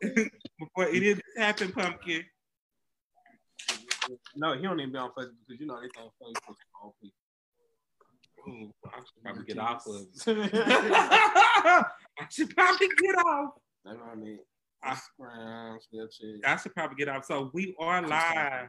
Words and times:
before 0.00 0.28
before 0.58 0.88
any 0.88 1.10
of 1.10 1.16
this 1.16 1.36
happened, 1.36 1.74
Pumpkin? 1.74 2.24
No, 4.36 4.54
he 4.54 4.62
don't 4.62 4.80
even 4.80 4.92
be 4.92 4.98
on 4.98 5.10
Facebook 5.10 5.32
because 5.46 5.60
you 5.60 5.66
know 5.66 5.76
they 5.80 5.88
think 5.88 6.10
Facebook 6.20 6.56
for 6.72 6.84
old 6.84 6.94
people. 7.00 7.16
Ooh, 8.48 8.72
I 8.86 8.98
should 8.98 9.22
probably 9.22 9.44
get 9.44 9.58
off 9.58 9.86
of 9.86 10.06
I 10.26 11.84
should 12.30 12.54
probably 12.56 12.88
get 13.00 13.14
off. 13.16 13.50
That's 13.84 13.98
what 13.98 14.08
I 14.12 14.14
mean. 14.16 14.38
I- 14.82 14.96
Instagram, 14.96 15.78
Snapchat. 15.94 16.44
I 16.44 16.56
should 16.56 16.74
probably 16.74 16.96
get 16.96 17.08
off. 17.08 17.24
So 17.24 17.50
we 17.54 17.74
are 17.78 18.06
live 18.06 18.68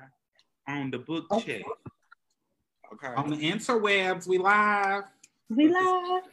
on 0.67 0.91
the 0.91 0.99
book 0.99 1.25
chat. 1.43 1.61
Okay. 2.93 3.13
On 3.15 3.29
the 3.31 3.37
interwebs, 3.37 4.27
we 4.27 4.37
live. 4.37 5.05
We 5.49 5.69
live. 5.69 6.23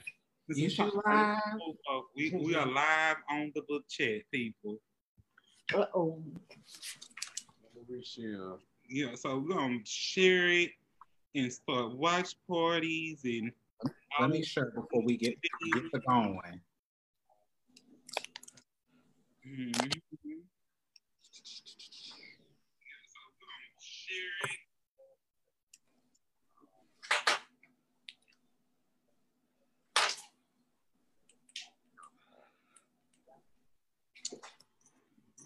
You 0.56 0.66
is 0.66 0.72
should 0.74 0.92
live. 0.94 1.04
Uh, 1.06 2.00
we, 2.16 2.30
we 2.30 2.54
are 2.56 2.66
live 2.66 3.16
on 3.30 3.52
the 3.54 3.62
book 3.68 3.84
chat, 3.88 4.22
people. 4.32 4.78
Uh 5.74 5.86
oh. 5.94 6.22
Reshare. 7.90 8.58
Yeah, 8.88 9.14
so 9.14 9.38
we're 9.38 9.54
gonna 9.56 9.78
share 9.84 10.48
it 10.48 10.70
and 11.34 11.52
start 11.52 11.96
watch 11.96 12.34
parties 12.48 13.20
and 13.24 13.52
Let 14.20 14.30
me 14.30 14.42
share 14.42 14.70
before 14.74 15.02
we 15.04 15.16
get 15.16 15.36
get 15.40 15.84
to 15.94 16.00
going. 16.06 16.60
Mhm. 19.46 19.72
Yeah, 19.74 19.90
so 23.06 23.18
we're 23.26 23.46
gonna 23.46 23.78
share 23.80 24.50
it. 24.50 24.58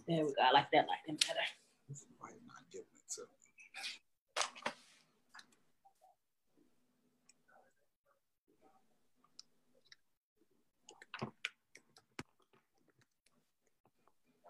There 0.07 0.25
we 0.25 0.35
go. 0.35 0.43
I 0.43 0.53
like 0.53 0.71
that. 0.73 0.87
Like 0.87 1.07
them 1.07 1.17
better. 1.17 1.41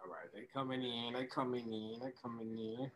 All 0.02 0.11
right, 0.11 0.28
they 0.34 0.46
coming 0.52 0.83
in. 0.83 1.14
They 1.14 1.27
coming 1.27 1.72
in. 1.72 2.00
They 2.00 2.11
coming 2.20 2.58
in. 2.58 2.91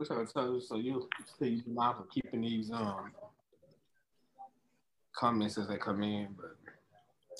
I 0.00 0.04
could 0.04 0.30
tell 0.32 0.54
you 0.54 0.60
so 0.60 0.76
you 0.76 1.08
so 1.38 1.44
you 1.44 1.62
keeping 2.14 2.40
these 2.40 2.70
um 2.70 3.12
comments 5.14 5.58
as 5.58 5.68
they 5.68 5.76
come 5.76 6.02
in, 6.02 6.28
but 6.36 6.56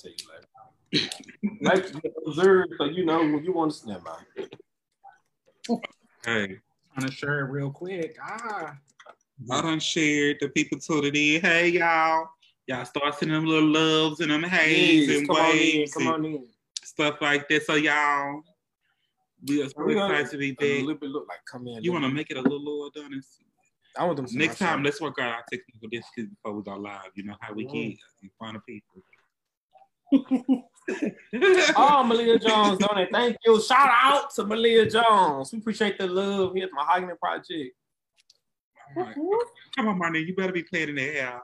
tell 0.03 0.11
you 0.11 1.01
later. 1.01 1.11
like 1.63 1.93
observe 2.27 2.67
so 2.79 2.85
you 2.87 3.05
know 3.05 3.19
when 3.21 3.45
you 3.45 3.53
want 3.53 3.71
to 3.73 3.77
snap 3.79 4.03
by. 4.05 4.19
Hey, 6.25 6.59
Trying 6.95 7.07
to 7.09 7.13
share 7.13 7.41
it 7.41 7.51
real 7.51 7.71
quick. 7.71 8.17
Ah, 8.23 8.77
I 9.51 9.61
done 9.63 9.79
shared 9.81 10.39
the 10.41 10.49
people 10.49 10.79
tuning 10.79 11.15
in. 11.15 11.41
Hey 11.41 11.69
y'all. 11.71 12.29
Y'all 12.67 12.85
start 12.85 13.15
sending 13.19 13.37
them 13.37 13.47
little 13.47 13.69
loves 13.69 14.21
and 14.21 14.31
them 14.31 14.43
haze 14.43 15.09
Yes, 15.09 15.19
and 15.19 15.29
come 15.29 15.37
on 15.37 15.51
in, 15.51 15.57
waves 15.57 15.93
come 15.95 16.03
and 16.07 16.15
on 16.15 16.25
in. 16.25 16.47
stuff 16.83 17.17
like 17.21 17.49
that. 17.49 17.65
So 17.65 17.75
y'all, 17.75 18.43
we 19.49 19.63
are 19.63 19.69
so 19.69 19.85
We 19.85 19.95
gonna- 19.95 20.15
excited 20.15 20.31
to 20.33 20.39
be 20.39 20.57
A 20.61 20.81
little 20.83 20.95
bit 21.01 21.11
look 21.11 21.27
like 21.29 21.39
come 21.51 21.67
in. 21.69 21.83
You 21.83 21.93
want 21.93 22.05
to 22.05 22.11
make 22.11 22.31
it 22.31 22.37
a 22.37 22.43
little 22.43 22.63
lower 22.63 22.91
down 22.95 23.13
and 23.13 23.23
I 23.97 24.05
want 24.05 24.17
them 24.19 24.27
to 24.27 24.37
next 24.39 24.59
time 24.59 24.79
shirt. 24.79 24.85
let's 24.85 25.01
work 25.01 25.19
out 25.21 25.33
our 25.33 25.45
technical 25.51 25.89
difficulties 25.89 26.29
before 26.31 26.57
we 26.57 26.63
go 26.63 26.77
live. 26.77 27.11
You 27.15 27.25
know 27.25 27.37
how 27.41 27.53
we 27.55 27.65
Mhm. 27.67 27.73
get 27.73 27.99
in 28.23 28.31
front 28.39 28.57
of 28.57 28.65
people. 28.67 29.03
Oh, 31.77 32.03
Malia 32.03 32.39
Jones, 32.39 32.79
don't 32.79 32.99
it? 32.99 33.11
Thank 33.13 33.37
you. 33.45 33.61
Shout 33.63 33.91
out 33.91 34.35
to 34.35 34.45
Malia 34.45 34.89
Jones. 34.91 35.53
We 35.53 35.59
appreciate 35.59 35.99
the 35.99 36.07
love 36.07 36.55
here 36.55 36.65
at 36.65 36.71
Mahogany 36.73 37.13
Project. 37.21 37.77
All 38.97 39.05
right. 39.05 39.17
Come 39.77 39.89
on, 39.89 40.01
Marnie, 40.01 40.27
you 40.27 40.35
better 40.35 40.53
be 40.53 40.65
playing 40.65 40.91
in 40.91 40.95
the 40.97 41.03
air. 41.03 41.41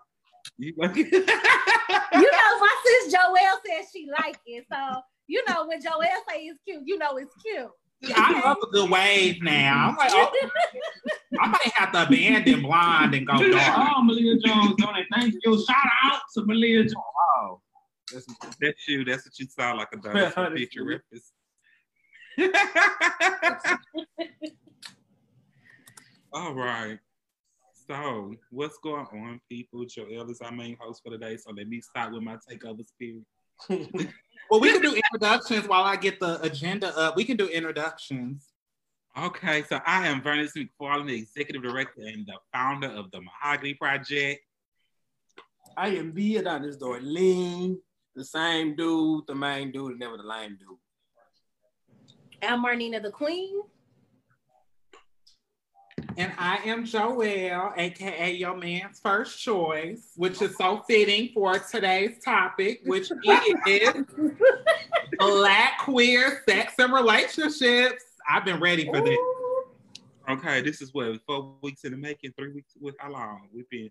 You 0.59 0.75
like 0.77 0.97
You 0.97 1.11
know, 1.11 2.59
my 2.61 2.77
sis 2.85 3.15
Joelle 3.15 3.59
says 3.65 3.87
she 3.93 4.09
like 4.19 4.39
it. 4.47 4.65
So, 4.73 5.01
you 5.27 5.45
know, 5.49 5.67
when 5.67 5.81
Joelle 5.81 6.03
say 6.29 6.41
it's 6.41 6.59
cute, 6.65 6.83
you 6.85 6.99
know 6.99 7.17
it's 7.17 7.35
cute. 7.43 7.71
I 8.15 8.41
love 8.45 8.59
a 8.63 8.67
good 8.67 8.91
wave 8.91 9.43
now. 9.43 9.89
I'm 9.89 9.97
like, 9.97 10.11
oh, 10.13 10.31
I 11.41 11.49
might 11.49 11.73
have 11.75 11.93
to 11.93 12.03
abandon 12.07 12.63
blonde 12.63 13.15
and 13.15 13.27
go 13.27 13.35
dark. 13.51 13.95
Oh, 13.97 14.03
Malia 14.03 14.37
Jones, 14.39 14.75
don't 14.77 14.97
it? 14.97 15.07
Thank 15.15 15.35
you. 15.43 15.65
Shout 15.65 15.77
out 16.05 16.21
to 16.35 16.45
Malia 16.45 16.83
Jones. 16.83 16.95
Oh, 17.39 17.61
that's 18.13 18.27
that's 18.61 18.89
you. 18.89 19.05
That's 19.05 19.25
what 19.27 19.39
you 19.39 19.47
sound 19.47 19.79
like 19.79 19.89
a 19.93 19.97
dinosaur 20.03 20.51
feature 20.55 20.85
reference. 20.85 21.33
All 26.33 26.55
right. 26.55 26.99
So, 27.87 28.35
what's 28.51 28.79
going 28.79 29.07
on, 29.13 29.41
people? 29.49 29.85
Joel 29.85 30.31
is 30.31 30.41
our 30.41 30.51
main 30.53 30.77
host 30.81 31.03
for 31.05 31.11
today. 31.11 31.37
So, 31.37 31.53
let 31.53 31.69
me 31.69 31.81
start 31.81 32.13
with 32.13 32.23
my 32.23 32.37
takeover 32.37 32.85
spirit. 32.87 33.25
Well, 34.49 34.61
we 34.61 34.71
can 34.71 34.81
do 34.81 34.95
introductions 34.95 35.67
while 35.67 35.83
I 35.83 35.97
get 35.97 36.21
the 36.21 36.41
agenda 36.41 36.97
up. 36.97 37.17
We 37.17 37.25
can 37.25 37.37
do 37.37 37.49
introductions. 37.49 38.47
Okay, 39.19 39.65
so 39.65 39.81
I 39.85 40.07
am 40.07 40.23
Vernon 40.23 40.47
McFarland, 40.47 41.09
the 41.09 41.17
executive 41.17 41.63
director 41.63 42.03
and 42.03 42.25
the 42.27 42.35
founder 42.53 42.89
of 42.89 43.11
the 43.11 43.23
Mahogany 43.23 43.75
Project. 43.75 44.41
I 45.77 45.89
am 45.89 46.13
via 46.13 46.43
down 46.43 46.63
this. 46.63 46.77
Lean, 46.81 47.81
the 48.17 48.25
same 48.25 48.75
dude, 48.75 49.27
the 49.27 49.35
main 49.35 49.71
dude, 49.71 49.93
and 49.93 50.01
never 50.01 50.17
the 50.17 50.23
lame 50.23 50.59
dude. 50.59 50.79
I'm 52.43 52.65
Marnina 52.65 53.01
the 53.03 53.11
Queen. 53.11 53.61
And 56.17 56.33
I 56.39 56.57
am 56.65 56.85
Joelle, 56.85 57.75
aka 57.77 58.33
your 58.33 58.57
man's 58.57 59.01
first 59.01 59.39
choice, 59.39 60.13
which 60.17 60.41
is 60.41 60.57
so 60.57 60.83
fitting 60.89 61.31
for 61.35 61.59
today's 61.59 62.19
topic, 62.25 62.81
which 62.87 63.11
is 63.67 64.05
black 65.19 65.79
queer 65.81 66.43
sex 66.49 66.73
and 66.79 66.95
relationships. 66.95 68.03
I've 68.29 68.47
been 68.47 68.61
ready 68.61 68.87
for 68.87 69.03
this. 69.03 69.19
Okay, 70.29 70.63
this 70.63 70.81
is 70.81 70.95
what 70.95 71.21
four 71.27 71.55
weeks 71.63 71.85
in 71.85 71.93
the 71.93 71.99
making, 71.99 72.33
three 72.39 72.53
weeks 72.53 72.73
with 72.81 72.95
how 72.99 73.13
long? 73.13 73.49
We've 73.53 73.69
been 73.69 73.91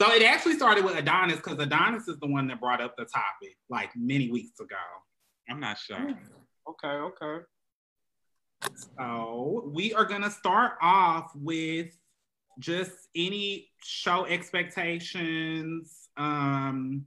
So 0.00 0.12
it 0.12 0.22
actually 0.22 0.54
started 0.54 0.84
with 0.84 0.96
Adonis 0.96 1.36
because 1.36 1.58
Adonis 1.58 2.06
is 2.06 2.18
the 2.20 2.28
one 2.28 2.46
that 2.48 2.60
brought 2.60 2.80
up 2.80 2.96
the 2.96 3.04
topic 3.04 3.56
like 3.68 3.90
many 3.96 4.30
weeks 4.30 4.60
ago. 4.60 4.76
I'm 5.50 5.58
not 5.58 5.76
sure. 5.78 6.14
Okay, 6.68 6.88
okay. 6.88 7.44
So 8.96 9.70
we 9.74 9.92
are 9.94 10.04
gonna 10.04 10.30
start 10.30 10.72
off 10.80 11.32
with 11.34 11.96
just 12.58 13.08
any 13.14 13.70
show 13.82 14.24
expectations, 14.26 16.08
um, 16.16 17.04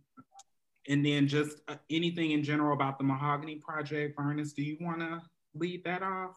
and 0.88 1.06
then 1.06 1.28
just 1.28 1.62
uh, 1.68 1.76
anything 1.90 2.32
in 2.32 2.44
general 2.44 2.74
about 2.74 2.98
the 2.98 3.04
Mahogany 3.04 3.56
Project. 3.56 4.16
Ernest, 4.18 4.56
do 4.56 4.64
you 4.64 4.78
want 4.82 5.00
to 5.00 5.22
lead 5.54 5.84
that 5.84 6.02
off? 6.02 6.36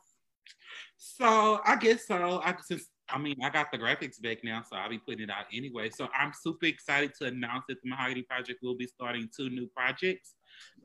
So 0.97 1.60
I 1.65 1.76
guess 1.76 2.06
so. 2.06 2.41
I 2.44 2.54
since 2.62 2.86
I 3.09 3.19
mean 3.19 3.37
I 3.42 3.50
got 3.50 3.70
the 3.70 3.78
graphics 3.78 4.20
back 4.20 4.38
now, 4.42 4.62
so 4.69 4.76
I'll 4.76 4.88
be 4.88 4.98
putting 4.98 5.22
it 5.22 5.31
out 5.31 5.47
anyway. 5.53 5.91
So 5.91 6.09
I'm 6.19 6.32
super 6.32 6.66
excited 6.66 7.12
to 7.20 7.26
announce 7.26 7.65
that 7.69 7.82
the 7.82 7.91
Mahogany 7.91 8.22
Project 8.22 8.60
will 8.62 8.76
be 8.76 8.87
starting 8.87 9.28
two 9.37 9.50
new 9.50 9.66
projects. 9.76 10.34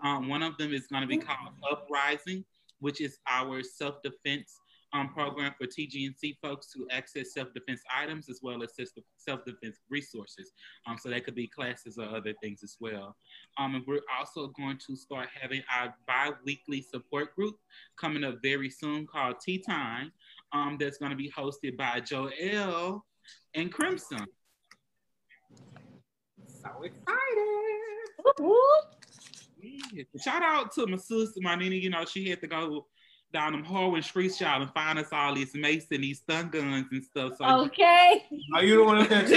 Um, 0.04 0.28
one 0.28 0.44
of 0.44 0.58
them 0.58 0.74
is 0.74 0.88
going 0.88 1.02
to 1.02 1.08
be 1.08 1.18
called 1.18 1.54
Uprising, 1.72 2.44
which 2.80 3.02
is 3.02 3.20
our 3.28 3.62
self-defense 3.64 4.60
um, 4.94 5.10
program 5.10 5.54
for 5.58 5.68
TGNC 5.68 6.38
folks 6.42 6.72
to 6.74 6.88
access 6.92 7.34
self-defense 7.34 7.82
items 7.96 8.30
as 8.30 8.40
well 8.42 8.64
as 8.64 8.76
self- 8.76 9.06
self-defense 9.18 9.78
resources. 9.90 10.52
Um, 10.88 10.98
so 10.98 11.10
that 11.10 11.26
could 11.26 11.36
be 11.36 11.48
classes 11.48 11.98
or 11.98 12.06
other 12.06 12.34
things 12.42 12.64
as 12.64 12.76
well. 12.80 13.16
Um, 13.58 13.76
and 13.76 13.84
we're 13.88 14.02
also 14.18 14.48
going 14.48 14.80
to 14.88 14.96
start 14.96 15.30
having 15.40 15.62
our 15.72 15.94
bi-weekly 16.08 16.82
support 16.82 17.36
group 17.36 17.56
coming 18.00 18.24
up 18.24 18.38
very 18.42 18.70
soon 18.70 19.06
called 19.06 19.40
Tea 19.40 19.60
Time. 19.60 20.12
Um, 20.52 20.78
that's 20.80 20.98
going 20.98 21.12
to 21.12 21.18
be 21.18 21.32
hosted 21.32 21.78
by 21.78 22.00
Joel 22.00 23.06
and 23.54 23.72
Crimson. 23.72 24.26
So 26.48 26.70
excited! 26.84 27.60
Yeah. 29.94 30.04
Shout 30.24 30.42
out 30.44 30.74
to 30.74 30.88
my 30.88 30.98
sister, 30.98 31.40
my 31.42 31.56
Nina. 31.56 31.76
You 31.76 31.90
know, 31.90 32.06
she 32.06 32.30
had 32.30 32.42
to 32.42 32.48
go 32.48 32.88
down 33.32 33.52
them 33.52 33.64
Harwin 33.64 34.04
streets, 34.04 34.42
y'all, 34.42 34.62
and 34.62 34.72
find 34.74 34.98
us 34.98 35.10
all 35.12 35.36
these 35.36 35.54
mace 35.54 35.86
and 35.92 36.04
these 36.04 36.20
stun 36.20 36.50
guns 36.50 36.88
and 36.92 37.04
stuff. 37.04 37.34
So 37.38 37.46
Okay. 37.66 38.26
Are 38.56 38.64
you 38.64 38.78
the 38.78 38.84
one 38.84 39.08
that 39.08 39.28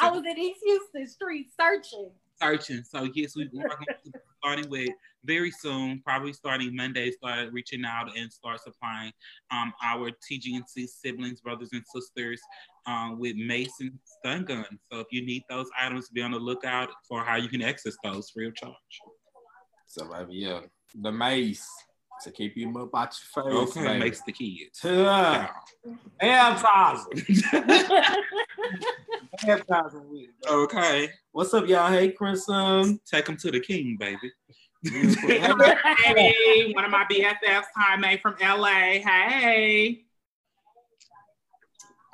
I 0.00 0.10
was 0.10 0.22
in 0.28 0.38
East 0.38 0.60
Houston 0.64 1.08
street 1.08 1.48
searching. 1.58 2.10
searching. 2.40 2.82
So 2.84 3.08
yes, 3.14 3.36
we 3.36 3.44
are 3.44 3.48
going 3.48 3.68
to 3.68 4.12
starting 4.38 4.70
with 4.70 4.90
very 5.24 5.50
soon, 5.50 6.02
probably 6.04 6.32
starting 6.32 6.74
Monday, 6.74 7.10
start 7.10 7.52
reaching 7.52 7.84
out 7.84 8.16
and 8.16 8.32
start 8.32 8.60
supplying 8.60 9.12
um, 9.50 9.72
our 9.82 10.10
TGNC 10.10 10.86
siblings, 10.88 11.40
brothers 11.40 11.70
and 11.72 11.82
sisters 11.86 12.40
um, 12.86 13.18
with 13.18 13.36
Mason 13.36 13.98
stun 14.04 14.44
guns. 14.44 14.66
So 14.90 15.00
if 15.00 15.06
you 15.10 15.24
need 15.24 15.42
those 15.48 15.68
items, 15.80 16.08
be 16.08 16.22
on 16.22 16.32
the 16.32 16.38
lookout 16.38 16.88
for 17.08 17.24
how 17.24 17.36
you 17.36 17.48
can 17.48 17.62
access 17.62 17.96
those 18.02 18.30
free 18.30 18.46
of 18.46 18.54
charge. 18.54 18.74
So 19.86 20.26
yeah, 20.30 20.60
the 20.94 21.12
mace 21.12 21.68
to 22.22 22.30
keep 22.30 22.56
you 22.56 22.68
up 22.78 22.94
out 22.94 23.14
your 23.34 23.44
face. 23.44 23.76
Okay, 23.76 23.86
baby. 23.86 23.98
makes 23.98 24.22
the 24.22 24.32
kids. 24.32 24.80
Yeah. 24.84 25.48
Advertising. 26.20 27.42
Advertising 29.44 30.08
with. 30.08 30.30
Okay, 30.48 31.10
What's 31.32 31.54
up, 31.54 31.66
y'all? 31.66 31.90
Hey, 31.90 32.10
Crimson. 32.12 33.00
take 33.10 33.24
them 33.24 33.38
to 33.38 33.50
the 33.50 33.60
king, 33.60 33.96
baby. 33.98 34.30
Hey, 34.84 36.72
one 36.72 36.84
of 36.84 36.90
my 36.90 37.04
BFFs, 37.04 37.66
Jaime 37.76 38.16
from 38.16 38.34
LA. 38.40 38.98
Hey. 38.98 40.04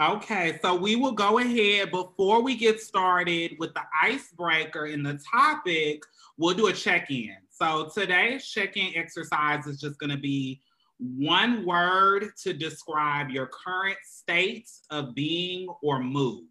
Okay, 0.01 0.59
so 0.61 0.75
we 0.77 0.95
will 0.95 1.13
go 1.13 1.39
ahead 1.39 1.91
before 1.91 2.43
we 2.43 2.57
get 2.57 2.81
started 2.81 3.57
with 3.59 3.73
the 3.73 3.81
icebreaker 4.03 4.85
and 4.85 5.05
the 5.05 5.19
topic. 5.33 6.03
We'll 6.37 6.55
do 6.55 6.67
a 6.67 6.73
check 6.73 7.11
in. 7.11 7.35
So 7.51 7.91
today's 7.93 8.47
check 8.47 8.77
in 8.77 8.93
exercise 8.95 9.67
is 9.67 9.81
just 9.81 9.99
going 9.99 10.11
to 10.11 10.19
be 10.19 10.61
one 10.99 11.65
word 11.65 12.33
to 12.43 12.53
describe 12.53 13.31
your 13.31 13.47
current 13.47 13.99
state 14.05 14.69
of 14.91 15.15
being 15.15 15.69
or 15.83 16.01
mood. 16.01 16.45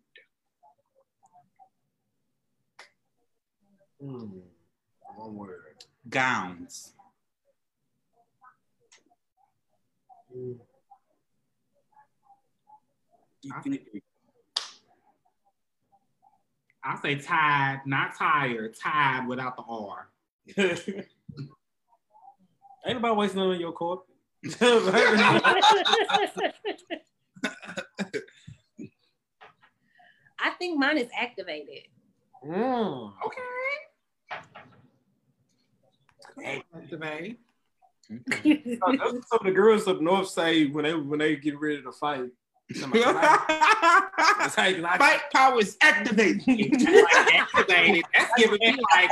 Hmm. 4.01 4.39
One 5.15 5.35
word. 5.35 5.66
Gowns. 6.09 6.93
I 16.83 16.99
say 17.01 17.15
tied, 17.15 17.81
not 17.85 18.15
tired, 18.17 18.75
tied 18.77 19.27
without 19.27 19.55
the 19.57 19.63
R. 19.63 20.09
Ain't 22.87 23.01
nobody 23.01 23.15
wasting 23.15 23.39
none 23.39 23.51
of 23.51 23.59
your 23.59 23.73
court. 23.73 24.01
I 30.39 30.51
think 30.57 30.79
mine 30.79 30.97
is 30.97 31.09
activated. 31.17 31.87
mm. 32.45 33.13
Okay. 33.25 33.41
Activate. 36.43 37.39
So 38.09 38.17
that's 38.27 38.79
what 38.79 39.27
some 39.27 39.39
of 39.39 39.43
the 39.43 39.51
girls 39.51 39.87
up 39.87 40.01
north 40.01 40.29
say 40.29 40.67
when 40.67 40.85
they 40.85 40.93
when 40.93 41.19
they 41.19 41.35
get 41.35 41.59
ready 41.59 41.81
to 41.81 41.91
fight. 41.91 42.29
Somebody 42.73 43.03
like, 43.05 43.39
It's 44.41 44.57
like, 44.57 44.77
like, 44.79 44.99
Fight 44.99 45.21
powers 45.33 45.77
activated. 45.81 46.41
activated. 47.33 48.03
That's 48.13 48.31
giving 48.37 48.59
me 48.59 48.77
like 48.95 49.11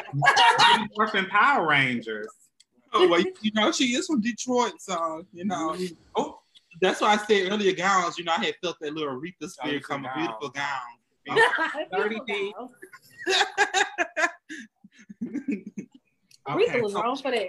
Morphin 0.95 1.25
Power 1.27 1.67
Rangers. 1.67 2.27
Oh, 2.93 3.07
well, 3.07 3.21
you 3.41 3.51
know, 3.53 3.71
she 3.71 3.95
is 3.95 4.07
from 4.07 4.21
Detroit, 4.21 4.73
so 4.79 5.25
you 5.33 5.45
know. 5.45 5.71
Mm-hmm. 5.71 5.95
Oh, 6.15 6.39
that's 6.81 7.01
why 7.01 7.13
I 7.13 7.17
said 7.17 7.51
earlier 7.51 7.73
gowns. 7.73 8.17
You 8.17 8.25
know, 8.25 8.33
I 8.37 8.45
had 8.45 8.55
felt 8.61 8.77
that 8.81 8.93
little 8.93 9.19
Aretha 9.19 9.49
spirit 9.49 9.83
Aretha 9.83 9.87
come, 9.87 10.05
a 10.05 10.13
beautiful 10.15 10.49
gown. 10.49 10.79
Thirty 11.91 12.19
Rita 16.53 16.79
was 16.79 16.93
so, 16.93 17.01
wrong 17.01 17.17
for 17.17 17.31
that. 17.31 17.47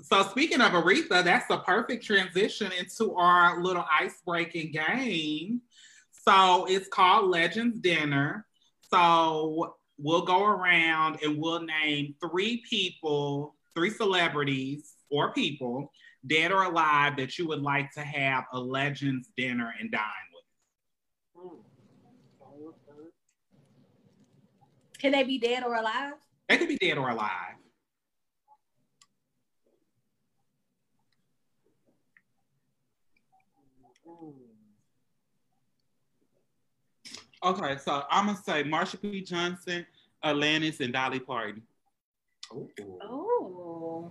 so 0.00 0.22
speaking 0.22 0.60
of 0.60 0.72
Aretha, 0.72 1.22
that's 1.22 1.50
a 1.50 1.58
perfect 1.58 2.04
transition 2.04 2.72
into 2.78 3.14
our 3.14 3.62
little 3.62 3.84
ice 3.90 4.22
breaking 4.24 4.72
game. 4.72 5.60
So 6.10 6.66
it's 6.68 6.88
called 6.88 7.30
Legends 7.30 7.80
Dinner. 7.80 8.46
So 8.90 9.76
we'll 9.98 10.24
go 10.24 10.44
around 10.44 11.18
and 11.22 11.38
we'll 11.38 11.62
name 11.62 12.14
three 12.20 12.62
people, 12.68 13.54
three 13.74 13.90
celebrities 13.90 14.94
or 15.10 15.32
people, 15.32 15.92
dead 16.26 16.50
or 16.50 16.64
alive, 16.64 17.16
that 17.18 17.38
you 17.38 17.46
would 17.48 17.60
like 17.60 17.92
to 17.92 18.00
have 18.00 18.44
a 18.52 18.58
Legends 18.58 19.30
dinner 19.36 19.74
and 19.78 19.90
dine 19.90 20.00
with. 20.32 20.44
Can 24.98 25.12
they 25.12 25.24
be 25.24 25.38
dead 25.38 25.62
or 25.64 25.74
alive? 25.74 26.14
They 26.48 26.56
could 26.56 26.68
be 26.68 26.78
dead 26.78 26.96
or 26.96 27.10
alive. 27.10 27.56
Okay, 37.44 37.76
so 37.76 38.04
I'm 38.10 38.26
gonna 38.26 38.38
say 38.38 38.64
Marsha 38.64 39.00
P. 39.00 39.20
Johnson, 39.20 39.84
Alanis, 40.24 40.80
and 40.80 40.94
Dolly 40.94 41.20
Parton. 41.20 41.62
Oh. 42.50 44.10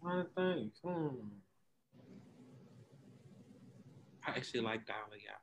Trying 0.00 0.24
to 0.24 0.30
think. 0.34 0.72
Hmm. 0.82 1.08
I 4.26 4.30
actually 4.30 4.60
like 4.60 4.86
Dolly, 4.86 5.20
y'all. 5.26 5.34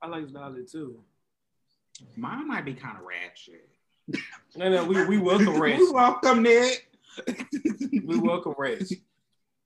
I 0.00 0.06
like 0.06 0.32
Dolly 0.32 0.64
too. 0.64 1.00
Mine 2.16 2.48
might 2.48 2.64
be 2.64 2.72
kind 2.72 2.96
of 2.96 3.04
ratchet. 3.04 3.68
No, 4.56 4.70
no, 4.70 4.84
we, 4.84 5.04
we 5.04 5.18
welcome 5.18 5.60
Rich. 5.60 5.78
We 5.78 5.90
welcome 5.90 6.42
Ned. 6.42 6.78
we 8.06 8.18
welcome 8.18 8.54
Rich. 8.56 8.94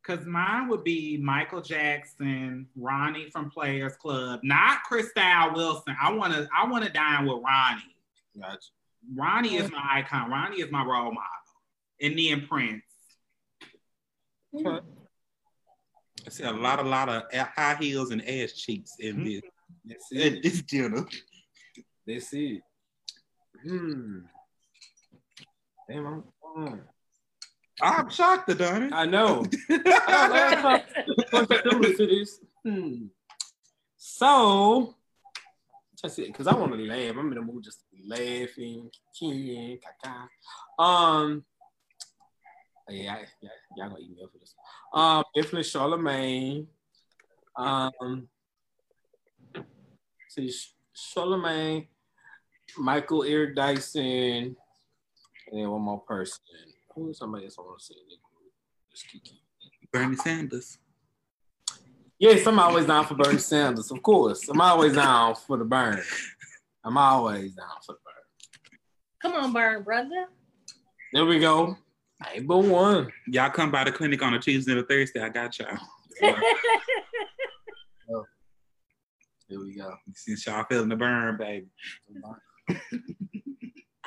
Cause 0.08 0.24
mine 0.24 0.68
would 0.68 0.84
be 0.84 1.18
Michael 1.18 1.60
Jackson, 1.60 2.66
Ronnie 2.74 3.28
from 3.28 3.50
Players 3.50 3.94
Club, 3.96 4.40
not 4.42 4.78
Chrystale 4.90 5.54
Wilson. 5.54 5.94
I 6.02 6.10
wanna 6.10 6.48
I 6.56 6.66
wanna 6.66 6.88
dine 6.88 7.26
with 7.26 7.42
Ronnie. 7.44 7.94
Gotcha. 8.40 8.70
Ronnie 9.14 9.56
is 9.56 9.70
my 9.70 9.82
icon. 9.86 10.30
Ronnie 10.30 10.62
is 10.62 10.72
my 10.72 10.82
role 10.82 11.12
model. 11.12 11.22
And 12.00 12.18
then 12.18 12.46
Prince. 12.46 12.82
Okay. 14.54 14.80
I 16.26 16.30
see 16.30 16.44
a 16.44 16.52
lot, 16.52 16.78
a 16.78 16.88
lot 16.88 17.10
of 17.10 17.24
high 17.34 17.76
heels 17.78 18.10
and 18.10 18.26
ass 18.26 18.52
cheeks 18.54 18.92
in 19.00 19.24
this 19.24 19.42
That's 19.84 20.10
in 20.10 20.36
it. 20.36 20.42
this 20.42 20.62
dinner. 20.62 21.06
That's 22.06 22.32
it. 22.32 22.62
Hmm. 23.62 24.20
Damn, 25.86 26.06
I'm, 26.06 26.24
mm. 26.56 26.80
I'm 27.82 28.10
shocked, 28.10 28.48
Adonis. 28.50 28.92
I 28.92 29.06
know. 29.06 29.44
So, 33.96 34.94
that's 36.02 36.18
it. 36.18 36.26
Because 36.28 36.46
I 36.46 36.54
want 36.54 36.72
to 36.72 36.78
laugh. 36.78 37.16
I'm 37.16 37.28
in 37.32 37.34
the 37.34 37.42
mood 37.42 37.64
just 37.64 37.82
laughing, 38.06 38.90
kicking. 39.18 39.78
Um. 40.78 41.44
Yeah, 42.90 43.16
I- 43.16 43.26
yeah, 43.42 43.50
y'all 43.76 43.90
gonna 43.90 44.00
eat 44.00 44.10
me 44.16 44.22
up 44.24 44.32
for 44.32 44.38
this. 44.38 44.54
Um, 44.94 45.22
definitely 45.34 45.64
Charlemagne. 45.64 46.66
Um, 47.54 48.28
see, 50.30 50.50
Charlemagne, 50.94 51.88
Michael 52.78 53.24
Eric 53.24 53.56
Dyson, 53.56 54.56
and 55.52 55.70
one 55.70 55.82
more 55.82 56.00
person. 56.00 56.40
Who's 56.98 57.18
somebody 57.18 57.44
else 57.44 57.56
I 57.58 57.62
want 57.62 57.78
to 57.78 57.84
say? 57.84 57.94
in 57.94 58.08
the? 58.08 58.16
Just 58.90 59.08
Kiki. 59.08 59.40
Bernie 59.92 60.16
Sanders. 60.16 60.78
Yes, 62.18 62.46
I'm 62.46 62.58
always 62.58 62.86
down 62.86 63.06
for 63.06 63.14
Bernie 63.14 63.38
Sanders, 63.38 63.90
of 63.92 64.02
course. 64.02 64.48
I'm 64.48 64.60
always 64.60 64.94
down 64.94 65.36
for 65.36 65.56
the 65.56 65.64
burn. 65.64 66.02
I'm 66.84 66.98
always 66.98 67.54
down 67.54 67.66
for 67.86 67.92
the 67.92 67.98
burn. 68.04 68.14
Come 69.22 69.44
on, 69.44 69.52
Burn, 69.52 69.82
brother. 69.84 70.26
There 71.12 71.24
we 71.24 71.38
go. 71.38 71.76
Ain't 72.34 72.48
but 72.48 72.58
one. 72.58 73.12
Y'all 73.28 73.50
come 73.50 73.70
by 73.70 73.84
the 73.84 73.92
clinic 73.92 74.22
on 74.22 74.34
a 74.34 74.40
Tuesday 74.40 74.72
or 74.72 74.82
Thursday. 74.82 75.20
I 75.20 75.28
got 75.28 75.58
y'all. 75.58 75.78
Oh. 78.10 78.24
Here 79.48 79.60
we 79.60 79.76
go. 79.76 79.94
Since 80.14 80.46
y'all 80.46 80.64
feeling 80.64 80.88
the 80.88 80.96
burn, 80.96 81.36
baby. 81.36 81.66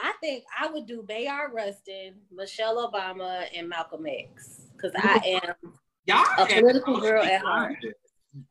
I 0.02 0.14
think 0.20 0.44
I 0.60 0.68
would 0.68 0.86
do 0.86 1.04
Bayard 1.08 1.54
Rustin, 1.54 2.16
Michelle 2.32 2.90
Obama, 2.92 3.46
and 3.56 3.70
Malcolm 3.70 4.06
X. 4.08 4.62
Because 4.76 4.92
I 4.98 5.40
am 5.46 5.74
Y'all 6.08 6.26
A 6.40 6.48
political 6.48 7.00
girl 7.00 7.24
at 7.24 7.42
heart. 7.42 7.76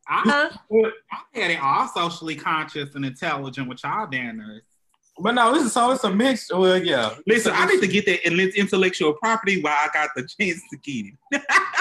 I, 0.07 0.21
huh? 0.25 0.50
I 1.12 1.38
had 1.40 1.50
it 1.50 1.61
all 1.61 1.88
socially 1.88 2.37
conscious 2.37 2.95
and 2.95 3.04
intelligent 3.04 3.69
with 3.69 3.83
y'all 3.83 4.07
danners. 4.07 4.61
But 5.19 5.33
no, 5.35 5.52
this 5.52 5.64
is 5.64 5.73
so 5.73 5.90
it's 5.90 6.04
a 6.04 6.11
mix. 6.14 6.52
Well, 6.52 6.83
yeah. 6.83 7.14
Listen, 7.26 7.52
I 7.54 7.66
need 7.66 7.80
to 7.80 7.88
get 7.88 8.07
that 8.07 8.26
in- 8.26 8.38
intellectual 8.57 9.14
property 9.14 9.61
while 9.61 9.76
I 9.76 9.88
got 9.92 10.11
the 10.14 10.23
chance 10.23 10.61
to 10.71 10.76
get 10.78 11.12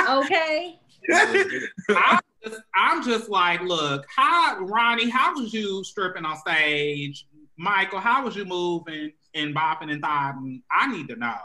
Okay. 0.10 0.80
it. 1.04 1.70
I'm 1.90 2.20
just, 2.44 2.62
I'm 2.76 3.04
just 3.04 3.30
like, 3.30 3.62
look, 3.62 4.06
how 4.14 4.58
Ronnie, 4.62 5.10
how 5.10 5.36
was 5.36 5.54
you 5.54 5.84
stripping 5.84 6.26
on 6.26 6.38
stage, 6.38 7.28
Michael, 7.58 8.00
how 8.00 8.24
was 8.26 8.36
you 8.36 8.46
moving 8.46 9.12
and 9.34 9.56
bopping 9.56 9.92
and 9.92 10.02
thotting? 10.02 10.64
I 10.72 10.92
need 10.92 11.08
to 11.10 11.16
know. 11.16 11.38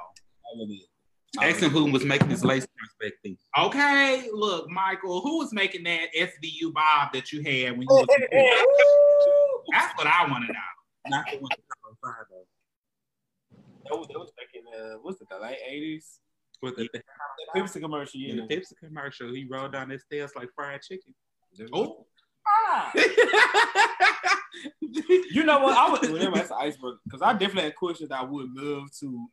Ask 1.42 1.60
him 1.60 1.70
who 1.70 1.90
was 1.90 2.04
making 2.04 2.30
his 2.30 2.44
lace 2.44 2.66
prospect 2.76 3.22
thing. 3.22 3.36
Okay, 3.58 4.28
look, 4.32 4.68
Michael, 4.70 5.20
who 5.20 5.38
was 5.38 5.52
making 5.52 5.82
that 5.84 6.08
SVU 6.16 6.72
bob 6.72 7.12
that 7.12 7.32
you 7.32 7.42
had 7.42 7.72
when 7.72 7.82
you 7.82 7.86
was 7.88 8.06
a? 8.08 8.28
That's 9.72 9.98
what 9.98 10.06
I 10.06 10.30
want 10.30 10.46
to 10.46 10.52
know. 10.52 10.60
Not 11.08 11.26
the 11.30 11.38
one 11.38 11.50
that 11.50 11.58
was 11.84 11.96
five. 12.02 12.26
That 13.86 13.98
was, 13.98 14.30
back 14.36 14.48
in 14.54 14.62
uh, 14.80 14.98
what's 15.02 15.20
it, 15.20 15.28
the 15.28 15.38
late 15.38 15.58
eighties? 15.68 16.20
With 16.62 16.76
the, 16.76 16.88
The 16.92 17.02
Pepsi 17.54 17.80
commercial, 17.80 18.20
in 18.24 18.36
the 18.36 18.42
Pepsi 18.42 18.72
commercial, 18.82 19.34
he 19.34 19.44
rolled 19.50 19.72
down 19.72 19.90
his 19.90 20.02
stairs 20.02 20.30
like 20.34 20.48
fried 20.54 20.80
chicken. 20.82 21.14
Oh. 21.72 22.06
You 25.30 25.44
know 25.44 25.58
what? 25.60 25.76
I 25.76 25.90
would 25.90 26.10
well, 26.10 26.30
that's 26.32 26.50
an 26.50 26.56
iceberg 26.60 26.96
because 27.04 27.22
I 27.22 27.32
definitely 27.32 27.64
had 27.64 27.76
questions 27.76 28.10
I 28.10 28.22
would 28.22 28.48
love 28.54 28.88
to. 29.00 29.26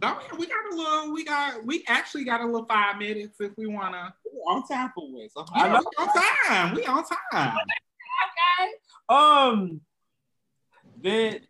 don't 0.00 0.32
we, 0.32 0.38
we 0.38 0.46
got 0.46 0.72
a 0.72 0.76
little. 0.76 1.12
We 1.12 1.24
got. 1.24 1.64
We 1.64 1.84
actually 1.88 2.24
got 2.24 2.40
a 2.40 2.46
little 2.46 2.66
five 2.66 2.98
minutes 2.98 3.40
if 3.40 3.52
we 3.56 3.66
wanna. 3.66 4.14
we 4.32 4.38
On 4.40 4.66
time 4.66 4.90
for 4.94 5.10
what? 5.10 5.30
So 5.32 5.44
I 5.54 5.66
Yeah, 5.66 5.72
know. 5.72 5.80
we 5.80 6.04
on 6.04 6.08
time. 6.08 6.74
We 6.74 6.86
on 6.86 7.04
time. 7.04 7.56
okay. 8.26 8.72
Um, 9.08 9.80
then 10.96 11.40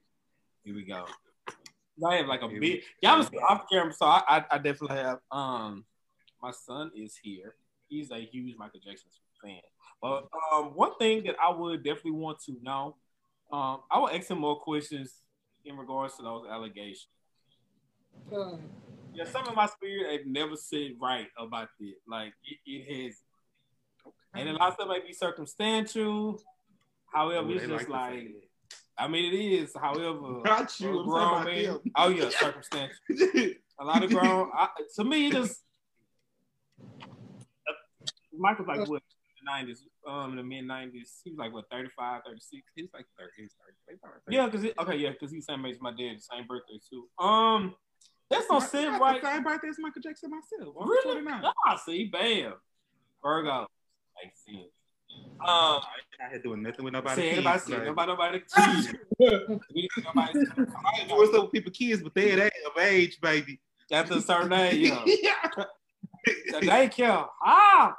here 0.64 0.74
we 0.74 0.84
go. 0.84 1.06
I 2.06 2.16
have 2.16 2.26
like 2.26 2.42
a 2.42 2.48
big. 2.48 2.82
Y'all 3.02 3.18
was 3.18 3.30
off 3.48 3.64
camera, 3.70 3.92
so 3.92 4.06
I, 4.06 4.22
I 4.28 4.44
I 4.52 4.58
definitely 4.58 4.96
have. 4.96 5.18
Um, 5.30 5.84
my 6.42 6.50
son 6.50 6.90
is 6.96 7.16
here. 7.22 7.54
He's 7.88 8.10
a 8.10 8.18
huge 8.18 8.56
Michael 8.58 8.80
Jackson 8.84 9.08
fan. 9.42 9.60
But 10.04 10.28
um, 10.52 10.64
one 10.74 10.94
thing 10.98 11.24
that 11.24 11.36
I 11.42 11.50
would 11.50 11.82
definitely 11.82 12.10
want 12.10 12.38
to 12.40 12.54
know, 12.62 12.96
um, 13.50 13.80
I 13.90 13.98
will 13.98 14.10
ask 14.10 14.28
him 14.28 14.36
more 14.36 14.60
questions 14.60 15.14
in 15.64 15.78
regards 15.78 16.18
to 16.18 16.22
those 16.22 16.44
allegations. 16.46 17.06
Mm. 18.30 18.60
Yeah, 19.14 19.24
some 19.24 19.48
of 19.48 19.54
my 19.54 19.64
spirit 19.64 20.12
have 20.12 20.26
never 20.26 20.56
said 20.56 20.90
right 21.00 21.28
about 21.38 21.70
it. 21.80 21.94
Like 22.06 22.34
it, 22.44 22.58
it 22.66 23.06
has, 23.06 23.14
and 24.34 24.46
a 24.50 24.52
lot 24.52 24.68
of 24.68 24.74
stuff 24.74 24.88
might 24.88 25.06
be 25.06 25.14
circumstantial. 25.14 26.38
However, 27.10 27.48
Ooh, 27.48 27.52
it's 27.52 27.66
just 27.66 27.88
like 27.88 28.10
like, 28.12 28.20
say 28.20 28.34
I 28.98 29.08
mean, 29.08 29.32
it 29.32 29.38
is. 29.38 29.72
However, 29.74 30.20
Not 30.44 30.80
a 30.80 30.82
you. 30.82 31.00
I'm 31.00 31.06
grown 31.06 31.44
man. 31.46 31.78
Oh 31.96 32.08
yeah, 32.10 32.28
circumstantial. 32.28 32.98
A 33.80 33.84
lot 33.84 34.04
of 34.04 34.10
grown. 34.10 34.50
I, 34.54 34.68
to 34.96 35.04
me, 35.04 35.28
it 35.28 35.32
just 35.32 35.62
Michael's 38.38 38.68
like 38.68 38.86
what 38.86 39.02
the 39.44 39.50
nineties, 39.50 39.84
um, 40.06 40.30
in 40.30 40.36
the 40.36 40.42
mid 40.42 40.64
nineties. 40.64 41.20
He 41.24 41.30
was 41.30 41.38
like 41.38 41.52
what 41.52 41.64
35, 41.70 42.22
36. 42.26 42.62
He 42.74 42.82
was 42.82 42.90
like 42.94 43.06
30. 43.18 43.30
He 43.36 43.42
was 43.42 43.52
30. 43.88 44.36
Yeah, 44.36 44.46
because 44.46 44.64
okay, 44.78 44.96
yeah, 44.96 45.10
because 45.10 45.30
he's 45.32 45.46
the 45.46 45.52
same 45.52 45.64
age 45.66 45.74
as 45.74 45.80
my 45.80 45.90
dad, 45.90 46.20
same 46.20 46.46
birthday 46.46 46.80
too. 46.88 47.08
Um, 47.24 47.74
that's 48.30 48.46
no 48.50 48.60
sin 48.60 48.98
right. 48.98 49.20
the 49.20 49.28
same 49.28 49.42
birthday 49.42 49.68
as 49.68 49.78
Michael 49.78 50.02
Jackson 50.02 50.30
myself. 50.30 50.74
I'm 50.80 50.88
Really? 50.88 51.22
Nah, 51.22 51.76
see, 51.84 52.06
bam, 52.06 52.54
Virgo. 53.22 53.66
Makes 54.22 54.44
sense. 54.44 54.72
Um, 55.40 55.82
I 56.20 56.32
had 56.32 56.42
doing 56.42 56.62
nothing 56.62 56.84
with 56.84 56.94
nobody. 56.94 57.16
see, 57.16 57.22
kids, 57.22 57.38
anybody 57.38 57.58
see, 57.60 57.72
like- 57.72 57.84
nobody, 57.84 58.12
nobody. 58.12 58.40
We 59.74 59.88
see 59.94 60.02
nobody. 60.02 60.38
I 60.56 61.00
ain't 61.00 61.08
doing 61.08 61.28
stuff 61.28 61.42
with 61.42 61.52
people 61.52 61.72
kids, 61.72 62.02
but 62.02 62.14
they 62.14 62.32
ain't 62.32 62.40
of 62.42 62.82
age, 62.82 63.20
baby. 63.20 63.60
After 63.92 64.14
a 64.14 64.20
certain 64.20 64.52
age, 64.52 64.88
yeah. 64.88 65.02
yeah. 65.22 65.64
So 66.50 66.60
they 66.60 66.88
kill. 66.88 67.28
Ah, 67.44 67.94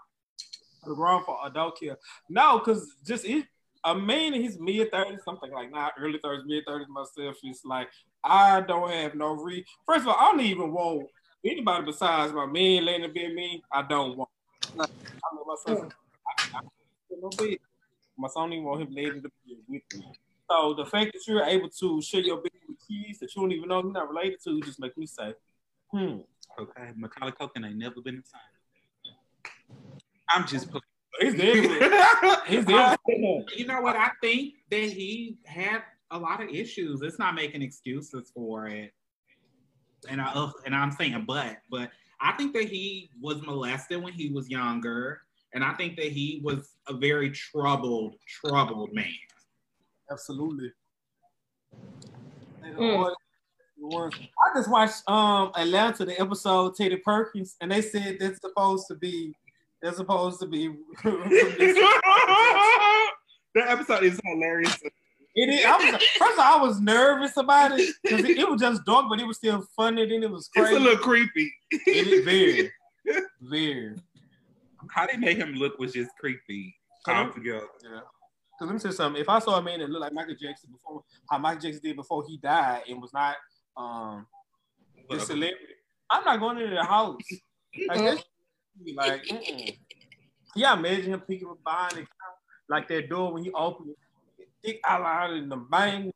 for 0.85 1.37
adult 1.45 1.79
kill. 1.79 1.95
No, 2.29 2.59
because 2.59 2.95
just 3.05 3.25
it. 3.25 3.45
A 3.87 3.93
man 3.93 4.33
in 4.33 4.41
his 4.41 4.59
mid 4.59 4.89
thirties, 4.89 5.19
something 5.23 5.51
like 5.51 5.71
not 5.71 5.93
early 5.99 6.19
thirties, 6.23 6.45
mid 6.47 6.63
thirties 6.65 6.87
myself. 6.89 7.37
It's 7.43 7.63
like 7.63 7.87
I 8.23 8.61
don't 8.61 8.91
have 8.91 9.13
no 9.13 9.33
re. 9.33 9.63
First 9.85 10.01
of 10.01 10.07
all, 10.07 10.15
I 10.19 10.31
don't 10.31 10.41
even 10.41 10.71
want 10.71 11.07
anybody 11.45 11.85
besides 11.85 12.33
my 12.33 12.47
man 12.47 12.85
letting 12.85 13.03
it 13.03 13.13
be 13.13 13.31
me. 13.33 13.61
I 13.71 13.83
don't 13.83 14.17
want. 14.17 14.29
My 18.17 18.27
son 18.29 18.53
even 18.53 18.63
want 18.63 18.81
him 18.81 18.91
letting 18.91 19.21
the 19.21 19.29
bed 19.29 19.57
with 19.67 19.83
me. 19.91 20.03
So 20.49 20.73
the 20.73 20.85
fact 20.85 21.13
that 21.13 21.27
you're 21.27 21.43
able 21.43 21.69
to 21.69 22.01
share 22.01 22.21
your 22.21 22.37
bed 22.37 22.51
with 22.67 22.77
kids 22.87 23.19
that 23.19 23.35
you 23.35 23.41
don't 23.41 23.51
even 23.51 23.69
know 23.69 23.81
you're 23.83 23.91
not 23.91 24.09
related 24.09 24.41
to 24.45 24.61
just 24.61 24.79
make 24.79 24.97
me 24.97 25.05
say, 25.05 25.33
hmm. 25.91 26.17
Okay, 26.57 26.91
Macaulay 26.95 27.33
Culkin 27.33 27.65
ain't 27.67 27.77
never 27.77 28.01
been 28.01 28.23
same. 28.23 28.41
I'm 30.29 30.47
just 30.47 30.69
playing. 30.69 30.81
He's 31.19 31.35
definitely. 31.35 32.37
He's 32.47 32.65
definitely. 32.65 33.45
You 33.55 33.67
know 33.67 33.81
what? 33.81 33.95
I 33.95 34.09
think 34.21 34.55
that 34.69 34.91
he 34.91 35.37
had 35.45 35.81
a 36.11 36.17
lot 36.17 36.41
of 36.41 36.49
issues. 36.49 37.01
It's 37.01 37.19
not 37.19 37.35
making 37.35 37.61
excuses 37.61 38.31
for 38.33 38.67
it. 38.67 38.91
And 40.09 40.21
I 40.21 40.31
ugh, 40.35 40.53
and 40.65 40.75
I'm 40.75 40.91
saying 40.91 41.23
but, 41.27 41.57
but 41.71 41.89
I 42.21 42.33
think 42.33 42.53
that 42.53 42.65
he 42.65 43.09
was 43.21 43.41
molested 43.41 44.03
when 44.03 44.13
he 44.13 44.29
was 44.29 44.49
younger, 44.49 45.21
and 45.53 45.63
I 45.63 45.73
think 45.73 45.95
that 45.97 46.07
he 46.07 46.41
was 46.43 46.69
a 46.87 46.93
very 46.93 47.31
troubled, 47.31 48.15
troubled 48.27 48.93
man. 48.93 49.05
Absolutely. 50.11 50.71
Mm. 52.63 53.11
I 53.91 54.55
just 54.55 54.69
watched 54.69 55.07
um 55.09 55.51
Atlanta, 55.55 56.05
the 56.05 56.19
episode 56.19 56.75
Teddy 56.75 56.97
Perkins, 56.97 57.55
and 57.61 57.71
they 57.71 57.81
said 57.81 58.17
that's 58.19 58.41
supposed 58.41 58.87
to 58.87 58.95
be 58.95 59.35
they're 59.85 59.93
supposed 59.93 60.39
to 60.39 60.47
be. 60.47 60.67
that 61.03 63.11
episode 63.55 64.03
is 64.03 64.19
hilarious. 64.25 64.75
It 65.35 65.49
is. 65.49 65.63
I 65.63 65.77
was, 65.77 66.03
first 66.17 66.33
of 66.33 66.39
all, 66.39 66.59
I 66.59 66.59
was 66.59 66.81
nervous 66.81 67.37
about 67.37 67.79
it 67.79 67.93
because 68.01 68.21
it, 68.21 68.39
it 68.39 68.49
was 68.49 68.59
just 68.59 68.83
dark, 68.83 69.05
but 69.09 69.19
it 69.19 69.27
was 69.27 69.37
still 69.37 69.63
funny. 69.75 70.07
Then 70.07 70.23
it 70.23 70.31
was 70.31 70.49
It's 70.55 70.69
crazy. 70.69 70.77
a 70.77 70.79
little 70.79 70.97
creepy. 70.97 71.53
it 71.69 72.07
is 72.07 72.25
very, 72.25 72.71
very. 73.41 73.95
How 74.89 75.05
they 75.05 75.17
made 75.17 75.37
him 75.37 75.53
look 75.53 75.77
was 75.77 75.93
just 75.93 76.09
creepy. 76.19 76.75
All 77.07 77.29
together. 77.29 77.67
Yeah. 77.83 77.99
Cause 78.57 78.67
let 78.67 78.73
me 78.73 78.79
tell 78.79 78.89
you 78.89 78.97
something. 78.97 79.21
If 79.21 79.29
I 79.29 79.37
saw 79.37 79.59
a 79.59 79.61
man 79.61 79.81
that 79.81 79.89
looked 79.91 80.01
like 80.01 80.13
Michael 80.13 80.33
Jackson 80.33 80.71
before, 80.71 81.03
how 81.29 81.37
Michael 81.37 81.61
Jackson 81.61 81.81
did 81.83 81.95
before 81.95 82.23
he 82.27 82.37
died, 82.37 82.81
and 82.89 82.99
was 82.99 83.13
not 83.13 83.35
um 83.77 84.25
a 85.11 85.19
celebrity, 85.19 85.75
I'm 86.09 86.23
not 86.23 86.39
going 86.39 86.57
into 86.57 86.73
the 86.73 86.83
house. 86.83 87.21
Like, 87.87 87.99
that's 87.99 88.23
like, 88.95 89.21
yeah, 90.55 90.73
imagine 90.73 91.13
him 91.13 91.21
picking 91.21 91.47
up 91.49 91.63
behind 91.63 91.97
it, 91.97 92.07
like 92.69 92.87
that 92.89 93.09
door 93.09 93.33
when 93.33 93.43
he 93.43 93.51
opened 93.51 93.89
it, 94.39 94.47
thick 94.63 94.79
outline 94.85 95.37
and 95.37 95.51
the 95.51 95.57
bangs. 95.57 96.11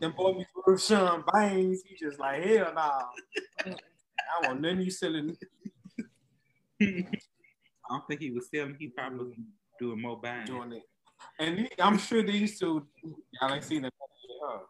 Them 0.00 0.12
boy 0.16 0.32
be 0.34 0.46
through 0.64 0.78
Sean 0.78 1.22
Bangs. 1.32 1.82
He 1.86 1.96
just 1.96 2.18
like 2.18 2.42
hell 2.42 2.72
nah. 2.74 3.02
I 3.64 4.46
want 4.46 4.60
none 4.60 4.78
of 4.78 4.84
you 4.84 4.90
selling. 4.90 5.36
I 6.82 7.04
don't 7.88 8.06
think 8.08 8.20
he 8.20 8.30
was 8.32 8.48
selling. 8.52 8.76
He 8.78 8.88
probably 8.88 9.26
was 9.26 9.36
doing 9.78 10.00
more 10.02 10.20
buying. 10.20 10.46
doing 10.46 10.72
it. 10.72 10.82
And 11.38 11.58
he- 11.60 11.70
I'm 11.78 11.98
sure 11.98 12.22
these 12.22 12.58
two, 12.58 12.86
y'all 13.40 13.54
ain't 13.54 13.64
seen 13.64 13.84
it. 13.84 13.92
Oh, 14.42 14.60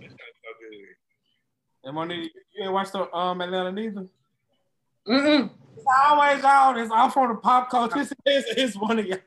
this 0.00 0.10
guy's 0.10 0.36
so 0.42 0.50
good. 0.60 0.96
And 1.84 1.96
one 1.96 2.10
of 2.10 2.16
you, 2.16 2.24
you 2.24 2.64
ain't 2.64 2.72
watched 2.72 2.92
the 2.92 3.12
um 3.14 3.40
Atlanta 3.40 3.72
neither. 3.72 4.06
Mm-mm. 5.08 5.50
It's 5.76 5.86
always 6.04 6.44
on. 6.44 6.78
It's 6.78 6.92
off 6.92 7.16
on 7.16 7.28
the 7.28 7.34
pop 7.34 7.70
culture. 7.70 8.00
It's, 8.00 8.12
it's, 8.24 8.48
it's 8.56 8.76
one 8.76 8.98
of 8.98 9.06
y'all. 9.06 9.18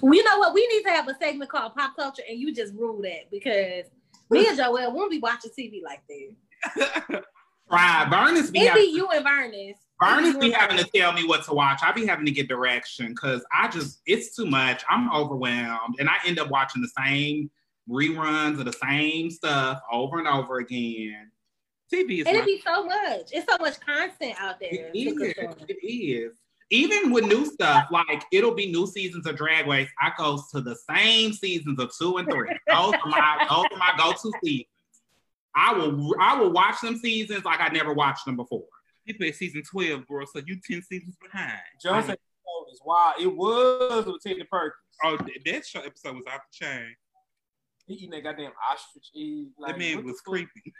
Well, 0.00 0.14
you 0.14 0.24
know 0.24 0.38
what? 0.38 0.54
We 0.54 0.66
need 0.68 0.82
to 0.84 0.90
have 0.90 1.08
a 1.08 1.14
segment 1.20 1.50
called 1.50 1.74
Pop 1.74 1.94
Culture, 1.96 2.22
and 2.28 2.38
you 2.38 2.54
just 2.54 2.72
rule 2.74 3.02
that 3.02 3.30
because 3.30 3.84
me 4.30 4.46
and 4.48 4.56
Joel 4.56 4.92
won't 4.92 5.10
be 5.10 5.18
watching 5.18 5.50
TV 5.56 5.82
like 5.82 6.02
that. 6.08 7.24
Right, 7.72 8.06
Burners 8.10 8.50
be 8.50 8.60
It 8.60 8.68
having, 8.68 8.90
you 8.90 9.08
and 9.08 9.24
Vernus. 9.24 9.76
Burners 9.98 10.34
It 10.34 10.40
be 10.40 10.50
having 10.50 10.76
to 10.76 10.84
tell 10.94 11.14
me 11.14 11.26
what 11.26 11.42
to 11.44 11.54
watch. 11.54 11.80
I 11.82 11.90
be 11.90 12.04
having 12.04 12.26
to 12.26 12.30
get 12.30 12.46
direction 12.46 13.08
because 13.08 13.42
I 13.50 13.68
just 13.68 14.02
it's 14.04 14.36
too 14.36 14.44
much. 14.44 14.84
I'm 14.90 15.10
overwhelmed, 15.10 15.96
and 15.98 16.06
I 16.10 16.16
end 16.26 16.38
up 16.38 16.50
watching 16.50 16.82
the 16.82 16.90
same 17.02 17.50
reruns 17.88 18.58
of 18.58 18.66
the 18.66 18.74
same 18.74 19.30
stuff 19.30 19.80
over 19.90 20.18
and 20.18 20.28
over 20.28 20.58
again. 20.58 21.30
TV 21.92 22.20
is 22.20 22.26
And 22.26 22.36
it 22.36 22.40
my, 22.40 22.46
be 22.46 22.62
so 22.64 22.84
much. 22.84 23.28
It's 23.32 23.46
so 23.50 23.58
much 23.60 23.78
content 23.80 24.36
out 24.40 24.58
there. 24.60 24.70
It 24.72 24.92
to 24.92 24.98
is. 24.98 25.34
consume. 25.34 25.66
It 25.68 25.86
is. 25.86 26.32
Even 26.70 27.12
with 27.12 27.24
new 27.26 27.44
stuff, 27.44 27.88
like 27.90 28.24
it'll 28.32 28.54
be 28.54 28.72
new 28.72 28.86
seasons 28.86 29.26
of 29.26 29.36
Drag 29.36 29.66
Race. 29.66 29.90
I 30.00 30.10
go 30.16 30.40
to 30.52 30.60
the 30.62 30.74
same 30.88 31.32
seasons 31.34 31.78
of 31.78 31.92
two 31.96 32.16
and 32.16 32.30
three. 32.30 32.48
Those 32.66 32.94
are 32.94 33.06
my 33.10 33.46
those 33.50 33.66
are 33.70 33.78
my 33.78 33.92
go-to 33.98 34.32
seasons. 34.42 34.66
I 35.54 35.74
will 35.74 36.14
I 36.18 36.38
will 36.40 36.50
watch 36.50 36.80
them 36.80 36.96
seasons 36.96 37.44
like 37.44 37.60
I 37.60 37.68
never 37.68 37.92
watched 37.92 38.24
them 38.24 38.36
before. 38.36 38.64
people 39.06 39.26
at 39.26 39.34
season 39.34 39.62
12, 39.70 40.06
bro. 40.06 40.24
So 40.24 40.40
you 40.46 40.58
10 40.66 40.82
seasons 40.82 41.16
behind. 41.20 41.60
Johnson 41.82 42.16
is 42.72 42.80
wild. 42.84 43.14
It 43.20 43.36
was 43.36 44.06
with 44.06 44.22
Teddy 44.22 44.44
Perkins. 44.50 44.74
Oh, 45.04 45.18
that 45.18 45.66
show 45.66 45.80
episode 45.80 46.14
was 46.14 46.24
off 46.26 46.40
the 46.58 46.64
chain. 46.66 46.94
He 47.86 47.94
eating 47.94 48.10
that 48.10 48.22
goddamn 48.22 48.52
ostrich 48.70 49.08
egg. 49.16 49.48
Like, 49.58 49.72
that 49.72 49.78
man 49.78 49.96
what 49.96 50.02
the 50.06 50.12
was 50.12 50.20
fuck? 50.20 50.32
creepy. 50.32 50.72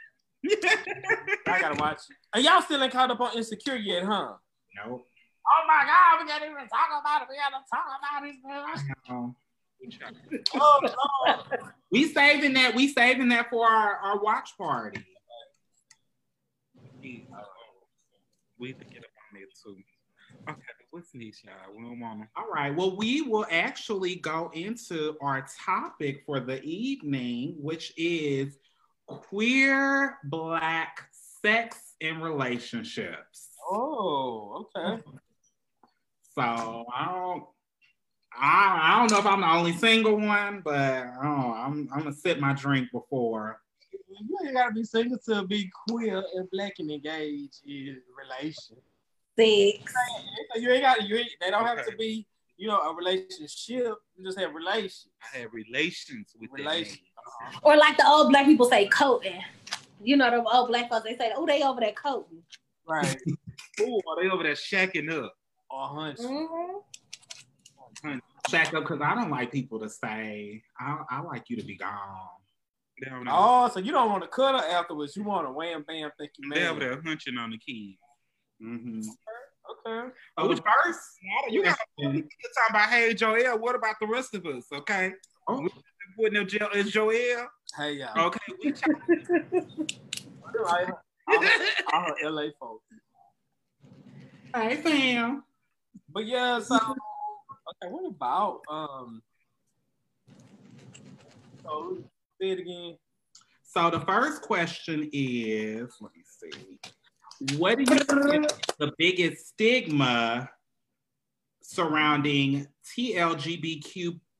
I 1.47 1.61
gotta 1.61 1.79
watch 1.79 1.99
it. 2.09 2.15
And 2.33 2.43
y'all 2.43 2.61
still 2.61 2.83
ain't 2.83 2.91
caught 2.91 3.11
up 3.11 3.19
on 3.21 3.37
Insecure 3.37 3.75
yet, 3.75 4.03
huh? 4.03 4.33
No. 4.75 5.03
Oh 5.45 5.67
my 5.67 5.83
God, 5.85 6.23
we 6.23 6.29
can't 6.29 6.43
even 6.43 6.67
talk 6.67 6.89
about 6.99 7.21
it. 7.21 7.27
We 7.29 7.35
gotta 7.35 7.63
talk 7.71 7.85
about 7.99 8.27
it. 8.27 8.35
man. 8.43 8.65
oh. 9.09 9.35
We 11.91 12.07
saving 12.07 12.53
that. 12.53 12.73
We 12.75 12.87
saving 12.87 13.29
that 13.29 13.49
for 13.49 13.67
our, 13.67 13.95
our 13.97 14.21
watch 14.21 14.57
party. 14.57 15.05
We, 17.01 17.27
uh, 17.33 17.41
we 18.57 18.73
to 18.73 18.85
get 18.85 18.99
up 18.99 19.11
on 19.33 19.41
it 19.41 19.49
too. 19.63 19.77
Okay, 20.49 20.61
what's 20.91 21.09
next, 21.13 21.43
y'all? 21.43 21.53
We 21.75 21.83
don't 21.83 21.99
wanna. 21.99 22.27
All 22.35 22.47
right. 22.53 22.75
Well, 22.75 22.95
we 22.97 23.21
will 23.21 23.45
actually 23.51 24.15
go 24.15 24.49
into 24.53 25.15
our 25.21 25.45
topic 25.65 26.23
for 26.25 26.39
the 26.39 26.61
evening, 26.63 27.55
which 27.59 27.93
is 27.97 28.57
queer 29.07 30.17
black 30.23 31.09
sex 31.41 31.95
and 32.01 32.21
relationships. 32.23 33.49
Oh, 33.69 34.67
okay. 34.75 35.01
So 36.35 36.41
I 36.41 37.05
don't. 37.11 37.43
I, 38.35 38.79
I 38.81 38.99
don't 38.99 39.11
know 39.11 39.19
if 39.19 39.25
I'm 39.27 39.41
the 39.41 39.47
only 39.47 39.73
single 39.73 40.19
one, 40.19 40.61
but 40.65 41.05
oh, 41.21 41.53
I'm 41.53 41.87
I'm 41.93 41.99
gonna 41.99 42.13
sip 42.13 42.39
my 42.39 42.53
drink 42.53 42.89
before. 42.91 43.59
You 43.91 44.37
ain't 44.43 44.55
gotta 44.55 44.73
be 44.73 44.83
single 44.83 45.19
to 45.29 45.45
be 45.45 45.69
queer 45.87 46.23
and 46.35 46.49
black 46.51 46.73
and 46.79 46.89
engaged 46.89 47.61
in 47.67 48.01
relation. 48.17 48.77
Six. 49.37 49.93
You 50.55 50.71
ain't 50.71 50.81
got 50.81 51.07
you 51.07 51.17
ain't 51.17 51.29
they 51.39 51.51
don't 51.51 51.65
have 51.65 51.85
to 51.85 51.95
be, 51.95 52.25
you 52.57 52.67
know, 52.67 52.79
a 52.79 52.95
relationship. 52.95 53.95
You 54.15 54.25
just 54.25 54.39
have 54.39 54.53
relations. 54.55 55.09
I 55.21 55.39
have 55.39 55.53
relations 55.53 56.33
with 56.39 56.49
Relations. 56.51 56.99
Relations. 57.41 57.61
Or 57.63 57.77
like 57.77 57.97
the 57.97 58.07
old 58.07 58.29
black 58.29 58.45
people 58.45 58.67
say, 58.69 58.87
coating. 58.87 59.41
You 60.01 60.17
know, 60.17 60.29
the 60.29 60.43
old 60.43 60.67
black 60.69 60.89
folks, 60.89 61.05
they 61.05 61.15
say, 61.15 61.31
oh, 61.35 61.45
they 61.45 61.63
over 61.63 61.79
there 61.79 61.93
coating. 61.93 62.43
Right. 62.87 63.17
oh, 63.81 64.01
are 64.09 64.21
they 64.21 64.29
over 64.29 64.43
there 64.43 64.53
shacking 64.53 65.11
up? 65.11 65.33
or 65.73 65.87
hunch. 65.87 66.19
Mhm. 66.19 66.81
Shack 68.49 68.73
up 68.73 68.83
because 68.83 69.01
I 69.01 69.15
don't 69.15 69.29
like 69.29 69.51
people 69.51 69.79
to 69.79 69.89
say, 69.89 70.61
I, 70.79 70.99
I 71.09 71.21
like 71.21 71.49
you 71.49 71.57
to 71.57 71.63
be 71.63 71.77
gone. 71.77 72.27
They 72.99 73.09
Oh, 73.27 73.69
so 73.69 73.79
you 73.79 73.91
don't 73.91 74.09
want 74.09 74.23
to 74.23 74.29
cut 74.29 74.59
her 74.59 74.67
afterwards. 74.69 75.15
You 75.15 75.23
want 75.23 75.47
to 75.47 75.51
wham 75.51 75.83
bam 75.87 76.11
think 76.17 76.31
you 76.37 76.49
they 76.53 76.67
over 76.67 76.79
man. 76.79 76.89
there 76.89 77.01
hunching 77.03 77.37
on 77.37 77.51
the 77.51 77.57
keys. 77.57 77.97
Mm-hmm. 78.61 78.99
Okay. 78.99 80.09
Oh, 80.37 80.47
which 80.47 80.59
verse? 80.59 81.17
You 81.49 81.63
got 81.63 81.77
you're 81.97 82.11
talking 82.13 82.25
about, 82.69 82.89
hey, 82.89 83.13
Joel, 83.13 83.57
what 83.57 83.75
about 83.75 83.95
the 83.99 84.07
rest 84.07 84.35
of 84.35 84.45
us? 84.45 84.65
Okay. 84.71 85.13
Oh. 85.47 85.67
We 86.17 86.23
putting 86.23 86.39
them 86.39 86.47
Jo- 86.47 86.69
is 86.73 86.91
Joel. 86.91 87.47
Hey 87.75 87.93
y'all. 87.93 88.27
Okay. 88.27 88.39
We 88.63 88.73
Right. 90.55 90.87
All, 91.27 91.43
all 91.93 92.01
her 92.01 92.29
LA 92.29 92.47
folks. 92.59 92.85
Hey, 94.55 94.75
fam. 94.77 95.43
But 96.09 96.25
yeah, 96.27 96.59
so 96.59 96.75
okay, 96.75 97.91
what 97.91 98.05
about 98.05 98.61
um 98.69 99.21
so 101.63 101.97
say 102.39 102.51
it 102.51 102.59
again. 102.59 102.97
So 103.63 103.89
the 103.89 104.01
first 104.01 104.41
question 104.41 105.09
is, 105.11 105.95
let 105.99 106.11
me 106.13 106.23
see. 106.23 107.57
What 107.57 107.79
do 107.79 107.85
you 107.93 107.99
think 108.03 108.45
is 108.45 108.51
the 108.77 108.91
biggest 108.97 109.47
stigma 109.47 110.49
surrounding 111.63 112.67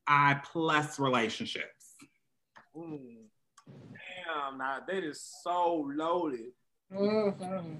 TLGBTQI 0.08 0.44
plus 0.44 1.00
relationships? 1.00 1.96
Mm. 2.76 3.26
Damn, 3.68 4.58
now 4.58 4.80
that 4.88 5.04
is 5.04 5.22
so 5.44 5.90
loaded. 5.96 6.52
Mhm. 6.92 7.80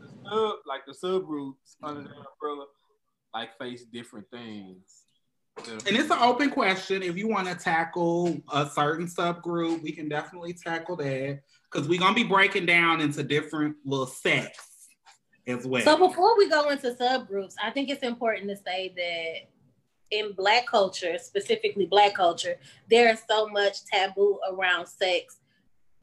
The 0.00 0.08
sub, 0.24 0.56
like 0.66 0.86
the 0.86 0.92
subgroups 0.92 1.76
under 1.82 2.02
the 2.02 2.08
umbrella, 2.08 2.66
like 3.34 3.56
face 3.58 3.84
different 3.84 4.28
things. 4.30 5.04
And 5.66 5.96
it's 5.96 6.10
an 6.10 6.18
open 6.20 6.50
question. 6.50 7.02
If 7.02 7.16
you 7.16 7.26
want 7.26 7.48
to 7.48 7.54
tackle 7.56 8.40
a 8.52 8.68
certain 8.70 9.06
subgroup, 9.06 9.82
we 9.82 9.90
can 9.90 10.08
definitely 10.08 10.54
tackle 10.54 10.94
that 10.96 11.40
because 11.70 11.88
we're 11.88 11.98
gonna 11.98 12.14
be 12.14 12.22
breaking 12.22 12.66
down 12.66 13.00
into 13.00 13.24
different 13.24 13.76
little 13.84 14.06
sects 14.06 14.88
as 15.48 15.66
well. 15.66 15.82
So 15.82 15.96
before 15.96 16.38
we 16.38 16.48
go 16.48 16.68
into 16.70 16.92
subgroups, 16.92 17.54
I 17.60 17.72
think 17.72 17.90
it's 17.90 18.04
important 18.04 18.48
to 18.50 18.56
say 18.56 18.92
that 18.96 19.50
in 20.10 20.32
black 20.32 20.66
culture, 20.66 21.18
specifically 21.18 21.86
black 21.86 22.14
culture, 22.14 22.56
there's 22.88 23.20
so 23.28 23.48
much 23.48 23.84
taboo 23.84 24.38
around 24.50 24.86
sex 24.86 25.38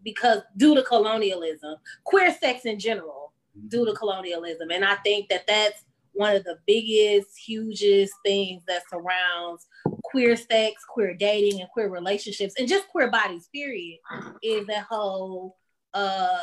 because 0.03 0.41
due 0.55 0.75
to 0.75 0.83
colonialism, 0.83 1.75
queer 2.03 2.33
sex 2.33 2.65
in 2.65 2.79
general, 2.79 3.33
due 3.67 3.85
to 3.85 3.93
colonialism. 3.93 4.69
And 4.71 4.85
I 4.85 4.95
think 4.95 5.29
that 5.29 5.47
that's 5.47 5.83
one 6.13 6.35
of 6.35 6.43
the 6.43 6.59
biggest, 6.65 7.37
hugest 7.37 8.13
things 8.23 8.63
that 8.67 8.83
surrounds 8.89 9.67
queer 10.03 10.35
sex, 10.35 10.83
queer 10.87 11.13
dating, 11.13 11.59
and 11.59 11.69
queer 11.71 11.89
relationships, 11.89 12.53
and 12.57 12.67
just 12.67 12.87
queer 12.87 13.11
bodies, 13.11 13.49
period, 13.53 13.99
is 14.41 14.67
that 14.67 14.85
whole 14.89 15.57
uh 15.93 16.37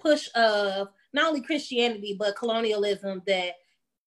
push 0.00 0.28
of 0.34 0.88
not 1.12 1.28
only 1.28 1.42
Christianity 1.42 2.16
but 2.18 2.36
colonialism 2.36 3.22
that 3.26 3.54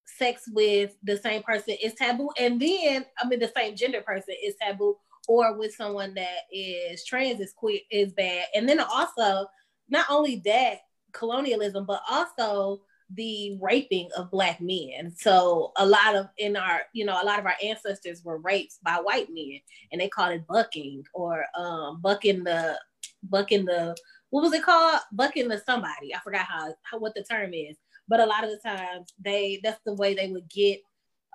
sex 0.06 0.44
with 0.52 0.96
the 1.04 1.18
same 1.18 1.44
person 1.44 1.76
is 1.84 1.94
taboo, 1.94 2.30
and 2.38 2.60
then 2.60 3.06
I 3.22 3.28
mean 3.28 3.39
the 3.39 3.52
same 3.56 3.76
gender 3.76 4.02
person 4.02 4.36
is 4.44 4.56
taboo, 4.62 4.98
or 5.28 5.58
with 5.58 5.74
someone 5.74 6.13
that 6.15 6.41
is 6.52 7.04
trans 7.06 7.39
is 7.39 7.54
queer 7.54 7.80
is 7.91 8.13
bad, 8.13 8.46
and 8.56 8.68
then 8.68 8.80
also 8.80 9.48
not 9.89 10.06
only 10.10 10.41
that 10.46 10.80
colonialism, 11.12 11.86
but 11.86 12.02
also 12.10 12.82
the 13.13 13.58
raping 13.62 14.10
of 14.18 14.32
black 14.32 14.60
men. 14.60 15.13
So 15.15 15.72
a 15.78 15.86
lot 15.86 16.15
of 16.15 16.28
in 16.38 16.56
our, 16.56 16.82
you 16.94 17.06
know, 17.06 17.22
a 17.22 17.26
lot 17.26 17.39
of 17.39 17.46
our 17.46 17.56
ancestors 17.63 18.24
were 18.24 18.39
raped 18.39 18.76
by 18.84 18.96
white 18.96 19.28
men, 19.32 19.60
and 19.91 20.02
they 20.02 20.10
called 20.10 20.34
it 20.34 20.48
bucking 20.48 21.04
or 21.13 21.46
um, 21.58 22.02
bucking 22.02 22.44
the 22.44 22.80
bucking 23.24 23.65
the 23.65 23.96
what 24.32 24.41
was 24.41 24.54
it 24.54 24.63
called? 24.63 25.00
Bucking 25.13 25.48
the 25.48 25.62
somebody. 25.65 26.13
I 26.13 26.20
forgot 26.20 26.46
how, 26.46 26.74
how 26.84 26.98
what 27.00 27.15
the 27.15 27.24
term 27.24 27.54
is. 27.54 27.78
But 28.08 28.20
a 28.20 28.26
lot 28.26 28.44
of 28.44 28.52
the 28.52 28.60
times 28.60 29.13
they 29.20 29.60
that's 29.63 29.82
the 29.86 29.94
way 29.94 30.13
they 30.13 30.32
would 30.32 30.50
get 30.50 30.82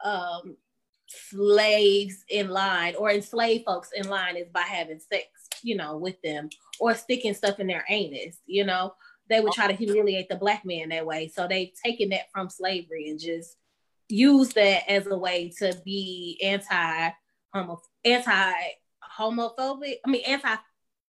um 0.04 0.56
slaves 1.08 2.24
in 2.28 2.48
line 2.48 2.94
or 2.96 3.10
enslaved 3.10 3.64
folks 3.64 3.90
in 3.94 4.08
line 4.08 4.36
is 4.36 4.48
by 4.48 4.60
having 4.60 5.00
sex, 5.00 5.26
you 5.62 5.76
know, 5.76 5.96
with 5.96 6.20
them 6.22 6.48
or 6.78 6.94
sticking 6.94 7.34
stuff 7.34 7.58
in 7.58 7.66
their 7.66 7.84
anus, 7.88 8.38
you 8.46 8.64
know. 8.64 8.94
They 9.28 9.40
would 9.40 9.52
try 9.52 9.68
to 9.68 9.72
humiliate 9.72 10.28
the 10.28 10.34
black 10.34 10.64
man 10.64 10.88
that 10.88 11.06
way. 11.06 11.28
So 11.28 11.46
they've 11.46 11.72
taken 11.84 12.08
that 12.08 12.32
from 12.32 12.50
slavery 12.50 13.10
and 13.10 13.20
just 13.20 13.56
use 14.08 14.48
that 14.54 14.90
as 14.90 15.06
a 15.06 15.16
way 15.16 15.52
to 15.58 15.80
be 15.84 16.40
anti 16.42 17.10
homo 17.54 17.80
anti 18.04 18.52
homophobic. 19.18 19.96
I 20.04 20.10
mean 20.10 20.22
anti 20.26 20.56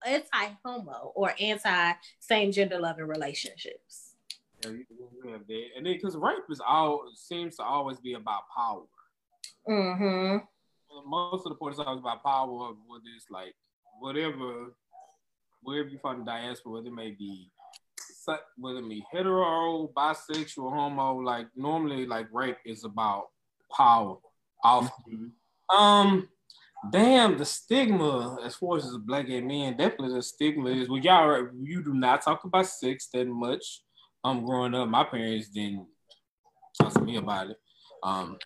anti 0.05 0.47
homo 0.63 1.11
or 1.15 1.33
anti 1.39 1.93
same 2.19 2.51
gender 2.51 2.79
loving 2.79 3.07
relationships. 3.07 4.04
And 4.65 5.85
then 5.85 5.93
because 5.93 6.15
rape 6.15 6.43
is 6.49 6.61
all 6.65 7.03
seems 7.15 7.57
to 7.57 7.63
always 7.63 7.99
be 7.99 8.13
about 8.13 8.43
power. 8.55 8.83
Mm-hmm. 9.69 10.37
Most 11.09 11.45
of 11.45 11.51
the 11.51 11.55
point 11.55 11.73
is 11.73 11.79
always 11.79 11.99
about 11.99 12.23
power, 12.23 12.47
whether 12.47 13.03
it's 13.15 13.25
like 13.29 13.55
whatever, 13.99 14.73
wherever 15.61 15.89
you 15.89 15.97
find 15.99 16.21
the 16.21 16.25
diaspora, 16.25 16.73
whether 16.73 16.87
it 16.87 16.93
may 16.93 17.11
be 17.11 17.51
whether 18.57 18.79
it 18.79 18.89
be 18.89 19.05
hetero, 19.11 19.87
bisexual, 19.95 20.73
homo, 20.73 21.19
like 21.19 21.47
normally 21.55 22.07
like 22.07 22.27
rape 22.33 22.57
is 22.65 22.83
about 22.83 23.25
power. 23.75 24.17
Often. 24.63 25.33
Um 25.75 26.29
damn 26.91 27.37
the 27.37 27.45
stigma 27.45 28.37
as 28.43 28.55
far 28.55 28.77
as 28.77 28.97
black 28.97 29.27
gay 29.27 29.41
men, 29.41 29.75
definitely 29.77 30.15
the 30.15 30.21
stigma 30.21 30.69
is 30.69 30.89
well 30.89 30.99
y'all 30.99 31.47
you 31.61 31.83
do 31.83 31.93
not 31.93 32.21
talk 32.21 32.43
about 32.43 32.67
sex 32.67 33.07
that 33.13 33.27
much. 33.27 33.81
Um 34.25 34.43
growing 34.43 34.73
up, 34.73 34.89
my 34.89 35.03
parents 35.03 35.49
didn't 35.49 35.85
talk 36.81 36.93
to 36.93 37.01
me 37.01 37.17
about 37.17 37.51
it. 37.51 37.57
Um 38.01 38.37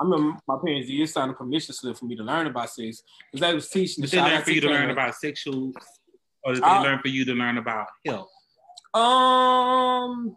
I 0.00 0.04
remember 0.04 0.38
my 0.46 0.56
parents 0.64 0.88
did 0.88 1.08
sign 1.08 1.30
a 1.30 1.32
permission 1.32 1.74
slip 1.74 1.96
for 1.96 2.06
me 2.06 2.16
to 2.16 2.22
learn 2.22 2.46
about 2.48 2.70
sex 2.70 3.02
because 3.32 3.46
they 3.46 3.54
was 3.54 3.68
teaching. 3.68 4.02
Did 4.02 4.10
they 4.10 4.20
learn 4.20 4.42
for 4.42 4.50
you 4.50 4.60
to 4.60 4.68
learn 4.68 4.90
about 4.90 5.14
sexual, 5.14 5.72
or 6.44 6.54
did 6.54 6.62
they 6.62 6.66
Uh, 6.68 6.82
learn 6.82 7.00
for 7.00 7.08
you 7.08 7.24
to 7.24 7.34
learn 7.34 7.58
about 7.58 7.86
health? 8.04 8.28
Um, 8.94 10.36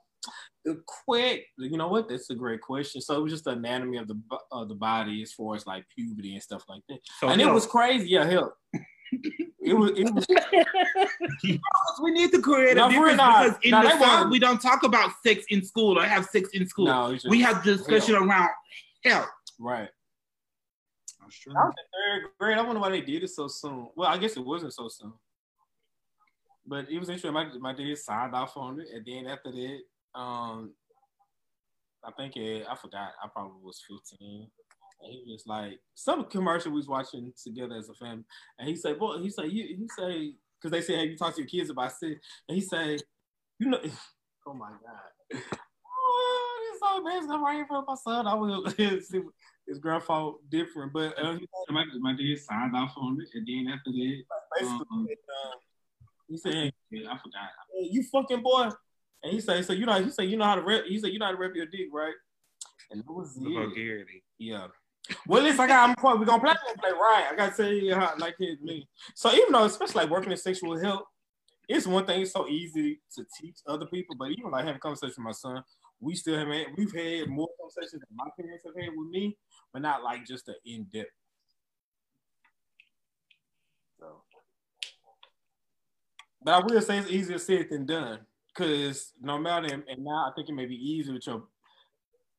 quick, 1.06 1.46
you 1.58 1.78
know 1.78 1.88
what? 1.88 2.10
That's 2.10 2.30
a 2.30 2.36
great 2.36 2.62
question. 2.62 3.02
So 3.02 3.16
it 3.16 3.22
was 3.24 3.34
just 3.34 3.46
the 3.46 3.52
anatomy 3.52 3.98
of 3.98 4.08
the 4.08 4.20
of 4.52 4.70
the 4.70 4.76
body 4.76 5.22
as 5.24 5.34
far 5.34 5.56
as 5.56 5.66
like 5.66 5.86
puberty 5.96 6.34
and 6.34 6.44
stuff 6.44 6.64
like 6.70 6.82
that. 6.90 7.00
So 7.20 7.30
and 7.30 7.42
it 7.42 7.52
was 7.52 7.66
crazy. 7.66 8.10
Yeah, 8.10 8.26
hell. 8.26 8.54
It 9.12 9.74
was. 9.74 9.92
It 9.96 10.14
was. 10.14 10.26
we 12.02 12.12
need 12.12 12.32
to 12.32 12.42
create 12.42 12.78
No, 12.78 12.88
a 12.88 12.90
difference 12.90 13.08
real, 13.08 13.16
nah. 13.18 13.44
because 13.44 13.60
in 13.64 13.72
Nah, 13.72 13.82
the 13.84 14.00
South 14.00 14.30
we 14.32 14.40
don't 14.40 14.62
talk 14.62 14.84
about 14.84 15.12
sex 15.26 15.46
in 15.50 15.64
school 15.64 16.00
or 16.00 16.04
have 16.04 16.26
sex 16.26 16.50
in 16.54 16.68
school. 16.68 16.86
No, 16.86 17.14
just, 17.14 17.30
we 17.30 17.42
have 17.42 17.64
discussion 17.64 18.16
around 18.16 18.50
health. 19.04 19.28
right. 19.60 19.90
That's 21.22 21.38
true. 21.38 21.54
I 21.56 21.66
was 21.66 21.74
in 21.78 22.22
third 22.22 22.30
grade. 22.40 22.58
I 22.58 22.62
wonder 22.62 22.82
why 22.82 22.90
they 22.90 23.02
did 23.02 23.24
it 23.24 23.30
so 23.30 23.48
soon. 23.48 23.88
Well, 23.96 24.10
I 24.10 24.18
guess 24.18 24.36
it 24.38 24.46
wasn't 24.46 24.74
so 24.74 24.88
soon. 24.90 25.14
But 26.66 26.90
it 26.90 27.00
was 27.00 27.10
interesting. 27.10 27.34
My, 27.34 27.48
my 27.60 27.74
dad 27.74 27.98
signed 27.98 28.36
off 28.36 28.56
on 28.58 28.80
it, 28.82 28.88
and 28.94 29.06
then 29.06 29.28
after 29.32 29.52
that, 29.52 29.80
um, 30.20 30.74
I 32.04 32.12
think 32.12 32.36
it, 32.38 32.66
I 32.70 32.76
forgot. 32.76 33.12
I 33.24 33.28
probably 33.28 33.62
was 33.64 33.82
fifteen. 33.88 34.48
And 35.04 35.12
he 35.12 35.24
was 35.32 35.44
like, 35.48 35.80
some 35.96 36.26
commercial 36.26 36.72
we 36.72 36.78
was 36.78 36.88
watching 36.88 37.34
together 37.44 37.76
as 37.76 37.90
a 37.90 37.94
family, 37.96 38.24
and 38.60 38.68
he 38.70 38.76
said, 38.76 39.00
"Boy," 39.00 39.18
he 39.20 39.30
said, 39.30 39.52
"You," 39.52 39.64
he 39.64 39.88
say, 39.98 40.34
because 40.60 40.72
they 40.72 40.82
said, 40.82 41.00
"Have 41.00 41.10
you 41.10 41.18
talked 41.18 41.36
to 41.38 41.42
your 41.42 41.50
kids 41.50 41.70
about 41.72 41.92
sex?" 41.92 42.16
And 42.48 42.56
he 42.56 42.62
said, 42.62 43.02
"You 43.60 43.70
know, 43.70 43.80
oh 44.48 44.54
my 44.54 44.70
god." 44.70 45.42
Oh, 45.86 46.70
it's 46.72 46.80
so 46.82 46.98
embarrassing. 46.98 47.42
right 47.42 47.60
in 47.60 47.66
front 47.66 47.86
of 47.88 47.88
my 47.88 47.96
son. 47.96 48.28
I 48.28 48.34
will 48.36 48.70
see 49.02 49.22
his 49.68 49.80
grandfather 49.80 50.34
different, 50.50 50.94
but 50.94 51.18
uh, 51.18 51.38
my, 51.70 51.86
my 52.00 52.14
dad 52.14 52.38
signed 52.40 52.76
off 52.76 52.94
on 52.98 53.20
it, 53.22 53.30
and 53.34 53.48
then 53.48 53.74
after 53.74 53.92
that, 53.92 54.24
basically, 54.60 54.78
um, 54.92 55.08
uh, 55.10 55.56
he 56.28 56.38
said, 56.38 56.72
yeah, 56.92 57.12
I 57.12 57.18
forgot. 57.18 57.50
hey, 57.74 57.88
"You 57.92 58.04
fucking 58.04 58.44
boy," 58.44 58.70
and 59.24 59.34
he 59.34 59.40
said, 59.42 59.66
"So 59.66 59.74
you 59.74 59.86
know," 59.86 60.04
he 60.04 60.10
said, 60.12 60.24
"You 60.30 60.38
know 60.38 60.46
how 60.46 60.56
to 60.56 60.62
rep." 60.62 60.86
He 60.86 61.00
said, 61.00 61.12
"You 61.12 61.20
know 61.20 61.26
how 61.26 61.32
to 61.32 61.38
rep 61.38 61.56
your 61.56 61.66
dick, 61.66 61.88
right?" 61.92 62.14
And 62.92 63.02
that 63.02 63.12
was 63.12 63.36
The 63.36 63.50
it. 63.50 63.54
vulgarity. 63.54 64.24
Yeah. 64.38 64.68
Well, 65.28 65.40
at 65.40 65.46
least 65.46 65.60
I 65.60 65.68
got. 65.68 65.90
I'm. 65.90 66.20
We're 66.20 66.26
gonna 66.26 66.42
play. 66.42 66.54
We're 66.54 66.76
gonna 66.76 66.82
play 66.82 66.92
right. 66.92 67.28
I 67.32 67.36
gotta 67.36 67.56
tell 67.56 67.72
you 67.72 67.96
how 67.96 68.14
like 68.18 68.36
it 68.40 68.62
me. 68.62 68.88
So 69.16 69.32
even 69.34 69.52
though, 69.52 69.66
especially 69.66 70.04
like 70.04 70.10
working 70.12 70.32
in 70.32 70.38
sexual 70.38 70.80
health, 70.80 71.04
it's 71.68 71.88
one 71.88 72.06
thing. 72.06 72.22
It's 72.22 72.32
so 72.32 72.48
easy 72.48 73.02
to 73.16 73.26
teach 73.40 73.58
other 73.68 73.86
people, 73.86 74.16
but 74.18 74.30
even 74.32 74.52
like 74.52 74.66
having 74.66 74.80
conversations 74.80 75.18
with 75.18 75.26
my 75.26 75.32
son, 75.32 75.64
we 76.00 76.16
still 76.16 76.38
have 76.38 76.48
had. 76.48 76.68
We've 76.78 76.94
had 76.94 77.30
more 77.30 77.50
conversations 77.60 78.02
than 78.02 78.16
my 78.16 78.28
parents 78.40 78.64
have 78.66 78.76
had 78.76 78.96
with 78.96 79.10
me, 79.10 79.38
but 79.74 79.82
not 79.82 80.04
like 80.04 80.26
just 80.26 80.46
the 80.46 80.56
in 80.66 80.86
depth. 80.94 81.10
So, 84.00 84.24
but 86.44 86.54
I 86.54 86.60
will 86.60 86.82
say 86.82 86.98
it's 86.98 87.10
easier 87.10 87.38
said 87.38 87.68
than 87.70 87.86
done 87.86 88.20
because 88.54 89.14
no 89.22 89.38
matter 89.38 89.68
and 89.74 90.04
now 90.04 90.28
I 90.28 90.32
think 90.36 90.50
it 90.50 90.54
may 90.54 90.66
be 90.66 90.76
easier 90.76 91.14
with 91.14 91.28
your 91.28 91.44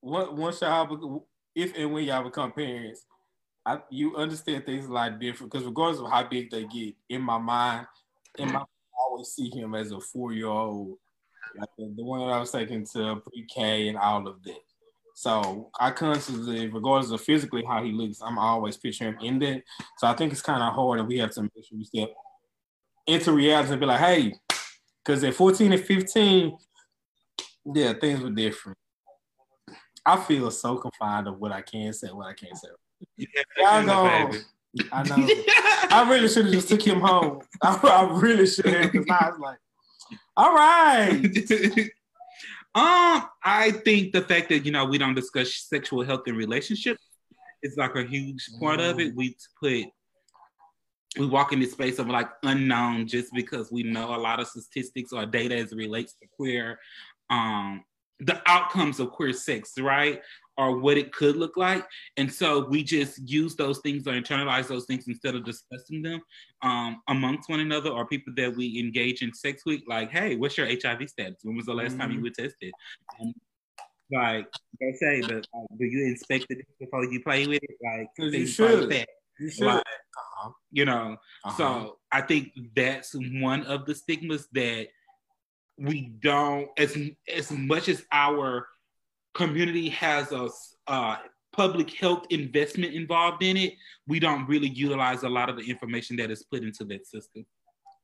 once 0.02 0.60
bec- 0.60 1.22
if 1.54 1.76
and 1.76 1.92
when 1.92 2.04
y'all 2.04 2.24
become 2.24 2.52
parents, 2.52 3.04
I, 3.64 3.78
you 3.90 4.16
understand 4.16 4.66
things 4.66 4.86
a 4.86 4.92
lot 4.92 5.18
different 5.20 5.52
because 5.52 5.66
regardless 5.66 6.00
of 6.00 6.10
how 6.10 6.24
big 6.24 6.50
they 6.50 6.64
get, 6.64 6.94
in 7.08 7.22
my 7.22 7.38
mind, 7.38 7.86
in 8.38 8.52
my 8.52 8.60
I 8.60 9.04
always 9.04 9.28
see 9.28 9.50
him 9.50 9.74
as 9.74 9.92
a 9.92 10.00
four 10.00 10.32
year 10.32 10.46
old, 10.46 10.98
like 11.56 11.68
the, 11.78 12.02
one 12.02 12.20
that 12.20 12.34
I 12.34 12.40
was 12.40 12.50
taking 12.50 12.86
to 12.92 13.16
pre 13.16 13.46
K 13.46 13.88
and 13.88 13.98
all 13.98 14.26
of 14.26 14.42
that. 14.44 14.60
So 15.14 15.70
I 15.78 15.90
constantly, 15.90 16.68
regardless 16.68 17.10
of 17.10 17.20
physically 17.20 17.64
how 17.64 17.82
he 17.82 17.92
looks, 17.92 18.20
I'm 18.22 18.38
always 18.38 18.76
picturing 18.76 19.14
him 19.14 19.20
in 19.20 19.38
that. 19.40 19.62
So 19.98 20.06
I 20.06 20.14
think 20.14 20.32
it's 20.32 20.42
kind 20.42 20.62
of 20.62 20.72
hard, 20.72 20.98
and 20.98 21.08
we 21.08 21.18
have 21.18 21.32
to 21.32 21.42
make 21.42 21.52
sure 21.68 21.78
we 21.78 21.84
step 21.84 22.10
into 23.06 23.32
reality 23.32 23.72
and 23.72 23.80
be 23.80 23.86
like, 23.86 24.00
hey, 24.00 24.34
because 25.04 25.22
at 25.24 25.34
14 25.34 25.72
and 25.72 25.84
15, 25.84 26.56
yeah, 27.74 27.92
things 27.94 28.20
were 28.20 28.30
different. 28.30 28.78
I 30.04 30.16
feel 30.16 30.50
so 30.50 30.76
confined 30.76 31.28
of 31.28 31.38
what 31.38 31.52
I 31.52 31.62
can 31.62 31.92
say, 31.92 32.08
what 32.08 32.26
I 32.26 32.34
can't 32.34 32.56
say. 32.56 32.68
Y'all 33.58 33.84
go. 33.84 34.30
I 34.90 35.02
know. 35.02 35.28
I 35.90 36.06
really 36.08 36.28
should 36.28 36.46
have 36.46 36.54
just 36.54 36.68
took 36.68 36.82
him 36.82 37.00
home. 37.00 37.42
I, 37.62 37.78
I 37.82 38.18
really 38.18 38.46
should 38.46 38.66
have 38.66 38.92
because 38.92 39.06
I 39.08 39.28
was 39.28 39.38
like, 39.38 39.58
all 40.36 40.54
right. 40.54 41.10
um, 42.74 43.28
I 43.44 43.72
think 43.84 44.12
the 44.12 44.22
fact 44.22 44.48
that 44.48 44.64
you 44.64 44.72
know 44.72 44.86
we 44.86 44.98
don't 44.98 45.14
discuss 45.14 45.54
sexual 45.54 46.04
health 46.04 46.22
and 46.26 46.36
relationships 46.36 47.02
is 47.62 47.76
like 47.76 47.94
a 47.96 48.04
huge 48.04 48.48
part 48.58 48.80
of 48.80 48.98
it. 48.98 49.14
We 49.14 49.36
put 49.60 49.84
we 51.18 51.26
walk 51.26 51.52
in 51.52 51.60
this 51.60 51.72
space 51.72 51.98
of 51.98 52.08
like 52.08 52.30
unknown 52.42 53.06
just 53.06 53.32
because 53.34 53.70
we 53.70 53.82
know 53.82 54.14
a 54.14 54.16
lot 54.16 54.40
of 54.40 54.46
statistics 54.46 55.12
or 55.12 55.26
data 55.26 55.56
as 55.56 55.72
it 55.72 55.76
relates 55.76 56.14
to 56.14 56.26
queer 56.34 56.78
um 57.28 57.84
the 58.26 58.40
outcomes 58.46 59.00
of 59.00 59.10
queer 59.10 59.32
sex, 59.32 59.78
right? 59.78 60.20
Or 60.58 60.78
what 60.78 60.98
it 60.98 61.12
could 61.12 61.36
look 61.36 61.56
like. 61.56 61.84
And 62.18 62.30
so 62.30 62.66
we 62.68 62.82
just 62.84 63.26
use 63.28 63.56
those 63.56 63.78
things 63.80 64.06
or 64.06 64.12
internalize 64.12 64.68
those 64.68 64.84
things 64.84 65.08
instead 65.08 65.34
of 65.34 65.44
discussing 65.44 66.02
them 66.02 66.20
um, 66.62 67.00
amongst 67.08 67.48
one 67.48 67.60
another 67.60 67.90
or 67.90 68.06
people 68.06 68.34
that 68.36 68.54
we 68.54 68.78
engage 68.78 69.22
in 69.22 69.32
sex 69.32 69.62
with. 69.64 69.80
Like, 69.88 70.10
hey, 70.10 70.36
what's 70.36 70.58
your 70.58 70.66
HIV 70.66 71.08
status? 71.08 71.40
When 71.42 71.56
was 71.56 71.66
the 71.66 71.74
last 71.74 71.96
time 71.96 72.12
you 72.12 72.20
were 72.20 72.30
tested? 72.30 72.72
And, 73.18 73.34
like 74.12 74.46
they 74.78 74.92
say, 74.92 75.22
but 75.22 75.36
like, 75.54 75.78
do 75.78 75.86
you 75.86 76.04
inspect 76.06 76.46
it 76.50 76.66
before 76.78 77.04
you 77.06 77.22
play 77.22 77.46
with 77.46 77.62
it? 77.62 77.76
Like, 77.82 78.08
you 78.18 78.40
like 78.40 78.48
should. 78.48 78.90
that. 78.90 79.08
You 79.40 79.50
should. 79.50 79.64
Like, 79.66 79.78
Uh-huh. 79.78 80.50
you 80.70 80.84
know, 80.84 81.16
Uh-huh. 81.44 81.56
so 81.56 81.98
I 82.12 82.20
think 82.20 82.52
that's 82.76 83.14
one 83.14 83.62
of 83.64 83.86
the 83.86 83.94
stigmas 83.94 84.48
that 84.52 84.88
we 85.78 86.12
don't 86.20 86.68
as 86.78 86.96
as 87.34 87.50
much 87.50 87.88
as 87.88 88.04
our 88.12 88.66
community 89.34 89.88
has 89.88 90.32
a 90.32 90.48
uh, 90.86 91.16
public 91.52 91.90
health 91.90 92.24
investment 92.30 92.94
involved 92.94 93.42
in 93.42 93.56
it, 93.56 93.74
we 94.06 94.18
don't 94.18 94.46
really 94.48 94.68
utilize 94.68 95.22
a 95.22 95.28
lot 95.28 95.48
of 95.48 95.56
the 95.56 95.68
information 95.68 96.16
that 96.16 96.30
is 96.30 96.42
put 96.42 96.62
into 96.62 96.84
that 96.84 97.06
system. 97.06 97.44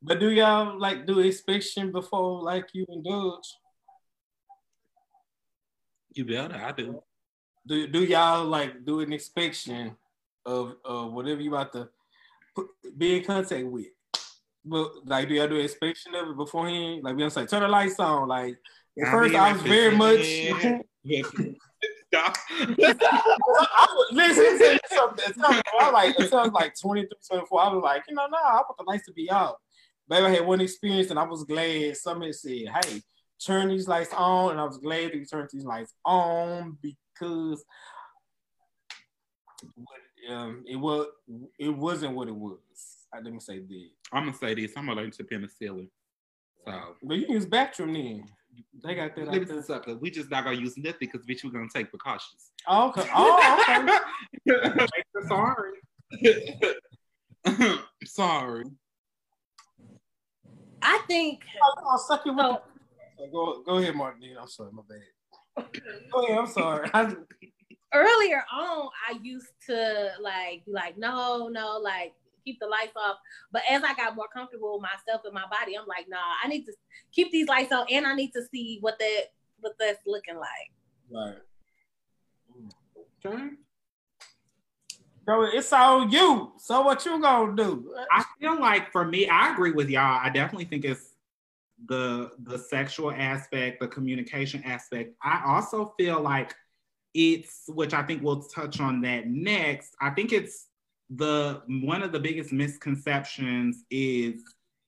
But 0.02 0.20
do 0.20 0.30
y'all 0.30 0.78
like 0.78 1.06
do 1.06 1.20
inspection 1.20 1.90
before 1.90 2.42
like 2.42 2.68
you 2.72 2.86
indulge? 2.88 3.48
You 6.14 6.24
better, 6.24 6.56
I 6.56 6.72
do. 6.72 7.02
Do 7.66 7.86
do 7.86 8.04
y'all 8.04 8.44
like 8.44 8.84
do 8.84 9.00
an 9.00 9.12
inspection 9.12 9.96
of 10.46 10.76
of 10.84 11.12
whatever 11.12 11.40
you 11.40 11.50
about 11.50 11.72
to 11.72 11.88
put, 12.54 12.68
be 12.96 13.18
in 13.18 13.24
contact 13.24 13.66
with? 13.66 13.86
But 14.68 15.06
like, 15.06 15.28
do 15.28 15.34
y'all 15.34 15.48
do 15.48 15.56
an 15.56 15.62
inspection 15.62 16.14
of 16.14 16.28
it 16.28 16.36
beforehand? 16.36 17.02
Like 17.02 17.16
we 17.16 17.22
don't 17.22 17.30
say 17.30 17.46
turn 17.46 17.62
the 17.62 17.68
lights 17.68 17.98
on. 17.98 18.28
Like 18.28 18.56
at 19.00 19.08
I 19.08 19.10
first, 19.10 19.32
mean, 19.32 19.40
I 19.40 19.52
was 19.52 19.62
very 19.62 19.92
yeah. 21.04 21.22
much. 21.24 21.54
Stop. 22.08 22.36
I 22.50 23.86
was, 23.90 24.08
listen, 24.12 24.44
listen, 24.44 24.78
something. 24.88 25.34
Sounds, 25.34 25.62
I 25.78 25.84
was 25.84 25.92
like, 25.92 26.18
it 26.18 26.30
sounds 26.30 26.52
like 26.52 26.74
23, 26.80 27.08
24. 27.28 27.60
I 27.60 27.68
was 27.68 27.82
like, 27.82 28.04
you 28.08 28.14
know, 28.14 28.26
no, 28.30 28.38
I 28.38 28.54
want 28.54 28.76
the 28.78 28.84
lights 28.84 29.04
to 29.06 29.12
be 29.12 29.30
out. 29.30 29.56
Baby, 30.08 30.26
I 30.26 30.30
had 30.30 30.46
one 30.46 30.62
experience 30.62 31.10
and 31.10 31.18
I 31.18 31.24
was 31.24 31.44
glad 31.44 31.96
somebody 31.98 32.32
said, 32.32 32.68
hey, 32.82 33.02
turn 33.44 33.68
these 33.68 33.86
lights 33.86 34.12
on. 34.14 34.52
And 34.52 34.60
I 34.60 34.64
was 34.64 34.78
glad 34.78 35.12
that 35.12 35.16
you 35.16 35.26
turned 35.26 35.50
these 35.52 35.66
lights 35.66 35.92
on 36.04 36.78
because 36.80 37.62
um, 40.30 40.64
it 40.66 40.76
was 40.76 41.06
it 41.58 41.68
wasn't 41.68 42.14
what 42.14 42.28
it 42.28 42.34
was. 42.34 42.58
I 43.14 43.22
didn't 43.22 43.40
say 43.40 43.58
that. 43.60 43.88
I'm 44.12 44.24
gonna 44.26 44.36
say 44.36 44.54
this. 44.54 44.72
I'm 44.76 44.86
gonna 44.86 45.00
learn 45.00 45.10
to 45.12 45.24
penicillin. 45.24 45.88
So 46.66 46.96
But 47.02 47.14
you 47.18 47.26
can 47.26 47.34
use 47.34 47.46
Bactrim 47.46 47.92
then. 47.94 48.24
They 48.84 48.94
got 48.94 49.14
that 49.16 49.28
out 49.28 49.34
Listen, 49.34 49.62
sucker. 49.62 49.96
We 49.96 50.10
just 50.10 50.30
not 50.30 50.44
gonna 50.44 50.56
use 50.58 50.76
nothing 50.76 51.08
because 51.12 51.24
bitch, 51.26 51.44
we're 51.44 51.50
gonna 51.50 51.68
take 51.72 51.90
precautions. 51.90 52.50
Oh, 52.66 52.88
okay. 52.90 53.08
Oh, 53.14 53.94
okay. 54.46 54.86
Sorry. 55.28 55.72
Sorry. 58.04 58.64
I 60.82 61.02
think 61.06 61.40
I'll 61.86 61.98
suck 61.98 62.24
you 62.26 62.32
with 62.34 62.40
so. 62.44 62.52
the- 63.18 63.28
Go, 63.32 63.62
go 63.66 63.78
ahead, 63.78 63.96
Martin. 63.96 64.36
I'm 64.40 64.46
sorry, 64.46 64.70
my 64.72 64.82
bad. 64.88 65.66
Go 66.12 66.24
ahead, 66.24 66.38
I'm 66.38 66.46
sorry. 66.46 66.88
I, 66.94 67.12
earlier 67.92 68.44
on, 68.52 68.90
I 69.08 69.18
used 69.22 69.48
to 69.66 70.10
like 70.20 70.64
be 70.64 70.70
like, 70.72 70.96
no, 70.96 71.48
no, 71.48 71.78
like 71.78 72.14
keep 72.44 72.58
the 72.60 72.66
lights 72.66 72.96
off. 72.96 73.16
But 73.52 73.62
as 73.70 73.82
I 73.82 73.94
got 73.94 74.16
more 74.16 74.28
comfortable 74.32 74.74
with 74.74 74.82
myself 74.82 75.22
and 75.24 75.34
my 75.34 75.44
body, 75.50 75.76
I'm 75.76 75.86
like, 75.86 76.06
nah, 76.08 76.18
I 76.42 76.48
need 76.48 76.64
to 76.66 76.72
keep 77.12 77.30
these 77.30 77.48
lights 77.48 77.72
on, 77.72 77.86
and 77.90 78.06
I 78.06 78.14
need 78.14 78.32
to 78.32 78.42
see 78.52 78.78
what 78.80 78.98
that 78.98 79.24
what 79.60 79.74
that's 79.78 80.00
looking 80.06 80.36
like. 80.36 80.70
right. 81.10 81.38
Okay. 83.24 83.50
Bro, 85.24 85.50
it's 85.52 85.72
all 85.74 86.08
you. 86.08 86.52
So 86.58 86.80
what 86.80 87.04
you 87.04 87.20
gonna 87.20 87.54
do? 87.54 87.94
I 88.10 88.24
feel 88.40 88.58
like 88.58 88.90
for 88.90 89.04
me, 89.04 89.28
I 89.28 89.52
agree 89.52 89.72
with 89.72 89.90
y'all. 89.90 90.20
I 90.22 90.30
definitely 90.30 90.64
think 90.64 90.86
it's 90.86 91.16
the 91.86 92.30
the 92.44 92.58
sexual 92.58 93.10
aspect, 93.10 93.80
the 93.80 93.88
communication 93.88 94.62
aspect. 94.64 95.14
I 95.22 95.42
also 95.46 95.92
feel 95.98 96.20
like 96.20 96.54
it's 97.12 97.64
which 97.68 97.92
I 97.92 98.02
think 98.04 98.22
we'll 98.22 98.42
touch 98.42 98.80
on 98.80 99.02
that 99.02 99.26
next. 99.26 99.94
I 100.00 100.10
think 100.10 100.32
it's 100.32 100.67
the 101.10 101.62
one 101.66 102.02
of 102.02 102.12
the 102.12 102.20
biggest 102.20 102.52
misconceptions 102.52 103.84
is 103.90 104.42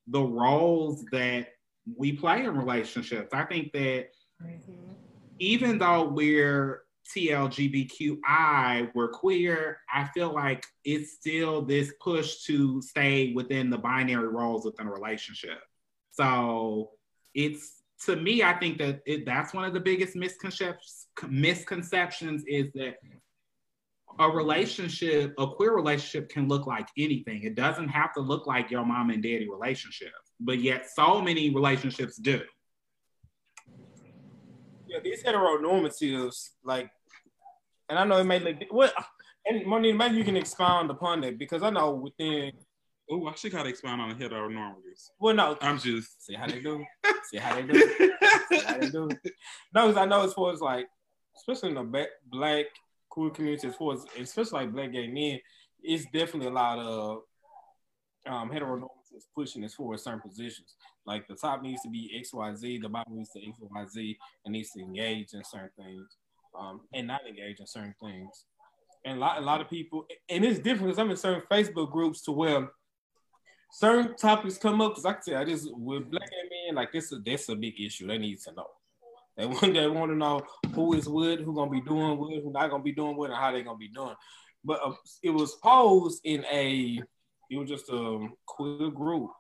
the 0.07 0.23
roles 0.23 1.05
that 1.13 1.49
we 1.97 2.13
play 2.13 2.45
in 2.45 2.57
relationships. 2.57 3.33
I 3.33 3.45
think 3.45 3.73
that 3.73 4.09
mm-hmm. 4.43 4.93
even 5.39 5.79
though 5.79 6.05
we're 6.05 6.83
TLGBTQI, 7.17 8.91
we're 8.95 9.09
queer, 9.09 9.79
I 9.93 10.09
feel 10.15 10.33
like 10.33 10.65
it's 10.85 11.15
still 11.15 11.63
this 11.63 11.93
push 12.01 12.45
to 12.45 12.81
stay 12.83 13.33
within 13.33 13.71
the 13.71 13.79
binary 13.79 14.29
roles 14.29 14.65
within 14.65 14.87
a 14.87 14.93
relationship. 14.93 15.59
So 16.13 16.91
it's 17.35 17.83
to 18.07 18.17
me, 18.17 18.43
I 18.43 18.59
think 18.59 18.79
that 18.79 19.01
it, 19.07 19.27
that's 19.27 19.53
one 19.53 19.65
of 19.65 19.75
the 19.75 19.81
biggest 19.81 20.17
misconceptions. 20.17 21.07
Misconceptions 21.29 22.45
is 22.47 22.73
that 22.75 22.97
a 24.19 24.29
relationship, 24.29 25.35
a 25.39 25.47
queer 25.47 25.75
relationship, 25.75 26.29
can 26.29 26.49
look 26.49 26.67
like 26.67 26.89
anything. 26.99 27.43
It 27.45 27.55
doesn't 27.55 27.89
have 27.89 28.13
to 28.15 28.21
look 28.21 28.47
like 28.47 28.71
your 28.71 28.85
mom 28.85 29.11
and 29.11 29.23
daddy 29.23 29.49
relationship, 29.49 30.13
but 30.41 30.59
yet 30.59 30.87
so 30.95 31.21
many 31.21 31.51
relationships 31.55 32.17
do. 32.17 32.41
Yeah, 34.87 34.99
these 35.03 35.23
heteronormatives, 35.23 36.51
like, 36.65 36.91
and 37.89 37.99
I 37.99 38.05
know 38.05 38.19
it 38.19 38.25
may 38.25 38.41
look 38.41 38.57
what, 38.71 38.93
And 39.47 39.65
Monique, 39.67 39.97
maybe 39.97 40.17
you 40.17 40.25
can 40.25 40.37
expound 40.37 40.91
upon 40.91 41.21
that 41.23 41.39
because 41.39 41.63
I 41.63 41.71
know 41.71 41.93
within. 41.93 42.53
Oh, 43.13 43.27
I 43.27 43.35
should 43.35 43.51
kind 43.53 43.67
of 43.67 43.71
expound 43.71 44.01
on 44.01 44.09
the 44.11 44.15
heteronormatives. 44.29 45.11
Well, 45.19 45.35
no, 45.35 45.57
I'm 45.61 45.79
just 45.79 46.23
see 46.27 46.35
how 46.35 46.47
they 46.47 46.61
do. 46.61 46.85
see 47.31 47.39
how 47.39 47.55
they 47.55 47.63
do. 47.63 47.75
see 48.49 48.59
how 48.65 48.79
they 48.79 48.91
do. 48.91 49.09
No, 49.75 49.87
'cause 49.87 49.97
I 49.97 50.05
know 50.07 50.23
as 50.25 50.33
far 50.35 50.53
as 50.53 50.61
like, 50.61 50.87
especially 51.37 51.71
in 51.71 51.75
the 51.77 51.83
ba- 51.85 52.07
black 52.27 52.67
queer 53.11 53.31
community, 53.31 53.69
as 53.69 53.75
far 53.75 53.95
as 53.95 54.05
especially 54.19 54.61
like 54.61 54.73
black 54.73 54.93
gay 54.93 55.09
men, 55.09 55.41
it's 55.83 56.05
definitely 56.07 56.47
a 56.47 56.51
lot 56.51 56.79
of 56.79 57.23
um, 58.27 58.51
heteronormatives 58.51 59.27
pushing 59.35 59.65
as 59.65 59.75
far 59.75 59.95
as 59.95 60.05
certain 60.05 60.21
positions. 60.21 60.77
Like 61.07 61.27
the 61.27 61.35
top 61.35 61.63
needs 61.63 61.83
to 61.83 61.91
be 61.91 62.11
X, 62.19 62.33
Y, 62.33 62.55
Z, 62.55 62.79
the 62.79 62.89
bottom 62.89 63.17
needs 63.17 63.31
to 63.31 63.41
be 63.41 63.49
X, 63.49 63.59
Y, 63.61 63.85
Z, 63.87 64.19
and 64.45 64.53
needs 64.53 64.71
to 64.73 64.81
engage 64.81 65.33
in 65.35 65.43
certain 65.45 65.71
things, 65.77 66.17
um, 66.59 66.81
and 66.95 67.07
not 67.07 67.27
engage 67.27 67.61
in 67.61 67.67
certain 67.67 67.95
things. 68.01 68.45
And 69.05 69.17
a 69.17 69.21
lot, 69.21 69.39
a 69.39 69.41
lot 69.41 69.61
of 69.61 69.71
people, 69.71 70.07
and 70.29 70.45
it's 70.45 70.59
different 70.59 70.89
because 70.89 70.99
I'm 70.99 71.11
in 71.11 71.17
certain 71.17 71.43
Facebook 71.51 71.91
groups 71.91 72.23
to 72.23 72.33
where 72.33 72.69
certain 73.73 74.15
topics 74.17 74.59
come 74.59 74.81
up. 74.81 74.93
Because 74.93 75.07
I 75.07 75.13
can 75.15 75.49
you, 75.49 75.55
this 75.55 75.69
with 75.71 76.11
black 76.11 76.29
gay 76.31 76.67
men, 76.67 76.75
like 76.75 76.93
this, 76.93 77.11
is 77.11 77.21
that's 77.25 77.49
a 77.49 77.57
big 77.57 77.81
issue. 77.81 78.07
They 78.07 78.19
need 78.19 78.41
to 78.41 78.53
know. 78.53 78.67
They 79.41 79.47
want, 79.47 79.73
they 79.73 79.89
want 79.89 80.13
to 80.13 80.17
know 80.17 80.43
who 80.75 80.93
is 80.93 81.09
what, 81.09 81.41
who 81.41 81.55
gonna 81.55 81.71
be 81.71 81.81
doing 81.81 82.19
what, 82.19 82.43
who 82.43 82.53
not 82.53 82.69
gonna 82.69 82.83
be 82.83 82.93
doing 82.93 83.17
what, 83.17 83.31
and 83.31 83.39
how 83.39 83.51
they 83.51 83.63
gonna 83.63 83.79
be 83.79 83.89
doing. 83.89 84.15
But 84.63 84.81
uh, 84.85 84.93
it 85.23 85.31
was 85.31 85.55
posed 85.55 86.21
in 86.25 86.45
a, 86.53 87.01
it 87.51 87.57
was 87.57 87.69
just 87.69 87.89
a 87.89 88.29
queer 88.47 88.91
group 88.91 89.31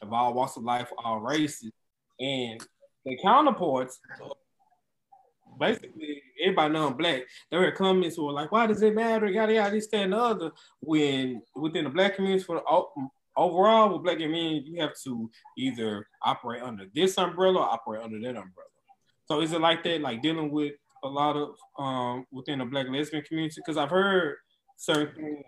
of 0.00 0.12
all 0.12 0.34
walks 0.34 0.56
of 0.56 0.62
life, 0.62 0.88
all 0.96 1.18
races, 1.18 1.72
and 2.20 2.64
the 3.04 3.18
counterparts, 3.22 3.98
basically 5.58 6.22
everybody 6.40 6.72
non-black, 6.72 7.22
there 7.50 7.58
were 7.58 7.72
comments 7.72 8.14
who 8.14 8.26
were 8.26 8.32
like, 8.32 8.52
"Why 8.52 8.68
does 8.68 8.82
it 8.82 8.94
matter?" 8.94 9.26
Yada 9.26 9.52
yada, 9.52 9.70
this, 9.72 9.88
and 9.92 10.12
the 10.12 10.16
other. 10.16 10.52
When 10.80 11.42
within 11.56 11.84
the 11.84 11.90
black 11.90 12.14
community, 12.14 12.44
for 12.44 12.62
overall 13.36 13.92
with 13.92 14.04
black 14.04 14.18
men, 14.20 14.62
you 14.64 14.80
have 14.80 14.92
to 15.02 15.28
either 15.58 16.06
operate 16.22 16.62
under 16.62 16.86
this 16.94 17.18
umbrella 17.18 17.62
or 17.62 17.68
operate 17.68 18.04
under 18.04 18.20
that 18.20 18.36
umbrella. 18.36 18.68
So 19.26 19.40
is 19.40 19.52
it 19.52 19.60
like 19.60 19.82
that, 19.84 20.00
like 20.00 20.22
dealing 20.22 20.50
with 20.50 20.74
a 21.02 21.08
lot 21.08 21.36
of 21.36 21.56
um 21.78 22.24
within 22.30 22.58
the 22.58 22.64
black 22.64 22.86
lesbian 22.88 23.24
community? 23.24 23.56
Because 23.56 23.76
I've 23.76 23.90
heard 23.90 24.36
certain 24.76 25.14
things 25.14 25.44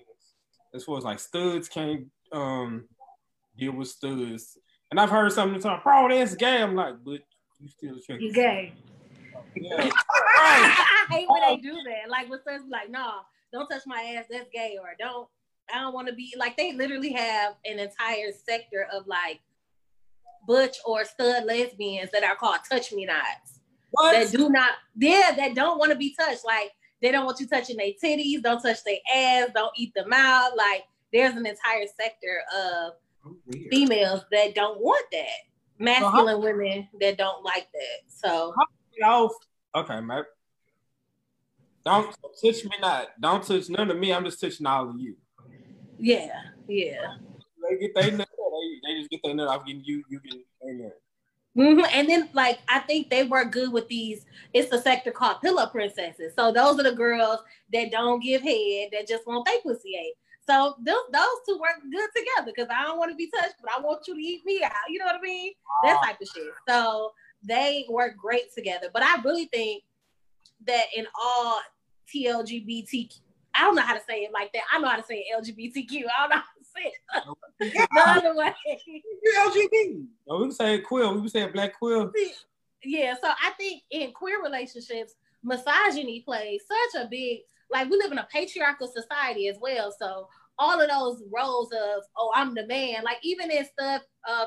as 0.75 0.85
far 0.85 0.99
as 0.99 1.05
like 1.05 1.19
studs 1.19 1.69
can't 1.69 2.07
um 2.33 2.89
deal 3.59 3.73
with 3.73 3.89
studs. 3.89 4.59
And 4.91 5.01
I've 5.01 5.11
heard 5.11 5.33
something 5.33 5.61
to 5.61 5.63
talk, 5.63 5.83
bro, 5.83 6.09
that's 6.09 6.35
gay. 6.35 6.63
I'm 6.63 6.75
like, 6.75 6.95
but 7.05 7.21
you 7.59 7.69
still 7.69 7.97
check. 7.99 8.21
You 8.21 8.33
gay. 8.33 8.73
Yeah. 9.55 9.77
right. 9.77 9.91
I 10.39 11.07
hate 11.11 11.29
when 11.29 11.43
they 11.43 11.57
do 11.57 11.73
that. 11.73 12.09
Like 12.09 12.29
with 12.29 12.47
us, 12.47 12.61
like, 12.71 12.91
nah, 12.91 13.21
don't 13.53 13.69
touch 13.69 13.83
my 13.87 14.15
ass, 14.17 14.27
that's 14.31 14.49
gay, 14.53 14.79
or 14.81 14.95
don't, 14.99 15.29
I 15.73 15.81
don't 15.81 15.95
want 15.95 16.09
to 16.09 16.15
be 16.15 16.33
like 16.39 16.57
they 16.57 16.73
literally 16.73 17.13
have 17.13 17.55
an 17.65 17.79
entire 17.79 18.31
sector 18.47 18.87
of 18.93 19.07
like 19.07 19.41
butch 20.47 20.77
or 20.85 21.05
stud 21.05 21.45
lesbians 21.45 22.11
that 22.13 22.23
are 22.23 22.37
called 22.37 22.59
touch 22.69 22.93
me 22.93 23.07
nots. 23.07 23.56
What? 23.97 24.31
That 24.31 24.37
do 24.37 24.49
not, 24.49 24.71
yeah, 24.97 25.33
that 25.37 25.55
don't 25.55 25.79
want 25.79 25.93
to 25.93 25.99
be 25.99 26.15
touched. 26.15 26.45
Like 26.45 26.73
they 27.03 27.11
don't 27.11 27.25
want 27.27 27.41
you 27.41 27.47
touching 27.47 27.77
their 27.77 27.93
titties, 28.03 28.43
don't 28.43 28.61
touch 28.61 28.79
their 28.85 28.99
ass, 29.15 29.49
don't 29.55 29.73
eat 29.77 29.93
them 29.95 30.13
out. 30.13 30.57
Like 30.57 30.85
there's 31.13 31.35
an 31.35 31.47
entire 31.47 31.87
sector 31.99 32.43
of 32.55 32.93
Oh, 33.27 33.37
females 33.71 34.25
that 34.31 34.55
don't 34.55 34.81
want 34.81 35.05
that. 35.13 35.27
Masculine 35.79 36.41
women 36.41 36.89
that 37.01 37.19
don't 37.19 37.45
like 37.45 37.67
that. 37.73 38.01
So 38.09 38.55
Y'all, 38.99 39.35
okay, 39.75 40.01
man. 40.01 40.25
Don't 41.85 42.15
touch 42.43 42.65
me 42.65 42.71
not. 42.81 43.09
Don't 43.21 43.43
touch 43.43 43.69
none 43.69 43.91
of 43.91 43.99
me. 43.99 44.13
I'm 44.13 44.25
just 44.25 44.41
touching 44.41 44.67
all 44.67 44.91
of 44.91 44.99
you. 44.99 45.17
yeah, 45.99 46.29
yeah. 46.69 47.15
They 47.69 47.79
get 47.79 47.95
their 47.95 48.11
nut. 48.13 48.29
They, 48.29 48.89
they 48.95 48.99
just 48.99 49.11
get 49.11 49.21
their 49.23 49.35
nut 49.35 49.49
off 49.49 49.67
getting 49.67 49.83
you. 49.85 50.03
You 50.09 50.21
get 50.21 50.41
their 50.63 50.75
nut. 50.75 50.93
Hmm 51.57 51.81
And 51.93 52.09
then, 52.09 52.29
like, 52.35 52.59
I 52.69 52.81
think 52.81 53.09
they 53.09 53.25
work 53.25 53.51
good 53.51 53.73
with 53.73 53.89
these. 53.89 54.27
It's 54.53 54.73
a 54.73 54.81
sector 54.81 55.11
called 55.11 55.41
pillow 55.41 55.67
princesses. 55.67 56.35
So 56.37 56.53
those 56.53 56.79
are 56.79 56.83
the 56.83 56.93
girls 56.93 57.41
that 57.73 57.91
don't 57.91 58.23
give 58.23 58.43
head, 58.43 58.91
that 58.93 59.09
just 59.09 59.27
want 59.27 59.47
their 59.47 59.61
pussy 59.63 59.97
ate. 59.99 60.15
So 60.47 60.77
those 60.79 60.95
those 61.13 61.27
two 61.49 61.59
work 61.59 61.81
good 61.91 62.11
together 62.15 62.53
because 62.55 62.69
I 62.71 62.85
don't 62.85 62.99
want 62.99 63.11
to 63.11 63.17
be 63.17 63.31
touched, 63.31 63.57
but 63.61 63.71
I 63.77 63.81
want 63.81 64.07
you 64.07 64.15
to 64.15 64.21
eat 64.21 64.45
me 64.45 64.63
out. 64.63 64.73
You 64.89 65.01
know 65.01 65.07
what 65.07 65.17
I 65.17 65.21
mean? 65.21 65.53
That 65.83 66.01
type 66.05 66.21
of 66.21 66.29
shit. 66.29 66.45
So 66.69 67.13
they 67.43 67.87
work 67.89 68.17
great 68.17 68.55
together. 68.55 68.89
But 68.93 69.03
I 69.03 69.21
really 69.23 69.47
think 69.47 69.83
that 70.67 70.85
in 70.95 71.07
all 71.21 71.61
TLGBTQ, 72.15 73.19
I 73.55 73.63
don't 73.63 73.75
know 73.75 73.83
how 73.83 73.95
to 73.95 74.03
say 74.09 74.21
it 74.21 74.33
like 74.33 74.53
that. 74.53 74.63
I 74.73 74.79
know 74.79 74.89
how 74.89 74.97
to 74.97 75.03
say 75.03 75.25
LGBTQ. 75.35 76.05
I 76.17 76.21
don't 76.21 76.31
know 76.31 76.43
it 76.79 77.25
the 77.93 78.03
other 78.07 78.37
way. 78.37 78.53
You 78.87 79.33
LGBT. 79.39 80.07
No, 80.29 80.37
we 80.37 80.45
can 80.45 80.53
say 80.53 80.79
quill. 80.79 81.15
We 81.15 81.21
can 81.21 81.29
say 81.29 81.47
black 81.47 81.79
quill. 81.79 82.13
yeah, 82.85 83.15
so 83.21 83.29
I 83.29 83.51
think 83.59 83.83
in 83.91 84.13
queer 84.13 84.43
relationships, 84.43 85.15
misogyny 85.43 86.23
plays 86.23 86.63
such 86.67 87.03
a 87.03 87.09
big 87.09 87.41
like 87.71 87.91
we 87.91 87.97
live 87.97 88.13
in 88.13 88.19
a 88.19 88.29
patriarchal 88.31 88.89
society 88.89 89.49
as 89.49 89.57
well. 89.61 89.95
So 89.99 90.29
all 90.59 90.81
of 90.81 90.89
those 90.89 91.23
roles 91.33 91.71
of 91.73 92.03
oh 92.17 92.33
I'm 92.35 92.55
the 92.55 92.67
man, 92.67 93.03
like 93.05 93.19
even 93.23 93.51
in 93.51 93.65
stuff 93.65 94.03
uh 94.29 94.47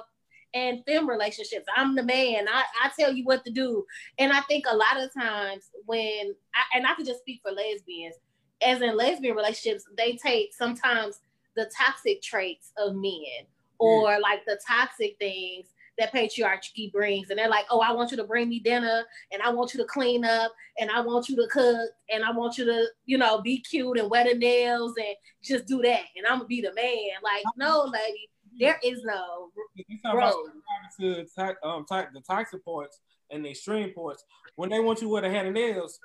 and 0.54 0.84
femme 0.86 1.08
relationships, 1.08 1.66
I'm 1.76 1.96
the 1.96 2.04
man. 2.04 2.48
I, 2.48 2.64
I 2.84 2.90
tell 3.00 3.14
you 3.14 3.24
what 3.24 3.46
to 3.46 3.52
do. 3.52 3.86
And 4.18 4.34
I 4.34 4.42
think 4.42 4.66
a 4.68 4.76
lot 4.76 5.00
of 5.00 5.14
times 5.14 5.66
when 5.86 6.34
I, 6.56 6.78
and 6.78 6.88
I 6.88 6.96
can 6.96 7.06
just 7.06 7.20
speak 7.20 7.42
for 7.44 7.52
lesbians, 7.52 8.16
as 8.62 8.82
in 8.82 8.98
lesbian 8.98 9.36
relationships, 9.36 9.86
they 9.96 10.14
take 10.14 10.54
sometimes 10.58 11.20
the 11.60 11.70
toxic 11.78 12.22
traits 12.22 12.72
of 12.78 12.96
men 12.96 13.44
or 13.80 14.18
like 14.22 14.46
the 14.46 14.58
toxic 14.66 15.18
things 15.20 15.68
that 15.98 16.14
patriarchy 16.14 16.90
brings. 16.92 17.30
And 17.30 17.38
they're 17.38 17.50
like, 17.50 17.66
oh, 17.70 17.82
I 17.82 17.92
want 17.92 18.12
you 18.12 18.18
to 18.18 18.24
bring 18.24 18.48
me 18.48 18.60
dinner 18.60 19.04
and 19.34 19.42
I 19.42 19.50
want 19.50 19.74
you 19.74 19.80
to 19.82 19.86
clean 19.86 20.24
up 20.24 20.54
and 20.80 20.90
I 20.90 21.02
want 21.02 21.28
you 21.28 21.36
to 21.36 21.48
cook 21.52 21.90
and 22.10 22.24
I 22.24 22.32
want 22.32 22.58
you 22.58 22.64
to, 22.66 22.86
you 23.06 23.18
know, 23.18 23.42
be 23.42 23.60
cute 23.60 23.98
and 23.98 24.10
wear 24.10 24.24
the 24.24 24.36
nails 24.36 24.94
and 24.98 25.16
just 25.44 25.66
do 25.68 25.82
that. 25.82 26.04
And 26.16 26.26
I'm 26.26 26.38
gonna 26.38 26.48
be 26.48 26.62
the 26.62 26.74
man. 26.74 27.20
Like, 27.22 27.44
no, 27.58 27.84
lady, 27.84 28.30
there 28.58 28.80
is 28.84 29.04
no 29.04 29.52
You 29.76 29.98
talk 30.02 30.14
about 30.14 30.34
Bro. 30.34 31.16
to 31.16 31.26
to- 31.26 31.68
um, 31.68 31.86
to- 31.90 32.10
the 32.14 32.22
toxic 32.22 32.64
parts 32.64 33.02
and 33.30 33.44
the 33.44 33.50
extreme 33.50 33.94
parts. 33.94 34.24
When 34.56 34.70
they 34.70 34.80
want 34.80 35.02
you 35.02 35.08
to 35.08 35.14
with 35.14 35.26
a 35.26 35.30
hand 35.30 35.48
and 35.48 35.56
nails, 35.56 36.00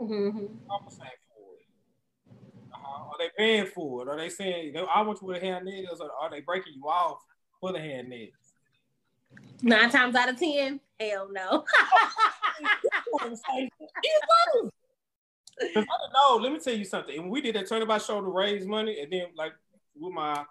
Mhm. 0.00 0.44
it. 0.44 0.50
Uh-huh. 0.70 1.25
Are 2.86 3.16
they 3.18 3.30
paying 3.36 3.66
for 3.66 4.02
it? 4.02 4.08
Are 4.08 4.16
they 4.16 4.28
saying, 4.28 4.72
they- 4.72 4.80
I 4.80 5.02
want 5.02 5.20
you 5.20 5.28
with 5.28 5.36
a 5.38 5.40
hand 5.40 5.66
and 5.68 5.76
nails, 5.84 6.00
or 6.00 6.10
are 6.20 6.30
they 6.30 6.40
breaking 6.40 6.74
you 6.76 6.84
off 6.84 7.18
for 7.60 7.72
the 7.72 7.80
hand 7.80 8.08
nails? 8.08 8.32
nine 9.62 9.90
times 9.90 10.14
out 10.14 10.28
of 10.28 10.38
ten, 10.38 10.80
hell 11.00 11.28
no. 11.32 11.64
I 15.60 15.74
don't 15.74 16.12
know. 16.12 16.36
Let 16.42 16.52
me 16.52 16.58
tell 16.58 16.74
you 16.74 16.84
something. 16.84 17.18
And 17.18 17.30
we 17.30 17.40
did 17.40 17.56
a 17.56 17.64
turnabout 17.64 18.02
show 18.02 18.20
to 18.20 18.26
raise 18.28 18.66
money, 18.66 19.00
and 19.00 19.10
then 19.12 19.26
like 19.36 19.52
with 19.98 20.12
my 20.12 20.44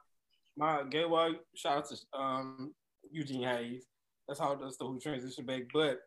my 0.58 0.84
gay 0.90 1.06
wife, 1.06 1.36
shout 1.54 1.78
out 1.78 1.86
to 1.90 2.20
um, 2.20 2.74
Eugene 3.12 3.44
Hayes. 3.44 3.86
That's 4.28 4.40
how 4.40 4.56
that's 4.56 4.78
the 4.78 4.86
who 4.86 5.00
transition 5.00 5.46
back. 5.46 5.64
But 5.74 6.00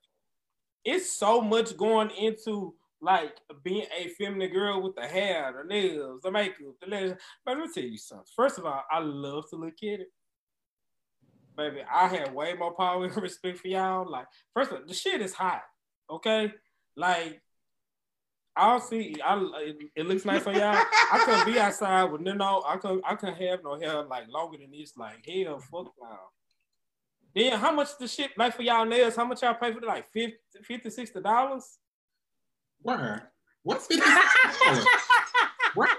it's 0.84 1.12
so 1.12 1.40
much 1.40 1.76
going 1.76 2.10
into 2.10 2.74
like 3.00 3.36
being 3.62 3.86
a 3.96 4.08
feminine 4.08 4.52
girl 4.52 4.82
with 4.82 4.96
the 4.96 5.06
hair, 5.06 5.54
the 5.56 5.68
nails, 5.68 6.20
the 6.22 6.30
makeup, 6.30 6.56
the 6.80 6.88
legs. 6.88 7.14
But 7.44 7.56
let 7.56 7.66
me 7.66 7.72
tell 7.72 7.84
you 7.84 7.98
something. 7.98 8.26
First 8.34 8.58
of 8.58 8.66
all, 8.66 8.82
I 8.90 8.98
love 9.00 9.48
to 9.50 9.56
look 9.56 9.74
at 9.82 10.00
it. 10.00 10.08
Baby, 11.56 11.82
I 11.92 12.08
have 12.08 12.32
way 12.32 12.54
more 12.54 12.74
power 12.74 13.04
and 13.04 13.16
respect 13.16 13.58
for 13.58 13.68
y'all. 13.68 14.10
Like, 14.10 14.26
first 14.54 14.70
of 14.70 14.78
all, 14.78 14.86
the 14.86 14.94
shit 14.94 15.20
is 15.20 15.32
hot. 15.32 15.62
Okay? 16.10 16.52
Like, 16.96 17.40
I'll 18.56 18.80
see. 18.80 19.14
I 19.24 19.40
it, 19.94 20.06
looks 20.06 20.24
nice 20.24 20.44
on 20.46 20.54
y'all. 20.54 20.74
I 20.74 21.22
couldn't 21.24 21.52
be 21.52 21.60
outside 21.60 22.04
with 22.04 22.22
no, 22.22 22.32
no. 22.32 22.64
I 22.66 22.76
could 22.76 23.00
I 23.04 23.14
couldn't 23.14 23.40
have 23.40 23.62
no 23.62 23.78
hair 23.78 24.02
like 24.02 24.28
longer 24.28 24.58
than 24.58 24.72
this. 24.72 24.96
Like 24.96 25.24
hell, 25.24 25.60
fuck 25.60 25.92
y'all. 26.00 26.32
Then 27.36 27.56
how 27.58 27.70
much 27.70 27.96
the 27.98 28.08
shit 28.08 28.32
like 28.36 28.56
for 28.56 28.62
y'all 28.62 28.84
nails? 28.84 29.14
How 29.14 29.24
much 29.24 29.42
y'all 29.42 29.54
pay 29.54 29.72
for 29.72 29.78
it? 29.78 29.84
Like 29.84 30.10
50 30.12 30.36
50 30.64 30.90
60 30.90 31.20
dollars? 31.20 31.78
Where? 32.82 33.32
What's 33.62 33.86
fifty? 33.88 34.02
what? 35.74 35.90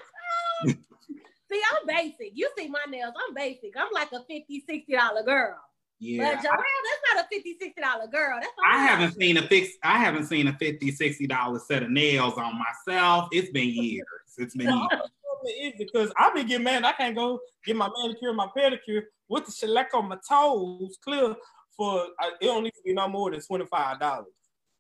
See, 0.66 1.62
I'm 1.72 1.88
basic. 1.88 2.32
You 2.34 2.50
see 2.58 2.68
my 2.68 2.80
nails, 2.90 3.14
I'm 3.28 3.34
basic. 3.34 3.74
I'm 3.76 3.88
like 3.92 4.12
a 4.12 4.20
50 4.24 4.64
$60 4.70 5.26
girl. 5.26 5.58
Yeah. 6.00 6.36
But 6.36 6.44
Joelle, 6.44 6.58
that's 6.58 7.16
not 7.16 7.26
a 7.26 7.28
50 7.34 7.58
$60 7.82 8.12
girl. 8.12 8.38
That's 8.40 8.54
I 8.68 8.74
all 8.76 8.88
haven't 8.88 9.20
seen 9.20 9.38
a 9.38 9.42
fix. 9.42 9.70
I 9.84 9.98
haven't 9.98 10.26
seen 10.26 10.48
a 10.48 10.54
50 10.58 10.92
60 10.92 11.26
dollar 11.28 11.60
set 11.60 11.82
of 11.84 11.90
nails 11.90 12.36
on 12.38 12.54
myself. 12.58 13.30
It's 13.32 13.50
been 13.50 13.70
years. 13.70 14.06
It's 14.38 14.56
been 14.56 14.68
years. 14.92 15.02
It 15.46 15.74
is 15.74 15.86
because 15.86 16.12
I 16.18 16.32
be 16.36 16.44
getting 16.44 16.66
mad. 16.66 16.84
I 16.84 16.92
can't 16.92 17.16
go 17.16 17.40
get 17.66 17.76
my 17.76 17.90
manicure, 17.98 18.34
my 18.34 18.48
pedicure 18.56 19.04
with 19.28 19.46
the 19.48 19.52
shellac 19.52 19.90
on 19.96 20.08
my 20.08 20.18
toes 20.30 20.98
clear 21.04 21.36
for. 21.76 22.06
It 22.42 22.46
don't 22.46 22.64
need 22.64 22.74
to 22.76 22.82
be 22.86 22.94
no 22.94 23.08
more 23.08 23.32
than 23.32 23.42
twenty 23.42 23.66
five 23.66 24.00
dollars. 24.00 24.28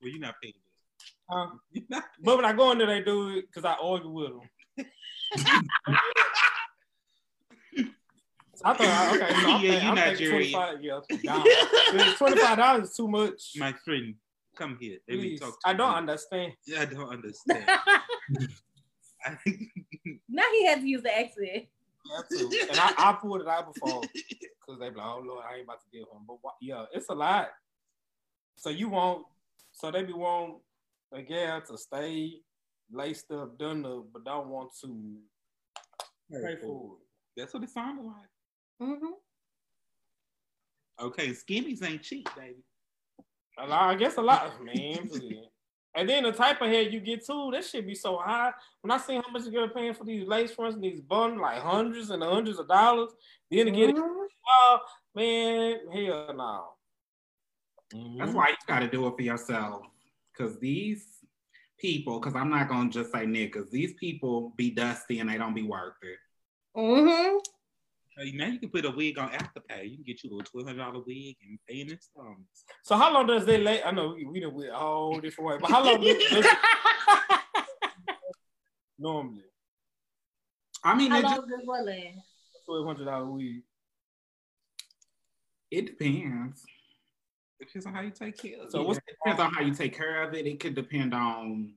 well, 0.01 0.11
you're 0.11 0.19
not 0.19 0.35
paying 0.41 0.53
this. 1.29 1.37
Huh? 1.37 1.47
You're 1.71 1.83
not 1.89 2.03
But 2.23 2.35
when 2.37 2.45
I 2.45 2.53
go 2.53 2.71
in 2.71 2.77
there, 2.77 2.87
they 2.87 3.01
do 3.01 3.29
it 3.37 3.45
because 3.47 3.65
I 3.65 3.75
argue 3.81 4.09
with 4.09 4.29
them. 4.29 4.49
I 8.65 8.73
thought 8.73 9.15
okay, 9.15 9.41
no, 9.41 9.49
I'm, 9.51 9.63
Yeah, 9.63 9.71
yeah, 9.71 9.83
you 9.83 9.89
I'm 9.89 9.95
Nigerian. 9.95 10.17
thinking 10.17 10.29
25, 10.29 10.83
yeah, 11.93 12.09
twenty 12.17 12.37
five 12.37 12.57
dollars 12.57 12.89
is 12.89 12.95
too 12.95 13.07
much. 13.07 13.53
My 13.57 13.73
friend, 13.85 14.15
come 14.57 14.77
here. 14.79 14.97
Let 15.07 15.19
me 15.19 15.37
talk 15.37 15.61
to 15.61 15.69
I 15.69 15.73
don't 15.73 15.91
you. 15.91 15.97
understand. 15.97 16.53
I 16.77 16.85
don't 16.85 17.09
understand. 17.09 17.65
Now 20.29 20.43
he 20.53 20.65
has 20.67 20.79
to 20.79 20.87
use 20.87 21.01
the 21.03 21.17
accent. 21.17 21.67
and 22.69 22.79
I, 22.79 22.93
I 22.97 23.13
pulled 23.13 23.41
it 23.41 23.47
out 23.47 23.73
before 23.73 24.01
because 24.01 24.79
they 24.79 24.89
be 24.89 24.95
like, 24.95 25.05
oh 25.05 25.21
Lord, 25.25 25.43
I 25.49 25.55
ain't 25.55 25.63
about 25.65 25.79
to 25.81 25.87
give 25.91 26.01
him. 26.03 26.23
But 26.27 26.37
wha- 26.43 26.51
yeah, 26.61 26.85
it's 26.93 27.09
a 27.09 27.13
lot. 27.13 27.49
So 28.57 28.69
you 28.69 28.89
won't. 28.89 29.25
so 29.71 29.91
they 29.91 30.03
be 30.03 30.13
want 30.13 30.57
a 31.13 31.21
girl 31.21 31.61
to 31.67 31.77
stay 31.77 32.41
laced 32.91 33.31
up, 33.31 33.57
done 33.57 33.85
up, 33.85 34.05
but 34.13 34.23
don't 34.23 34.47
want 34.49 34.71
to 34.81 35.17
pay 36.31 36.55
for 36.61 36.93
it. 36.93 36.99
That's 37.37 37.53
what 37.53 37.63
it 37.63 37.69
sounded 37.69 38.05
like. 38.05 38.29
Mm-hmm. 38.81 39.13
Okay, 41.01 41.29
skinnies 41.29 41.83
ain't 41.83 42.03
cheap, 42.03 42.27
baby. 42.35 42.63
A 43.57 43.65
lot, 43.67 43.89
I 43.89 43.95
guess 43.95 44.17
a 44.17 44.21
lot, 44.21 44.63
man. 44.63 45.09
And 45.95 46.07
then 46.07 46.23
the 46.23 46.31
type 46.31 46.61
of 46.61 46.67
hair 46.67 46.83
you 46.83 46.99
get 46.99 47.25
too, 47.25 47.49
that 47.51 47.65
should 47.65 47.87
be 47.87 47.95
so 47.95 48.17
high. 48.17 48.51
When 48.81 48.91
I 48.91 48.97
see 48.97 49.15
how 49.15 49.23
much 49.31 49.47
you're 49.49 49.69
paying 49.69 49.93
for 49.93 50.03
these 50.03 50.27
lace 50.27 50.51
fronts 50.51 50.75
and 50.75 50.83
these 50.83 51.01
buns, 51.01 51.39
like 51.39 51.59
hundreds 51.61 52.09
and 52.11 52.21
hundreds 52.21 52.59
of 52.59 52.67
dollars, 52.67 53.09
then 53.49 53.65
to 53.65 53.71
get 53.71 53.89
it, 53.89 53.95
oh 53.97 54.79
man, 55.15 55.79
hell 55.91 56.33
no. 56.35 58.17
That's 58.19 58.33
why 58.33 58.49
you 58.49 58.55
got 58.67 58.79
to 58.79 58.87
do 58.87 59.07
it 59.07 59.15
for 59.15 59.21
yourself. 59.21 59.81
Because 60.39 60.57
these 60.59 61.05
people, 61.77 62.19
because 62.19 62.35
I'm 62.35 62.49
not 62.49 62.69
going 62.69 62.89
to 62.89 62.99
just 62.99 63.11
say 63.11 63.25
niggas, 63.25 63.69
these 63.71 63.93
people 63.93 64.53
be 64.55 64.71
dusty 64.71 65.19
and 65.19 65.29
they 65.29 65.37
don't 65.37 65.53
be 65.53 65.63
worth 65.63 65.95
it. 66.01 66.17
Mm-hmm. 66.77 67.37
Hey, 68.17 68.31
now 68.31 68.47
you 68.47 68.59
can 68.59 68.69
put 68.69 68.85
a 68.85 68.91
wig 68.91 69.17
on 69.17 69.29
Afterpay. 69.31 69.89
You 69.89 69.97
can 69.97 70.03
get 70.05 70.23
you 70.23 70.39
a 70.39 70.43
twelve 70.43 70.67
hundred 70.67 70.79
dollar 70.79 71.03
wig 71.05 71.35
and 71.41 71.59
pay 71.67 71.81
in 71.81 71.91
installments. 71.91 72.63
So 72.83 72.95
how 72.95 73.13
long 73.13 73.27
does 73.27 73.45
they 73.45 73.57
lay? 73.57 73.83
I 73.83 73.91
know 73.91 74.13
we, 74.15 74.25
we 74.25 74.39
done 74.39 74.53
went 74.53 74.69
a 74.69 75.21
different 75.21 75.49
way, 75.49 75.57
but 75.59 75.71
how 75.71 75.83
long 75.83 76.01
does 76.01 76.17
does 76.29 76.45
normally? 78.97 79.43
I 80.83 80.95
mean, 80.95 81.11
How 81.11 81.19
it, 81.19 81.21
just, 81.23 81.37
long 81.37 81.49
does 81.49 81.61
what 81.65 81.85
last? 81.85 82.17
Twelve 82.65 82.85
hundred 82.85 83.05
dollar 83.05 83.25
week. 83.25 83.63
it 85.71 85.85
depends. 85.85 86.65
Depends 87.59 87.85
on 87.85 87.93
how 87.93 88.01
you 88.01 88.11
take 88.11 88.37
care 88.37 88.61
of 88.63 88.71
So 88.71 88.81
it. 88.81 88.87
what's 88.87 88.99
It 88.99 89.05
depends 89.23 89.41
on 89.41 89.53
how 89.53 89.61
you 89.61 89.73
take 89.73 89.95
care 89.95 90.23
of 90.23 90.33
it. 90.33 90.47
It 90.47 90.59
could 90.59 90.75
depend 90.75 91.13
on 91.13 91.73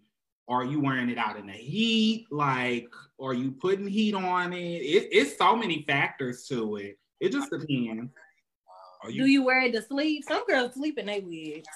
are 0.49 0.64
you 0.64 0.81
wearing 0.81 1.09
it 1.09 1.18
out 1.18 1.37
in 1.38 1.47
the 1.47 1.53
heat? 1.53 2.27
Like, 2.31 2.88
are 3.21 3.33
you 3.35 3.53
putting 3.53 3.87
heat 3.87 4.14
on 4.14 4.53
it? 4.53 4.59
it 4.59 5.09
it's 5.12 5.37
so 5.38 5.57
many 5.57 5.85
factors 5.87 6.47
to 6.49 6.77
it. 6.77 6.99
It 7.21 7.33
just 7.33 7.51
depends. 7.51 8.12
Are 9.03 9.09
Do 9.11 9.14
you, 9.14 9.25
you 9.25 9.45
wear 9.45 9.62
it 9.62 9.73
to 9.73 9.83
sleep? 9.83 10.25
Some 10.25 10.45
girls 10.47 10.75
sleep 10.75 10.99
in 10.99 11.07
their 11.07 11.21
wigs. 11.23 11.66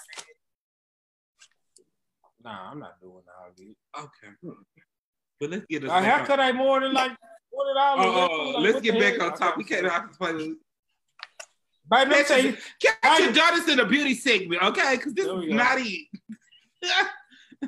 Nah, 2.44 2.70
I'm 2.70 2.78
not 2.78 3.00
doing 3.00 3.22
all 3.40 3.50
this. 3.56 3.74
okay? 3.98 4.56
But 5.40 5.50
let's 5.50 5.66
get 5.68 5.84
us 5.84 5.90
A 5.90 5.92
back 5.92 5.96
on- 5.98 6.04
haircut 6.04 6.40
ain't 6.40 6.56
more 6.56 6.80
than 6.80 6.92
like 6.92 7.12
forty 7.50 7.74
dollars. 7.74 8.06
Oh, 8.06 8.28
oh, 8.30 8.54
oh, 8.56 8.60
let's 8.60 8.80
get 8.80 8.98
back 9.00 9.20
on 9.20 9.36
top. 9.36 9.56
We 9.56 9.64
can't 9.64 9.86
have 9.90 10.10
to 10.12 10.16
play 10.16 10.52
with 11.90 12.08
me 12.08 12.24
tell 12.24 12.42
you, 12.42 12.56
Catch 12.82 13.20
your 13.20 13.32
daughters 13.32 13.68
in 13.68 13.78
the 13.78 13.84
beauty 13.84 14.14
segment, 14.14 14.62
okay? 14.62 14.96
Because 14.96 15.14
this 15.14 15.26
is 15.26 15.54
not 15.54 15.78
it. 15.78 16.06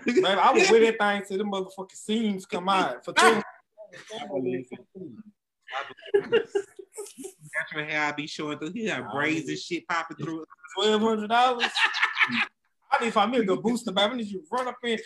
baby, 0.04 0.24
I 0.24 0.52
would 0.52 0.70
wear 0.70 0.92
that 0.92 0.98
thing 0.98 1.22
till 1.26 1.38
the 1.38 1.44
motherfucking 1.44 1.92
seams 1.96 2.46
come 2.46 2.68
out 2.68 3.04
for 3.04 3.12
two. 3.12 3.22
Ah! 3.22 3.42
Natural 7.74 7.84
hair 7.86 8.02
I 8.02 8.12
be 8.12 8.26
showing 8.26 8.58
through 8.58 8.72
here, 8.72 9.00
Nah, 9.00 9.12
braids 9.12 9.48
and 9.48 9.58
shit 9.58 9.86
popping 9.88 10.16
through. 10.16 10.44
Twelve 10.74 11.00
hundred 11.02 11.28
dollars. 11.28 11.64
I 12.90 12.98
need 13.00 13.06
to 13.08 13.12
find 13.12 13.30
me 13.30 13.38
a 13.38 13.56
booster, 13.56 13.92
baby. 13.92 14.12
I 14.12 14.16
need 14.16 14.26
you 14.28 14.42
run 14.50 14.66
up 14.68 14.76
in 14.82 14.98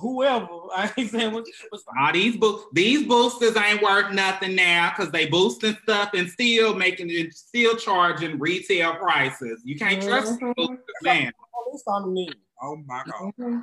whoever. 0.00 0.46
I 0.76 0.92
ain't 0.96 1.10
saying 1.10 1.32
what, 1.32 1.44
what's 1.70 1.84
All 2.00 2.12
these 2.12 2.36
bo- 2.36 2.64
these 2.72 3.06
boosters 3.06 3.56
ain't 3.56 3.82
worth 3.82 4.12
nothing 4.12 4.54
now 4.54 4.92
because 4.94 5.10
they 5.12 5.26
boosting 5.26 5.76
stuff 5.82 6.10
and 6.14 6.28
still 6.30 6.74
making 6.74 7.10
it 7.10 7.34
still 7.34 7.76
charging 7.76 8.38
retail 8.38 8.94
prices. 8.94 9.60
You 9.64 9.76
can't 9.76 10.02
trust 10.02 10.38
Mhm. 10.40 10.54
boosters 10.56 10.78
now. 11.02 11.30
this 11.72 11.82
on 11.88 12.14
me. 12.14 12.28
Oh 12.62 12.76
my 12.86 13.02
god. 13.06 13.32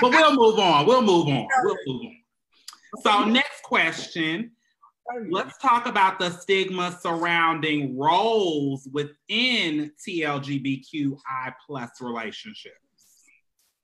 But 0.00 0.10
we'll 0.10 0.34
move 0.34 0.58
on. 0.58 0.84
We'll 0.86 1.02
move 1.02 1.28
on. 1.28 1.46
We'll 1.62 1.76
move 1.86 2.02
on. 2.06 2.16
So 3.02 3.24
next 3.24 3.62
question. 3.62 4.50
Let's 5.30 5.58
talk 5.58 5.86
about 5.86 6.18
the 6.18 6.30
stigma 6.30 6.98
surrounding 7.00 7.98
roles 7.98 8.88
within 8.92 9.92
TLGBTQI 10.06 11.54
plus 11.66 11.90
relationships. 12.00 12.76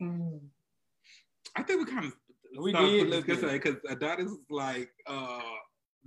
Mm. 0.02 0.40
I 1.56 1.62
think 1.62 1.86
we 1.86 1.92
kind 1.92 2.06
of 2.06 2.14
We 2.58 2.72
did 2.72 3.08
look 3.08 3.26
because 3.26 3.42
at 3.42 3.52
because 3.52 3.76
that 4.00 4.20
is 4.20 4.36
like 4.50 4.90
uh 5.06 5.40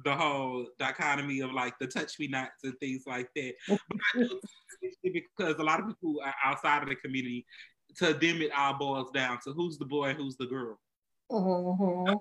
the 0.04 0.16
whole 0.16 0.66
dichotomy 0.80 1.42
of 1.42 1.52
like 1.52 1.78
the 1.80 1.88
touch 1.88 2.18
me 2.20 2.28
nots 2.28 2.64
and 2.64 2.78
things 2.80 3.04
like 3.06 3.30
that. 3.36 3.54
But 3.68 3.80
I 4.16 4.20
do 4.24 4.40
think 5.02 5.26
because 5.38 5.60
a 5.60 5.64
lot 5.64 5.80
of 5.80 5.88
people 5.88 6.22
are 6.24 6.34
outside 6.44 6.82
of 6.82 6.90
the 6.90 6.96
community, 6.96 7.46
to 7.98 8.14
them 8.14 8.42
it 8.42 8.52
all 8.58 8.78
boils 8.78 9.12
down 9.14 9.40
to 9.44 9.54
who's 9.54 9.78
the 9.78 9.86
boy, 9.86 10.14
who's 10.14 10.38
the 10.38 10.48
girl. 10.48 10.80
Mhm. 11.32 12.20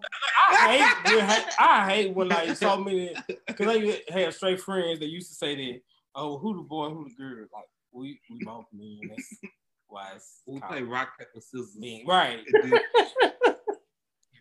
I 0.51 0.77
hate 0.77 1.17
when 1.17 1.31
I 1.59 1.91
hate 1.91 2.15
when 2.15 2.29
like 2.29 2.57
so 2.57 2.77
many 2.77 3.15
because 3.47 3.67
I 3.69 4.03
had 4.13 4.35
straight 4.35 4.61
friends 4.61 5.01
that 5.01 5.09
used 5.09 5.29
to 5.29 5.35
say 5.35 5.55
that, 5.57 5.81
oh, 6.15 6.39
who 6.39 6.57
the 6.57 6.63
boy, 6.63 6.91
who 6.91 7.09
the 7.09 7.15
girl? 7.17 7.47
Like 7.53 7.65
we 7.93 8.21
we 8.31 8.45
both 8.45 8.67
men. 8.73 9.01
That's 9.09 9.35
why 9.89 10.13
it's 10.15 10.43
We 10.47 10.61
called 10.61 10.71
play 10.73 10.83
rock 10.83 11.19
paper 11.19 11.31
scissors. 11.41 11.77
men. 11.77 12.03
Right. 12.07 12.41
And 12.63 12.73
then- 12.73 12.81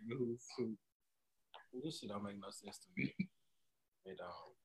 Who's 0.07 0.43
who. 0.57 0.75
This 1.83 1.99
shit 1.99 2.09
don't 2.09 2.23
make 2.23 2.39
no 2.39 2.49
sense 2.49 2.79
to 2.79 2.87
me. 2.97 3.13
It 4.05 4.17
don't. 4.17 4.55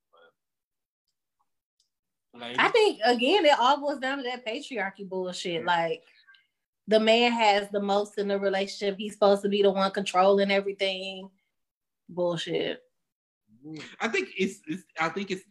But 2.33 2.43
I 2.59 2.69
think 2.71 3.01
again, 3.05 3.45
it 3.45 3.59
all 3.59 3.79
boils 3.79 3.99
down 3.99 4.19
to 4.19 4.25
that 4.25 4.45
patriarchy 4.47 5.07
bullshit. 5.09 5.65
Like 5.65 6.03
the 6.87 7.01
man 7.01 7.33
has 7.33 7.69
the 7.71 7.81
most 7.81 8.19
in 8.19 8.29
the 8.29 8.39
relationship. 8.39 8.97
He's 8.99 9.15
supposed 9.15 9.43
to 9.43 9.49
be 9.49 9.63
the 9.63 9.71
one 9.71 9.91
controlling 9.91 10.51
everything. 10.51 11.31
Bullshit. 12.09 12.81
I 14.01 14.09
think 14.09 14.29
it's, 14.37 14.61
it's 14.67 14.85
I 15.01 15.09
think 15.09 15.31
it's 15.31 15.43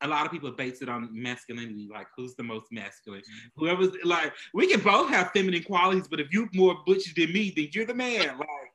a 0.00 0.08
lot 0.08 0.24
of 0.24 0.32
people 0.32 0.50
base 0.52 0.80
it 0.80 0.88
on 0.88 1.10
masculinity, 1.12 1.88
like 1.92 2.06
who's 2.16 2.34
the 2.34 2.42
most 2.42 2.72
masculine. 2.72 3.22
Whoever's 3.56 3.90
like 4.04 4.32
we 4.54 4.68
can 4.68 4.80
both 4.80 5.10
have 5.10 5.32
feminine 5.32 5.64
qualities, 5.64 6.08
but 6.08 6.20
if 6.20 6.32
you're 6.32 6.48
more 6.54 6.78
butch 6.86 7.14
than 7.14 7.32
me, 7.32 7.52
then 7.54 7.68
you're 7.72 7.86
the 7.86 7.94
man. 7.94 8.38
Like 8.38 8.72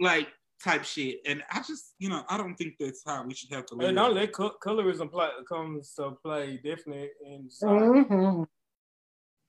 like 0.00 0.28
type 0.62 0.84
shit. 0.84 1.20
And 1.26 1.42
I 1.52 1.58
just, 1.58 1.94
you 1.98 2.08
know, 2.08 2.24
I 2.28 2.36
don't 2.36 2.56
think 2.56 2.74
that's 2.80 3.02
how 3.06 3.22
we 3.24 3.34
should 3.34 3.52
have 3.52 3.64
to 3.66 3.74
live. 3.74 3.88
And 3.88 3.96
don't 3.96 4.14
let 4.14 4.32
co- 4.32 4.56
colorism 4.62 5.10
play, 5.10 5.28
comes 5.48 5.94
to 5.94 6.16
play 6.22 6.56
definitely 6.56 7.10
in 7.24 7.48
some 7.48 7.68
Mhm. 7.68 8.46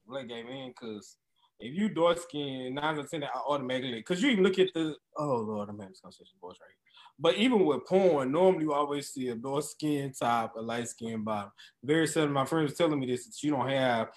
black 0.05 0.27
gay 0.27 0.43
man 0.43 0.69
because 0.69 1.17
if 1.59 1.75
you 1.75 1.89
dark 1.89 2.19
skin, 2.19 2.75
nine 2.75 2.83
out 2.83 2.99
of 2.99 3.09
ten 3.09 3.23
I 3.23 3.27
automatically 3.47 3.95
because 3.95 4.21
you 4.21 4.29
even 4.29 4.43
look 4.43 4.59
at 4.59 4.73
the 4.73 4.95
oh 5.17 5.37
lord, 5.37 5.69
I'm 5.69 5.77
having 5.77 5.91
this 5.91 6.01
conversation 6.01 6.35
boys 6.41 6.57
right 6.61 6.67
here. 6.69 6.75
But 7.17 7.35
even 7.35 7.65
with 7.65 7.85
porn, 7.85 8.31
normally 8.31 8.63
you 8.63 8.73
always 8.73 9.09
see 9.09 9.29
a 9.29 9.35
dark 9.35 9.63
skin 9.63 10.11
top, 10.11 10.55
a 10.57 10.61
light 10.61 10.89
skin 10.89 11.23
bottom. 11.23 11.51
Very 11.83 12.07
seldom, 12.07 12.33
my 12.33 12.45
friends 12.45 12.71
was 12.71 12.77
telling 12.77 12.99
me 12.99 13.07
this 13.07 13.25
that 13.25 13.41
you 13.41 13.51
don't 13.51 13.69
have 13.69 14.09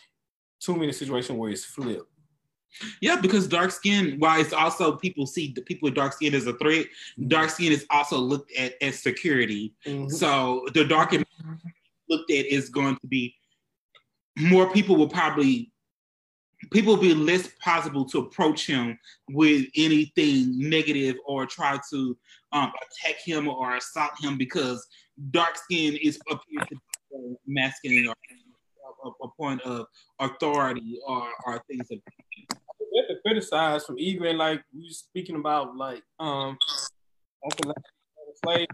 too 0.61 0.75
many 0.75 0.93
situations 0.93 1.39
where 1.39 1.51
it's 1.51 1.65
flipped. 1.65 2.11
Yeah, 3.01 3.21
because 3.21 3.47
dark 3.47 3.71
skin, 3.71 4.17
while 4.19 4.41
it's 4.41 4.53
also 4.53 4.97
people 4.97 5.27
see 5.27 5.53
the 5.55 5.63
people 5.63 5.87
with 5.87 5.95
dark 5.95 6.13
skin 6.13 6.35
as 6.35 6.47
a 6.47 6.53
threat, 6.55 6.87
dark 7.29 7.51
skin 7.51 7.73
is 7.73 7.87
also 7.91 8.19
looked 8.19 8.53
at 8.53 8.75
as 8.83 9.01
security. 9.01 9.75
Mm-hmm. 9.87 10.09
So 10.11 10.67
the 10.75 10.85
darker 10.85 11.23
looked 12.09 12.31
at 12.31 12.47
is 12.47 12.69
going 12.69 12.97
to 12.97 13.07
be 13.07 13.35
more 14.37 14.71
people 14.71 14.97
will 14.97 15.09
probably 15.09 15.73
people 16.73 16.97
be 16.97 17.15
less 17.15 17.49
possible 17.63 18.05
to 18.07 18.19
approach 18.19 18.67
him 18.67 18.99
with 19.31 19.67
anything 19.77 20.59
negative 20.59 21.17
or 21.25 21.47
try 21.47 21.79
to 21.91 22.17
um, 22.53 22.73
attack 22.83 23.17
him 23.25 23.49
or 23.49 23.77
assault 23.77 24.13
him 24.21 24.37
because 24.37 24.87
dark 25.31 25.57
skin 25.57 25.97
is 26.03 26.19
appears 26.31 26.69
to 26.69 26.77
be 27.11 27.37
masculine 27.47 28.09
or 28.09 28.15
a, 29.23 29.29
point 29.41 29.61
of 29.63 29.87
authority 30.19 30.99
or, 31.07 31.29
or 31.47 31.63
things 31.69 31.87
have 31.91 33.09
to 33.09 33.21
criticize 33.25 33.85
from 33.85 33.99
even 33.99 34.37
like 34.37 34.63
we 34.75 34.91
speaking 34.91 35.37
about 35.37 35.77
like 35.77 36.03
um 36.19 36.59
slave 38.45 38.67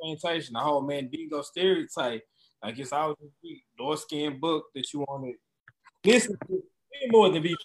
plantation, 0.00 0.54
the 0.54 0.60
whole 0.60 0.80
Mandingo 0.80 1.42
stereotype. 1.42 2.22
Like 2.62 2.78
it's 2.78 2.92
always 2.92 3.16
a 3.44 3.62
dark 3.78 3.98
skin 3.98 4.38
book 4.38 4.64
that 4.74 4.92
you 4.92 5.00
want 5.00 5.34
to 6.04 6.10
listen 6.10 6.36
to 6.48 6.62
way 6.92 7.08
more 7.10 7.30
than 7.30 7.42
be 7.42 7.56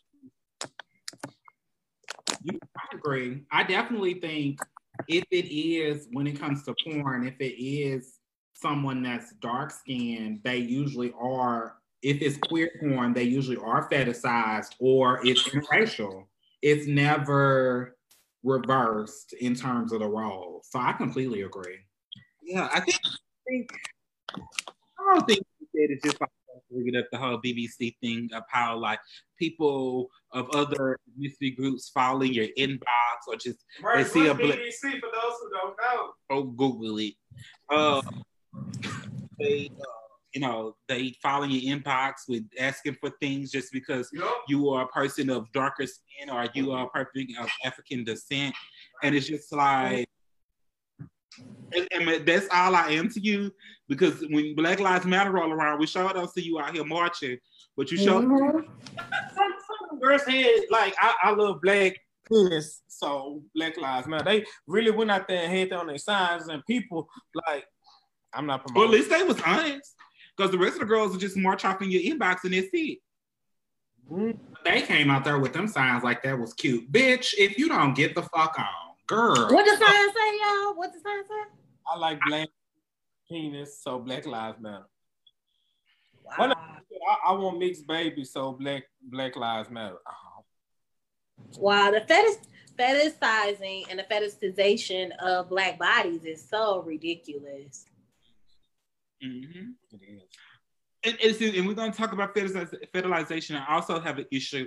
I 2.49 2.95
agree. 2.95 3.43
I 3.51 3.63
definitely 3.63 4.15
think 4.15 4.59
if 5.07 5.23
it 5.32 5.51
is 5.51 6.07
when 6.11 6.28
it 6.28 6.39
comes 6.39 6.63
to 6.63 6.76
porn, 6.84 7.26
if 7.28 7.39
it 7.39 7.61
is 7.61 8.19
someone 8.53 9.03
that's 9.03 9.34
dark 9.41 9.71
skinned, 9.71 10.41
they 10.43 10.57
usually 10.57 11.13
are. 11.19 11.78
If 12.01 12.21
it's 12.21 12.38
queer 12.38 12.71
porn, 12.80 13.13
they 13.13 13.23
usually 13.23 13.57
are 13.57 13.89
fetishized 13.89 14.76
or 14.80 15.26
it's 15.26 15.41
interracial. 15.49 16.26
It's 16.61 16.88
never 16.88 17.97
reversed 18.43 19.34
in 19.34 19.55
terms 19.55 19.91
of 19.91 19.99
the 19.99 20.07
role. 20.07 20.61
So 20.63 20.80
I 20.80 20.93
completely 20.93 21.41
agree. 21.41 21.80
Yeah, 22.43 22.69
I 22.71 22.80
think, 22.80 22.99
I 23.03 23.49
think 23.49 23.69
I 24.99 25.15
don't 25.15 25.28
think 25.28 25.45
it's 25.73 26.03
just 26.03 26.21
like 26.21 26.30
bringing 26.72 26.95
up 26.95 27.06
the 27.12 27.18
whole 27.18 27.39
BBC 27.41 27.95
thing 28.01 28.30
of 28.34 28.43
how 28.49 28.78
like 28.78 28.99
people 29.39 30.08
of 30.34 30.49
other 30.51 30.97
ethnicity 31.20 31.56
groups 31.56 31.89
follow 31.89 32.24
your 32.24 32.47
inbox 32.58 33.28
or 33.28 33.36
just 33.36 33.60
Right, 33.84 34.03
They 34.03 34.10
see 34.10 34.28
a 34.28 34.34
bla- 34.34 34.53
BBC 34.56 34.99
for 34.99 35.10
those 35.14 35.36
who 35.41 35.49
don't 35.53 35.76
know. 35.82 36.10
oh 36.32 36.43
Google 36.43 36.97
it. 36.99 37.14
Uh, 37.70 38.01
they 39.39 39.70
uh, 39.80 39.86
you 40.34 40.41
know 40.41 40.76
they 40.88 41.14
following 41.22 41.51
your 41.51 41.78
inbox 41.78 42.14
with 42.28 42.43
asking 42.60 42.95
for 42.99 43.12
things 43.22 43.51
just 43.51 43.72
because 43.72 44.10
Yup. 44.14 44.30
you 44.47 44.70
are 44.70 44.84
a 44.84 44.88
person 44.88 45.30
of 45.30 45.51
darker 45.51 45.86
skin 45.88 46.30
or 46.30 46.47
you 46.53 46.72
are 46.72 46.86
a 46.86 46.89
person 46.89 47.28
of 47.39 47.49
African 47.64 48.03
descent, 48.03 48.56
and 49.03 49.16
it's 49.16 49.28
just 49.28 49.51
like. 49.53 50.08
And, 51.76 51.88
and 51.91 52.26
that's 52.26 52.47
all 52.49 52.76
I 52.76 52.91
am 52.91 53.10
to 53.10 53.20
you 53.20 53.51
because 53.88 54.21
when 54.29 54.55
Black 54.55 54.79
Lives 54.79 55.05
Matter 55.05 55.38
all 55.38 55.51
around, 55.51 55.79
we 55.79 55.88
sure 55.88 56.11
don't 56.13 56.31
see 56.31 56.41
you 56.41 56.59
out 56.59 56.73
here 56.73 56.83
marching, 56.86 57.38
but 57.77 57.91
you 57.91 57.97
show 57.97 58.21
Mhm. 58.21 58.65
Some, 59.36 59.53
some 59.89 59.99
girls 59.99 60.23
had 60.23 60.61
like 60.69 60.95
I, 60.99 61.13
I 61.23 61.31
love 61.31 61.61
black 61.61 61.93
penis, 62.29 62.81
so 62.88 63.43
Black 63.53 63.77
Lives 63.77 64.07
Matter. 64.07 64.23
They 64.23 64.45
really 64.67 64.91
went 64.91 65.11
out 65.11 65.27
there 65.27 65.43
and 65.43 65.51
had 65.51 65.73
on 65.73 65.88
their 65.88 65.97
signs, 65.97 66.47
and 66.47 66.65
people 66.65 67.07
like 67.47 67.65
I'm 68.33 68.45
not 68.45 68.65
promoting. 68.65 68.81
Well, 68.81 68.93
at 68.93 68.99
least 68.99 69.09
they 69.09 69.23
was 69.23 69.41
honest. 69.41 69.93
Because 70.38 70.51
the 70.51 70.57
rest 70.57 70.73
of 70.73 70.81
the 70.81 70.86
girls 70.86 71.11
will 71.13 71.17
just 71.19 71.38
march 71.38 71.63
off 71.63 71.81
in 71.81 71.89
your 71.89 72.01
inbox 72.01 72.43
and 72.43 72.53
that's 72.53 72.67
it. 72.73 72.99
Mhm. 74.11 74.38
They 74.65 74.81
came 74.81 75.09
out 75.09 75.23
there 75.23 75.39
with 75.39 75.53
them 75.53 75.65
signs 75.69 76.03
like 76.03 76.21
that 76.23 76.38
was 76.38 76.53
cute. 76.53 76.91
Bitch, 76.91 77.33
if 77.38 77.57
you 77.57 77.69
don't 77.69 77.93
get 77.93 78.15
the 78.15 78.21
fuck 78.23 78.53
on, 78.59 78.95
girl. 79.07 79.47
What 79.53 79.63
the 79.63 79.77
sign 79.77 80.13
say, 80.13 80.38
y'all? 80.41 80.75
What 80.75 80.91
the 80.91 80.99
sign 80.99 81.23
say? 81.25 81.51
I 81.88 81.97
like 81.97 82.19
black 82.27 82.49
penis, 83.30 83.82
so 83.82 83.99
Black 83.99 84.26
Lives 84.26 84.59
Matter. 84.59 84.86
Why 86.23 86.47
not? 86.47 86.57
I, 86.57 87.30
I 87.30 87.34
want 87.34 87.59
mixed 87.59 87.88
babies, 87.88 88.32
so 88.32 88.53
Black 88.53 88.84
Black 89.01 89.36
Lives 89.36 89.69
Matter. 89.69 89.97
Oh, 90.07 90.36
Wow, 91.57 91.91
the 91.91 92.01
fetish 92.01 92.38
fetishizing 92.78 93.86
and 93.89 93.99
the 93.99 94.03
fetishization 94.03 95.11
of 95.19 95.49
black 95.49 95.80
bodies 95.80 96.26
is 96.26 96.47
so 96.47 96.82
ridiculous. 96.82 97.86
Mm-hmm. 99.23 99.71
it 99.93 100.01
is. 100.07 100.21
And, 101.03 101.17
and, 101.21 101.55
and 101.55 101.67
we're 101.67 101.73
going 101.73 101.91
to 101.91 101.97
talk 101.97 102.11
about 102.11 102.36
fetishiz- 102.36 102.76
fetishization. 102.93 103.63
I 103.65 103.76
also 103.76 103.99
have 103.99 104.17
an 104.17 104.26
issue 104.32 104.65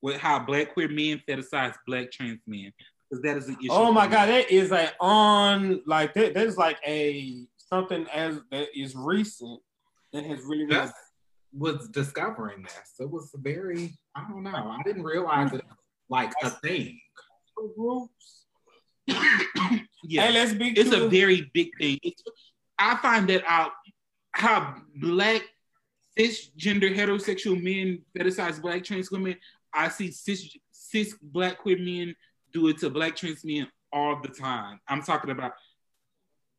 with 0.00 0.16
how 0.16 0.38
black 0.38 0.72
queer 0.72 0.88
men 0.88 1.20
fetishize 1.28 1.74
black 1.86 2.10
trans 2.10 2.40
men 2.46 2.72
because 3.10 3.22
that 3.22 3.36
is 3.36 3.48
an 3.48 3.56
issue. 3.60 3.70
Oh 3.70 3.92
my 3.92 4.06
god, 4.06 4.28
that 4.28 4.50
is 4.50 4.72
a 4.72 4.92
on 5.00 5.82
like 5.86 6.14
that. 6.14 6.34
That 6.34 6.46
is 6.46 6.56
like 6.56 6.78
a 6.86 7.44
something 7.70 8.06
as 8.12 8.40
that 8.50 8.68
is 8.74 8.94
recent 8.94 9.60
that 10.12 10.24
has 10.24 10.40
really. 10.40 10.64
really 10.64 10.74
Just 10.74 10.94
was 11.52 11.88
discovering 11.88 12.62
this. 12.62 12.94
It 12.98 13.10
was 13.10 13.30
very, 13.34 13.98
I 14.14 14.24
don't 14.28 14.42
know. 14.42 14.50
I 14.50 14.80
didn't 14.84 15.02
realize 15.02 15.52
it 15.52 15.62
like 16.08 16.32
a 16.42 16.50
thing. 16.50 17.00
groups. 17.76 18.46
yeah. 19.06 20.26
Hey, 20.26 20.32
let's 20.32 20.52
be. 20.52 20.68
it's 20.70 20.92
a 20.92 21.08
very 21.08 21.50
big 21.52 21.70
thing. 21.78 21.98
It's, 22.02 22.22
I 22.78 22.96
find 22.96 23.28
that 23.30 23.42
out 23.46 23.72
how 24.32 24.76
black 25.00 25.42
cisgender 26.18 26.94
heterosexual 26.94 27.60
men 27.60 28.02
fetishize 28.16 28.60
black 28.60 28.84
trans 28.84 29.10
women. 29.10 29.36
I 29.72 29.88
see 29.88 30.10
cis 30.10 30.56
cis 30.70 31.16
black 31.20 31.58
queer 31.58 31.78
men 31.78 32.14
do 32.52 32.68
it 32.68 32.78
to 32.78 32.90
black 32.90 33.16
trans 33.16 33.44
men 33.44 33.68
all 33.92 34.20
the 34.20 34.28
time. 34.28 34.80
I'm 34.88 35.02
talking 35.02 35.30
about, 35.30 35.52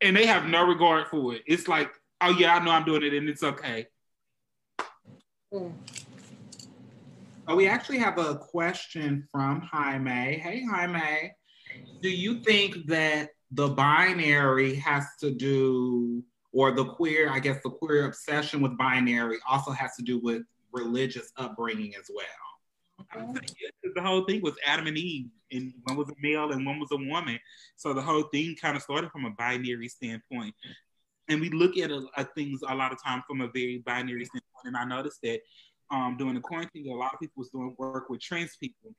and 0.01 0.15
they 0.15 0.25
have 0.25 0.45
no 0.45 0.65
regard 0.65 1.07
for 1.07 1.35
it. 1.35 1.43
It's 1.45 1.67
like, 1.67 1.91
oh 2.21 2.31
yeah, 2.31 2.55
I 2.55 2.63
know 2.63 2.71
I'm 2.71 2.85
doing 2.85 3.03
it, 3.03 3.13
and 3.13 3.29
it's 3.29 3.43
okay. 3.43 3.87
Mm. 5.53 5.73
Oh, 7.47 7.55
we 7.55 7.67
actually 7.67 7.97
have 7.97 8.17
a 8.17 8.35
question 8.35 9.27
from 9.31 9.61
Jaime. 9.61 10.37
Hey, 10.37 10.63
Jaime. 10.69 11.31
Do 12.01 12.09
you 12.09 12.41
think 12.43 12.85
that 12.87 13.29
the 13.51 13.69
binary 13.69 14.75
has 14.75 15.05
to 15.19 15.31
do, 15.31 16.23
or 16.53 16.71
the 16.71 16.85
queer, 16.85 17.29
I 17.29 17.39
guess 17.39 17.61
the 17.63 17.69
queer 17.69 18.05
obsession 18.05 18.61
with 18.61 18.77
binary 18.77 19.37
also 19.49 19.71
has 19.71 19.95
to 19.97 20.03
do 20.03 20.19
with 20.19 20.43
religious 20.71 21.31
upbringing 21.37 21.93
as 21.95 22.09
well? 22.13 22.25
The 23.13 24.01
whole 24.01 24.25
thing 24.25 24.41
was 24.41 24.53
Adam 24.65 24.87
and 24.87 24.97
Eve, 24.97 25.27
and 25.51 25.73
one 25.83 25.97
was 25.97 26.09
a 26.09 26.13
male 26.21 26.51
and 26.51 26.65
one 26.65 26.79
was 26.79 26.91
a 26.91 26.97
woman. 26.97 27.39
So 27.75 27.93
the 27.93 28.01
whole 28.01 28.23
thing 28.23 28.55
kind 28.59 28.75
of 28.77 28.83
started 28.83 29.11
from 29.11 29.25
a 29.25 29.31
binary 29.31 29.87
standpoint. 29.89 30.55
And 31.27 31.39
we 31.39 31.49
look 31.49 31.77
at, 31.77 31.91
a, 31.91 32.05
at 32.17 32.33
things 32.35 32.61
a 32.67 32.75
lot 32.75 32.91
of 32.91 33.01
time 33.03 33.23
from 33.27 33.41
a 33.41 33.47
very 33.47 33.81
binary 33.85 34.25
standpoint. 34.25 34.65
And 34.65 34.77
I 34.77 34.85
noticed 34.85 35.19
that 35.23 35.41
um, 35.89 36.15
during 36.17 36.35
the 36.35 36.41
quarantine, 36.41 36.89
a 36.89 36.95
lot 36.95 37.13
of 37.13 37.19
people 37.19 37.41
was 37.41 37.49
doing 37.49 37.75
work 37.77 38.09
with 38.09 38.21
trans 38.21 38.55
people, 38.55 38.95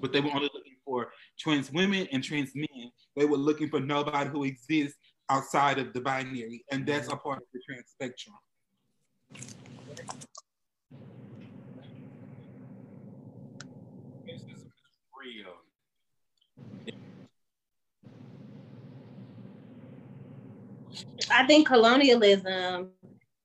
but 0.00 0.12
they 0.12 0.20
were 0.20 0.30
only 0.30 0.50
looking 0.52 0.76
for 0.84 1.12
trans 1.38 1.72
women 1.72 2.08
and 2.12 2.22
trans 2.22 2.52
men. 2.54 2.90
They 3.16 3.24
were 3.24 3.36
looking 3.36 3.68
for 3.68 3.80
nobody 3.80 4.28
who 4.30 4.44
exists 4.44 4.98
outside 5.30 5.78
of 5.78 5.92
the 5.92 6.00
binary, 6.00 6.64
and 6.72 6.86
that's 6.86 7.08
a 7.08 7.16
part 7.16 7.38
of 7.38 7.44
the 7.52 7.60
trans 7.66 7.88
spectrum. 7.88 8.34
This 14.26 14.42
is 14.42 14.64
I 21.30 21.46
think 21.46 21.66
colonialism 21.66 22.90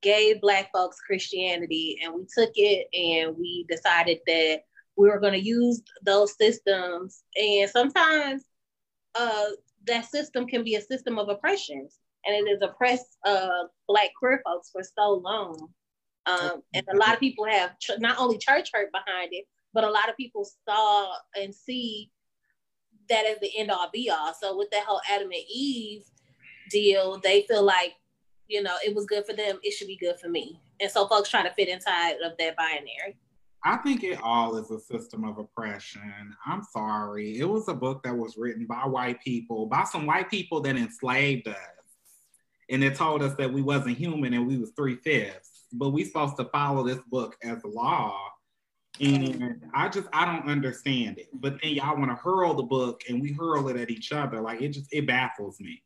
gave 0.02 0.40
black 0.40 0.70
folks 0.72 1.00
Christianity 1.00 1.98
and 2.02 2.14
we 2.14 2.26
took 2.36 2.50
it 2.54 2.88
and 2.92 3.36
we 3.36 3.66
decided 3.68 4.18
that 4.26 4.60
we 4.96 5.08
were 5.08 5.20
going 5.20 5.32
to 5.32 5.40
use 5.40 5.82
those 6.02 6.36
systems. 6.36 7.22
And 7.36 7.68
sometimes 7.70 8.44
uh, 9.14 9.46
that 9.86 10.04
system 10.06 10.46
can 10.46 10.64
be 10.64 10.74
a 10.74 10.80
system 10.80 11.18
of 11.18 11.28
oppression 11.28 11.88
and 12.26 12.36
it 12.36 12.50
has 12.50 12.60
oppressed 12.62 13.16
uh, 13.24 13.64
black 13.86 14.10
queer 14.18 14.42
folks 14.44 14.70
for 14.70 14.82
so 14.82 15.14
long. 15.14 15.68
Um, 16.26 16.62
and 16.74 16.86
a 16.92 16.96
lot 16.96 17.14
of 17.14 17.20
people 17.20 17.46
have 17.46 17.78
ch- 17.78 17.92
not 17.98 18.18
only 18.18 18.38
church 18.38 18.70
hurt 18.72 18.92
behind 18.92 19.30
it 19.32 19.46
but 19.74 19.84
a 19.84 19.90
lot 19.90 20.08
of 20.08 20.16
people 20.16 20.48
saw 20.68 21.12
and 21.40 21.54
see 21.54 22.10
that 23.08 23.26
as 23.26 23.38
the 23.40 23.50
end 23.56 23.70
all 23.70 23.88
be 23.92 24.10
all 24.10 24.34
so 24.34 24.56
with 24.56 24.70
that 24.70 24.84
whole 24.84 25.00
adam 25.10 25.30
and 25.30 25.42
eve 25.50 26.04
deal, 26.68 27.18
they 27.22 27.42
feel 27.42 27.62
like, 27.62 27.94
you 28.46 28.62
know, 28.62 28.76
it 28.84 28.94
was 28.94 29.06
good 29.06 29.26
for 29.26 29.32
them, 29.32 29.58
it 29.62 29.72
should 29.72 29.88
be 29.88 29.96
good 29.96 30.18
for 30.20 30.28
me. 30.28 30.60
And 30.80 30.90
so 30.90 31.06
folks 31.08 31.30
try 31.30 31.42
to 31.42 31.52
fit 31.54 31.68
inside 31.68 32.16
of 32.24 32.32
that 32.38 32.56
binary. 32.56 33.16
I 33.64 33.76
think 33.78 34.04
it 34.04 34.20
all 34.22 34.56
is 34.56 34.70
a 34.70 34.78
system 34.78 35.24
of 35.24 35.38
oppression. 35.38 36.34
I'm 36.46 36.62
sorry. 36.62 37.38
It 37.38 37.48
was 37.48 37.66
a 37.68 37.74
book 37.74 38.04
that 38.04 38.16
was 38.16 38.36
written 38.36 38.66
by 38.66 38.86
white 38.86 39.20
people, 39.20 39.66
by 39.66 39.84
some 39.84 40.06
white 40.06 40.30
people 40.30 40.60
that 40.60 40.76
enslaved 40.76 41.48
us. 41.48 41.56
And 42.70 42.84
it 42.84 42.94
told 42.94 43.22
us 43.22 43.34
that 43.34 43.52
we 43.52 43.62
wasn't 43.62 43.98
human 43.98 44.32
and 44.34 44.46
we 44.46 44.58
was 44.58 44.70
three 44.76 44.96
fifths. 44.96 45.64
But 45.72 45.90
we 45.90 46.04
supposed 46.04 46.36
to 46.36 46.44
follow 46.44 46.86
this 46.86 47.00
book 47.10 47.36
as 47.42 47.58
law. 47.64 48.30
And 49.00 49.62
I 49.74 49.88
just 49.88 50.08
I 50.12 50.24
don't 50.24 50.48
understand 50.48 51.18
it. 51.18 51.28
But 51.32 51.60
then 51.62 51.72
y'all 51.74 51.96
want 51.96 52.10
to 52.10 52.16
hurl 52.16 52.54
the 52.54 52.62
book 52.64 53.02
and 53.08 53.20
we 53.22 53.32
hurl 53.32 53.68
it 53.68 53.76
at 53.76 53.90
each 53.90 54.12
other. 54.12 54.40
Like 54.40 54.60
it 54.60 54.70
just 54.70 54.92
it 54.92 55.06
baffles 55.06 55.60
me. 55.60 55.82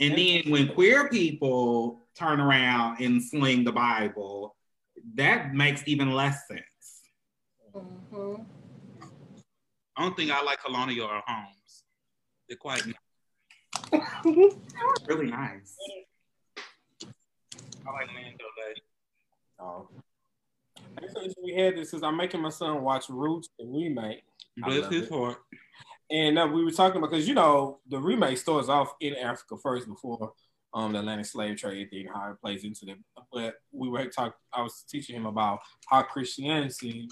And 0.00 0.16
then 0.16 0.50
when 0.50 0.68
queer 0.68 1.08
people 1.08 2.06
turn 2.16 2.40
around 2.40 3.00
and 3.00 3.22
sling 3.22 3.64
the 3.64 3.72
Bible, 3.72 4.56
that 5.14 5.54
makes 5.54 5.82
even 5.86 6.12
less 6.12 6.46
sense. 6.46 6.62
Mhm. 7.74 8.46
I 9.96 10.02
don't 10.02 10.16
think 10.16 10.30
I 10.30 10.42
like 10.42 10.62
colonial 10.62 11.06
or 11.08 11.22
homes. 11.26 11.84
They're 12.48 12.56
quite 12.56 12.82
Really 15.06 15.26
nice. 15.26 15.76
I 17.86 17.90
like 17.90 18.08
Lando 18.14 18.44
Oh. 19.60 19.88
Next 21.00 21.16
issue 21.16 21.34
we 21.42 21.54
had 21.54 21.76
this 21.76 21.94
is 21.94 22.02
I'm 22.02 22.16
making 22.16 22.40
my 22.40 22.48
son 22.48 22.82
watch 22.82 23.08
Roots 23.08 23.48
and 23.58 23.74
remake. 23.74 24.22
Bless 24.56 24.90
his 24.90 25.04
it. 25.04 25.12
heart. 25.12 25.38
And 26.10 26.38
uh, 26.38 26.48
we 26.52 26.64
were 26.64 26.70
talking 26.70 26.98
about 26.98 27.10
because 27.10 27.28
you 27.28 27.34
know 27.34 27.80
the 27.88 27.98
remake 27.98 28.38
starts 28.38 28.68
off 28.68 28.94
in 29.00 29.14
Africa 29.16 29.56
first 29.62 29.86
before 29.86 30.32
um 30.74 30.92
the 30.92 30.98
Atlantic 30.98 31.26
slave 31.26 31.56
trade 31.56 31.90
thing, 31.90 32.08
how 32.12 32.30
it 32.30 32.40
plays 32.40 32.64
into 32.64 32.86
them. 32.86 33.04
But 33.32 33.54
we 33.72 33.88
were 33.88 34.06
talking. 34.06 34.32
I 34.52 34.62
was 34.62 34.84
teaching 34.88 35.16
him 35.16 35.26
about 35.26 35.60
how 35.88 36.02
Christianity 36.02 37.08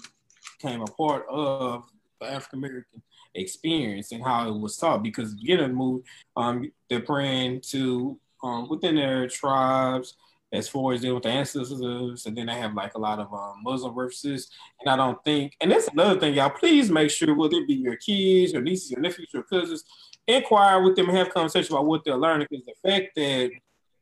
came 0.59 0.81
a 0.81 0.85
part 0.85 1.25
of 1.29 1.83
the 2.19 2.27
African 2.27 2.59
American 2.59 3.01
experience 3.35 4.11
and 4.11 4.23
how 4.23 4.47
it 4.47 4.59
was 4.59 4.77
taught. 4.77 5.03
Because 5.03 5.35
beginning 5.35 5.75
the 5.75 6.03
um, 6.35 6.71
they're 6.89 7.01
praying 7.01 7.61
to 7.69 8.19
um, 8.43 8.67
within 8.69 8.95
their 8.95 9.27
tribes 9.27 10.15
as 10.53 10.69
far 10.69 10.93
as 10.93 11.01
dealing 11.01 11.15
with 11.15 11.23
the 11.23 11.29
ancestors, 11.29 12.25
and 12.25 12.37
then 12.37 12.45
they 12.45 12.55
have 12.55 12.73
like 12.73 12.93
a 12.95 12.99
lot 12.99 13.19
of 13.19 13.33
um, 13.33 13.61
Muslim 13.63 13.93
references. 13.93 14.49
And 14.79 14.89
I 14.89 14.95
don't 14.95 15.21
think, 15.23 15.53
and 15.59 15.71
that's 15.71 15.87
another 15.89 16.19
thing, 16.19 16.35
y'all. 16.35 16.49
Please 16.49 16.89
make 16.89 17.09
sure 17.09 17.35
whether 17.35 17.57
it 17.57 17.67
be 17.67 17.75
your 17.75 17.97
kids, 17.97 18.53
your 18.53 18.61
nieces, 18.61 18.91
your 18.91 19.01
nephews, 19.01 19.29
your 19.33 19.43
cousins, 19.43 19.83
inquire 20.25 20.81
with 20.81 20.95
them 20.95 21.09
and 21.09 21.17
have 21.17 21.33
conversation 21.33 21.73
about 21.73 21.85
what 21.85 22.05
they're 22.05 22.17
learning. 22.17 22.47
Because 22.49 22.65
the 22.65 22.89
fact 22.89 23.09
that 23.15 23.51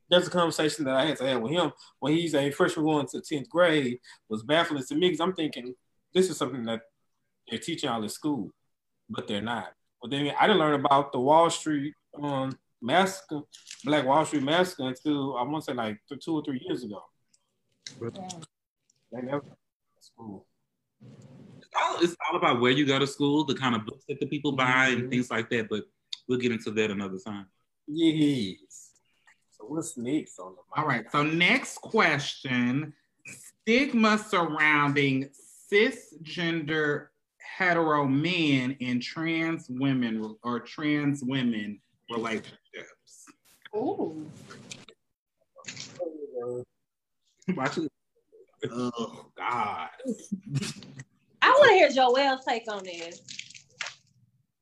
there's 0.10 0.28
a 0.28 0.32
conversation 0.32 0.86
that 0.86 0.96
I 0.96 1.06
had 1.06 1.18
to 1.18 1.28
have 1.28 1.41
with 1.41 1.52
him 1.52 1.72
when 2.00 2.14
he's 2.14 2.36
a 2.36 2.52
freshman 2.52 2.86
going 2.86 3.08
to 3.08 3.18
10th 3.18 3.50
grade 3.50 4.00
was 4.30 4.43
baffling 4.43 4.84
to 4.84 4.96
me 4.96 5.08
because 5.08 5.20
I'm 5.20 5.34
thinking 5.34 5.74
this 6.14 6.30
is 6.30 6.38
something 6.38 6.64
that 6.66 6.82
they're 7.50 7.60
teaching 7.60 7.89
all 7.89 8.04
in 8.04 8.10
school, 8.10 8.52
but 9.10 9.28
they're 9.28 9.41
not. 9.41 9.74
But 10.02 10.12
then 10.12 10.32
I 10.39 10.46
didn't 10.48 10.60
learn 10.60 10.80
about 10.80 11.12
the 11.12 11.20
Wall 11.20 11.50
Street 11.50 11.93
um, 12.22 12.58
massacre, 12.86 13.42
Black 13.84 14.06
Wall 14.06 14.26
Street 14.26 14.44
massacre 14.44 14.88
until 14.88 15.38
I 15.38 15.44
want 15.44 15.66
to 15.66 15.72
say 15.72 15.76
like 15.76 16.00
two 16.22 16.36
or 16.36 16.44
three 16.44 16.62
years 16.66 16.84
ago. 16.84 17.02
But 18.00 18.18
yeah. 19.12 19.40
school. 20.00 20.46
It's 21.02 21.70
all, 21.76 21.98
it's 22.02 22.16
all 22.30 22.38
about 22.38 22.62
where 22.62 22.72
you 22.72 22.86
go 22.86 23.00
to 23.00 23.08
school, 23.08 23.44
the 23.44 23.56
kind 23.56 23.76
of 23.76 23.86
books 23.86 24.06
that 24.08 24.20
the 24.20 24.28
people 24.28 24.52
buy, 24.52 24.88
and 24.88 25.02
mm-hmm. 25.02 25.10
things 25.10 25.32
like 25.32 25.50
that. 25.50 25.68
But 25.70 25.84
we'll 26.28 26.40
get 26.40 26.52
into 26.52 26.72
that 26.72 26.92
another 26.92 27.18
time. 27.26 27.48
Yes. 27.88 28.92
So 29.52 29.66
what's 29.66 29.98
next 29.98 30.40
on 30.40 30.56
the 30.56 30.82
All 30.82 30.88
right. 30.88 31.10
So 31.12 31.24
next 31.24 31.80
question: 31.80 32.94
stigma 33.26 34.18
surrounding 34.18 35.30
cisgender 35.72 37.08
hetero 37.38 38.06
men 38.06 38.76
and 38.82 39.02
trans 39.02 39.68
women 39.70 40.36
or 40.44 40.60
trans 40.60 41.24
women 41.24 41.80
relationships. 42.12 42.58
Ooh. 43.76 44.26
Watch 47.55 47.78
it. 47.78 47.91
Oh 48.71 49.28
God. 49.38 49.89
I 51.41 51.49
want 51.49 51.69
to 51.69 51.76
hear 51.76 51.89
Joel's 51.89 52.45
take 52.45 52.63
on 52.71 52.84
this. 52.84 53.21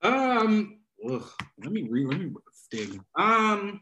Um, 0.01 0.79
ugh, 1.09 1.29
let 1.63 1.71
me 1.71 1.87
read. 1.89 2.07
Let 2.07 2.19
me 2.19 2.31
stigma. 2.51 3.03
Um, 3.15 3.81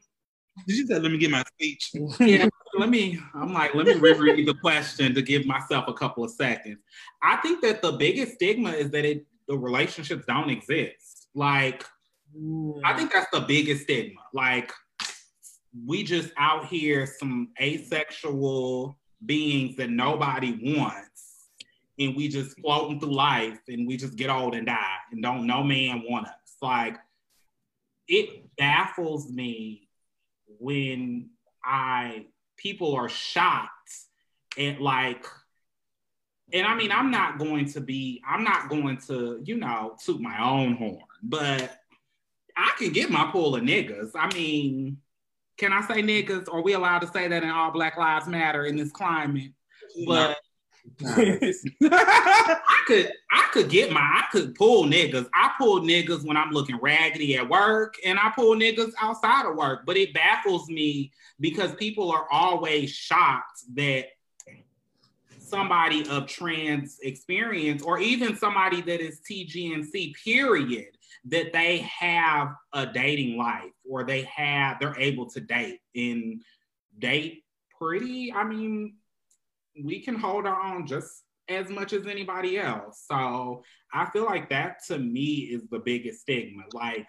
did 0.67 0.77
you 0.77 0.85
say 0.85 0.99
let 0.99 1.11
me 1.11 1.17
get 1.17 1.31
my 1.31 1.43
speech? 1.53 1.91
yeah, 2.19 2.47
let 2.77 2.89
me. 2.89 3.19
I'm 3.33 3.53
like, 3.53 3.73
let 3.73 3.87
me 3.87 3.93
reread 3.93 4.47
the 4.47 4.53
question 4.55 5.15
to 5.15 5.21
give 5.21 5.45
myself 5.45 5.85
a 5.87 5.93
couple 5.93 6.23
of 6.23 6.31
seconds. 6.31 6.79
I 7.23 7.37
think 7.37 7.61
that 7.61 7.81
the 7.81 7.93
biggest 7.93 8.33
stigma 8.33 8.71
is 8.71 8.91
that 8.91 9.05
it 9.05 9.25
the 9.47 9.57
relationships 9.57 10.25
don't 10.27 10.49
exist. 10.49 11.29
Like 11.33 11.83
I 12.83 12.93
think 12.95 13.11
that's 13.11 13.29
the 13.31 13.41
biggest 13.41 13.83
stigma. 13.83 14.21
Like, 14.33 14.71
we 15.85 16.03
just 16.03 16.31
out 16.37 16.65
here 16.65 17.05
some 17.05 17.49
asexual 17.59 18.97
beings 19.25 19.75
that 19.77 19.89
nobody 19.89 20.75
wants, 20.75 21.47
and 21.99 22.15
we 22.15 22.27
just 22.27 22.59
floating 22.59 22.99
through 22.99 23.13
life, 23.13 23.59
and 23.67 23.87
we 23.87 23.97
just 23.97 24.15
get 24.15 24.29
old 24.29 24.55
and 24.55 24.67
die, 24.67 24.97
and 25.11 25.21
don't 25.21 25.47
no 25.47 25.63
man 25.63 26.03
want 26.07 26.27
us. 26.27 26.33
Like, 26.61 26.97
it 28.07 28.55
baffles 28.57 29.31
me 29.31 29.87
when 30.59 31.29
I 31.63 32.25
people 32.57 32.93
are 32.95 33.09
shocked 33.09 33.69
and 34.57 34.79
like 34.79 35.25
and 36.53 36.67
I 36.67 36.75
mean, 36.75 36.91
I'm 36.91 37.11
not 37.11 37.39
going 37.39 37.65
to 37.71 37.81
be, 37.81 38.21
I'm 38.27 38.43
not 38.43 38.69
going 38.69 38.97
to, 39.07 39.41
you 39.43 39.57
know, 39.57 39.95
toot 40.03 40.19
my 40.19 40.43
own 40.43 40.75
horn, 40.75 40.99
but 41.23 41.77
I 42.57 42.73
can 42.77 42.91
get 42.91 43.09
my 43.09 43.29
pool 43.31 43.55
of 43.55 43.63
niggas. 43.63 44.11
I 44.15 44.33
mean, 44.33 44.97
can 45.61 45.71
I 45.73 45.81
say 45.81 46.01
niggas? 46.01 46.51
Are 46.51 46.63
we 46.63 46.73
allowed 46.73 46.99
to 46.99 47.07
say 47.07 47.27
that 47.27 47.43
in 47.43 47.49
all 47.49 47.69
Black 47.69 47.95
Lives 47.95 48.25
Matter 48.25 48.65
in 48.65 48.75
this 48.75 48.91
climate? 48.91 49.51
But 50.07 50.37
I 51.05 52.81
could 52.87 53.11
I 53.31 53.47
could 53.53 53.69
get 53.69 53.91
my 53.91 54.01
I 54.01 54.23
could 54.31 54.55
pull 54.55 54.85
niggas. 54.85 55.29
I 55.35 55.51
pull 55.59 55.81
niggas 55.81 56.25
when 56.25 56.35
I'm 56.35 56.49
looking 56.49 56.79
raggedy 56.81 57.37
at 57.37 57.47
work 57.47 57.93
and 58.03 58.17
I 58.17 58.31
pull 58.35 58.55
niggas 58.55 58.93
outside 58.99 59.45
of 59.45 59.55
work. 59.55 59.85
But 59.85 59.97
it 59.97 60.15
baffles 60.15 60.67
me 60.67 61.11
because 61.39 61.75
people 61.75 62.11
are 62.11 62.25
always 62.31 62.89
shocked 62.89 63.61
that 63.75 64.07
somebody 65.37 66.09
of 66.09 66.25
trans 66.25 66.97
experience 67.03 67.83
or 67.83 67.99
even 67.99 68.35
somebody 68.35 68.81
that 68.81 68.99
is 68.99 69.19
TGNC 69.29 70.15
period 70.23 70.97
that 71.25 71.53
they 71.53 71.77
have 71.79 72.55
a 72.73 72.85
dating 72.85 73.37
life 73.37 73.71
or 73.89 74.03
they 74.03 74.23
have 74.23 74.79
they're 74.79 74.99
able 74.99 75.29
to 75.29 75.39
date 75.39 75.79
and 75.95 76.41
date 76.99 77.43
pretty 77.77 78.33
i 78.33 78.43
mean 78.43 78.95
we 79.83 80.01
can 80.01 80.15
hold 80.15 80.45
our 80.45 80.61
own 80.61 80.85
just 80.85 81.23
as 81.49 81.69
much 81.69 81.93
as 81.93 82.07
anybody 82.07 82.57
else. 82.57 83.05
So 83.09 83.63
i 83.93 84.05
feel 84.05 84.25
like 84.25 84.49
that 84.49 84.77
to 84.87 84.97
me 84.97 85.49
is 85.51 85.67
the 85.69 85.79
biggest 85.79 86.21
stigma. 86.21 86.63
Like 86.73 87.07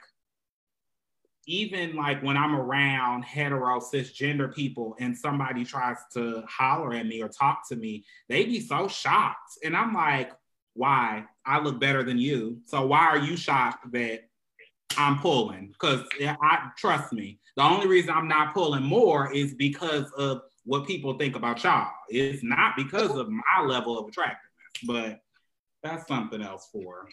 even 1.46 1.96
like 1.96 2.22
when 2.22 2.36
i'm 2.36 2.54
around 2.54 3.24
hetero 3.24 3.80
cisgender 3.80 4.52
people 4.54 4.94
and 5.00 5.16
somebody 5.16 5.64
tries 5.64 5.96
to 6.12 6.42
holler 6.48 6.94
at 6.94 7.06
me 7.06 7.20
or 7.20 7.28
talk 7.28 7.68
to 7.68 7.74
me 7.74 8.04
they 8.28 8.44
be 8.44 8.60
so 8.60 8.88
shocked. 8.88 9.58
And 9.64 9.76
i'm 9.76 9.92
like 9.92 10.32
why 10.74 11.24
I 11.44 11.60
look 11.60 11.80
better 11.80 12.02
than 12.02 12.18
you. 12.18 12.60
So 12.66 12.86
why 12.86 13.06
are 13.06 13.18
you 13.18 13.36
shocked 13.36 13.92
that 13.92 14.28
I'm 14.96 15.18
pulling? 15.18 15.68
Because 15.68 16.04
I 16.20 16.70
trust 16.76 17.12
me. 17.12 17.38
The 17.56 17.62
only 17.62 17.86
reason 17.86 18.10
I'm 18.10 18.28
not 18.28 18.54
pulling 18.54 18.82
more 18.82 19.32
is 19.32 19.54
because 19.54 20.10
of 20.12 20.42
what 20.64 20.86
people 20.86 21.18
think 21.18 21.36
about 21.36 21.62
y'all. 21.62 21.90
It's 22.08 22.42
not 22.42 22.76
because 22.76 23.16
of 23.16 23.28
my 23.28 23.64
level 23.64 23.98
of 23.98 24.08
attractiveness, 24.08 24.40
but 24.86 25.20
that's 25.82 26.06
something 26.06 26.40
else 26.40 26.68
for 26.72 27.08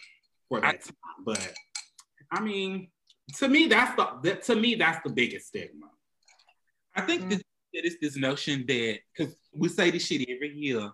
for 0.48 0.60
that 0.60 0.82
time. 0.84 1.24
But 1.24 1.52
I 2.30 2.40
mean, 2.40 2.88
to 3.38 3.48
me, 3.48 3.66
that's 3.66 3.96
the 3.96 4.08
that, 4.22 4.42
to 4.44 4.56
me 4.56 4.76
that's 4.76 5.02
the 5.04 5.10
biggest 5.10 5.48
stigma. 5.48 5.86
I 6.94 7.02
think 7.02 7.22
mm-hmm. 7.22 7.30
that 7.30 7.42
it's 7.72 7.96
this 8.00 8.16
notion 8.16 8.64
that 8.66 8.98
because 9.16 9.34
we 9.52 9.68
say 9.68 9.90
this 9.90 10.06
shit 10.06 10.28
every 10.28 10.54
year 10.54 10.90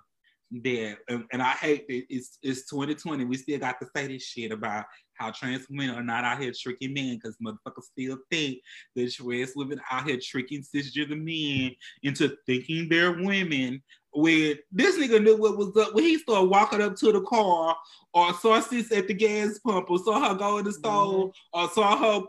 And, 1.08 1.24
and, 1.32 1.42
I 1.42 1.52
hate 1.52 1.88
that 1.88 2.04
it's 2.08 2.38
it's 2.42 2.68
2020. 2.70 3.24
We 3.24 3.36
still 3.36 3.58
got 3.58 3.80
to 3.80 3.88
say 3.94 4.06
this 4.06 4.22
shit 4.22 4.52
about 4.52 4.84
how 5.14 5.30
trans 5.30 5.66
women 5.68 5.90
are 5.90 6.02
not 6.02 6.24
out 6.24 6.40
here 6.40 6.52
tricking 6.56 6.94
men 6.94 7.16
because 7.16 7.36
motherfuckers 7.44 7.84
still 7.84 8.18
think 8.30 8.58
that 8.94 9.12
trans 9.12 9.56
women 9.56 9.80
out 9.90 10.06
here 10.06 10.18
tricking 10.22 10.62
cisgender 10.62 11.20
men 11.20 11.74
into 12.02 12.36
thinking 12.46 12.88
they're 12.88 13.12
women 13.12 13.82
when 14.16 14.56
this 14.72 14.96
nigga 14.96 15.22
knew 15.22 15.36
what 15.36 15.58
was 15.58 15.76
up 15.76 15.94
when 15.94 16.04
he 16.04 16.18
started 16.18 16.48
walking 16.48 16.80
up 16.80 16.96
to 16.96 17.12
the 17.12 17.20
car 17.22 17.76
or 18.14 18.32
saw 18.32 18.58
sis 18.60 18.90
at 18.90 19.06
the 19.06 19.12
gas 19.12 19.58
pump 19.58 19.90
or 19.90 19.98
saw 19.98 20.26
her 20.26 20.34
go 20.34 20.56
in 20.56 20.64
the 20.64 20.72
store 20.72 21.28
mm-hmm. 21.28 21.60
or 21.60 21.68
saw 21.68 21.98
her 21.98 22.22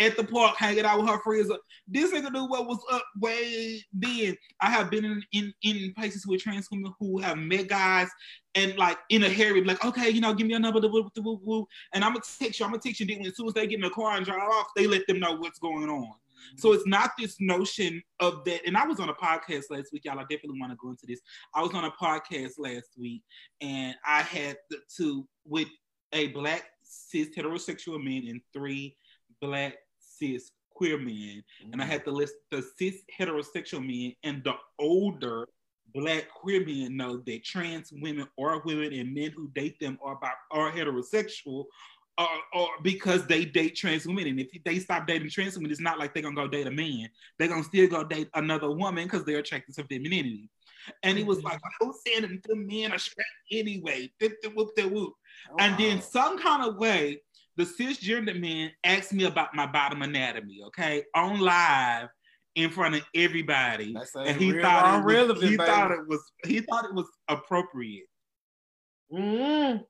at 0.00 0.16
the 0.16 0.24
park 0.24 0.56
hanging 0.56 0.84
out 0.84 0.98
with 0.98 1.08
her 1.08 1.20
friends. 1.20 1.48
This 1.86 2.12
nigga 2.12 2.32
knew 2.32 2.46
what 2.46 2.66
was 2.66 2.80
up 2.90 3.04
way 3.20 3.84
then. 3.92 4.36
I 4.60 4.68
have 4.70 4.90
been 4.90 5.04
in, 5.04 5.22
in, 5.30 5.54
in 5.62 5.94
places 5.94 6.26
with 6.26 6.42
trans 6.42 6.68
women 6.72 6.92
who 6.98 7.18
have 7.20 7.38
met 7.38 7.68
guys 7.68 8.08
and 8.56 8.76
like 8.76 8.98
in 9.10 9.22
a 9.22 9.30
hurry, 9.30 9.62
like, 9.62 9.84
okay, 9.84 10.10
you 10.10 10.20
know, 10.20 10.34
give 10.34 10.48
me 10.48 10.54
a 10.54 10.58
number, 10.58 10.80
the 10.80 10.88
woo, 10.88 11.08
the 11.14 11.22
woo, 11.22 11.40
woo. 11.44 11.68
and 11.92 12.02
I'm 12.02 12.14
gonna 12.14 12.24
text 12.40 12.58
you, 12.58 12.66
I'm 12.66 12.72
gonna 12.72 12.82
text 12.82 12.98
you. 12.98 13.06
Then 13.06 13.24
as 13.24 13.36
soon 13.36 13.46
as 13.46 13.54
they 13.54 13.68
get 13.68 13.76
in 13.76 13.82
the 13.82 13.90
car 13.90 14.16
and 14.16 14.26
drive 14.26 14.40
off, 14.40 14.66
they 14.74 14.88
let 14.88 15.06
them 15.06 15.20
know 15.20 15.36
what's 15.36 15.60
going 15.60 15.88
on. 15.88 16.14
So 16.56 16.72
it's 16.72 16.86
not 16.86 17.12
this 17.18 17.36
notion 17.40 18.02
of 18.20 18.44
that. 18.44 18.66
And 18.66 18.76
I 18.76 18.86
was 18.86 19.00
on 19.00 19.08
a 19.08 19.14
podcast 19.14 19.64
last 19.70 19.92
week, 19.92 20.04
y'all. 20.04 20.18
I 20.18 20.22
definitely 20.22 20.60
want 20.60 20.72
to 20.72 20.76
go 20.76 20.90
into 20.90 21.06
this. 21.06 21.20
I 21.54 21.62
was 21.62 21.74
on 21.74 21.84
a 21.84 21.90
podcast 21.90 22.52
last 22.58 22.90
week, 22.98 23.22
and 23.60 23.94
I 24.06 24.22
had 24.22 24.56
to 24.96 25.26
with 25.44 25.68
a 26.12 26.28
black 26.28 26.64
cis 26.82 27.28
heterosexual 27.36 28.02
man 28.02 28.28
and 28.28 28.40
three 28.52 28.96
black 29.40 29.74
cis 29.98 30.50
queer 30.70 30.98
men, 30.98 31.42
mm-hmm. 31.62 31.72
and 31.72 31.82
I 31.82 31.84
had 31.84 32.04
to 32.04 32.10
list 32.10 32.34
the 32.50 32.64
cis 32.78 33.02
heterosexual 33.18 33.84
men 33.84 34.14
and 34.22 34.42
the 34.44 34.54
older 34.78 35.48
black 35.94 36.28
queer 36.30 36.64
men 36.64 36.96
know 36.96 37.22
that 37.26 37.44
trans 37.44 37.92
women 37.92 38.26
or 38.36 38.62
women 38.64 38.92
and 38.92 39.14
men 39.14 39.32
who 39.34 39.48
date 39.54 39.78
them 39.80 39.98
are 40.02 40.16
about 40.16 40.34
are 40.50 40.70
heterosexual 40.70 41.64
or, 42.18 42.28
or 42.52 42.68
because 42.82 43.26
they 43.26 43.44
date 43.44 43.76
trans 43.76 44.06
women. 44.06 44.26
And 44.26 44.40
if 44.40 44.48
they 44.64 44.78
stop 44.78 45.06
dating 45.06 45.30
trans 45.30 45.56
women, 45.56 45.70
it's 45.70 45.80
not 45.80 45.98
like 45.98 46.12
they're 46.12 46.22
gonna 46.22 46.34
go 46.34 46.48
date 46.48 46.66
a 46.66 46.70
man. 46.70 47.08
They're 47.38 47.48
gonna 47.48 47.64
still 47.64 47.88
go 47.88 48.04
date 48.04 48.28
another 48.34 48.70
woman 48.70 49.04
because 49.04 49.24
they're 49.24 49.38
attracted 49.38 49.76
to 49.76 49.84
femininity. 49.84 50.50
And 51.02 51.18
he 51.18 51.24
was 51.24 51.42
like, 51.42 51.60
who's 51.80 51.96
saying 52.06 52.40
the 52.46 52.56
men 52.56 52.92
are 52.92 52.98
straight 52.98 53.26
anyway? 53.52 54.10
Whoop, 54.54 54.70
whoop. 54.90 55.12
And 55.58 55.78
then 55.78 56.00
some 56.00 56.38
kind 56.38 56.64
of 56.64 56.76
way, 56.76 57.20
the 57.56 57.64
cisgender 57.64 58.38
man 58.38 58.70
asked 58.84 59.12
me 59.12 59.24
about 59.24 59.54
my 59.54 59.66
bottom 59.66 60.02
anatomy, 60.02 60.60
okay, 60.66 61.04
on 61.14 61.40
live 61.40 62.08
in 62.54 62.70
front 62.70 62.94
of 62.94 63.02
everybody. 63.14 63.94
And 64.14 64.40
he 64.40 64.52
thought 64.60 65.00
it 65.00 65.04
was, 65.04 65.42
he 65.42 65.56
thought 65.56 65.90
it 65.90 66.08
was 66.08 66.32
he 66.44 66.60
thought 66.60 66.84
it 66.84 66.94
was 66.94 67.06
appropriate. 67.28 68.06
Mm. 69.12 69.84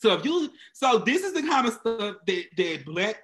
So 0.00 0.14
if 0.14 0.24
you, 0.24 0.50
so 0.72 0.98
this 0.98 1.22
is 1.24 1.32
the 1.32 1.42
kind 1.42 1.66
of 1.66 1.74
stuff 1.74 2.16
that 2.26 2.44
that 2.56 2.84
black, 2.84 3.22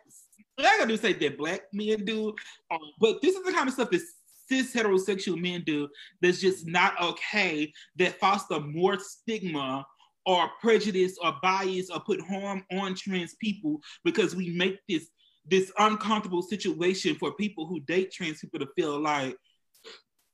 I'm 0.59 0.65
not 0.65 0.79
gonna 0.81 0.99
say 0.99 1.13
that 1.13 1.39
black 1.39 1.63
men 1.73 2.05
do, 2.05 2.35
um, 2.71 2.81
but 3.01 3.23
this 3.23 3.37
is 3.37 3.45
the 3.45 3.53
kind 3.53 3.69
of 3.69 3.75
stuff 3.75 3.91
that 3.91 4.03
cis 4.49 4.75
heterosexual 4.75 5.41
men 5.41 5.63
do 5.65 5.89
that's 6.21 6.41
just 6.41 6.67
not 6.67 7.01
okay. 7.01 7.73
That 7.97 8.19
foster 8.19 8.61
more 8.61 8.99
stigma 8.99 9.87
or 10.27 10.51
prejudice 10.61 11.19
or 11.23 11.35
bias 11.43 11.91
or 11.91 12.01
put 12.01 12.21
harm 12.21 12.65
on 12.73 12.95
trans 12.95 13.35
people 13.35 13.81
because 14.05 14.35
we 14.35 14.51
make 14.51 14.79
this 14.89 15.09
this 15.47 15.71
uncomfortable 15.79 16.43
situation 16.43 17.15
for 17.17 17.33
people 17.35 17.67
who 17.67 17.81
date 17.81 18.11
trans 18.11 18.41
people 18.41 18.59
to 18.59 18.69
feel 18.77 18.99
like 18.99 19.37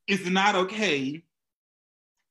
it's 0.07 0.27
not 0.27 0.55
okay 0.55 1.23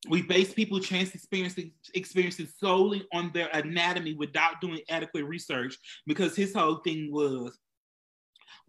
we 0.08 0.22
base 0.22 0.54
people 0.54 0.80
trans 0.80 1.14
experiences 1.14 1.66
experiences 1.94 2.54
solely 2.58 3.06
on 3.14 3.32
their 3.34 3.50
anatomy 3.54 4.14
without 4.14 4.62
doing 4.62 4.80
adequate 4.90 5.26
research 5.26 5.76
because 6.08 6.36
his 6.36 6.54
whole 6.54 6.78
thing 6.78 7.12
was 7.12 7.58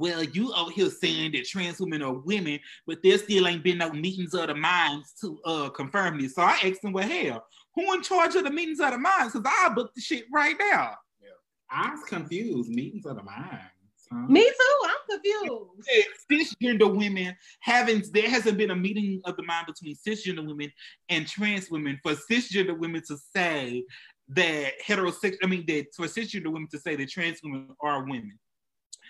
well, 0.00 0.24
you 0.24 0.52
over 0.54 0.70
here 0.70 0.88
saying 0.88 1.32
that 1.32 1.44
trans 1.44 1.78
women 1.78 2.00
are 2.00 2.14
women, 2.14 2.58
but 2.86 3.02
there 3.02 3.18
still 3.18 3.46
ain't 3.46 3.62
been 3.62 3.78
no 3.78 3.92
meetings 3.92 4.32
of 4.32 4.46
the 4.46 4.54
minds 4.54 5.12
to 5.20 5.38
uh, 5.44 5.68
confirm 5.68 6.18
this. 6.18 6.36
So 6.36 6.42
I 6.42 6.58
asked 6.64 6.82
him, 6.82 6.92
well, 6.92 7.06
hell, 7.06 7.44
who 7.74 7.92
in 7.92 8.02
charge 8.02 8.34
of 8.34 8.44
the 8.44 8.50
meetings 8.50 8.80
of 8.80 8.92
the 8.92 8.98
minds? 8.98 9.34
Because 9.34 9.46
I 9.46 9.68
booked 9.74 9.94
the 9.94 10.00
shit 10.00 10.24
right 10.32 10.56
now. 10.58 10.94
Yeah. 11.20 11.28
I 11.70 11.90
was 11.90 12.02
confused. 12.08 12.70
Meetings 12.70 13.04
of 13.04 13.16
the 13.16 13.22
minds. 13.22 13.72
Huh? 14.12 14.26
Me 14.28 14.42
too. 14.42 14.80
I'm 14.84 15.20
confused. 15.20 15.88
Cisgender 16.30 16.94
women 16.94 17.36
having 17.60 18.02
there 18.12 18.28
hasn't 18.28 18.58
been 18.58 18.70
a 18.70 18.76
meeting 18.76 19.20
of 19.24 19.36
the 19.36 19.44
mind 19.44 19.66
between 19.66 19.94
cisgender 19.96 20.46
women 20.46 20.72
and 21.08 21.26
trans 21.26 21.70
women 21.70 21.98
for 22.02 22.12
cisgender 22.12 22.76
women 22.76 23.02
to 23.06 23.16
say 23.34 23.84
that 24.30 24.72
heterosexual. 24.84 25.36
I 25.42 25.46
mean, 25.46 25.64
that 25.66 25.86
for 25.94 26.06
cisgender 26.06 26.52
women 26.52 26.68
to 26.72 26.78
say 26.78 26.96
that 26.96 27.08
trans 27.08 27.38
women 27.44 27.68
are 27.80 28.02
women. 28.02 28.38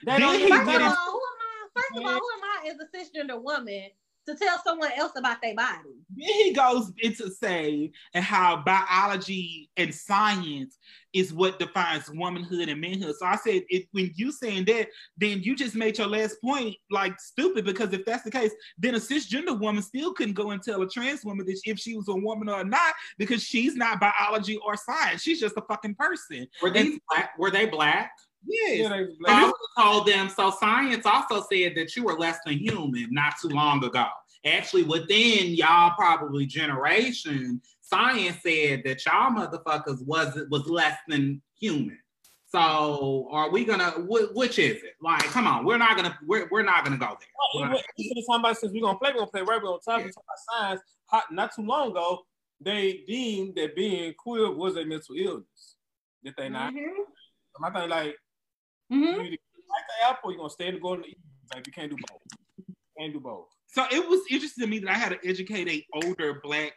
that 0.05 0.21
First 0.21 0.35
of, 0.35 0.83
all, 0.83 1.11
who 1.11 1.21
am 1.21 1.41
I? 1.41 1.69
First 1.75 1.97
of 1.97 2.05
all, 2.05 2.13
who 2.13 2.31
am 2.35 2.45
I 2.45 2.69
as 2.69 2.77
a 2.77 2.87
cisgender 2.97 3.43
woman 3.43 3.89
to 4.31 4.45
tell 4.45 4.61
someone 4.65 4.91
else 4.97 5.13
about 5.17 5.43
their 5.43 5.55
body. 5.55 5.91
Then 6.17 6.29
he 6.29 6.53
goes 6.53 6.93
into 6.99 7.31
say 7.31 7.93
and 8.15 8.25
how 8.25 8.63
biology 8.65 9.71
and 9.77 9.95
science 9.95 10.79
is 11.13 11.33
what 11.33 11.59
defines 11.59 12.11
womanhood 12.11 12.69
and 12.69 12.81
manhood. 12.81 13.15
So 13.19 13.27
I 13.27 13.37
said, 13.37 13.63
it, 13.69 13.87
when 13.93 14.13
you 14.15 14.31
saying 14.31 14.65
that, 14.67 14.89
then 15.17 15.43
you 15.43 15.57
just 15.57 15.75
made 15.75 15.99
your 15.99 16.07
last 16.07 16.37
point 16.43 16.77
like 16.91 17.19
stupid 17.21 17.65
because 17.65 17.93
if 17.93 18.05
that's 18.05 18.23
the 18.23 18.31
case, 18.31 18.53
then 18.79 18.95
a 18.95 18.99
cisgender 18.99 19.59
woman 19.59 19.83
still 19.83 20.13
couldn't 20.13 20.35
go 20.35 20.51
and 20.51 20.63
tell 20.63 20.83
a 20.83 20.89
trans 20.89 21.25
woman 21.25 21.47
that 21.47 21.61
if 21.65 21.79
she 21.79 21.97
was 21.97 22.09
a 22.09 22.15
woman 22.15 22.49
or 22.49 22.65
not 22.65 22.95
because 23.19 23.43
she's 23.43 23.75
not 23.75 24.01
biology 24.01 24.57
or 24.59 24.77
science. 24.77 25.23
She's 25.23 25.41
just 25.41 25.57
a 25.57 25.63
fucking 25.63 25.97
person. 25.97 26.47
Were 26.63 26.71
they 26.71 26.99
black? 27.09 27.39
Were 27.39 27.51
they 27.51 27.67
black? 27.67 28.13
Yes. 28.47 28.91
Yeah, 28.91 29.07
I 29.27 29.53
told 29.79 30.07
them. 30.07 30.29
So 30.29 30.51
science 30.51 31.07
also 31.07 31.45
said 31.51 31.75
that 31.77 31.95
you 31.95 32.05
were 32.05 32.19
less 32.19 32.39
than 32.45 32.59
human 32.59 33.09
not 33.11 33.35
too 33.41 33.49
long 33.49 33.85
ago. 33.85 34.07
Actually, 34.45 34.85
within 34.85 35.55
y'all 35.55 35.93
probably 35.97 36.47
generation, 36.47 37.61
science 37.81 38.39
said 38.43 38.83
that 38.85 39.05
y'all 39.05 39.31
motherfuckers 39.31 40.05
was 40.07 40.39
was 40.51 40.67
less 40.67 40.97
than 41.09 41.43
human. 41.59 41.99
So 42.47 43.29
are 43.31 43.51
we 43.51 43.65
gonna? 43.65 43.91
Wh- 43.91 44.35
which 44.35 44.59
is 44.59 44.83
it? 44.83 44.95
Like, 45.01 45.23
come 45.25 45.47
on, 45.47 45.65
we're 45.65 45.79
not 45.79 45.97
gonna 45.97 46.19
we're, 46.27 46.49
we're 46.51 46.63
not 46.63 46.85
gonna 46.85 46.97
go 46.97 47.17
there. 47.21 47.61
Well, 47.69 47.71
talking 47.71 48.25
about 48.29 48.57
since 48.57 48.73
we're 48.73 48.83
gonna 48.83 48.99
play, 48.99 49.11
we're 49.11 49.21
gonna 49.21 49.31
play 49.31 49.43
right. 49.43 49.63
We're 49.63 49.69
gonna 49.69 49.79
talk, 49.85 50.01
yeah. 50.01 50.07
talk 50.07 50.25
about 50.25 50.61
science. 50.61 50.81
Hot, 51.07 51.25
not 51.31 51.55
too 51.55 51.63
long 51.63 51.91
ago, 51.91 52.21
they 52.61 53.05
deemed 53.07 53.55
that 53.57 53.77
being 53.77 54.15
queer 54.19 54.51
was 54.51 54.77
a 54.77 54.85
mental 54.85 55.15
illness. 55.17 55.77
Did 56.25 56.35
they 56.37 56.49
not? 56.49 56.73
Mm-hmm. 56.73 57.03
My 57.61 57.71
thing, 57.71 57.89
like 57.89 58.17
Mm-hmm. 58.93 59.03
You 59.03 59.11
either 59.11 59.37
like 59.69 59.87
the 59.89 60.09
apple, 60.09 60.31
you're 60.31 60.39
gonna 60.39 60.51
stay 60.51 60.69
in 60.69 60.75
the 60.75 60.81
golden 60.81 61.05
Like 61.55 61.67
you 61.67 61.73
can't 61.73 61.91
do 61.91 61.97
both. 62.09 62.21
can't 62.99 63.13
do 63.13 63.21
both. 63.21 63.47
So 63.69 63.85
it 63.91 64.09
was 64.09 64.21
interesting 64.31 64.65
to 64.65 64.71
me 64.71 64.81
that 64.81 64.91
I 64.91 64.95
had 64.95 65.11
to 65.11 65.29
educate 65.29 65.69
a 65.69 65.87
older 66.05 66.41
black 66.43 66.73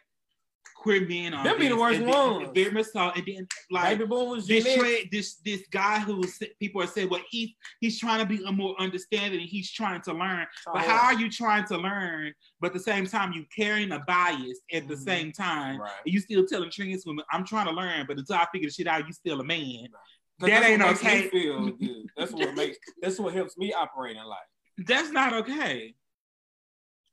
queer 0.76 1.06
men 1.06 1.34
on. 1.34 1.44
Them 1.44 1.58
be 1.58 1.68
the 1.68 1.76
worst 1.76 2.00
ones. 2.02 2.48
Very 2.54 2.70
much 2.70 2.86
so. 2.86 3.10
And 3.10 3.24
then 3.26 3.48
like 3.70 3.98
Baby 3.98 4.06
boom 4.06 4.30
was 4.30 4.46
this, 4.46 4.64
tra- 4.76 5.08
this 5.10 5.36
this 5.44 5.62
guy 5.70 5.98
who 5.98 6.22
people 6.60 6.82
are 6.82 6.86
saying, 6.86 7.08
well, 7.08 7.22
he's 7.30 7.50
he's 7.80 7.98
trying 7.98 8.20
to 8.20 8.26
be 8.26 8.44
a 8.44 8.52
more 8.52 8.80
understanding 8.80 9.40
and 9.40 9.48
he's 9.48 9.70
trying 9.70 10.02
to 10.02 10.12
learn. 10.12 10.46
Oh, 10.68 10.72
but 10.74 10.82
how 10.82 11.06
are 11.06 11.14
you 11.14 11.30
trying 11.30 11.64
to 11.66 11.78
learn? 11.78 12.32
But 12.60 12.68
at 12.68 12.74
the 12.74 12.80
same 12.80 13.06
time, 13.06 13.32
you 13.32 13.44
carrying 13.56 13.92
a 13.92 14.00
bias 14.00 14.60
at 14.72 14.86
the 14.86 14.94
mm-hmm. 14.94 15.02
same 15.02 15.32
time. 15.32 15.80
Right. 15.80 15.90
And 16.04 16.14
you 16.14 16.20
still 16.20 16.46
telling 16.46 16.70
trans 16.70 17.06
women, 17.06 17.24
I'm 17.32 17.44
trying 17.44 17.66
to 17.66 17.72
learn, 17.72 18.04
but 18.06 18.18
until 18.18 18.36
I 18.36 18.46
figure 18.52 18.68
the 18.68 18.74
shit 18.74 18.86
out, 18.86 19.06
you 19.06 19.12
still 19.12 19.40
a 19.40 19.44
man. 19.44 19.88
Right 19.92 20.00
that 20.40 20.64
ain't 20.64 20.82
okay. 20.82 21.28
feel 21.28 21.70
good. 21.80 22.06
That's 22.16 22.32
what 22.32 22.54
makes. 22.54 22.78
That's 23.00 23.18
what 23.18 23.34
helps 23.34 23.56
me 23.56 23.72
operate 23.72 24.16
in 24.16 24.24
life. 24.24 24.38
That's 24.78 25.10
not 25.10 25.32
okay. 25.34 25.94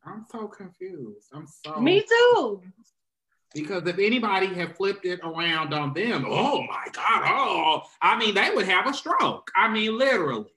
I'm 0.03 0.25
so 0.31 0.47
confused. 0.47 1.27
I'm 1.33 1.45
so. 1.47 1.79
Me 1.79 2.01
too. 2.01 2.61
Because 3.53 3.85
if 3.85 3.99
anybody 3.99 4.47
had 4.47 4.77
flipped 4.77 5.05
it 5.05 5.19
around 5.23 5.73
on 5.73 5.93
them, 5.93 6.25
oh 6.27 6.61
my 6.63 6.85
God, 6.93 7.23
oh, 7.25 7.81
I 8.01 8.17
mean, 8.17 8.33
they 8.33 8.49
would 8.49 8.65
have 8.65 8.87
a 8.87 8.93
stroke. 8.93 9.51
I 9.55 9.67
mean, 9.67 9.97
literally. 9.97 10.49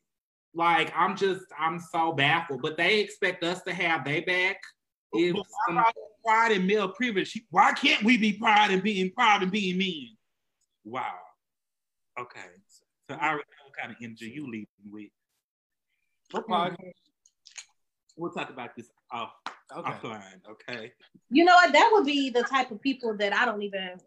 Like, 0.55 0.93
I'm 0.97 1.17
just, 1.17 1.43
I'm 1.59 1.81
so 1.81 2.13
baffled. 2.13 2.63
But 2.63 2.77
they 2.77 3.01
expect 3.01 3.43
us 3.43 3.63
to 3.63 3.75
have 3.75 4.05
their 4.05 4.23
back. 4.23 4.59
If 5.13 5.37
some... 5.67 5.85
pride 6.25 6.53
in 6.53 6.67
male 6.67 6.89
privilege. 6.89 7.41
Why 7.51 7.73
can't 7.73 8.03
we 8.03 8.17
be 8.17 8.33
proud 8.33 8.71
and 8.71 8.83
being 8.83 9.11
proud 9.11 9.43
and 9.43 9.53
being 9.53 9.79
men? 9.79 10.17
Wow. 10.85 11.13
Okay. 12.19 12.41
So 13.09 13.17
I 13.21 13.35
what 13.35 13.45
kind 13.79 13.91
of 13.91 13.97
energy 14.03 14.33
you 14.35 14.47
leaving 14.51 14.67
with. 14.91 15.11
Okay. 16.35 16.95
We'll 18.17 18.31
talk 18.31 18.51
about 18.51 18.77
this 18.77 18.89
off 19.11 19.33
okay. 19.77 19.91
offline, 19.91 20.41
okay? 20.49 20.93
You 21.31 21.45
know 21.45 21.55
what? 21.55 21.73
That 21.73 21.91
would 21.93 22.07
be 22.07 22.31
the 22.31 22.43
type 22.45 22.71
of 22.71 22.81
people 22.81 23.17
that 23.19 23.35
I 23.35 23.45
don't 23.45 23.63
even 23.63 23.99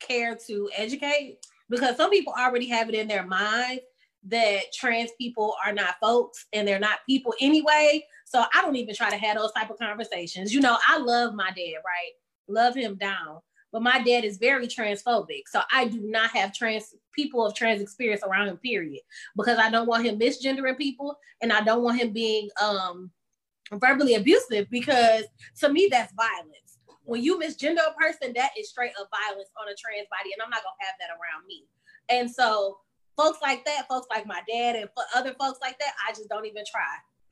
care 0.00 0.36
to 0.46 0.70
educate 0.76 1.38
because 1.70 1.96
some 1.96 2.10
people 2.10 2.34
already 2.38 2.68
have 2.68 2.88
it 2.88 2.94
in 2.94 3.08
their 3.08 3.24
mind 3.24 3.80
that 4.24 4.72
trans 4.72 5.10
people 5.18 5.54
are 5.64 5.72
not 5.72 5.96
folks 6.00 6.46
and 6.52 6.66
they're 6.66 6.78
not 6.78 6.98
people 7.08 7.34
anyway. 7.40 8.04
So 8.24 8.44
I 8.54 8.62
don't 8.62 8.76
even 8.76 8.94
try 8.94 9.10
to 9.10 9.16
have 9.16 9.36
those 9.36 9.52
type 9.52 9.70
of 9.70 9.78
conversations. 9.78 10.52
You 10.52 10.60
know, 10.60 10.76
I 10.86 10.98
love 10.98 11.34
my 11.34 11.50
dad, 11.50 11.80
right? 11.84 12.12
Love 12.48 12.74
him 12.74 12.96
down 12.96 13.40
but 13.72 13.82
my 13.82 14.02
dad 14.02 14.24
is 14.24 14.36
very 14.36 14.68
transphobic. 14.68 15.42
So 15.46 15.62
I 15.72 15.86
do 15.86 16.00
not 16.00 16.30
have 16.30 16.52
trans 16.52 16.94
people 17.12 17.44
of 17.44 17.54
trans 17.54 17.80
experience 17.80 18.22
around 18.22 18.48
him, 18.48 18.58
period. 18.58 19.00
Because 19.36 19.58
I 19.58 19.70
don't 19.70 19.86
want 19.86 20.04
him 20.04 20.18
misgendering 20.18 20.76
people 20.76 21.16
and 21.40 21.52
I 21.52 21.62
don't 21.62 21.82
want 21.82 22.00
him 22.00 22.12
being 22.12 22.50
um 22.60 23.10
verbally 23.72 24.14
abusive 24.14 24.68
because 24.70 25.24
to 25.60 25.70
me 25.70 25.88
that's 25.90 26.12
violence. 26.12 26.78
When 27.04 27.22
you 27.22 27.38
misgender 27.38 27.80
a 27.88 27.94
person, 27.94 28.32
that 28.36 28.50
is 28.58 28.68
straight 28.68 28.92
up 29.00 29.08
violence 29.10 29.48
on 29.60 29.66
a 29.68 29.74
trans 29.74 30.06
body, 30.08 30.32
and 30.32 30.42
I'm 30.42 30.50
not 30.50 30.62
gonna 30.62 30.76
have 30.80 30.94
that 31.00 31.10
around 31.10 31.46
me. 31.48 31.64
And 32.08 32.30
so 32.30 32.78
folks 33.16 33.38
like 33.42 33.64
that, 33.64 33.88
folks 33.88 34.06
like 34.10 34.26
my 34.26 34.40
dad 34.48 34.76
and 34.76 34.88
other 35.14 35.34
folks 35.40 35.58
like 35.60 35.78
that, 35.78 35.94
I 36.06 36.12
just 36.12 36.28
don't 36.28 36.46
even 36.46 36.64
try. 36.70 36.80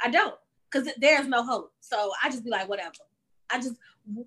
I 0.02 0.10
don't, 0.10 0.34
because 0.70 0.88
there's 0.98 1.28
no 1.28 1.44
hope. 1.44 1.72
So 1.80 2.10
I 2.22 2.30
just 2.30 2.44
be 2.44 2.50
like, 2.50 2.68
whatever. 2.68 2.90
I 3.52 3.58
just 3.58 3.76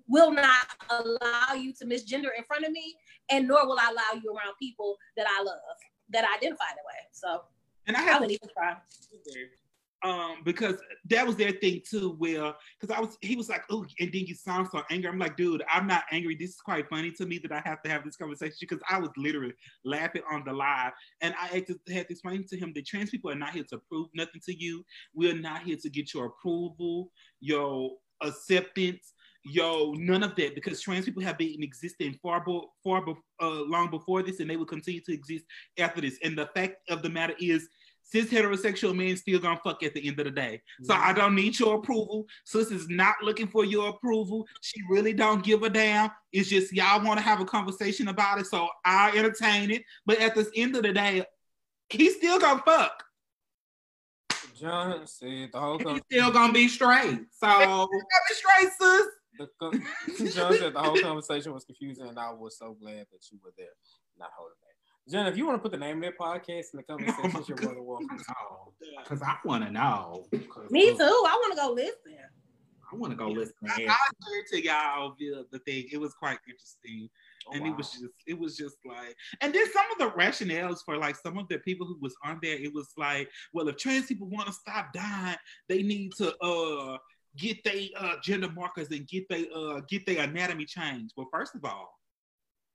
will 0.08 0.32
not 0.32 0.66
allow 0.90 1.54
you 1.54 1.72
to 1.74 1.84
misgender 1.84 2.28
in 2.36 2.44
front 2.46 2.64
of 2.64 2.72
me, 2.72 2.94
and 3.30 3.48
nor 3.48 3.66
will 3.66 3.78
I 3.78 3.90
allow 3.90 4.20
you 4.22 4.30
around 4.30 4.54
people 4.60 4.96
that 5.16 5.26
I 5.28 5.42
love 5.42 5.58
that 6.10 6.24
identify 6.36 6.64
that 6.68 6.84
way. 6.86 7.00
So, 7.12 7.42
and 7.86 7.96
I 7.96 8.00
haven't 8.00 8.30
even 8.30 8.48
tried. 8.56 8.76
Um, 10.02 10.42
because 10.44 10.76
that 11.08 11.26
was 11.26 11.34
their 11.36 11.52
thing 11.52 11.80
too. 11.88 12.14
Well, 12.20 12.54
because 12.78 12.94
I 12.94 13.00
was, 13.00 13.16
he 13.22 13.36
was 13.36 13.48
like, 13.48 13.62
"Oh," 13.70 13.86
and 13.98 14.12
then 14.12 14.26
you 14.26 14.34
sound 14.34 14.68
so 14.70 14.82
angry. 14.90 15.08
I'm 15.08 15.18
like, 15.18 15.34
dude, 15.34 15.64
I'm 15.72 15.86
not 15.86 16.04
angry. 16.12 16.36
This 16.38 16.50
is 16.50 16.60
quite 16.60 16.90
funny 16.90 17.10
to 17.12 17.24
me 17.24 17.38
that 17.38 17.52
I 17.52 17.62
have 17.66 17.80
to 17.84 17.88
have 17.88 18.04
this 18.04 18.16
conversation 18.16 18.56
because 18.60 18.82
I 18.90 18.98
was 18.98 19.08
literally 19.16 19.54
laughing 19.82 20.20
on 20.30 20.42
the 20.44 20.52
live, 20.52 20.92
and 21.22 21.34
I 21.40 21.46
had 21.46 21.66
to, 21.68 21.78
had 21.90 22.08
to 22.08 22.12
explain 22.12 22.44
to 22.48 22.56
him 22.58 22.72
that 22.74 22.86
trans 22.86 23.08
people 23.08 23.30
are 23.30 23.34
not 23.34 23.54
here 23.54 23.64
to 23.70 23.78
prove 23.88 24.08
nothing 24.14 24.42
to 24.44 24.54
you. 24.54 24.84
We're 25.14 25.40
not 25.40 25.62
here 25.62 25.78
to 25.80 25.88
get 25.88 26.12
your 26.12 26.26
approval, 26.26 27.10
your 27.40 27.92
acceptance 28.20 29.13
yo, 29.44 29.92
none 29.96 30.22
of 30.22 30.34
that, 30.36 30.54
because 30.54 30.80
trans 30.80 31.04
people 31.04 31.22
have 31.22 31.38
been 31.38 31.62
existing 31.62 32.18
far, 32.22 32.42
bo- 32.44 32.70
far 32.82 33.04
be- 33.04 33.14
uh, 33.40 33.62
long 33.64 33.90
before 33.90 34.22
this, 34.22 34.40
and 34.40 34.48
they 34.48 34.56
will 34.56 34.64
continue 34.64 35.00
to 35.02 35.12
exist 35.12 35.44
after 35.78 36.00
this. 36.00 36.18
And 36.22 36.36
the 36.36 36.48
fact 36.54 36.76
of 36.90 37.02
the 37.02 37.10
matter 37.10 37.34
is, 37.38 37.68
cis 38.02 38.26
heterosexual 38.26 38.94
men 38.94 39.16
still 39.16 39.38
gonna 39.38 39.60
fuck 39.62 39.82
at 39.82 39.94
the 39.94 40.06
end 40.06 40.18
of 40.20 40.26
the 40.26 40.30
day. 40.30 40.62
So 40.82 40.94
I 40.94 41.12
don't 41.12 41.34
need 41.34 41.58
your 41.58 41.76
approval. 41.76 42.26
Sis 42.44 42.70
is 42.70 42.88
not 42.88 43.16
looking 43.22 43.48
for 43.48 43.64
your 43.64 43.88
approval. 43.88 44.46
She 44.62 44.80
really 44.88 45.12
don't 45.12 45.42
give 45.42 45.62
a 45.62 45.70
damn. 45.70 46.10
It's 46.32 46.48
just 46.48 46.72
y'all 46.72 47.04
want 47.04 47.18
to 47.18 47.24
have 47.24 47.40
a 47.40 47.44
conversation 47.44 48.08
about 48.08 48.38
it, 48.38 48.46
so 48.46 48.68
I 48.84 49.16
entertain 49.16 49.70
it. 49.70 49.82
But 50.06 50.20
at 50.20 50.34
the 50.34 50.50
end 50.56 50.76
of 50.76 50.82
the 50.82 50.92
day, 50.92 51.24
he's 51.88 52.16
still 52.16 52.38
gonna 52.38 52.62
fuck. 52.64 53.04
John 54.54 55.06
said 55.06 55.50
the 55.52 55.60
whole 55.60 55.78
He's 55.78 56.02
still 56.10 56.30
gonna 56.30 56.52
be 56.52 56.68
straight. 56.68 57.20
So 57.32 57.88
be 57.90 58.34
straight, 58.34 58.70
sis 58.78 59.06
the 59.38 59.48
John 60.34 60.56
said 60.56 60.74
the 60.74 60.80
whole 60.80 60.98
conversation 60.98 61.52
was 61.52 61.64
confusing, 61.64 62.06
and 62.06 62.18
I 62.18 62.32
was 62.32 62.58
so 62.58 62.76
glad 62.80 63.06
that 63.12 63.30
you 63.30 63.38
were 63.42 63.52
there, 63.56 63.66
not 64.18 64.30
holding 64.36 64.56
back. 64.60 64.74
Jen, 65.10 65.26
if 65.26 65.36
you 65.36 65.46
want 65.46 65.58
to 65.58 65.62
put 65.62 65.72
the 65.72 65.78
name 65.78 66.02
of 66.02 66.04
that 66.04 66.18
podcast 66.18 66.72
in 66.72 66.78
the 66.78 66.82
comment 66.82 67.14
section, 67.22 67.44
you're 67.48 67.62
more 67.62 67.74
than 67.74 67.84
welcome. 67.84 68.08
Because 69.02 69.22
I 69.22 69.36
want 69.44 69.64
to 69.64 69.70
know. 69.70 70.26
Me 70.70 70.96
too. 70.96 71.02
I 71.02 71.38
want 71.42 71.52
to 71.52 71.60
go 71.60 71.72
listen. 71.72 72.16
I 72.90 72.96
want 72.96 73.12
to 73.12 73.16
go 73.16 73.28
listen. 73.28 73.54
I, 73.68 73.76
to 73.76 73.88
I 73.88 73.96
shared 74.28 74.46
to 74.52 74.64
y'all 74.64 75.14
the, 75.18 75.46
the 75.50 75.58
thing. 75.60 75.86
It 75.92 75.98
was 75.98 76.14
quite 76.14 76.38
interesting. 76.46 77.10
Oh, 77.46 77.52
and 77.52 77.62
wow. 77.62 77.70
it 77.70 77.76
was 77.76 77.90
just 77.90 78.04
it 78.26 78.38
was 78.38 78.56
just 78.56 78.76
like 78.86 79.14
and 79.42 79.54
then 79.54 79.70
some 79.70 79.84
of 79.92 79.98
the 79.98 80.18
rationales 80.18 80.78
for 80.82 80.96
like 80.96 81.16
some 81.16 81.36
of 81.36 81.46
the 81.48 81.58
people 81.58 81.86
who 81.86 81.98
was 82.00 82.14
on 82.24 82.38
there 82.42 82.56
it 82.56 82.72
was 82.72 82.88
like 82.96 83.28
well 83.52 83.68
if 83.68 83.76
trans 83.76 84.06
people 84.06 84.28
want 84.28 84.46
to 84.46 84.52
stop 84.52 84.94
dying 84.94 85.36
they 85.68 85.82
need 85.82 86.12
to 86.16 86.34
uh 86.38 86.96
get 87.36 87.62
their 87.64 87.82
uh 87.96 88.14
gender 88.22 88.50
markers 88.50 88.88
and 88.90 89.06
get 89.08 89.28
they 89.28 89.48
uh 89.54 89.80
get 89.88 90.06
their 90.06 90.22
anatomy 90.22 90.64
changed 90.64 91.12
well 91.16 91.28
first 91.32 91.54
of 91.54 91.64
all 91.64 91.90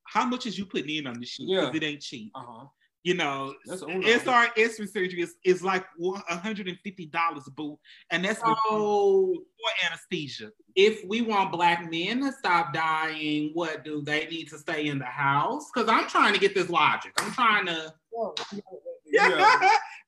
how 0.04 0.24
much 0.26 0.44
is 0.46 0.58
you 0.58 0.66
putting 0.66 0.96
in 0.96 1.06
on 1.06 1.18
this 1.20 1.30
shit 1.30 1.46
Yeah. 1.48 1.60
because 1.70 1.76
it 1.76 1.82
ain't 1.84 2.00
cheap 2.02 2.30
Uh-huh. 2.34 2.66
you 3.02 3.14
know 3.14 3.54
That's 3.66 3.82
old. 3.82 3.92
SRS 4.04 4.92
surgery 4.92 5.22
is, 5.22 5.34
is 5.44 5.62
like 5.62 5.84
$150 6.00 7.54
boo 7.56 7.78
and 8.10 8.24
that's 8.24 8.40
before 8.40 8.56
So 8.68 9.34
anesthesia 9.86 10.50
if 10.76 11.04
we 11.06 11.22
want 11.22 11.52
black 11.52 11.90
men 11.90 12.20
to 12.22 12.32
stop 12.32 12.72
dying, 12.72 13.50
what 13.54 13.84
do 13.84 14.02
they 14.02 14.26
need 14.26 14.46
to 14.48 14.58
stay 14.58 14.86
in 14.86 14.98
the 14.98 15.04
house? 15.04 15.68
Because 15.74 15.88
I'm 15.88 16.08
trying 16.08 16.32
to 16.32 16.38
get 16.38 16.54
this 16.54 16.70
logic. 16.70 17.12
I'm 17.18 17.32
trying 17.32 17.66
to. 17.66 17.92
Yeah. 19.10 19.58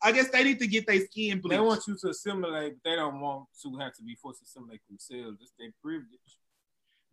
I 0.05 0.11
guess 0.11 0.28
they 0.30 0.42
need 0.42 0.59
to 0.59 0.66
get 0.66 0.86
their 0.86 1.00
skin 1.00 1.40
bleached. 1.40 1.50
They 1.50 1.61
want 1.61 1.86
you 1.86 1.96
to 1.96 2.09
assimilate, 2.09 2.74
but 2.74 2.90
they 2.90 2.96
don't 2.96 3.20
want 3.20 3.46
to 3.62 3.76
have 3.78 3.94
to 3.94 4.03
be 4.03 4.16
forced 4.16 4.40
to 4.40 4.44
assimilate 4.44 4.80
themselves. 4.88 5.38
It's 5.40 5.53
their 5.59 5.70
privilege. 5.82 6.09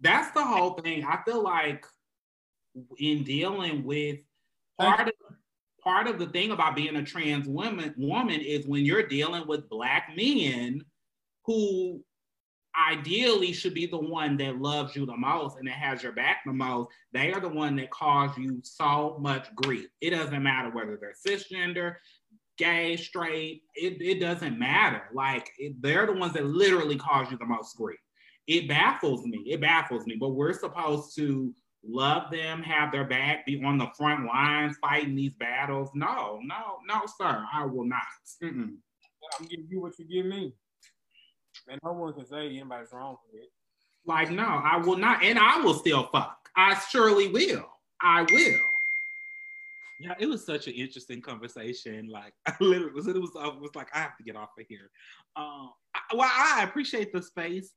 That's 0.02 0.32
the 0.32 0.44
whole 0.44 0.72
thing. 0.72 1.04
I 1.04 1.20
feel 1.24 1.44
like 1.44 1.86
in 2.98 3.24
dealing 3.24 3.84
with 3.84 4.20
part 4.80 5.08
of 5.08 5.14
part 5.84 6.08
of 6.08 6.20
the 6.20 6.28
thing 6.28 6.52
about 6.52 6.76
being 6.76 6.96
a 6.96 7.04
trans 7.04 7.48
woman 7.48 7.94
woman 7.98 8.42
is 8.42 8.68
when 8.68 8.86
you're 8.86 9.08
dealing 9.08 9.48
with 9.48 9.70
black 9.70 10.12
men 10.16 10.84
who 11.46 12.04
ideally 12.92 13.52
should 13.52 13.74
be 13.74 13.86
the 13.86 13.98
one 13.98 14.38
that 14.38 14.62
loves 14.62 14.96
you 14.96 15.06
the 15.06 15.18
most 15.18 15.58
and 15.58 15.68
that 15.68 15.74
has 15.74 16.04
your 16.04 16.12
back 16.12 16.42
the 16.46 16.54
most. 16.54 16.90
They 17.12 17.34
are 17.34 17.40
the 17.42 17.50
one 17.50 17.76
that 17.78 17.90
cause 17.90 18.38
you 18.38 18.62
so 18.64 19.18
much 19.20 19.54
grief. 19.56 19.88
It 20.02 20.12
doesn't 20.12 20.44
matter 20.44 20.70
whether 20.72 20.98
they're 21.00 21.14
cisgender 21.26 21.96
gay 22.60 22.98
straight 22.98 23.64
it, 23.74 24.02
it 24.02 24.20
doesn't 24.20 24.60
matter. 24.60 25.04
Like 25.14 25.50
it, 25.58 25.82
they're 25.82 26.06
the 26.06 26.14
ones 26.14 26.34
that 26.34 26.46
literally 26.46 26.98
cause 26.98 27.32
you 27.32 27.38
the 27.38 27.46
most 27.46 27.76
grief. 27.76 27.98
It 28.48 28.68
baffles 28.68 29.26
me. 29.26 29.44
It 29.48 29.62
baffles 29.62 30.06
me. 30.06 30.18
But 30.20 30.30
we're 30.30 30.54
supposed 30.54 31.16
to 31.16 31.56
love 31.88 32.30
them 32.30 32.62
have 32.62 32.92
their 32.92 33.06
back 33.06 33.46
be 33.46 33.64
on 33.64 33.78
the 33.78 33.88
front 33.98 34.26
lines 34.26 34.76
fighting 34.82 35.16
these 35.16 35.34
battles. 35.40 35.90
No 35.96 36.40
no 36.44 36.80
no 36.86 37.02
sir. 37.18 37.46
I 37.52 37.66
will 37.66 37.86
not. 37.86 38.02
Mm-mm. 38.44 38.76
I'm 39.40 39.46
giving 39.48 39.68
you 39.70 39.82
what 39.82 39.98
you 39.98 40.06
give 40.06 40.26
me. 40.26 40.54
And 41.70 41.80
no 41.84 41.94
one 41.94 42.14
can 42.14 42.26
say 42.26 42.48
anybody's 42.48 42.92
wrong 42.92 43.18
with 43.32 43.44
it. 43.44 43.50
Like, 44.06 44.32
no, 44.32 44.44
I 44.44 44.78
will 44.78 44.98
not, 44.98 45.24
and 45.24 45.38
I 45.38 45.60
will 45.62 45.74
still 45.74 46.08
fuck. 46.12 46.50
I 46.56 46.80
surely 46.90 47.28
will. 47.28 47.66
I 48.02 48.24
will. 48.24 48.60
Yeah, 50.00 50.14
it 50.18 50.28
was 50.28 50.46
such 50.46 50.68
an 50.68 50.74
interesting 50.74 51.22
conversation. 51.22 52.08
Like, 52.10 52.34
I 52.48 52.56
literally 52.60 52.94
was, 52.94 53.08
it 53.08 53.16
was, 53.16 53.32
I 53.38 53.48
was 53.48 53.72
like, 53.76 53.90
I 53.94 54.00
have 54.00 54.18
to 54.18 54.24
get 54.24 54.36
off 54.36 54.50
of 54.58 54.66
here. 54.68 54.90
Um, 55.36 55.72
I, 55.94 56.00
well, 56.16 56.32
I 56.32 56.64
appreciate 56.64 57.12
the 57.12 57.22
space. 57.22 57.72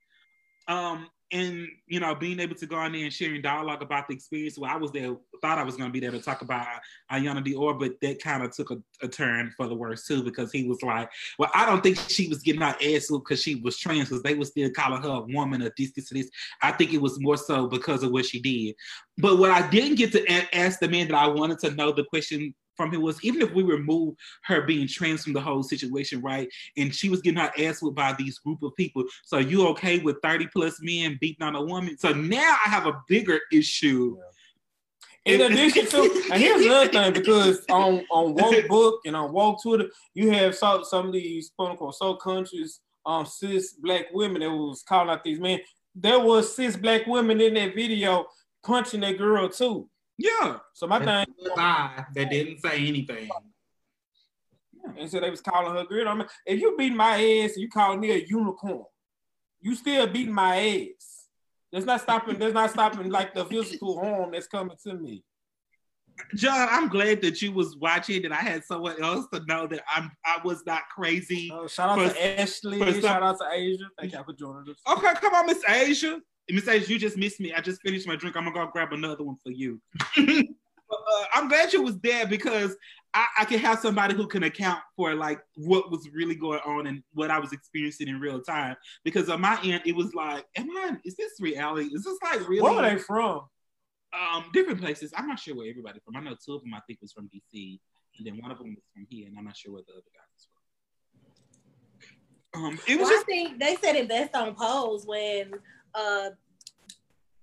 Um, 0.68 1.08
and 1.32 1.66
you 1.86 1.98
know, 1.98 2.14
being 2.14 2.38
able 2.40 2.54
to 2.54 2.66
go 2.66 2.76
on 2.76 2.92
there 2.92 3.04
and 3.04 3.12
sharing 3.12 3.40
dialogue 3.40 3.82
about 3.82 4.06
the 4.06 4.14
experience. 4.14 4.58
Well, 4.58 4.70
I 4.70 4.76
was 4.76 4.92
there, 4.92 5.16
thought 5.40 5.58
I 5.58 5.64
was 5.64 5.76
going 5.76 5.88
to 5.88 5.92
be 5.92 6.00
there 6.00 6.10
to 6.10 6.20
talk 6.20 6.42
about 6.42 6.66
Iyanna 7.10 7.44
Dior, 7.44 7.78
but 7.78 8.00
that 8.02 8.22
kind 8.22 8.42
of 8.42 8.54
took 8.54 8.70
a, 8.70 8.78
a 9.02 9.08
turn 9.08 9.52
for 9.56 9.66
the 9.66 9.74
worse 9.74 10.06
too, 10.06 10.22
because 10.22 10.52
he 10.52 10.64
was 10.64 10.82
like, 10.82 11.10
"Well, 11.38 11.50
I 11.54 11.66
don't 11.66 11.82
think 11.82 11.98
she 12.08 12.28
was 12.28 12.42
getting 12.42 12.60
her 12.60 12.76
ass 12.84 13.08
because 13.10 13.42
she 13.42 13.56
was 13.56 13.78
trans, 13.78 14.08
because 14.08 14.22
they 14.22 14.34
were 14.34 14.44
still 14.44 14.70
calling 14.70 15.02
her 15.02 15.08
a 15.08 15.20
woman 15.20 15.62
or 15.62 15.72
this, 15.76 15.92
this, 15.92 16.10
this." 16.10 16.30
I 16.60 16.72
think 16.72 16.92
it 16.92 17.00
was 17.00 17.20
more 17.20 17.36
so 17.36 17.66
because 17.66 18.02
of 18.02 18.12
what 18.12 18.26
she 18.26 18.40
did. 18.40 18.74
But 19.18 19.38
what 19.38 19.50
I 19.50 19.68
didn't 19.68 19.96
get 19.96 20.12
to 20.12 20.22
a- 20.30 20.54
ask 20.54 20.80
the 20.80 20.88
man 20.88 21.08
that 21.08 21.16
I 21.16 21.28
wanted 21.28 21.58
to 21.60 21.70
know 21.72 21.92
the 21.92 22.04
question 22.04 22.54
from 22.76 22.92
him 22.92 23.02
was 23.02 23.22
even 23.24 23.42
if 23.42 23.52
we 23.52 23.62
remove 23.62 24.14
her 24.44 24.62
being 24.62 24.88
trans 24.88 25.24
from 25.24 25.32
the 25.32 25.40
whole 25.40 25.62
situation, 25.62 26.20
right? 26.22 26.48
And 26.76 26.94
she 26.94 27.08
was 27.08 27.20
getting 27.20 27.40
her 27.40 27.52
ass 27.58 27.82
whipped 27.82 27.96
by 27.96 28.14
these 28.14 28.38
group 28.38 28.62
of 28.62 28.74
people. 28.76 29.04
So 29.24 29.38
you 29.38 29.66
okay 29.68 29.98
with 29.98 30.16
30 30.22 30.48
plus 30.48 30.78
men 30.82 31.18
beating 31.20 31.46
on 31.46 31.56
a 31.56 31.62
woman? 31.62 31.96
So 31.98 32.12
now 32.12 32.56
I 32.64 32.68
have 32.68 32.86
a 32.86 33.00
bigger 33.08 33.40
issue. 33.52 34.16
In 35.24 35.40
addition 35.40 35.86
to, 35.86 36.22
and 36.32 36.42
here's 36.42 36.66
another 36.66 36.88
thing, 36.88 37.12
because 37.12 37.64
on 37.70 38.04
on 38.10 38.34
woke 38.34 38.66
book 38.68 39.00
and 39.06 39.14
on 39.14 39.32
woke 39.32 39.62
Twitter, 39.62 39.88
you 40.14 40.30
have 40.32 40.54
some 40.56 40.84
some 40.84 41.06
of 41.06 41.12
these 41.12 41.52
quote 41.56 41.70
unquote 41.70 41.94
so 41.94 42.16
conscious 42.16 42.80
um 43.06 43.24
cis 43.24 43.74
black 43.74 44.06
women 44.12 44.40
that 44.40 44.50
was 44.50 44.82
calling 44.82 45.10
out 45.10 45.22
these 45.22 45.38
men. 45.38 45.60
There 45.94 46.18
was 46.18 46.56
cis 46.56 46.76
black 46.76 47.06
women 47.06 47.40
in 47.40 47.54
that 47.54 47.74
video 47.76 48.26
punching 48.64 49.00
that 49.00 49.18
girl 49.18 49.48
too. 49.48 49.88
Yeah. 50.22 50.58
So 50.72 50.86
my 50.86 50.98
thing, 51.04 51.26
Bye. 51.56 52.04
That 52.14 52.30
didn't 52.30 52.60
say 52.60 52.86
anything. 52.86 53.28
and 54.98 55.10
so 55.10 55.20
they 55.20 55.30
was 55.30 55.40
calling 55.40 55.74
her 55.76 55.84
girl. 55.84 56.08
I 56.08 56.14
mean, 56.14 56.26
if 56.46 56.60
you 56.60 56.76
beat 56.76 56.94
my 56.94 57.14
ass 57.16 57.52
and 57.54 57.62
you 57.62 57.68
calling 57.68 58.00
me 58.00 58.10
a 58.12 58.24
unicorn, 58.26 58.84
you 59.60 59.74
still 59.74 60.06
beating 60.06 60.34
my 60.34 60.56
ass. 60.58 61.26
That's 61.72 61.86
not 61.86 62.00
stopping. 62.02 62.38
That's 62.38 62.54
not 62.54 62.70
stopping 62.70 63.10
like 63.10 63.34
the 63.34 63.44
physical 63.46 63.98
harm 63.98 64.30
that's 64.32 64.46
coming 64.46 64.76
to 64.84 64.94
me. 64.94 65.24
John, 66.36 66.68
I'm 66.70 66.88
glad 66.88 67.22
that 67.22 67.40
you 67.40 67.52
was 67.52 67.76
watching 67.78 68.24
and 68.24 68.34
I 68.34 68.42
had 68.42 68.64
someone 68.64 69.02
else 69.02 69.26
to 69.32 69.40
know 69.46 69.66
that 69.66 69.82
I'm 69.92 70.10
I 70.24 70.38
was 70.44 70.62
not 70.66 70.82
crazy. 70.94 71.50
Uh, 71.52 71.66
shout 71.66 71.98
out 71.98 72.08
For- 72.10 72.14
to 72.14 72.40
Ashley. 72.40 73.00
shout 73.00 73.22
out 73.22 73.38
to 73.38 73.46
Asia. 73.52 73.84
Thank 73.98 74.12
y'all 74.12 74.24
for 74.24 74.34
joining 74.34 74.70
us. 74.70 74.76
Okay, 74.98 75.14
come 75.20 75.34
on, 75.34 75.46
Miss 75.46 75.62
Asia. 75.68 76.20
Miss 76.50 76.68
Asia, 76.68 76.92
you 76.92 76.98
just 76.98 77.16
missed 77.16 77.40
me. 77.40 77.52
I 77.52 77.60
just 77.60 77.80
finished 77.82 78.06
my 78.06 78.16
drink. 78.16 78.36
I'm 78.36 78.44
gonna 78.44 78.54
go 78.54 78.70
grab 78.70 78.92
another 78.92 79.24
one 79.24 79.36
for 79.42 79.50
you. 79.50 79.80
Uh, 80.94 81.24
I'm 81.32 81.48
glad 81.48 81.72
you 81.72 81.80
was 81.80 81.98
there 82.00 82.26
because 82.26 82.76
I, 83.14 83.26
I 83.38 83.44
can 83.46 83.58
have 83.60 83.78
somebody 83.78 84.14
who 84.14 84.26
can 84.26 84.42
account 84.42 84.78
for 84.94 85.14
like 85.14 85.40
what 85.56 85.90
was 85.90 86.06
really 86.12 86.34
going 86.34 86.60
on 86.66 86.86
and 86.86 87.02
what 87.14 87.30
I 87.30 87.38
was 87.38 87.54
experiencing 87.54 88.08
in 88.08 88.20
real 88.20 88.42
time. 88.42 88.76
Because 89.02 89.30
on 89.30 89.40
my 89.40 89.58
end, 89.64 89.80
it 89.86 89.96
was 89.96 90.12
like, 90.12 90.44
am 90.54 90.68
I? 90.70 90.98
Is 91.02 91.16
this 91.16 91.32
reality? 91.40 91.88
Is 91.94 92.04
this 92.04 92.18
like 92.22 92.46
really? 92.46 92.60
Where 92.60 92.74
are 92.74 92.90
they 92.90 92.98
from? 92.98 93.40
um, 94.12 94.44
different 94.52 94.80
places. 94.80 95.12
I'm 95.16 95.26
not 95.26 95.38
sure 95.38 95.56
where 95.56 95.68
everybody 95.68 96.00
from. 96.04 96.16
I 96.16 96.20
know 96.20 96.36
two 96.44 96.54
of 96.54 96.62
them 96.62 96.74
I 96.74 96.80
think 96.86 97.00
was 97.00 97.12
from 97.12 97.28
DC, 97.28 97.78
and 98.18 98.26
then 98.26 98.38
one 98.40 98.50
of 98.50 98.58
them 98.58 98.74
was 98.74 98.84
from 98.92 99.06
here, 99.08 99.26
and 99.28 99.36
I'm 99.38 99.44
not 99.44 99.56
sure 99.56 99.72
where 99.72 99.82
the 99.86 99.92
other 99.92 100.02
guy 100.12 100.24
was 100.34 100.48
from. 102.52 102.64
Um, 102.64 102.78
it 102.86 102.98
was 102.98 103.06
Well, 103.06 103.08
I 103.08 103.14
just 103.14 103.26
think 103.26 103.58
they 103.58 103.76
said 103.76 103.96
it 103.96 104.08
best 104.08 104.34
on 104.34 104.54
Pose 104.54 105.06
when 105.06 105.52
uh 105.94 106.30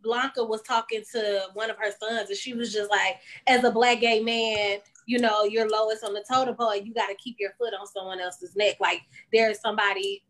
Blanca 0.02 0.44
was 0.44 0.62
talking 0.62 1.04
to 1.12 1.48
one 1.54 1.70
of 1.70 1.78
her 1.78 1.92
sons, 1.92 2.30
and 2.30 2.38
she 2.38 2.54
was 2.54 2.72
just 2.72 2.90
like, 2.90 3.20
as 3.48 3.64
a 3.64 3.72
black 3.72 4.00
gay 4.00 4.22
man, 4.22 4.80
you 5.06 5.20
know, 5.20 5.44
you're 5.44 5.68
lowest 5.68 6.04
on 6.04 6.14
the 6.14 6.24
totem 6.30 6.56
pole, 6.56 6.76
you 6.76 6.94
got 6.94 7.08
to 7.08 7.16
keep 7.16 7.36
your 7.40 7.52
foot 7.58 7.74
on 7.80 7.88
someone 7.88 8.20
else's 8.20 8.56
neck. 8.56 8.78
Like 8.80 9.02
there's 9.34 9.60
somebody 9.60 10.24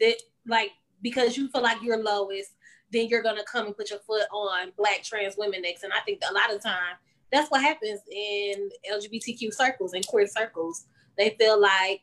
that, 0.00 0.16
like, 0.46 0.70
because 1.02 1.36
you 1.36 1.48
feel 1.48 1.62
like 1.62 1.82
you're 1.82 2.02
lowest, 2.02 2.52
then 2.92 3.08
you're 3.08 3.22
gonna 3.22 3.44
come 3.44 3.66
and 3.66 3.76
put 3.76 3.90
your 3.90 3.98
foot 4.00 4.24
on 4.32 4.72
black 4.76 5.02
trans 5.02 5.36
women 5.36 5.62
necks. 5.62 5.82
And 5.82 5.92
I 5.92 6.00
think 6.00 6.20
a 6.28 6.32
lot 6.32 6.54
of 6.54 6.62
time 6.62 6.96
that's 7.30 7.50
what 7.50 7.62
happens 7.62 8.00
in 8.10 8.70
LGBTQ 8.90 9.52
circles 9.52 9.92
and 9.92 10.06
queer 10.06 10.26
circles. 10.26 10.86
They 11.16 11.36
feel 11.38 11.60
like 11.60 12.02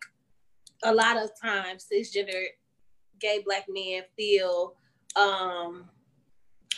a 0.83 0.93
lot 0.93 1.17
of 1.17 1.31
times 1.41 1.87
cisgender 1.91 2.43
gay 3.19 3.41
black 3.43 3.65
men 3.67 4.03
feel 4.15 4.75
um 5.15 5.85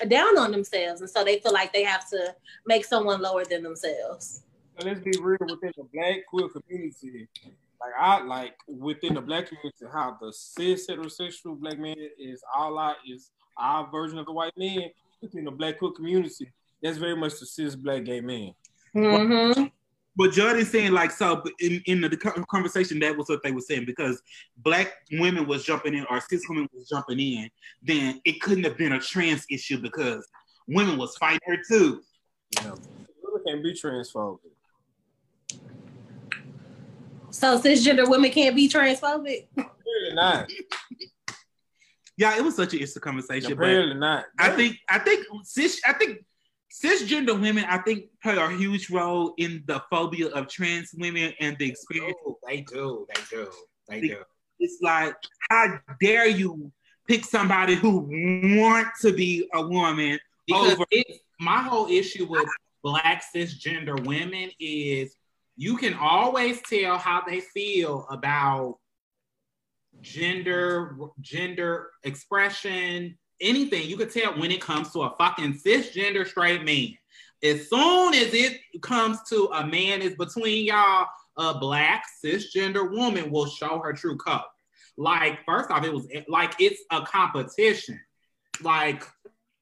down 0.08 0.38
on 0.38 0.52
themselves 0.52 1.02
and 1.02 1.10
so 1.10 1.24
they 1.24 1.40
feel 1.40 1.54
like 1.54 1.74
they 1.74 1.84
have 1.84 2.08
to 2.08 2.34
make 2.68 2.86
someone 2.86 3.22
lower 3.22 3.44
than 3.46 3.64
themselves 3.64 4.44
So 4.80 4.88
let's 4.88 5.00
be 5.00 5.12
real 5.20 5.40
within 5.42 5.72
the 5.76 5.86
black 5.92 6.26
queer 6.30 6.48
community. 6.50 7.28
Like 7.80 7.94
I 8.00 8.24
like 8.24 8.56
within 8.68 9.16
the 9.16 9.22
black 9.22 9.48
community, 9.48 9.86
how 9.92 10.18
the 10.22 10.32
cis 10.32 10.88
heterosexual 10.88 11.58
black 11.60 11.80
man 11.80 11.96
is 12.20 12.44
all 12.56 12.78
out 12.78 12.98
is 13.08 13.32
our 13.58 13.90
version 13.90 14.20
of 14.20 14.26
the 14.26 14.32
white 14.34 14.58
man 14.58 14.90
within 15.22 15.46
the 15.46 15.52
black 15.52 15.80
queer 15.80 15.92
community. 15.92 16.52
That's 16.82 16.98
very 16.98 17.16
much 17.16 17.40
the 17.40 17.46
cis 17.46 17.76
black 17.76 18.04
gay 18.04 18.22
man. 18.22 18.54
mm-hmm. 18.96 19.64
But 20.18 20.32
Jordan's 20.32 20.72
saying 20.72 20.94
like 20.94 21.12
so 21.12 21.44
in, 21.60 21.82
in 21.86 22.02
the 22.02 22.18
conversation 22.50 22.98
that 23.00 23.16
was 23.16 23.30
what 23.30 23.44
they 23.44 23.52
were 23.52 23.62
saying 23.62 23.86
because 23.86 24.20
black 24.58 24.92
women 25.12 25.46
was 25.46 25.64
jumping 25.64 25.94
in 25.94 26.06
or 26.10 26.20
cis 26.20 26.42
women 26.50 26.68
was 26.74 26.90
jumping 26.90 27.20
in, 27.20 27.50
then 27.84 28.20
it 28.26 28.42
couldn't 28.42 28.64
have 28.64 28.78
been 28.78 28.94
a 28.94 29.00
trans 29.00 29.46
issue 29.52 29.80
because 29.80 30.28
women 30.68 30.98
was 30.98 31.16
fighting 31.18 31.40
her 31.46 31.58
too. 31.70 32.02
You 32.60 32.68
know, 32.68 32.78
really 33.24 33.44
can't 33.46 33.64
be 33.64 33.74
transphobic. 33.74 34.40
so 37.30 37.60
cisgender 37.60 38.10
women 38.10 38.32
can't 38.32 38.56
be 38.56 38.68
transphobic 38.68 39.46
Apparently 39.56 40.16
not. 40.16 40.52
Yeah, 42.18 42.36
it 42.36 42.44
was 42.44 42.56
such 42.56 42.74
an 42.74 42.80
interesting 42.80 43.02
conversation. 43.02 43.50
But 43.50 43.66
Apparently 43.66 43.96
not. 43.96 44.26
I 44.40 44.50
think 44.50 44.78
I 44.90 44.98
think 44.98 45.26
cis 45.44 45.80
I 45.86 45.94
think 45.94 46.26
cisgender 46.84 47.40
women, 47.40 47.66
I 47.66 47.80
think, 47.80 48.06
play 48.22 48.38
a 48.38 48.50
huge 48.50 48.90
role 48.90 49.34
in 49.38 49.64
the 49.66 49.82
phobia 49.90 50.28
of 50.30 50.48
trans 50.48 50.92
women 50.94 51.34
and 51.40 51.58
the 51.58 51.70
experience. 51.70 52.16
Oh, 52.26 52.38
they 52.48 52.62
do, 52.62 53.08
they 53.14 53.22
do, 53.30 53.52
they 53.90 54.02
do. 54.02 54.18
It's 54.60 54.80
like, 54.82 55.16
how 55.50 55.80
dare 56.02 56.28
you 56.28 56.72
pick 57.08 57.24
somebody 57.26 57.76
who 57.76 58.08
wants 58.60 59.02
to 59.02 59.14
be 59.14 59.48
a 59.54 59.66
woman 59.66 60.20
Because 60.46 60.74
over 60.74 60.86
my 61.40 61.62
whole 61.62 61.88
issue 61.88 62.26
with 62.26 62.48
black 62.84 63.24
cisgender 63.34 64.04
women 64.06 64.50
is 64.60 65.16
you 65.56 65.78
can 65.78 65.94
always 65.96 66.62
tell 66.62 66.98
how 66.98 67.24
they 67.26 67.40
feel 67.40 68.06
about 68.10 68.78
gender, 70.02 70.96
gender 71.20 71.92
expression, 72.04 73.18
anything. 73.42 73.88
You 73.88 73.98
could 73.98 74.12
tell 74.12 74.38
when 74.40 74.52
it 74.52 74.62
comes 74.62 74.92
to 74.94 75.04
a 75.04 75.16
fucking 75.18 75.60
cisgender 75.60 76.28
straight 76.28 76.64
man. 76.64 76.98
As 77.44 77.70
soon 77.70 78.14
as 78.14 78.34
it 78.34 78.60
comes 78.82 79.20
to 79.30 79.50
a 79.54 79.66
man 79.66 80.02
is 80.02 80.16
between 80.16 80.66
y'all, 80.66 81.08
a 81.38 81.58
black 81.60 82.06
cisgender 82.24 82.92
woman 82.92 83.30
will 83.32 83.46
show 83.46 83.80
her 83.80 83.94
true 83.94 84.18
color. 84.18 84.42
Like, 84.98 85.46
first 85.46 85.70
off, 85.70 85.86
it 85.86 85.94
was 85.94 86.08
like 86.28 86.56
it's 86.60 86.82
a 86.92 87.02
competition. 87.02 88.00
Like, 88.62 89.04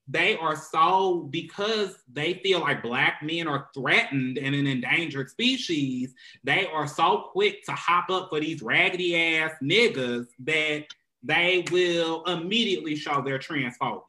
they 0.08 0.38
are 0.38 0.56
so 0.56 1.28
because 1.32 1.96
they 2.12 2.36
feel 2.36 2.60
like 2.60 2.84
black 2.84 3.22
men 3.24 3.48
are 3.48 3.70
threatened 3.74 4.38
and 4.38 4.56
an 4.56 4.68
endangered 4.68 5.30
species, 5.30 6.14
they 6.44 6.68
are 6.68 6.88
so 6.88 7.30
quick 7.32 7.66
to 7.66 7.72
hop 7.72 8.10
up 8.10 8.30
for 8.30 8.40
these 8.40 8.62
raggedy 8.62 9.16
ass 9.16 9.52
niggas 9.64 10.28
that 10.40 10.86
they 11.26 11.66
will 11.72 12.24
immediately 12.26 12.96
show 12.96 13.22
their 13.22 13.40
transphobia 13.40 14.02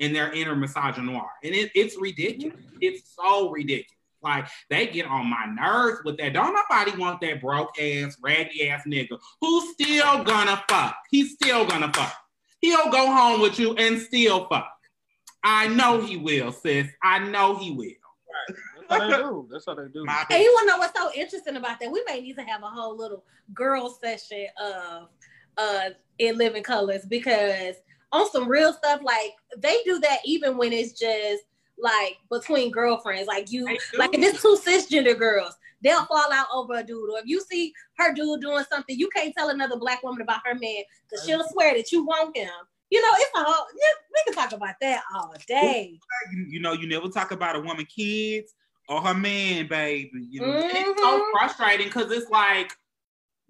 and 0.00 0.14
their 0.14 0.32
inner 0.32 0.54
misogynoir. 0.54 1.28
And 1.42 1.54
it, 1.54 1.70
it's 1.74 1.96
ridiculous. 1.98 2.58
Mm-hmm. 2.58 2.78
It's 2.80 3.14
so 3.14 3.50
ridiculous. 3.50 3.92
Like 4.22 4.48
they 4.70 4.88
get 4.88 5.06
on 5.06 5.26
my 5.30 5.46
nerves 5.46 6.00
with 6.04 6.16
that. 6.18 6.32
Don't 6.32 6.52
nobody 6.52 6.98
want 6.98 7.20
that 7.20 7.40
broke 7.40 7.78
ass, 7.80 8.16
raggedy 8.20 8.68
ass 8.68 8.82
nigga 8.86 9.18
who's 9.40 9.72
still 9.72 10.24
gonna 10.24 10.62
fuck. 10.68 10.96
He's 11.10 11.34
still 11.34 11.64
gonna 11.64 11.92
fuck. 11.92 12.12
He'll 12.60 12.90
go 12.90 13.12
home 13.12 13.40
with 13.40 13.58
you 13.58 13.74
and 13.74 14.00
still 14.00 14.48
fuck. 14.48 14.72
I 15.44 15.68
know 15.68 16.00
he 16.00 16.16
will, 16.16 16.50
sis. 16.50 16.88
I 17.02 17.20
know 17.20 17.56
he 17.56 17.70
will. 17.70 17.86
That's 18.88 19.02
how 19.02 19.08
they 19.08 19.16
do. 19.16 19.48
That's 19.50 19.66
how 19.66 19.74
they 19.74 19.88
do. 19.92 20.04
My- 20.04 20.24
And 20.30 20.42
you 20.42 20.52
wanna 20.54 20.72
know 20.72 20.78
what's 20.78 20.98
so 20.98 21.10
interesting 21.14 21.56
about 21.56 21.78
that? 21.78 21.92
We 21.92 22.02
may 22.08 22.20
need 22.20 22.36
to 22.36 22.42
have 22.42 22.62
a 22.62 22.68
whole 22.68 22.96
little 22.96 23.24
girl 23.54 23.90
session 23.90 24.46
of 24.60 25.08
uh 25.58 25.90
in 26.18 26.38
living 26.38 26.62
colors 26.62 27.04
because 27.08 27.76
on 28.12 28.30
some 28.30 28.48
real 28.48 28.72
stuff, 28.72 29.00
like 29.02 29.32
they 29.58 29.78
do 29.84 29.98
that 30.00 30.18
even 30.24 30.56
when 30.56 30.72
it's 30.72 30.98
just 30.98 31.42
like 31.78 32.16
between 32.30 32.70
girlfriends. 32.70 33.26
Like 33.26 33.50
you 33.50 33.66
like 33.98 34.14
if 34.14 34.22
it's 34.22 34.42
two 34.42 34.56
cisgender 34.64 35.18
girls, 35.18 35.54
they'll 35.82 36.06
fall 36.06 36.32
out 36.32 36.46
over 36.54 36.74
a 36.74 36.82
dude. 36.82 37.10
Or 37.10 37.18
if 37.18 37.26
you 37.26 37.40
see 37.40 37.72
her 37.98 38.14
dude 38.14 38.40
doing 38.40 38.64
something, 38.70 38.98
you 38.98 39.08
can't 39.08 39.34
tell 39.36 39.50
another 39.50 39.76
black 39.76 40.02
woman 40.02 40.22
about 40.22 40.40
her 40.44 40.54
man 40.54 40.82
because 41.10 41.24
she'll 41.26 41.44
swear 41.48 41.74
that 41.74 41.92
you 41.92 42.04
want 42.04 42.36
him. 42.36 42.48
You 42.90 43.02
know, 43.02 43.08
it's 43.14 43.30
a 43.36 43.42
whole 43.42 43.66
we 43.74 44.22
can 44.32 44.34
talk 44.34 44.52
about 44.52 44.76
that 44.80 45.02
all 45.14 45.34
day. 45.46 45.98
you, 46.48 46.60
know, 46.60 46.72
you 46.72 46.88
never 46.88 47.08
talk 47.08 47.32
about 47.32 47.56
a 47.56 47.60
woman 47.60 47.86
kids 47.86 48.54
or 48.88 49.02
her 49.02 49.14
man, 49.14 49.66
baby. 49.66 50.10
You 50.30 50.40
know, 50.40 50.52
And 50.52 50.64
it's 50.70 51.00
so 51.00 51.18
Mhm. 51.18 51.30
frustrating 51.32 51.88
because 51.88 52.10
it's 52.12 52.30
like, 52.30 52.72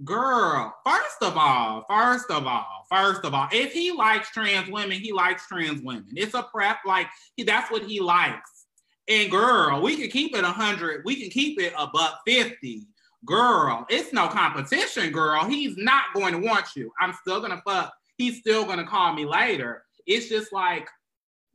girl, 0.05 0.75
first 0.85 1.23
of 1.23 1.37
all, 1.37 1.85
first 1.89 2.31
of 2.31 2.47
all, 2.47 2.87
first 2.91 3.25
of 3.25 3.35
all, 3.35 3.49
if 3.53 3.73
he 3.73 3.93
likes 3.93 4.31
trans 4.31 4.71
women, 4.71 4.99
he 4.99 5.13
likes 5.13 5.47
trans 5.47 5.83
women. 5.83 6.09
It's 6.15 6.35
a 6.35 6.43
prep, 6.43 6.79
like 6.85 7.09
he, 7.37 7.45
that's 7.45 7.71
what 7.71 7.83
he 7.83 8.01
likes. 8.01 8.67
And 9.09 9.31
girl, 9.31 9.81
we 9.83 9.97
can 9.97 10.11
keep 10.11 10.37
it 10.37 10.45
hundred, 10.45 11.03
we 11.05 11.17
can 11.17 11.31
keep 11.31 11.61
it 11.61 11.73
a 11.79 11.87
buck 11.87 12.21
fifty. 12.27 12.87
Girl, 13.25 13.87
it's 13.89 14.13
no 14.13 14.29
competition, 14.29 15.11
girl. 15.11 15.45
He's 15.45 15.77
not 15.77 16.05
going 16.15 16.33
to 16.33 16.47
want 16.47 16.77
you. 16.77 16.93
I'm 17.01 17.13
still 17.13 17.41
gonna 17.41 17.63
fuck. 17.67 17.93
He's 18.19 18.39
still 18.39 18.65
gonna 18.65 18.87
call 18.87 19.15
me 19.15 19.25
later. 19.25 19.85
It's 20.07 20.29
just 20.29 20.53
like 20.53 20.89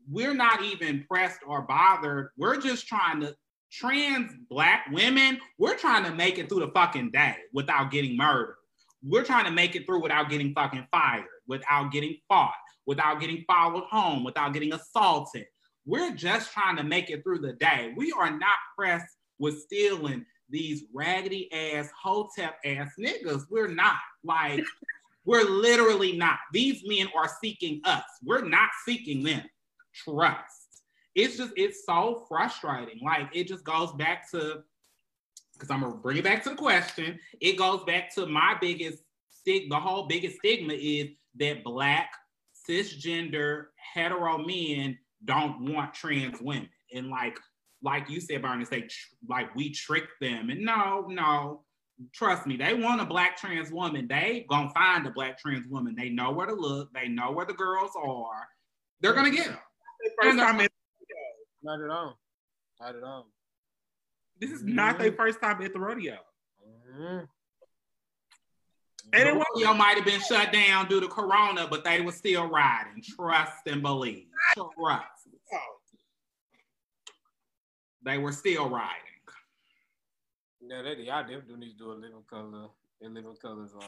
we're 0.09 0.33
not 0.33 0.63
even 0.63 1.05
pressed 1.09 1.39
or 1.45 1.61
bothered. 1.61 2.29
We're 2.37 2.59
just 2.59 2.87
trying 2.87 3.21
to 3.21 3.35
trans 3.71 4.31
black 4.49 4.85
women, 4.91 5.39
we're 5.57 5.77
trying 5.77 6.03
to 6.03 6.13
make 6.13 6.37
it 6.37 6.49
through 6.49 6.59
the 6.59 6.71
fucking 6.71 7.11
day 7.11 7.35
without 7.53 7.91
getting 7.91 8.17
murdered. 8.17 8.55
We're 9.03 9.23
trying 9.23 9.45
to 9.45 9.51
make 9.51 9.75
it 9.75 9.85
through 9.85 10.01
without 10.01 10.29
getting 10.29 10.53
fucking 10.53 10.87
fired, 10.91 11.25
without 11.47 11.91
getting 11.91 12.17
fought, 12.27 12.53
without 12.85 13.19
getting 13.19 13.43
followed 13.47 13.85
home, 13.85 14.23
without 14.23 14.53
getting 14.53 14.73
assaulted. 14.73 15.45
We're 15.85 16.13
just 16.13 16.51
trying 16.53 16.75
to 16.77 16.83
make 16.83 17.09
it 17.09 17.23
through 17.23 17.39
the 17.39 17.53
day. 17.53 17.93
We 17.95 18.11
are 18.11 18.29
not 18.29 18.57
pressed 18.77 19.17
with 19.39 19.59
stealing 19.61 20.25
these 20.49 20.83
raggedy 20.93 21.51
ass, 21.51 21.89
hotep 21.99 22.57
ass 22.63 22.91
niggas. 22.99 23.45
We're 23.49 23.73
not. 23.73 23.97
Like, 24.23 24.63
we're 25.25 25.49
literally 25.49 26.15
not. 26.15 26.37
These 26.53 26.83
men 26.85 27.07
are 27.15 27.29
seeking 27.41 27.81
us. 27.85 28.03
We're 28.23 28.47
not 28.47 28.69
seeking 28.85 29.23
them. 29.23 29.43
Trust 29.95 30.60
it's 31.15 31.37
just 31.37 31.51
it's 31.55 31.85
so 31.85 32.25
frustrating. 32.27 32.99
Like 33.03 33.29
it 33.33 33.47
just 33.47 33.63
goes 33.63 33.91
back 33.93 34.29
to 34.31 34.63
because 35.53 35.69
I'm 35.69 35.81
gonna 35.81 35.95
bring 35.95 36.17
it 36.17 36.23
back 36.23 36.43
to 36.43 36.49
the 36.49 36.55
question. 36.55 37.19
It 37.39 37.57
goes 37.57 37.83
back 37.83 38.13
to 38.15 38.25
my 38.25 38.55
biggest 38.59 39.03
stig. 39.29 39.69
The 39.69 39.79
whole 39.79 40.07
biggest 40.07 40.37
stigma 40.37 40.73
is 40.73 41.09
that 41.39 41.63
black 41.63 42.11
cisgender 42.69 43.65
hetero 43.93 44.37
men 44.37 44.97
don't 45.25 45.73
want 45.73 45.93
trans 45.93 46.39
women, 46.41 46.69
and 46.93 47.09
like 47.09 47.37
like 47.83 48.09
you 48.09 48.21
said, 48.21 48.41
Barney, 48.41 48.65
say 48.65 48.81
tr- 48.81 49.15
like 49.27 49.53
we 49.55 49.71
trick 49.71 50.05
them, 50.19 50.49
and 50.49 50.61
no, 50.61 51.05
no. 51.07 51.63
Trust 52.15 52.47
me, 52.47 52.57
they 52.57 52.73
want 52.73 52.99
a 52.99 53.05
black 53.05 53.37
trans 53.37 53.71
woman. 53.71 54.07
They 54.07 54.47
gonna 54.49 54.71
find 54.71 55.05
a 55.05 55.11
black 55.11 55.37
trans 55.37 55.67
woman. 55.67 55.93
They 55.95 56.09
know 56.09 56.31
where 56.31 56.47
to 56.47 56.53
look. 56.55 56.91
They 56.93 57.07
know 57.07 57.31
where 57.31 57.45
the 57.45 57.53
girls 57.53 57.91
are. 57.95 58.47
They're 59.01 59.13
gonna 59.13 59.29
get 59.29 59.45
them. 59.45 59.59
first 60.19 60.39
time 60.39 60.57
Not 61.63 61.81
at 61.81 61.89
all. 61.89 62.19
Not 62.79 62.95
at 62.95 63.03
all. 63.03 63.27
this 64.39 64.51
is 64.51 64.63
not 64.63 64.95
Mm-hmm. 64.95 65.03
their 65.03 65.11
first 65.13 65.39
time 65.41 65.61
at 65.61 65.71
the 65.73 65.79
rodeo. 65.79 66.17
Mhm. 66.97 67.27
And 69.13 69.27
it 69.27 69.31
the 69.33 69.37
was 69.37 69.45
rodeo 69.55 69.73
might 69.73 69.97
have 69.97 70.05
been 70.05 70.21
shut 70.21 70.51
down 70.51 70.87
due 70.87 70.99
to 71.01 71.07
Corona, 71.07 71.67
but 71.67 71.83
they 71.83 72.01
were 72.01 72.11
still 72.11 72.47
riding. 72.47 73.03
Trust 73.03 73.67
and 73.67 73.81
believe. 73.81 74.27
Trust. 74.55 75.27
They 78.03 78.17
were 78.17 78.31
still 78.31 78.67
riding. 78.69 78.97
Yeah, 80.59 80.81
that 80.81 80.97
y'all 80.99 81.21
definitely 81.23 81.57
need 81.57 81.71
to 81.73 81.77
do 81.77 81.91
a 81.91 81.93
living 81.93 82.23
color 82.29 82.67
and 83.01 83.13
living 83.13 83.35
colors 83.41 83.73
on 83.73 83.81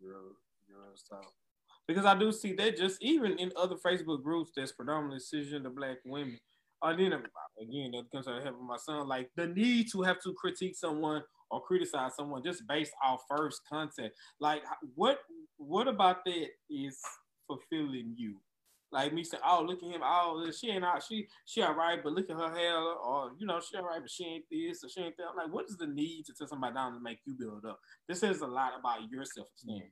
girls, 0.00 0.36
girls 0.68 1.02
talk. 1.08 1.32
Because 1.86 2.04
I 2.04 2.16
do 2.16 2.30
see 2.32 2.52
that 2.54 2.76
just 2.76 3.02
even 3.02 3.38
in 3.38 3.50
other 3.56 3.76
Facebook 3.76 4.22
groups 4.22 4.52
that's 4.54 4.72
predominantly 4.72 5.18
cisgender 5.20 5.74
black 5.74 5.98
women. 6.04 6.38
I 6.82 6.94
then 6.94 7.12
again 7.60 7.90
that 7.92 8.10
comes 8.12 8.28
out 8.28 8.38
of 8.38 8.44
helping 8.44 8.66
my 8.66 8.76
son, 8.76 9.08
like 9.08 9.30
the 9.36 9.46
need 9.48 9.90
to 9.92 10.02
have 10.02 10.20
to 10.22 10.32
critique 10.34 10.76
someone 10.76 11.22
or 11.50 11.62
criticize 11.62 12.14
someone 12.16 12.42
just 12.44 12.66
based 12.68 12.92
off 13.04 13.22
first 13.28 13.62
content. 13.70 14.12
Like 14.40 14.62
what 14.94 15.18
what 15.56 15.88
about 15.88 16.24
that 16.24 16.46
is 16.70 16.98
fulfilling 17.46 18.14
you? 18.16 18.36
Like 18.90 19.12
me 19.12 19.22
saying, 19.24 19.42
oh 19.46 19.64
look 19.66 19.82
at 19.82 19.90
him, 19.90 20.00
oh 20.02 20.50
she 20.56 20.70
ain't 20.70 20.84
out, 20.84 21.02
she 21.06 21.26
she 21.44 21.62
all 21.62 21.74
right, 21.74 22.02
but 22.02 22.12
look 22.12 22.30
at 22.30 22.36
her 22.36 22.54
hair, 22.54 22.78
or 22.78 23.32
you 23.38 23.46
know, 23.46 23.60
she 23.60 23.76
all 23.76 23.84
right, 23.84 24.00
but 24.00 24.10
she 24.10 24.24
ain't 24.24 24.44
this 24.50 24.82
or 24.82 24.88
she 24.88 25.02
ain't 25.02 25.16
that. 25.18 25.36
Like, 25.36 25.52
what 25.52 25.66
is 25.68 25.76
the 25.76 25.86
need 25.86 26.24
to 26.26 26.32
tell 26.32 26.48
somebody 26.48 26.74
down 26.74 26.94
to 26.94 27.00
make 27.00 27.18
you 27.26 27.34
build 27.38 27.64
up? 27.66 27.78
This 28.08 28.20
says 28.20 28.40
a 28.40 28.46
lot 28.46 28.72
about 28.78 29.00
your 29.10 29.24
self-esteem. 29.24 29.82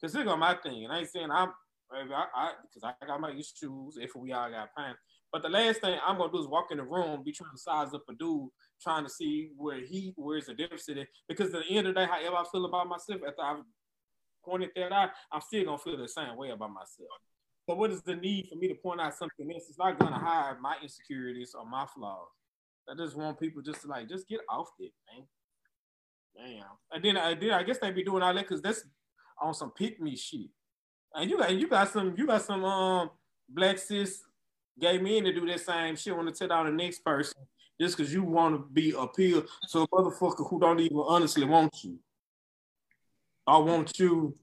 Cause 0.00 0.12
here 0.12 0.24
go 0.24 0.36
my 0.36 0.54
thing, 0.54 0.84
and 0.84 0.92
I 0.92 0.98
ain't 0.98 1.10
saying 1.10 1.30
I'm 1.30 1.50
I, 1.92 2.26
I 2.34 2.52
cause 2.72 2.82
I 2.84 3.06
got 3.06 3.20
my 3.20 3.30
issues 3.30 3.96
if 3.96 4.14
we 4.16 4.32
all 4.32 4.50
got 4.50 4.70
pain. 4.76 4.94
But 5.34 5.42
the 5.42 5.48
last 5.48 5.80
thing 5.80 5.98
I'm 6.06 6.16
gonna 6.16 6.30
do 6.30 6.38
is 6.38 6.46
walk 6.46 6.70
in 6.70 6.76
the 6.76 6.84
room, 6.84 7.24
be 7.24 7.32
trying 7.32 7.50
to 7.50 7.58
size 7.58 7.92
up 7.92 8.04
a 8.08 8.14
dude, 8.14 8.50
trying 8.80 9.02
to 9.02 9.10
see 9.10 9.50
where 9.56 9.80
he 9.80 10.12
where's 10.14 10.46
the 10.46 10.54
deficit 10.54 10.96
at. 10.96 11.08
Because 11.28 11.52
at 11.52 11.64
the 11.66 11.76
end 11.76 11.88
of 11.88 11.94
the 11.96 12.02
day, 12.02 12.06
however 12.06 12.36
I 12.36 12.44
feel 12.52 12.64
about 12.64 12.86
myself, 12.86 13.20
after 13.26 13.42
I've 13.42 13.64
pointed 14.44 14.70
that 14.76 14.92
out, 14.92 15.10
I'm 15.32 15.40
still 15.40 15.64
gonna 15.64 15.78
feel 15.78 15.96
the 15.96 16.06
same 16.06 16.36
way 16.36 16.50
about 16.50 16.70
myself. 16.70 17.08
So 17.68 17.74
what 17.74 17.90
is 17.90 18.00
the 18.02 18.14
need 18.14 18.46
for 18.48 18.54
me 18.54 18.68
to 18.68 18.76
point 18.76 19.00
out 19.00 19.12
something 19.12 19.50
else? 19.52 19.64
It's 19.68 19.76
not 19.76 19.98
gonna 19.98 20.20
hide 20.20 20.60
my 20.60 20.76
insecurities 20.80 21.52
or 21.58 21.68
my 21.68 21.84
flaws. 21.84 22.28
I 22.88 22.94
just 22.94 23.16
want 23.16 23.40
people 23.40 23.60
just 23.60 23.82
to 23.82 23.88
like 23.88 24.08
just 24.08 24.28
get 24.28 24.38
off 24.48 24.68
it, 24.78 24.92
man. 25.12 25.26
Damn. 26.36 26.64
And 26.92 27.04
then 27.04 27.16
I 27.16 27.34
then 27.34 27.50
I 27.50 27.64
guess 27.64 27.78
they 27.78 27.90
be 27.90 28.04
doing 28.04 28.22
all 28.22 28.32
that 28.32 28.48
because 28.48 28.62
that's 28.62 28.84
on 29.42 29.52
some 29.52 29.72
pick 29.72 30.00
me 30.00 30.14
shit. 30.14 30.50
And 31.12 31.28
you 31.28 31.38
got 31.38 31.52
you 31.52 31.68
got 31.68 31.92
some 31.92 32.14
you 32.16 32.24
got 32.24 32.42
some 32.42 32.64
um 32.64 33.10
black 33.48 33.78
cis 33.78 34.22
gay 34.80 34.96
in 34.96 35.24
to 35.24 35.32
do 35.32 35.46
that 35.46 35.60
same 35.60 35.96
shit 35.96 36.16
want 36.16 36.28
to 36.28 36.34
tell 36.34 36.48
down 36.48 36.66
the 36.66 36.72
next 36.72 37.04
person 37.04 37.34
just 37.80 37.96
because 37.96 38.12
you 38.12 38.22
want 38.22 38.54
to 38.54 38.68
be 38.72 38.92
appeal 38.96 39.44
to 39.70 39.80
a 39.80 39.88
motherfucker 39.88 40.48
who 40.48 40.60
don't 40.60 40.80
even 40.80 40.98
honestly 40.98 41.44
want 41.44 41.82
you. 41.82 41.98
I 43.46 43.58
want 43.58 43.98
you 43.98 44.36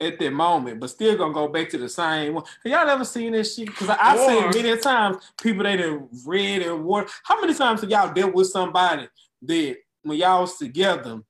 at 0.00 0.18
that 0.18 0.30
moment, 0.32 0.78
but 0.78 0.90
still 0.90 1.16
gonna 1.16 1.34
go 1.34 1.48
back 1.48 1.68
to 1.70 1.78
the 1.78 1.88
same 1.88 2.34
one. 2.34 2.44
Have 2.64 2.72
y'all 2.72 2.88
ever 2.88 3.04
seen 3.04 3.32
this 3.32 3.56
shit? 3.56 3.66
Because 3.66 3.88
I, 3.88 3.96
have 3.96 4.20
Or- 4.20 4.52
seen 4.52 4.62
many 4.62 4.80
times 4.80 5.16
people 5.40 5.64
they 5.64 5.76
done 5.76 6.08
read 6.24 6.62
and 6.62 6.84
what. 6.84 7.10
How 7.24 7.40
many 7.40 7.54
times 7.54 7.80
have 7.80 7.90
y'all 7.90 8.12
dealt 8.12 8.34
with 8.34 8.48
somebody 8.48 9.08
that 9.42 9.76
when 10.02 10.18
y'all 10.18 10.42
was 10.42 10.56
together? 10.56 11.20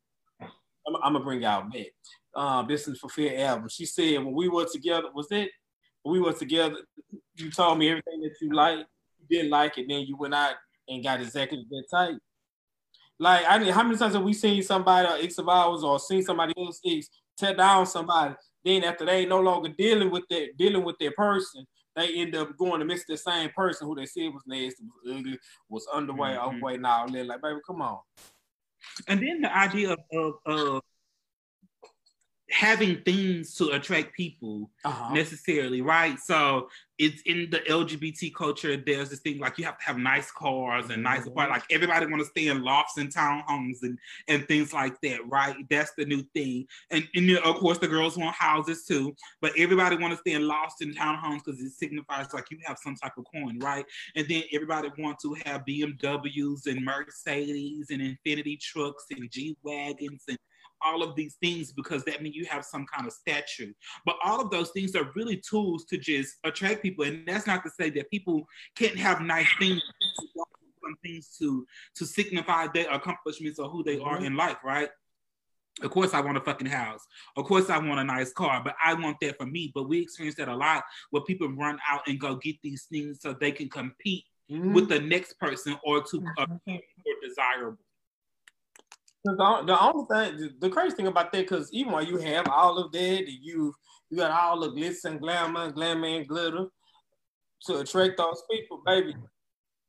I'm, 0.40 0.96
I'm 1.02 1.12
gonna 1.14 1.20
bring 1.24 1.42
y'all 1.42 1.68
back. 1.68 1.86
Um, 2.34 2.66
this 2.68 2.86
is 2.86 2.98
for 2.98 3.08
Fair 3.08 3.46
album. 3.48 3.68
She 3.68 3.86
said 3.86 4.18
when 4.18 4.34
we 4.34 4.48
were 4.48 4.66
together, 4.66 5.08
was 5.14 5.28
it? 5.30 5.50
When 6.02 6.12
we 6.12 6.20
were 6.20 6.34
together, 6.34 6.76
you 7.38 7.50
told 7.50 7.78
me 7.78 7.88
everything 7.90 8.20
that 8.22 8.34
you 8.40 8.52
like, 8.52 8.78
you 8.78 9.26
didn't 9.30 9.50
like 9.50 9.78
it, 9.78 9.86
then 9.88 10.00
you 10.02 10.16
went 10.16 10.34
out 10.34 10.54
and 10.88 11.02
got 11.02 11.20
exactly 11.20 11.64
that 11.70 11.84
type. 11.90 12.18
Like 13.18 13.44
I 13.48 13.58
mean, 13.58 13.72
how 13.72 13.82
many 13.82 13.96
times 13.98 14.14
have 14.14 14.22
we 14.22 14.32
seen 14.32 14.62
somebody 14.62 15.08
or 15.08 15.16
ex 15.16 15.38
of 15.38 15.48
ours 15.48 15.82
or 15.82 15.98
seen 15.98 16.22
somebody 16.22 16.54
else 16.56 16.80
ex 16.86 17.08
tear 17.36 17.54
down 17.54 17.86
somebody? 17.86 18.34
Then 18.64 18.84
after 18.84 19.04
they 19.04 19.26
no 19.26 19.40
longer 19.40 19.70
dealing 19.76 20.10
with 20.10 20.24
that 20.30 20.56
dealing 20.56 20.84
with 20.84 20.96
their 20.98 21.12
person, 21.12 21.66
they 21.96 22.14
end 22.14 22.36
up 22.36 22.56
going 22.56 22.78
to 22.78 22.86
miss 22.86 23.04
the 23.08 23.16
same 23.16 23.50
person 23.50 23.88
who 23.88 23.96
they 23.96 24.06
said 24.06 24.32
was 24.32 24.44
nasty, 24.46 24.84
was 24.84 25.16
ugly, 25.18 25.38
was 25.68 25.86
underway, 25.92 26.30
Mhm. 26.30 26.46
overweight, 26.46 26.76
and 26.76 26.86
all 26.86 27.08
that. 27.10 27.26
Like, 27.26 27.42
baby, 27.42 27.58
come 27.66 27.82
on. 27.82 27.98
And 29.08 29.20
then 29.20 29.40
the 29.40 29.56
idea 29.56 29.92
of, 29.92 29.98
of, 30.12 30.34
of 30.46 30.82
having 32.50 33.02
things 33.02 33.54
to 33.54 33.70
attract 33.70 34.14
people 34.14 34.70
Uh-huh. 34.84 35.12
necessarily, 35.14 35.82
right? 35.82 36.18
So 36.18 36.70
it's 36.98 37.22
in 37.26 37.48
the 37.50 37.60
LGBT 37.68 38.30
culture. 38.34 38.76
There's 38.76 39.10
this 39.10 39.20
thing 39.20 39.38
like 39.38 39.56
you 39.58 39.64
have 39.66 39.78
to 39.78 39.84
have 39.84 39.98
nice 39.98 40.30
cars 40.32 40.90
and 40.90 41.02
nice 41.02 41.20
Mhm. 41.24 41.28
apartments. 41.28 41.62
Like 41.62 41.72
everybody 41.72 42.06
want 42.06 42.20
to 42.22 42.26
stay 42.28 42.48
in 42.48 42.62
lofts 42.62 42.96
and 42.96 43.12
townhomes 43.14 43.82
and 43.82 43.98
and 44.26 44.48
things 44.48 44.72
like 44.72 45.00
that, 45.02 45.24
right? 45.28 45.56
That's 45.70 45.92
the 45.96 46.06
new 46.06 46.22
thing. 46.34 46.66
And, 46.90 47.06
and 47.14 47.30
of 47.38 47.56
course, 47.56 47.78
the 47.78 47.86
girls 47.86 48.16
want 48.16 48.34
houses 48.34 48.84
too. 48.84 49.14
But 49.40 49.52
everybody 49.56 49.96
want 49.96 50.12
to 50.12 50.18
stay 50.18 50.32
in 50.32 50.46
lofts 50.48 50.80
and 50.80 50.96
townhomes 50.96 51.44
because 51.44 51.60
it 51.60 51.70
signifies 51.72 52.32
like 52.32 52.50
you 52.50 52.58
have 52.64 52.78
some 52.82 52.96
type 52.96 53.16
of 53.16 53.26
coin, 53.32 53.58
right? 53.60 53.84
And 54.16 54.26
then 54.26 54.42
everybody 54.52 54.90
want 54.98 55.18
to 55.20 55.34
have 55.44 55.64
BMWs 55.66 56.66
and 56.66 56.84
Mercedes 56.84 57.90
and 57.90 58.00
Infiniti 58.02 58.58
trucks 58.58 59.04
and 59.10 59.30
G 59.30 59.56
wagons 59.62 60.24
and 60.28 60.38
all 60.82 61.02
of 61.02 61.14
these 61.16 61.36
things 61.40 61.72
because 61.72 62.04
that 62.04 62.22
means 62.22 62.36
you 62.36 62.46
have 62.46 62.64
some 62.64 62.86
kind 62.86 63.06
of 63.06 63.12
stature. 63.12 63.72
But 64.04 64.16
all 64.24 64.40
of 64.40 64.50
those 64.50 64.70
things 64.70 64.94
are 64.94 65.10
really 65.14 65.36
tools 65.36 65.84
to 65.86 65.98
just 65.98 66.36
attract 66.44 66.82
people. 66.82 67.04
And 67.04 67.26
that's 67.26 67.46
not 67.46 67.62
to 67.64 67.70
say 67.70 67.90
that 67.90 68.10
people 68.10 68.46
can't 68.76 68.96
have 68.96 69.20
nice 69.20 69.48
things, 69.58 69.82
some 70.36 70.96
things 71.02 71.36
to 71.38 71.66
to 71.96 72.06
signify 72.06 72.68
their 72.68 72.90
accomplishments 72.90 73.58
or 73.58 73.68
who 73.68 73.82
they 73.82 73.98
are 73.98 74.24
in 74.24 74.36
life, 74.36 74.58
right? 74.64 74.88
Of 75.82 75.90
course, 75.92 76.12
I 76.12 76.20
want 76.20 76.36
a 76.36 76.40
fucking 76.40 76.66
house. 76.66 77.06
Of 77.36 77.44
course, 77.44 77.70
I 77.70 77.78
want 77.78 78.00
a 78.00 78.04
nice 78.04 78.32
car, 78.32 78.60
but 78.64 78.74
I 78.84 78.94
want 78.94 79.18
that 79.20 79.36
for 79.36 79.46
me. 79.46 79.70
But 79.72 79.88
we 79.88 80.00
experience 80.00 80.36
that 80.36 80.48
a 80.48 80.56
lot 80.56 80.82
where 81.10 81.22
people 81.22 81.48
run 81.48 81.78
out 81.88 82.02
and 82.08 82.18
go 82.18 82.34
get 82.36 82.56
these 82.62 82.86
things 82.90 83.20
so 83.20 83.32
they 83.32 83.52
can 83.52 83.68
compete 83.68 84.24
Mhm. 84.50 84.72
with 84.72 84.88
the 84.88 84.98
next 84.98 85.38
person 85.38 85.78
or 85.84 86.02
to 86.02 86.16
appear 86.38 86.58
more 86.66 87.14
desirable. 87.22 87.78
The, 89.36 89.62
the 89.66 89.80
only 89.80 90.06
thing, 90.10 90.50
the 90.58 90.70
crazy 90.70 90.96
thing 90.96 91.06
about 91.06 91.32
that, 91.32 91.42
because 91.42 91.72
even 91.72 91.92
while 91.92 92.04
you 92.04 92.18
have 92.18 92.48
all 92.48 92.78
of 92.78 92.92
that, 92.92 93.24
you 93.28 93.74
you 94.10 94.16
got 94.16 94.30
all 94.30 94.60
the 94.60 94.70
glitz 94.70 95.04
and 95.04 95.20
glamour, 95.20 95.70
glamour 95.70 96.06
and 96.06 96.26
glitter 96.26 96.66
to 97.66 97.78
attract 97.78 98.16
those 98.16 98.42
people, 98.50 98.82
baby, 98.86 99.14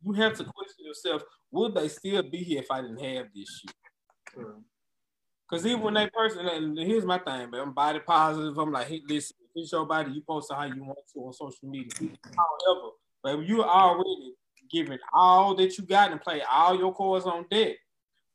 you 0.03 0.13
have 0.13 0.33
to 0.33 0.43
question 0.43 0.85
yourself: 0.85 1.23
Would 1.51 1.75
they 1.75 1.87
still 1.87 2.23
be 2.23 2.39
here 2.39 2.61
if 2.61 2.71
I 2.71 2.81
didn't 2.81 2.99
have 2.99 3.27
this 3.33 3.61
shit? 3.61 3.75
Because 5.49 5.65
even 5.65 5.81
when 5.81 5.93
they 5.95 6.09
person, 6.09 6.45
and 6.47 6.77
here's 6.77 7.05
my 7.05 7.17
thing, 7.17 7.49
man, 7.49 7.61
I'm 7.61 7.73
body 7.73 7.99
positive. 7.99 8.57
I'm 8.57 8.71
like, 8.71 8.87
hey, 8.87 9.01
listen, 9.07 9.35
if 9.41 9.49
it's 9.55 9.71
your 9.71 9.85
body, 9.85 10.11
you 10.11 10.21
post 10.21 10.51
it 10.51 10.55
how 10.55 10.65
you 10.65 10.83
want 10.83 10.99
to 11.13 11.19
on 11.21 11.33
social 11.33 11.67
media. 11.67 11.89
However, 11.99 12.89
but 13.23 13.47
you 13.47 13.63
already 13.63 14.33
giving 14.71 14.99
all 15.13 15.55
that 15.55 15.77
you 15.77 15.85
got 15.85 16.11
and 16.11 16.21
play 16.21 16.41
all 16.49 16.77
your 16.77 16.93
cards 16.93 17.25
on 17.25 17.45
deck. 17.49 17.77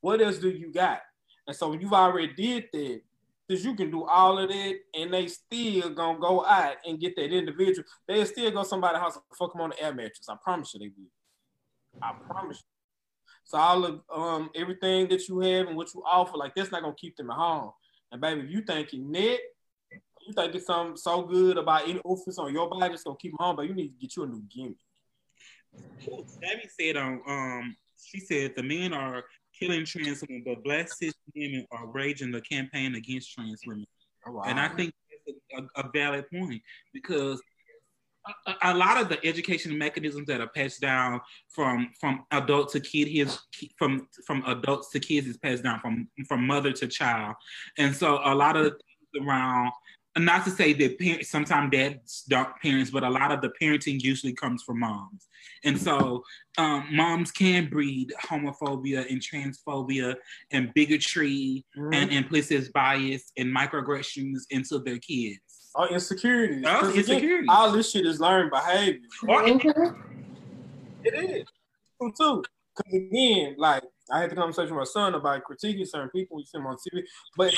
What 0.04 0.20
else 0.20 0.36
do 0.36 0.50
you 0.50 0.70
got? 0.70 1.00
And 1.46 1.56
so 1.56 1.72
you've 1.72 1.94
already 1.94 2.34
did 2.34 2.64
that, 2.74 3.00
because 3.48 3.64
you 3.64 3.74
can 3.74 3.90
do 3.90 4.04
all 4.04 4.38
of 4.38 4.50
that, 4.50 4.74
and 4.92 5.14
they 5.14 5.28
still 5.28 5.88
gonna 5.94 6.18
go 6.18 6.44
out 6.44 6.76
and 6.84 7.00
get 7.00 7.16
that 7.16 7.32
individual. 7.32 7.88
They'll 8.06 8.26
still 8.26 8.50
go 8.50 8.64
somebody's 8.64 9.00
house 9.00 9.16
and 9.16 9.24
fuck 9.38 9.54
them 9.54 9.62
on 9.62 9.70
the 9.70 9.82
air 9.82 9.94
mattress. 9.94 10.28
I 10.28 10.36
promise 10.42 10.74
you 10.74 10.80
they 10.80 10.90
will. 10.94 11.10
I 12.02 12.12
promise 12.28 12.58
you. 12.58 12.64
So 13.44 13.56
all 13.56 13.84
of 13.86 14.02
um 14.14 14.50
everything 14.54 15.08
that 15.08 15.26
you 15.26 15.40
have 15.40 15.68
and 15.68 15.76
what 15.76 15.94
you 15.94 16.02
offer, 16.04 16.36
like 16.36 16.54
that's 16.54 16.70
not 16.70 16.82
gonna 16.82 16.94
keep 16.98 17.16
them 17.16 17.30
at 17.30 17.38
home. 17.38 17.70
And 18.12 18.20
baby, 18.20 18.42
if 18.42 18.50
you 18.50 18.60
thinking 18.60 19.10
net, 19.10 19.40
you 20.26 20.34
think 20.34 20.54
it's 20.54 20.66
something 20.66 20.98
so 20.98 21.22
good 21.22 21.56
about 21.56 21.88
any 21.88 22.00
office 22.04 22.36
on 22.36 22.52
your 22.52 22.68
body 22.68 22.90
that's 22.90 23.04
gonna 23.04 23.16
keep 23.16 23.32
them 23.32 23.38
home, 23.40 23.56
but 23.56 23.66
you 23.66 23.72
need 23.72 23.88
to 23.88 23.98
get 23.98 24.16
you 24.16 24.24
a 24.24 24.26
new 24.26 24.42
gimmick. 24.54 24.76
Debbie 26.42 26.68
said 26.78 26.98
on 26.98 27.22
um 27.26 27.76
she 27.96 28.20
said 28.20 28.54
the 28.54 28.62
men 28.62 28.92
are 28.92 29.24
killing 29.58 29.84
trans 29.84 30.22
women, 30.28 30.42
but 30.46 30.62
black 30.64 30.88
cis 30.88 31.14
women 31.34 31.66
are 31.72 31.86
raging 31.86 32.30
the 32.32 32.40
campaign 32.40 32.94
against 32.94 33.32
trans 33.32 33.60
women. 33.66 33.86
Oh, 34.26 34.40
And 34.46 34.58
I 34.58 34.68
think 34.68 34.94
that's 35.26 35.68
a, 35.76 35.80
a 35.82 35.90
valid 35.94 36.24
point 36.30 36.62
because 36.92 37.40
a, 38.46 38.54
a- 38.62 38.74
lot 38.74 39.00
of 39.00 39.08
the 39.10 39.24
education 39.26 39.76
mechanisms 39.76 40.26
that 40.26 40.40
are 40.40 40.48
passed 40.48 40.80
down 40.80 41.20
from 41.48 41.90
from 42.00 42.24
adult 42.30 42.70
to 42.72 42.80
kid 42.80 43.06
his 43.08 43.38
from 43.78 44.08
from 44.26 44.42
adults 44.46 44.90
to 44.90 45.00
kids 45.00 45.26
is 45.26 45.36
passed 45.36 45.62
down 45.62 45.78
from 45.80 46.08
from 46.26 46.46
mother 46.46 46.72
to 46.72 46.86
child, 46.88 47.34
and 47.78 47.94
so 47.94 48.20
a 48.24 48.34
lot 48.34 48.56
of 48.56 48.64
the 48.64 48.70
things 48.70 49.26
around. 49.28 49.70
Not 50.16 50.44
to 50.44 50.50
say 50.52 50.72
that 50.74 50.98
parents, 50.98 51.28
sometimes 51.28 51.72
dads 51.72 52.22
don't 52.28 52.48
parents, 52.62 52.90
but 52.90 53.02
a 53.02 53.10
lot 53.10 53.32
of 53.32 53.40
the 53.40 53.50
parenting 53.60 54.00
usually 54.00 54.32
comes 54.32 54.62
from 54.62 54.78
moms, 54.78 55.26
and 55.64 55.76
so 55.80 56.22
um, 56.56 56.86
moms 56.92 57.32
can 57.32 57.68
breed 57.68 58.12
homophobia 58.22 59.10
and 59.10 59.20
transphobia 59.20 60.14
and 60.52 60.72
bigotry 60.72 61.64
Mhm. 61.76 61.94
and 61.94 62.12
implicit 62.12 62.72
bias 62.72 63.32
and 63.36 63.54
microaggressions 63.54 64.42
into 64.50 64.78
their 64.78 64.98
kids. 64.98 65.40
oh, 65.76 65.86
insecurities. 65.88 66.64
Oh, 66.64 66.78
'Cause 66.78 66.90
again, 66.90 66.98
insecurities. 67.00 67.50
all 67.50 67.72
this 67.72 67.90
shit 67.90 68.06
is 68.06 68.20
learned 68.20 68.52
behavior. 68.52 69.00
Or- 69.26 69.42
Mhm. 69.42 69.96
It 71.02 71.14
is. 71.30 71.46
True 72.00 72.12
too. 72.16 72.44
Because 72.76 72.94
again, 72.94 73.56
like 73.58 73.82
I 74.12 74.20
had 74.20 74.30
the 74.30 74.36
conversation 74.36 74.76
with 74.76 74.82
my 74.82 74.84
son 74.84 75.14
about 75.16 75.42
critiquing 75.42 75.84
certain 75.88 76.10
people 76.10 76.36
we 76.36 76.44
see 76.44 76.56
them 76.58 76.66
on 76.68 76.76
TV, 76.76 77.02
but 77.36 77.52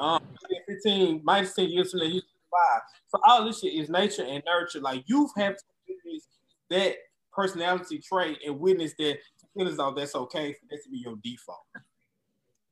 um, 0.00 0.22
15, 0.68 1.20
minus 1.24 1.54
10 1.54 1.68
years 1.68 1.90
from 1.90 2.00
now, 2.00 2.06
you 2.06 2.20
five. 2.50 2.80
So 3.08 3.20
all 3.26 3.44
this 3.44 3.60
shit 3.60 3.74
is 3.74 3.88
nature 3.88 4.24
and 4.24 4.42
nurture. 4.46 4.80
Like 4.80 5.04
you 5.06 5.28
have 5.36 5.56
to 5.56 5.62
witness 5.88 6.26
that 6.70 6.96
personality 7.32 8.00
trait 8.00 8.38
and 8.44 8.58
witness 8.58 8.94
that 8.98 9.18
feel 9.56 9.68
as 9.68 9.76
though 9.76 9.92
that's 9.92 10.14
okay 10.14 10.52
for 10.52 10.66
that 10.70 10.82
to 10.84 10.90
be 10.90 10.98
your 10.98 11.16
default. 11.22 11.58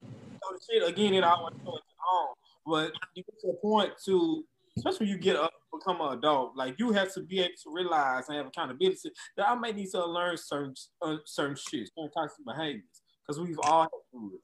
So 0.02 0.52
the 0.52 0.60
shit 0.70 0.88
again, 0.88 1.14
it 1.14 1.24
always 1.24 1.54
goes 1.64 1.74
on. 1.74 2.34
But 2.66 2.92
you 3.14 3.22
get 3.24 3.40
to 3.40 3.48
a 3.48 3.54
point 3.54 3.92
to, 4.04 4.44
especially 4.76 5.06
when 5.06 5.14
you 5.14 5.18
get 5.18 5.36
up, 5.36 5.50
and 5.72 5.80
become 5.80 6.00
an 6.00 6.18
adult, 6.18 6.56
like 6.56 6.78
you 6.78 6.92
have 6.92 7.12
to 7.14 7.22
be 7.22 7.40
able 7.40 7.54
to 7.64 7.72
realize 7.72 8.28
and 8.28 8.36
have 8.36 8.46
accountability 8.46 9.10
that 9.36 9.48
I 9.48 9.54
may 9.54 9.72
need 9.72 9.90
to 9.90 10.04
learn 10.04 10.36
certain 10.36 10.74
uh, 11.02 11.16
certain 11.24 11.56
shit, 11.56 11.88
certain 11.96 12.10
of 12.16 12.30
behaviors, 12.46 12.84
because 13.26 13.40
we've 13.40 13.58
all 13.62 13.82
had 13.82 13.88
to 13.88 14.00
do 14.12 14.32
it. 14.34 14.40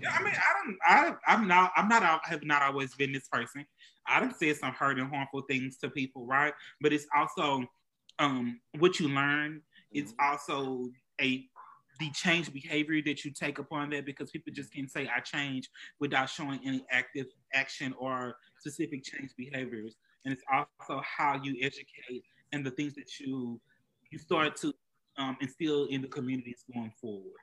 Yeah, 0.00 0.16
I 0.18 0.22
mean, 0.22 0.34
I 0.34 0.64
don't, 0.64 0.78
I, 0.86 1.32
I'm 1.32 1.48
not, 1.48 1.72
I'm 1.76 1.88
not, 1.88 2.02
I 2.02 2.18
have 2.24 2.44
not 2.44 2.62
always 2.62 2.94
been 2.94 3.12
this 3.12 3.28
person. 3.28 3.66
I 4.06 4.20
don't 4.20 4.34
say 4.34 4.52
some 4.54 4.72
hurt 4.72 4.98
and 4.98 5.08
harmful 5.08 5.42
things 5.42 5.76
to 5.78 5.90
people, 5.90 6.26
right? 6.26 6.54
But 6.80 6.92
it's 6.92 7.06
also 7.14 7.64
um, 8.18 8.60
what 8.78 9.00
you 9.00 9.08
learn. 9.08 9.62
It's 9.92 10.14
also 10.20 10.88
a 11.20 11.44
the 11.98 12.10
change 12.12 12.50
behavior 12.52 13.02
that 13.04 13.24
you 13.24 13.30
take 13.30 13.58
upon 13.58 13.90
that 13.90 14.06
because 14.06 14.30
people 14.30 14.52
just 14.52 14.72
can't 14.72 14.90
say 14.90 15.08
I 15.14 15.20
change 15.20 15.68
without 16.00 16.30
showing 16.30 16.58
any 16.64 16.82
active 16.90 17.26
action 17.52 17.94
or 17.98 18.36
specific 18.58 19.04
change 19.04 19.32
behaviors. 19.36 19.96
And 20.24 20.32
it's 20.32 20.42
also 20.50 21.02
how 21.04 21.38
you 21.42 21.56
educate 21.60 22.24
and 22.52 22.64
the 22.64 22.70
things 22.70 22.94
that 22.94 23.20
you 23.20 23.60
you 24.10 24.18
start 24.18 24.56
to 24.56 24.74
um, 25.18 25.36
instill 25.40 25.84
in 25.86 26.00
the 26.02 26.08
communities 26.08 26.64
going 26.72 26.92
forward. 27.00 27.36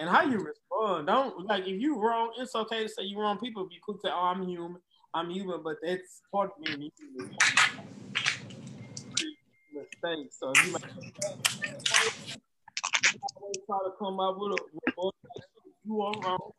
And 0.00 0.08
how 0.08 0.22
you 0.22 0.38
respond. 0.38 1.06
Don't 1.06 1.46
like 1.46 1.66
if 1.66 1.80
you 1.80 2.00
wrong, 2.00 2.32
it's 2.38 2.54
okay 2.54 2.82
to 2.82 2.88
say 2.88 3.02
you 3.02 3.20
wrong. 3.20 3.38
People 3.38 3.68
be 3.68 3.78
quick 3.82 3.98
to 3.98 4.08
say, 4.08 4.12
"Oh, 4.12 4.32
I'm 4.34 4.42
human, 4.48 4.80
I'm 5.14 5.30
human," 5.30 5.62
but 5.62 5.76
that's 5.82 6.22
part 6.32 6.50
of 6.56 6.64
being 6.64 6.90
human. 6.98 7.30
Mistakes. 9.72 10.38
So 10.40 10.52
you 10.64 10.72
make 10.72 10.82
mistakes, 10.96 12.36
you 13.12 13.18
always 13.36 13.58
try 13.66 13.78
to 13.84 13.92
come 13.98 14.18
up 14.20 14.36
with 14.38 14.52
a 14.52 15.00
a- 15.00 15.10
you 15.84 16.00
are 16.02 16.12
wrong. 16.22 16.52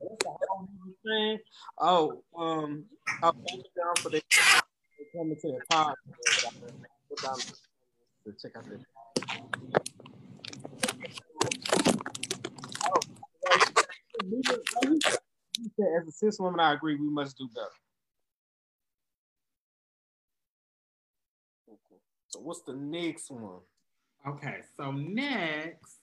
That's 0.00 0.24
a 0.24 0.30
whole 0.48 0.68
new 0.84 0.94
thing. 1.04 1.38
Oh, 1.78 2.22
um, 2.36 2.84
I'll 3.22 3.32
thank 3.32 3.64
you 3.64 3.82
down 3.82 3.94
for 4.02 4.10
the 4.10 4.22
coming 5.16 5.36
to 5.36 5.48
the 5.48 5.60
this. 8.68 8.82
As 15.78 16.08
a 16.08 16.12
cis 16.12 16.38
woman, 16.38 16.60
I 16.60 16.74
agree. 16.74 16.96
We 16.96 17.08
must 17.08 17.38
do 17.38 17.48
better. 17.54 17.66
So 22.28 22.40
what's 22.40 22.62
the 22.62 22.74
next 22.74 23.30
one? 23.30 23.60
Okay, 24.26 24.56
so 24.76 24.90
next, 24.90 25.98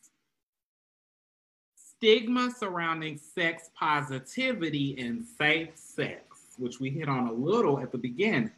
stigma 1.76 2.50
surrounding 2.58 3.18
sex 3.18 3.70
positivity 3.78 4.96
and 4.98 5.26
safe 5.38 5.72
sex, 5.76 6.24
which 6.58 6.80
we 6.80 6.90
hit 6.90 7.10
on 7.10 7.28
a 7.28 7.34
little 7.34 7.80
at 7.80 7.92
the 7.92 7.98
beginning. 7.98 8.52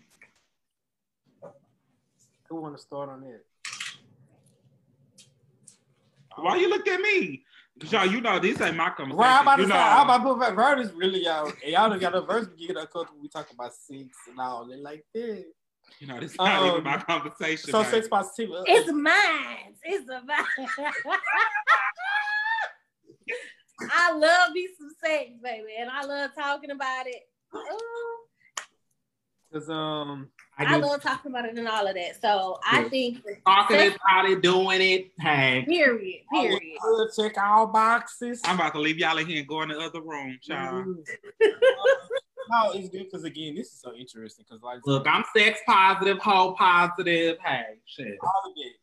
Who 2.50 2.62
want 2.62 2.76
to 2.78 2.82
start 2.82 3.10
on 3.10 3.22
that? 3.22 3.42
Why 6.38 6.58
you 6.58 6.70
look 6.70 6.88
at 6.88 7.00
me? 7.00 7.44
Cause 7.82 7.92
y'all, 7.92 8.06
you 8.06 8.22
know 8.22 8.40
this 8.40 8.62
ain't 8.62 8.78
my 8.78 8.90
conversation. 8.92 9.18
Right, 9.18 9.36
I'm 9.38 9.42
about 9.42 9.56
to 9.58 9.62
you 9.64 9.68
say, 9.68 9.74
know, 9.74 9.80
I'm 9.80 10.06
about 10.06 10.18
to 10.20 10.24
put 10.24 10.40
back 10.40 10.56
Vert 10.56 10.80
is 10.80 10.94
really 10.94 11.28
out. 11.28 11.54
And 11.62 11.74
y'all 11.74 11.90
done 11.90 12.00
got 12.00 12.16
a 12.16 12.22
verse 12.22 12.48
we 12.58 12.68
get 12.68 12.78
uncomfortable. 12.78 13.20
We 13.22 13.28
talk 13.28 13.52
about 13.52 13.74
sex 13.74 14.16
and 14.30 14.40
all 14.40 14.66
that 14.68 14.80
like 14.80 15.04
that. 15.14 15.44
you 16.00 16.08
know 16.08 16.18
this 16.20 16.32
is 16.32 16.38
not 16.38 16.62
even 16.66 16.78
Um, 16.78 16.84
my 16.86 16.98
conversation. 17.00 17.70
So 17.70 17.84
baby. 17.84 17.96
sex 17.96 18.08
positivity. 18.08 18.64
It's 18.72 18.90
mine. 18.94 19.76
It's 19.84 20.10
a 20.10 20.22
mine. 20.26 20.46
I 23.92 24.12
love 24.14 24.52
me 24.54 24.70
some 24.78 24.90
sex, 25.04 25.32
baby, 25.44 25.76
and 25.78 25.90
I 25.90 26.06
love 26.06 26.32
talking 26.34 26.72
about 26.72 27.08
it. 27.08 27.24
Ooh, 27.54 28.18
Cause 29.52 29.70
um, 29.70 30.30
I 30.58 30.64
I 30.64 30.80
just 30.80 30.90
love 30.90 31.02
talking 31.02 31.32
about 31.32 31.46
it 31.46 31.58
and 31.58 31.68
all 31.68 31.86
of 31.86 31.96
that. 31.96 32.22
So 32.22 32.60
I 32.66 32.84
think 32.84 33.22
talking 33.46 33.78
it, 33.78 33.96
about 33.96 34.30
it, 34.30 34.42
doing 34.42 34.82
it. 34.82 35.12
Hey, 35.20 35.66
period, 35.68 36.22
period. 36.32 36.62
we'll 36.82 37.10
check 37.10 37.38
all 37.38 37.68
boxes. 37.68 38.42
I'm 38.46 38.56
about 38.56 38.74
to 38.74 38.80
leave 38.80 38.98
y'all 38.98 39.18
in 39.18 39.28
here 39.28 39.40
and 39.40 39.48
go 39.48 39.62
in 39.64 39.70
the 39.70 39.78
other 39.80 40.02
room, 40.02 40.38
child. 40.42 40.86
Mm-hmm. 40.86 41.48
no, 42.50 42.72
it's 42.72 42.90
good 42.90 43.06
because 43.06 43.26
again, 43.26 43.56
this 43.56 43.68
is 43.68 43.82
so 43.82 43.94
interesting 43.94 44.46
because 44.48 44.64
like 44.64 44.80
look, 44.86 45.06
I'm 45.08 45.26
sex 45.36 45.60
positive, 45.68 46.20
whole 46.20 46.54
positive. 46.54 47.38
Hey, 47.44 47.64
shit. 47.86 48.18
all 48.22 48.44
of 48.46 48.54
it. 48.56 48.74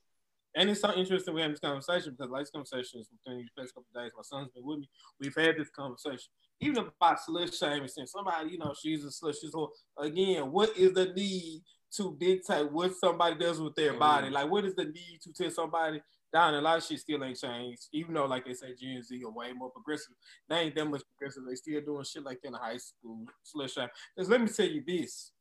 And 0.55 0.69
it's 0.69 0.83
so 0.83 0.93
interesting 0.93 1.35
we 1.35 1.41
have 1.41 1.51
this 1.51 1.61
conversation 1.61 2.13
because 2.13 2.31
like 2.31 2.43
this 2.43 2.51
conversation 2.51 3.01
is 3.01 3.09
within 3.11 3.39
these 3.39 3.49
past 3.57 3.75
couple 3.75 3.87
of 3.95 4.03
days. 4.03 4.13
My 4.15 4.23
son's 4.23 4.51
been 4.51 4.65
with 4.67 4.81
me. 4.81 4.89
We've 5.19 5.35
had 5.35 5.57
this 5.57 5.71
conversation. 5.71 6.31
Even 6.63 6.79
about 6.79 7.19
slut 7.19 7.53
shaming, 7.59 7.89
since 7.89 8.13
somebody, 8.13 8.51
you 8.51 8.59
know, 8.59 8.73
she's 8.81 9.05
a 9.05 9.09
slut, 9.09 9.35
she's 9.41 9.53
a. 9.55 10.03
Again, 10.03 10.53
what 10.53 10.77
is 10.77 10.93
the 10.93 11.07
need 11.07 11.63
to 11.97 12.17
dictate 12.19 12.71
what 12.71 12.95
somebody 12.95 13.37
does 13.37 13.61
with 13.61 13.75
their 13.75 13.91
mm-hmm. 13.91 13.99
body? 13.99 14.31
Like, 14.31 14.49
what 14.49 14.65
is 14.65 14.75
the 14.75 14.85
need 14.85 15.19
to 15.25 15.33
tell 15.33 15.51
somebody 15.51 16.01
down? 16.33 16.55
A 16.55 16.61
lot 16.61 16.79
of 16.79 16.85
shit 16.85 17.01
still 17.01 17.25
ain't 17.25 17.39
changed. 17.39 17.89
Even 17.93 18.15
though, 18.15 18.27
like 18.27 18.45
they 18.45 18.55
say, 18.55 18.75
Gen 18.81 19.03
Z 19.03 19.21
are 19.25 19.31
way 19.33 19.53
more 19.53 19.71
progressive. 19.71 20.15
They 20.49 20.57
ain't 20.57 20.75
that 20.77 20.85
much 20.85 21.03
progressive. 21.09 21.43
They 21.49 21.57
still 21.57 21.81
doing 21.81 22.05
shit 22.05 22.23
like 22.23 22.41
that 22.43 22.49
in 22.49 22.55
high 22.55 22.79
school, 22.79 23.27
slut 23.45 23.75
shaming. 23.75 23.91
Because 24.17 24.31
let 24.31 24.41
me 24.41 24.49
tell 24.49 24.69
you 24.69 24.85
this. 24.87 25.33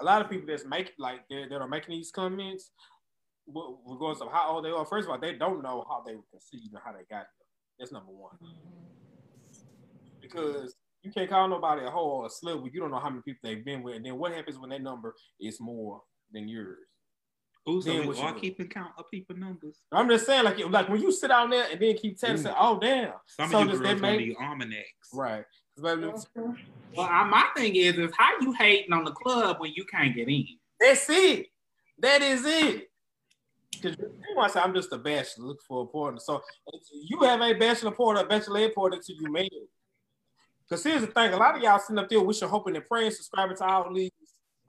A 0.00 0.04
lot 0.04 0.22
of 0.22 0.30
people 0.30 0.46
that's 0.48 0.64
making 0.64 0.94
like 0.98 1.28
that 1.28 1.48
that 1.50 1.60
are 1.60 1.68
making 1.68 1.94
these 1.94 2.10
comments 2.10 2.70
regardless 3.46 4.20
of 4.20 4.32
how 4.32 4.52
old 4.52 4.64
they 4.64 4.70
are, 4.70 4.84
first 4.84 5.06
of 5.06 5.10
all, 5.10 5.18
they 5.18 5.34
don't 5.34 5.62
know 5.62 5.84
how 5.88 6.02
they 6.06 6.14
were 6.14 6.22
conceived 6.30 6.72
and 6.72 6.82
how 6.84 6.92
they 6.92 7.04
got 7.10 7.26
there. 7.26 7.48
That's 7.78 7.92
number 7.92 8.12
one. 8.12 8.36
Because 10.32 10.74
you 11.02 11.10
can't 11.12 11.28
call 11.28 11.48
nobody 11.48 11.84
a 11.84 11.90
hoe 11.90 12.08
or 12.08 12.26
a 12.26 12.28
slut 12.28 12.62
when 12.62 12.72
you 12.72 12.80
don't 12.80 12.90
know 12.90 12.98
how 13.00 13.10
many 13.10 13.22
people 13.22 13.40
they've 13.42 13.64
been 13.64 13.82
with. 13.82 13.96
And 13.96 14.04
then 14.06 14.16
what 14.18 14.32
happens 14.32 14.58
when 14.58 14.70
that 14.70 14.82
number 14.82 15.14
is 15.40 15.60
more 15.60 16.02
than 16.32 16.48
yours? 16.48 16.78
Ooh, 17.68 17.80
so 17.80 17.90
Then 17.90 18.00
we 18.02 18.06
what 18.08 18.16
you 18.16 18.22
all 18.24 18.32
keeping 18.34 18.68
count 18.68 18.92
of 18.98 19.08
people 19.10 19.36
numbers. 19.36 19.78
I'm 19.92 20.08
just 20.08 20.26
saying, 20.26 20.44
like, 20.44 20.58
like 20.70 20.88
when 20.88 21.00
you 21.00 21.12
sit 21.12 21.28
down 21.28 21.50
there 21.50 21.66
and 21.70 21.78
then 21.80 21.96
keep 21.96 22.18
telling, 22.18 22.42
Mm. 22.42 22.54
oh 22.58 22.78
damn. 22.80 23.12
Some 23.26 23.50
So 23.50 23.58
of 23.58 23.64
you 23.66 23.70
does 23.70 23.80
girls 23.80 23.94
that 23.94 24.00
gonna 24.00 24.16
make- 24.18 24.28
be 24.30 24.36
almanacs. 24.44 25.10
right? 25.12 25.44
Well, 25.76 26.16
I, 26.98 27.24
my 27.24 27.46
thing 27.56 27.76
is, 27.76 27.96
is 27.98 28.10
how 28.18 28.38
you 28.40 28.52
hating 28.52 28.92
on 28.92 29.04
the 29.04 29.12
club 29.12 29.58
when 29.60 29.72
you 29.72 29.84
can't 29.84 30.14
get 30.14 30.28
in? 30.28 30.46
That's 30.80 31.08
it. 31.08 31.46
That 31.98 32.20
is 32.20 32.44
it. 32.44 32.90
Because 33.72 33.96
you 33.98 34.36
want 34.36 34.52
to 34.52 34.58
say, 34.58 34.62
I'm 34.62 34.74
just 34.74 34.92
a 34.92 34.98
bachelor 34.98 35.46
looking 35.46 35.60
for 35.66 35.84
a 35.84 35.86
partner. 35.86 36.20
So 36.20 36.42
you 36.92 37.20
have 37.20 37.40
a 37.40 37.52
bachelor 37.54 37.90
partner, 37.92 38.22
a 38.22 38.26
bachelor 38.26 38.68
partner 38.70 38.98
until 38.98 39.16
you 39.16 39.30
made 39.32 39.52
it. 39.52 39.68
Because 40.72 40.84
here's 40.84 41.02
the 41.02 41.08
thing, 41.08 41.34
a 41.34 41.36
lot 41.36 41.54
of 41.54 41.62
y'all 41.62 41.78
sitting 41.78 41.98
up 41.98 42.08
there 42.08 42.18
wishing, 42.22 42.48
hoping, 42.48 42.74
and 42.74 42.86
praying, 42.86 43.10
subscribing 43.10 43.58
to 43.58 43.64
all 43.66 43.92
these 43.92 44.10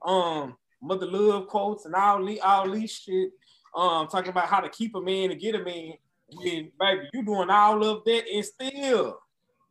um 0.04 0.54
mother 0.82 1.06
love 1.06 1.46
quotes 1.46 1.86
and 1.86 1.94
all 1.94 2.22
these 2.22 2.40
all 2.44 2.70
these 2.70 2.90
shit. 2.90 3.30
Um, 3.74 4.06
talking 4.08 4.28
about 4.28 4.48
how 4.48 4.60
to 4.60 4.68
keep 4.68 4.94
a 4.96 5.00
man 5.00 5.30
and 5.30 5.40
get 5.40 5.54
a 5.54 5.64
man. 5.64 5.94
When 6.28 6.70
baby, 6.78 7.08
you 7.14 7.24
doing 7.24 7.48
all 7.48 7.82
of 7.82 8.04
that 8.04 8.24
and 8.30 8.44
still 8.44 9.18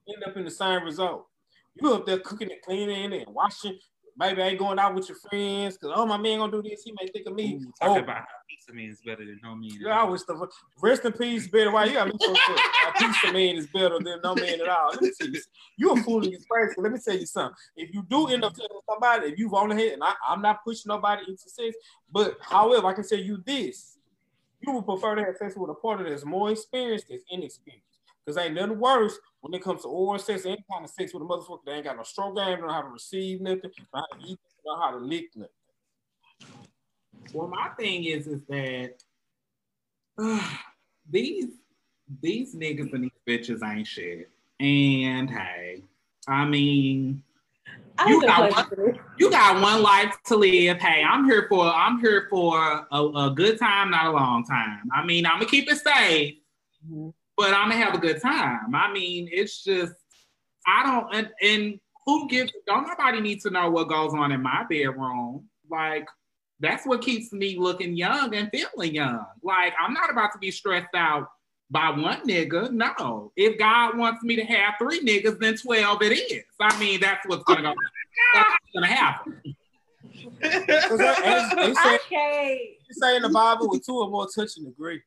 end 0.07 0.23
up 0.25 0.36
in 0.36 0.43
the 0.45 0.49
same 0.49 0.84
result. 0.84 1.27
You 1.79 1.93
up 1.93 2.07
there 2.07 2.17
cooking 2.17 2.51
and 2.51 2.61
cleaning 2.63 3.13
and 3.13 3.27
washing. 3.27 3.77
Baby, 4.18 4.43
I 4.43 4.47
ain't 4.49 4.59
going 4.59 4.78
out 4.78 4.93
with 4.93 5.09
your 5.09 5.18
friends 5.18 5.76
because 5.78 5.91
oh 5.95 6.05
my 6.05 6.18
man 6.18 6.38
gonna 6.39 6.51
do 6.51 6.61
this. 6.61 6.84
He 6.84 6.93
may 6.99 7.07
think 7.07 7.26
of 7.28 7.34
me. 7.34 7.55
Ooh, 7.55 7.74
Oh, 7.82 7.88
talking 7.88 8.03
about 8.03 8.18
how 8.18 8.26
pizza 8.47 8.72
man 8.74 8.89
is 8.89 9.01
better 9.01 9.26
than 9.26 9.39
no 9.43 9.55
man. 9.55 9.72
yeah, 9.80 10.01
I 10.01 10.03
wish 10.03 10.22
the 10.24 10.47
rest 10.82 11.03
in 11.05 11.11
peace, 11.14 11.47
better. 11.47 11.72
Why 11.72 11.86
you 11.86 11.93
got 11.93 12.07
me 12.07 12.14
so? 12.22 12.32
A 12.32 12.91
piece 12.99 13.24
of 13.26 13.34
man 13.34 13.55
is 13.55 13.68
better 13.68 13.97
than 13.99 14.20
no 14.24 14.36
man 14.36 14.61
at 14.61 14.68
all. 14.70 14.91
Let 14.91 15.01
me 15.01 15.11
tell 15.20 15.30
you, 15.30 15.41
you 15.78 15.91
a 15.93 16.03
fool 16.03 16.24
in 16.24 16.32
your 16.32 16.39
face. 16.41 16.76
Let 16.78 16.91
me 16.91 16.99
tell 17.03 17.18
you 17.18 17.26
something. 17.26 17.55
If 17.76 17.93
you 17.93 18.03
do 18.07 18.28
end 18.28 18.43
up 18.43 18.53
telling 18.53 18.70
somebody, 18.88 19.32
if 19.32 19.39
you've 19.39 19.53
only 19.53 19.82
had, 19.84 19.93
and 19.93 20.03
I, 20.03 20.14
I'm 20.28 20.41
not 20.43 20.64
pushing 20.64 20.89
nobody 20.89 21.24
into 21.28 21.49
sex, 21.49 21.76
but 22.11 22.38
however, 22.41 22.86
I 22.88 22.93
can 22.93 23.07
tell 23.07 23.20
you 23.20 23.41
this: 23.43 23.97
you 24.61 24.74
would 24.74 24.86
prefer 24.86 25.16
to 25.16 25.24
have 25.24 25.38
sex 25.38 25.55
with 25.57 25.72
a 25.72 25.74
partner 25.74 26.07
that's 26.07 26.24
more 26.24 26.51
experienced 26.51 27.07
than 27.07 27.20
inexperienced. 27.32 27.88
Because 28.26 28.38
ain't 28.38 28.53
nothing 28.55 28.80
worse 28.80 29.18
when 29.43 29.53
it 29.53 29.61
comes 29.61 29.81
to 29.81 29.89
oral 29.89 30.17
sex, 30.17 30.45
any 30.45 30.63
kind 30.71 30.85
of 30.85 30.89
sex 30.89 31.13
with 31.13 31.21
a 31.21 31.25
motherfucker 31.25 31.65
that 31.65 31.73
ain't 31.73 31.83
got 31.83 31.97
no 31.97 32.03
stroke 32.03 32.37
game, 32.37 32.59
don't 32.59 32.67
know 32.67 32.73
how 32.73 32.81
to 32.81 32.87
receive 32.87 33.41
nothing, 33.41 33.71
know 33.93 33.99
how 33.99 34.05
to 34.17 34.25
eat, 34.25 34.39
know 34.65 34.79
how 34.79 34.91
to 34.91 34.97
lick 34.97 35.25
nothing. 35.35 35.51
Well, 37.33 37.49
my 37.49 37.67
thing 37.77 38.05
is, 38.05 38.25
is 38.27 38.41
that 38.47 38.93
these 41.09 41.49
these 42.21 42.55
niggas 42.55 42.93
and 42.93 43.03
these 43.03 43.11
bitches 43.27 43.69
ain't 43.69 43.85
shit. 43.85 44.29
And 44.61 45.29
hey, 45.29 45.83
I 46.25 46.45
mean, 46.45 47.21
I 47.97 48.09
You 48.09 48.21
got 48.21 48.49
one- 48.49 48.99
you 49.17 49.29
got 49.29 49.61
one 49.61 49.81
life 49.83 50.15
to 50.27 50.37
live. 50.37 50.77
Hey, 50.77 51.03
I'm 51.03 51.25
here 51.25 51.47
for 51.49 51.65
I'm 51.65 51.99
here 51.99 52.27
for 52.29 52.87
a, 52.89 52.97
a 52.97 53.33
good 53.35 53.59
time, 53.59 53.91
not 53.91 54.05
a 54.05 54.11
long 54.11 54.45
time. 54.45 54.83
I 54.95 55.05
mean, 55.05 55.25
I'm 55.25 55.33
gonna 55.33 55.47
keep 55.47 55.69
it 55.69 55.79
safe, 55.79 56.35
but 57.38 57.53
I'm 57.53 57.69
gonna 57.69 57.84
have 57.84 57.95
a 57.95 57.99
good 57.99 58.21
time. 58.21 58.73
I 58.75 58.91
mean, 58.91 59.29
it's 59.31 59.63
just 59.63 59.93
I 60.67 60.84
don't 60.84 61.15
and, 61.15 61.29
and 61.41 61.79
who 62.05 62.27
gives 62.27 62.51
don't 62.67 62.88
nobody 62.88 63.21
need 63.21 63.41
to 63.41 63.49
know 63.49 63.69
what 63.69 63.89
goes 63.89 64.13
on 64.13 64.31
in 64.31 64.41
my 64.41 64.65
bedroom. 64.69 65.47
Like 65.69 66.07
that's 66.59 66.86
what 66.86 67.01
keeps 67.01 67.34
me 67.34 67.57
looking 67.57 67.95
young 67.95 68.34
and 68.36 68.49
feeling 68.49 68.95
young. 68.95 69.25
Like 69.41 69.73
I'm 69.79 69.93
not 69.93 70.11
about 70.11 70.31
to 70.34 70.39
be 70.39 70.51
stressed 70.51 70.95
out 70.95 71.27
by 71.69 71.89
one 71.89 72.21
nigga. 72.27 72.71
No. 72.71 73.31
If 73.36 73.57
God 73.57 73.97
wants 73.97 74.23
me 74.23 74.36
to 74.36 74.45
have 74.45 74.75
three 74.79 75.01
niggas, 75.01 75.39
then 75.39 75.57
12 75.57 76.01
it 76.03 76.31
is. 76.31 76.43
I 76.59 76.79
mean, 76.79 76.99
that's 76.99 77.27
what's 77.27 77.43
gonna 77.43 77.63
go. 77.63 77.73
That's 78.34 78.49
what's 78.49 78.73
gonna 78.73 78.88
happen. 78.88 79.41
Because 80.39 80.97
they, 80.97 81.55
they 81.55 81.74
say, 81.74 81.79
I 81.79 81.99
can't. 82.09 82.59
they 82.87 82.93
say 82.93 83.16
in 83.16 83.24
the 83.24 83.29
Bible, 83.29 83.70
with 83.70 83.86
two 83.86 83.97
or 83.97 84.09
more 84.09 84.28
touching 84.33 84.67
agree. 84.67 85.01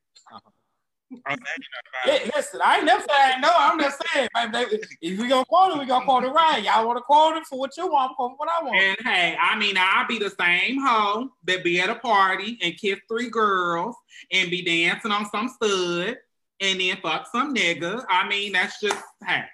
Now 1.10 1.18
you 1.18 1.36
know 1.36 2.14
about 2.14 2.22
Yeah, 2.22 2.30
listen, 2.34 2.60
I 2.64 2.76
ain't 2.76 2.84
never 2.84 3.04
saying 3.08 3.40
no. 3.40 3.52
I'm 3.56 3.78
just 3.78 4.02
saying, 4.12 4.28
if 4.34 5.20
we 5.20 5.28
gonna 5.28 5.44
quote 5.44 5.72
it, 5.72 5.78
we 5.78 5.86
gonna 5.86 6.04
quote 6.04 6.24
it 6.24 6.30
right. 6.30 6.62
Y'all 6.62 6.86
want 6.86 6.98
to 6.98 7.02
quote 7.02 7.36
it 7.36 7.44
for 7.46 7.58
what 7.58 7.76
you 7.76 7.86
want, 7.86 8.16
quote 8.16 8.32
what 8.36 8.48
I 8.48 8.64
want. 8.64 8.76
And 8.76 8.98
hey, 9.06 9.36
I 9.40 9.56
mean, 9.56 9.76
I'll 9.78 10.06
be 10.06 10.18
the 10.18 10.30
same 10.30 10.80
hoe 10.80 11.30
that 11.44 11.62
be 11.62 11.80
at 11.80 11.90
a 11.90 11.96
party 11.96 12.58
and 12.62 12.76
kiss 12.76 12.98
three 13.08 13.30
girls 13.30 13.94
and 14.32 14.50
be 14.50 14.64
dancing 14.64 15.12
on 15.12 15.28
some 15.30 15.48
stud 15.48 16.16
and 16.60 16.80
then 16.80 16.96
fuck 17.02 17.28
some 17.30 17.54
nigga. 17.54 18.04
I 18.08 18.28
mean, 18.28 18.52
that's 18.52 18.80
just 18.80 19.02
hey. 19.24 19.44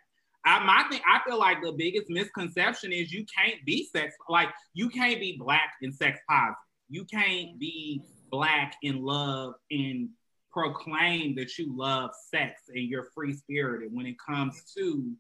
I 0.45 0.65
my 0.65 0.85
thing, 0.91 1.01
I 1.07 1.21
feel 1.29 1.39
like 1.39 1.63
the 1.63 1.73
biggest 1.73 2.09
misconception 2.09 2.93
is 2.93 3.13
you 3.13 3.25
can't 3.37 3.65
be 3.65 3.89
sex 3.93 4.15
like 4.29 4.49
you 4.75 4.89
can't 4.89 5.21
be 5.21 5.37
black 5.39 5.75
and 5.83 5.95
sex 5.95 6.19
positive. 6.29 6.57
You 6.89 7.05
can't 7.05 7.59
be 7.59 8.03
black 8.31 8.75
in 8.83 9.03
love 9.03 9.55
and 9.71 10.09
proclaim 10.53 11.35
that 11.37 11.59
you 11.59 11.77
love 11.77 12.11
sex 12.31 12.63
and 12.69 12.89
you're 12.89 13.09
free 13.15 13.33
spirited 13.33 13.89
when 13.93 14.07
it 14.07 14.17
comes 14.19 14.63
to 14.77 15.11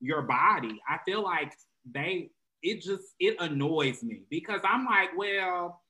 your 0.00 0.22
body. 0.22 0.80
I 0.88 0.98
feel 1.06 1.22
like 1.22 1.52
they 1.90 2.30
it 2.62 2.80
just 2.80 3.14
it 3.20 3.36
annoys 3.40 4.02
me 4.02 4.22
because 4.30 4.60
I'm 4.64 4.86
like, 4.86 5.10
well, 5.16 5.82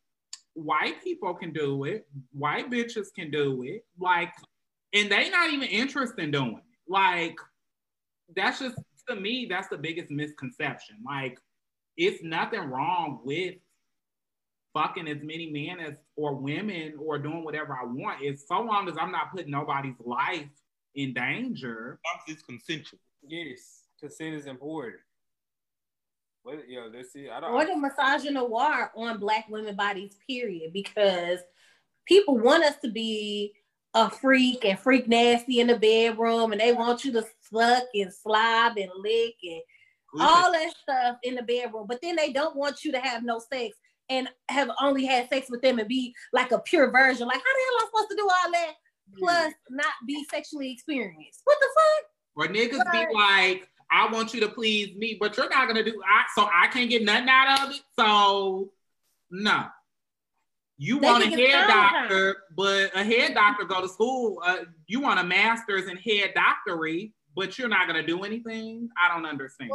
white 0.54 1.02
people 1.02 1.34
can 1.34 1.52
do 1.52 1.84
it, 1.84 2.06
white 2.32 2.70
bitches 2.70 3.06
can 3.14 3.30
do 3.30 3.62
it, 3.64 3.84
like, 3.98 4.32
and 4.92 5.10
they 5.10 5.30
not 5.30 5.50
even 5.50 5.68
interested 5.68 6.18
in 6.20 6.30
doing 6.30 6.58
it. 6.58 6.90
Like, 6.90 7.36
that's 8.34 8.58
just 8.58 8.76
to 9.08 9.16
me, 9.16 9.46
that's 9.48 9.68
the 9.68 9.76
biggest 9.76 10.10
misconception. 10.10 10.96
Like, 11.04 11.38
it's 11.96 12.22
nothing 12.22 12.60
wrong 12.60 13.20
with 13.24 13.54
fucking 14.74 15.08
as 15.08 15.22
many 15.22 15.50
men 15.50 15.80
as 15.80 15.94
or 16.16 16.34
women 16.34 16.94
or 16.98 17.18
doing 17.18 17.44
whatever 17.44 17.78
I 17.80 17.86
want. 17.86 18.22
It's 18.22 18.46
so 18.46 18.60
long 18.60 18.88
as 18.88 18.96
I'm 19.00 19.12
not 19.12 19.30
putting 19.30 19.50
nobody's 19.50 19.94
life 20.00 20.48
in 20.94 21.14
danger. 21.14 21.98
It's 22.26 22.42
consensual. 22.42 22.98
Yes, 23.26 23.84
consent 23.98 24.34
is 24.34 24.46
important. 24.46 25.00
Well, 26.44 26.58
yeah, 26.68 26.88
let's 26.92 27.12
see. 27.12 27.30
I 27.30 27.40
don't. 27.40 27.52
Or 27.52 27.64
the 27.64 27.72
misogynoir 27.72 28.90
on 28.94 29.18
black 29.18 29.46
women 29.48 29.76
bodies, 29.76 30.18
period, 30.28 30.72
because 30.74 31.38
people 32.06 32.38
want 32.38 32.64
us 32.64 32.76
to 32.82 32.90
be 32.90 33.54
a 33.94 34.10
freak 34.10 34.64
and 34.64 34.78
freak 34.78 35.08
nasty 35.08 35.60
in 35.60 35.68
the 35.68 35.78
bedroom, 35.78 36.52
and 36.52 36.60
they 36.60 36.72
want 36.72 37.04
you 37.04 37.12
to 37.12 37.24
suck 37.50 37.84
and 37.94 38.12
slob 38.12 38.76
and 38.76 38.90
lick 38.96 39.36
and 39.42 39.62
all 40.20 40.52
that 40.52 40.72
stuff 40.82 41.16
in 41.22 41.34
the 41.34 41.42
bedroom, 41.42 41.86
but 41.88 42.00
then 42.02 42.16
they 42.16 42.32
don't 42.32 42.56
want 42.56 42.84
you 42.84 42.92
to 42.92 43.00
have 43.00 43.24
no 43.24 43.40
sex 43.40 43.76
and 44.08 44.28
have 44.48 44.70
only 44.80 45.04
had 45.06 45.28
sex 45.28 45.50
with 45.50 45.62
them 45.62 45.78
and 45.78 45.88
be 45.88 46.14
like 46.32 46.52
a 46.52 46.58
pure 46.58 46.90
virgin. 46.90 47.26
Like, 47.26 47.36
how 47.36 47.42
the 47.42 47.64
hell 47.64 47.74
am 47.74 47.82
I 47.82 47.86
supposed 47.86 48.10
to 48.10 48.16
do 48.16 48.22
all 48.22 48.52
that? 48.52 48.72
Plus, 49.18 49.54
not 49.70 49.92
be 50.06 50.24
sexually 50.30 50.72
experienced. 50.72 51.40
What 51.44 51.58
the 51.60 51.68
fuck? 51.74 52.10
Or 52.36 52.52
niggas 52.52 52.92
be 52.92 53.14
like, 53.14 53.68
I 53.90 54.10
want 54.10 54.34
you 54.34 54.40
to 54.40 54.48
please 54.48 54.96
me, 54.96 55.16
but 55.20 55.36
you're 55.36 55.48
not 55.48 55.68
gonna 55.68 55.84
do 55.84 56.02
I 56.04 56.24
so 56.34 56.48
I 56.52 56.66
can't 56.68 56.90
get 56.90 57.04
nothing 57.04 57.28
out 57.28 57.60
of 57.60 57.74
it. 57.74 57.82
So 57.98 58.70
no. 59.30 59.66
You 60.76 60.98
They 60.98 61.06
want 61.06 61.24
a 61.24 61.28
hair 61.28 61.68
doctor, 61.68 62.36
but 62.56 62.90
a 62.96 63.04
head 63.04 63.34
doctor 63.34 63.64
go 63.64 63.80
to 63.80 63.88
school. 63.88 64.42
Uh, 64.44 64.64
you 64.88 65.00
want 65.00 65.20
a 65.20 65.24
master's 65.24 65.86
in 65.86 65.96
head 65.96 66.32
doctory, 66.34 67.12
but 67.34 67.58
you're 67.58 67.68
not 67.68 67.86
gonna 67.86 68.06
do 68.06 68.22
anything. 68.24 68.88
I 69.02 69.12
don't 69.14 69.26
understand. 69.26 69.70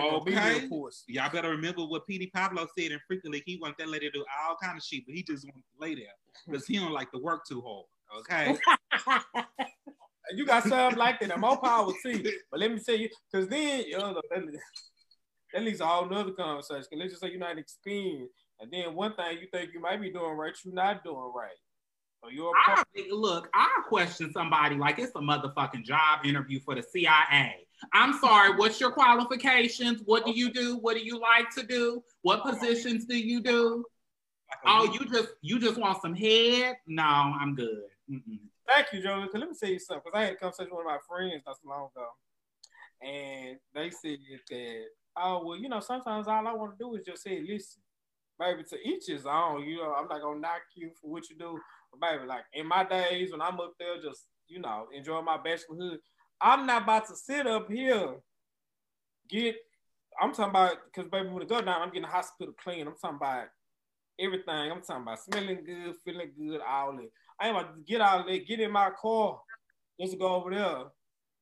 Oh, 0.00 0.16
okay. 0.38 0.64
of 0.64 0.68
course. 0.70 1.04
Y'all 1.08 1.30
better 1.30 1.50
remember 1.50 1.84
what 1.84 2.06
Petey 2.06 2.30
Pablo 2.34 2.66
said 2.78 2.92
in 2.92 2.98
Freek-a-Leek. 3.06 3.42
He 3.46 3.58
wants 3.60 3.76
that 3.78 3.88
lady 3.88 4.06
to 4.06 4.12
do 4.12 4.24
all 4.46 4.56
kind 4.62 4.76
of 4.78 4.82
shit, 4.84 5.04
but 5.06 5.14
he 5.14 5.22
just 5.22 5.44
want 5.44 5.56
to 5.56 5.80
lay 5.80 5.94
there 5.94 6.06
because 6.46 6.66
he 6.66 6.78
don't 6.78 6.92
like 6.92 7.10
to 7.12 7.18
work 7.18 7.46
too 7.46 7.60
hard. 7.60 7.86
Okay. 8.20 8.56
You 10.34 10.44
got 10.44 10.64
something 10.64 10.98
like 10.98 11.20
that, 11.20 11.30
and 11.30 11.40
more 11.40 11.56
power 11.56 11.92
to 12.02 12.10
you. 12.10 12.32
But 12.50 12.58
let 12.58 12.72
me 12.72 12.80
tell 12.84 12.96
you, 12.96 13.08
because 13.30 13.46
then 13.48 13.84
you 13.86 13.96
know, 13.96 14.12
that, 14.30 14.42
that 15.52 15.62
leads 15.62 15.78
to 15.78 15.84
a 15.84 15.86
whole 15.86 16.06
nother 16.08 16.32
conversation. 16.32 16.82
'Cause 16.90 16.98
let's 16.98 17.12
just 17.12 17.22
say 17.22 17.30
you're 17.30 17.38
not 17.38 17.58
experienced, 17.58 18.34
and 18.58 18.68
then 18.72 18.92
one 18.96 19.14
thing 19.14 19.38
you 19.40 19.46
think 19.52 19.70
you 19.72 19.78
might 19.80 20.00
be 20.00 20.10
doing 20.10 20.32
right, 20.36 20.52
you're 20.64 20.74
not 20.74 21.04
doing 21.04 21.30
right. 21.32 21.54
So 22.22 22.30
you're 22.30 22.50
a 22.50 22.70
I 22.70 22.84
look, 23.12 23.48
I 23.54 23.68
question 23.88 24.32
somebody 24.32 24.76
like 24.76 24.98
it's 24.98 25.14
a 25.14 25.20
motherfucking 25.20 25.84
job 25.84 26.24
interview 26.24 26.60
for 26.60 26.74
the 26.74 26.82
CIA. 26.82 27.66
I'm 27.92 28.14
sorry, 28.18 28.56
what's 28.56 28.80
your 28.80 28.90
qualifications? 28.90 30.02
What 30.06 30.24
do 30.24 30.32
you 30.32 30.50
do? 30.52 30.78
What 30.78 30.94
do 30.96 31.04
you 31.04 31.20
like 31.20 31.50
to 31.50 31.62
do? 31.62 32.02
What 32.22 32.42
positions 32.42 33.04
do 33.04 33.16
you 33.18 33.40
do? 33.40 33.84
Oh, 34.64 34.84
you 34.92 35.08
just 35.10 35.28
you 35.42 35.58
just 35.58 35.76
want 35.78 36.00
some 36.00 36.14
head? 36.14 36.76
No, 36.86 37.02
I'm 37.02 37.54
good. 37.54 37.84
Mm-mm. 38.10 38.38
Thank 38.66 38.86
you, 38.92 39.02
Joe. 39.02 39.22
'Cause 39.26 39.40
let 39.40 39.48
me 39.50 39.56
tell 39.58 39.70
you 39.70 39.78
something. 39.78 40.02
Because 40.04 40.18
I 40.18 40.24
had 40.24 40.32
a 40.34 40.36
conversation 40.36 40.70
with 40.74 40.84
one 40.84 40.94
of 40.94 41.00
my 41.00 41.06
friends 41.06 41.42
not 41.46 41.56
so 41.62 41.68
long 41.68 41.90
ago, 41.94 42.08
and 43.02 43.58
they 43.74 43.90
said 43.90 44.18
that, 44.50 44.84
oh 45.16 45.44
well, 45.44 45.56
you 45.58 45.68
know, 45.68 45.80
sometimes 45.80 46.26
all 46.28 46.46
I 46.48 46.52
want 46.52 46.78
to 46.78 46.84
do 46.84 46.94
is 46.96 47.04
just 47.04 47.22
say, 47.22 47.40
listen, 47.46 47.82
baby, 48.38 48.64
to 48.64 48.88
each 48.88 49.06
his 49.06 49.26
own. 49.26 49.64
You 49.64 49.78
know, 49.78 49.94
I'm 49.94 50.08
not 50.08 50.20
gonna 50.22 50.40
knock 50.40 50.62
you 50.74 50.90
for 51.00 51.10
what 51.10 51.28
you 51.28 51.36
do, 51.36 51.52
but 51.52 51.60
baby, 52.00 52.26
like 52.26 52.44
in 52.52 52.66
my 52.66 52.84
days 52.84 53.32
when 53.32 53.40
I'm 53.40 53.60
up 53.60 53.74
there, 53.78 54.00
just 54.02 54.26
you 54.48 54.60
know, 54.60 54.86
enjoying 54.94 55.24
my 55.24 55.38
bachelorhood, 55.38 55.98
I'm 56.40 56.66
not 56.66 56.82
about 56.82 57.06
to 57.08 57.16
sit 57.16 57.46
up 57.46 57.70
here 57.70 58.16
get. 59.28 59.56
I'm 60.20 60.32
talking 60.32 60.50
about 60.50 60.76
because 60.86 61.10
baby, 61.10 61.28
when 61.28 61.42
it 61.42 61.48
go 61.48 61.60
down, 61.60 61.82
I'm 61.82 61.90
getting 61.90 62.04
hospital 62.04 62.54
clean. 62.62 62.86
I'm 62.86 62.94
talking 63.00 63.16
about 63.16 63.46
everything. 64.18 64.72
I'm 64.72 64.80
talking 64.82 65.02
about 65.02 65.18
smelling 65.20 65.64
good, 65.64 65.94
feeling 66.04 66.32
good, 66.38 66.60
all 66.66 66.96
that. 66.96 67.10
I 67.40 67.48
ain't 67.48 67.56
about 67.56 67.76
to 67.76 67.82
get 67.82 68.00
out 68.00 68.20
of 68.20 68.26
there, 68.26 68.38
get 68.38 68.60
in 68.60 68.72
my 68.72 68.90
car, 68.90 69.40
just 70.00 70.18
go 70.18 70.34
over 70.34 70.50
there 70.50 70.84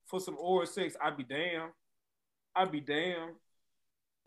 for 0.07 0.19
some 0.19 0.35
oral 0.37 0.65
sex. 0.65 0.95
I'd 1.01 1.17
be 1.17 1.23
damn. 1.23 1.69
I'd 2.55 2.71
be 2.71 2.81
damn. 2.81 3.35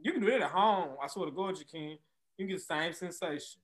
You 0.01 0.13
can 0.13 0.23
do 0.23 0.29
it 0.29 0.43
at 0.43 0.51
home. 0.51 0.97
I 1.03 1.09
swear 1.09 1.27
to 1.27 1.33
God, 1.33 1.59
you 1.59 1.65
can. 1.71 1.99
You 2.37 2.47
can 2.47 2.49
get 2.49 2.59
the 2.59 2.75
same 2.75 2.93
sensation. 2.93 3.61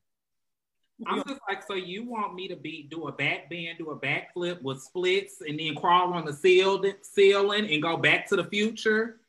I'm 1.06 1.24
just 1.26 1.40
like, 1.48 1.62
so 1.66 1.74
you 1.74 2.04
want 2.08 2.34
me 2.34 2.46
to 2.48 2.56
be 2.56 2.86
do 2.90 3.08
a 3.08 3.12
back 3.12 3.50
bend, 3.50 3.78
do 3.78 3.90
a 3.90 3.98
backflip 3.98 4.62
with 4.62 4.80
splits, 4.80 5.40
and 5.40 5.58
then 5.58 5.74
crawl 5.74 6.12
on 6.14 6.24
the 6.24 6.32
ceiling, 6.32 6.94
ceiling 7.02 7.68
and 7.70 7.82
go 7.82 7.96
back 7.96 8.28
to 8.28 8.36
the 8.36 8.44
future 8.44 9.20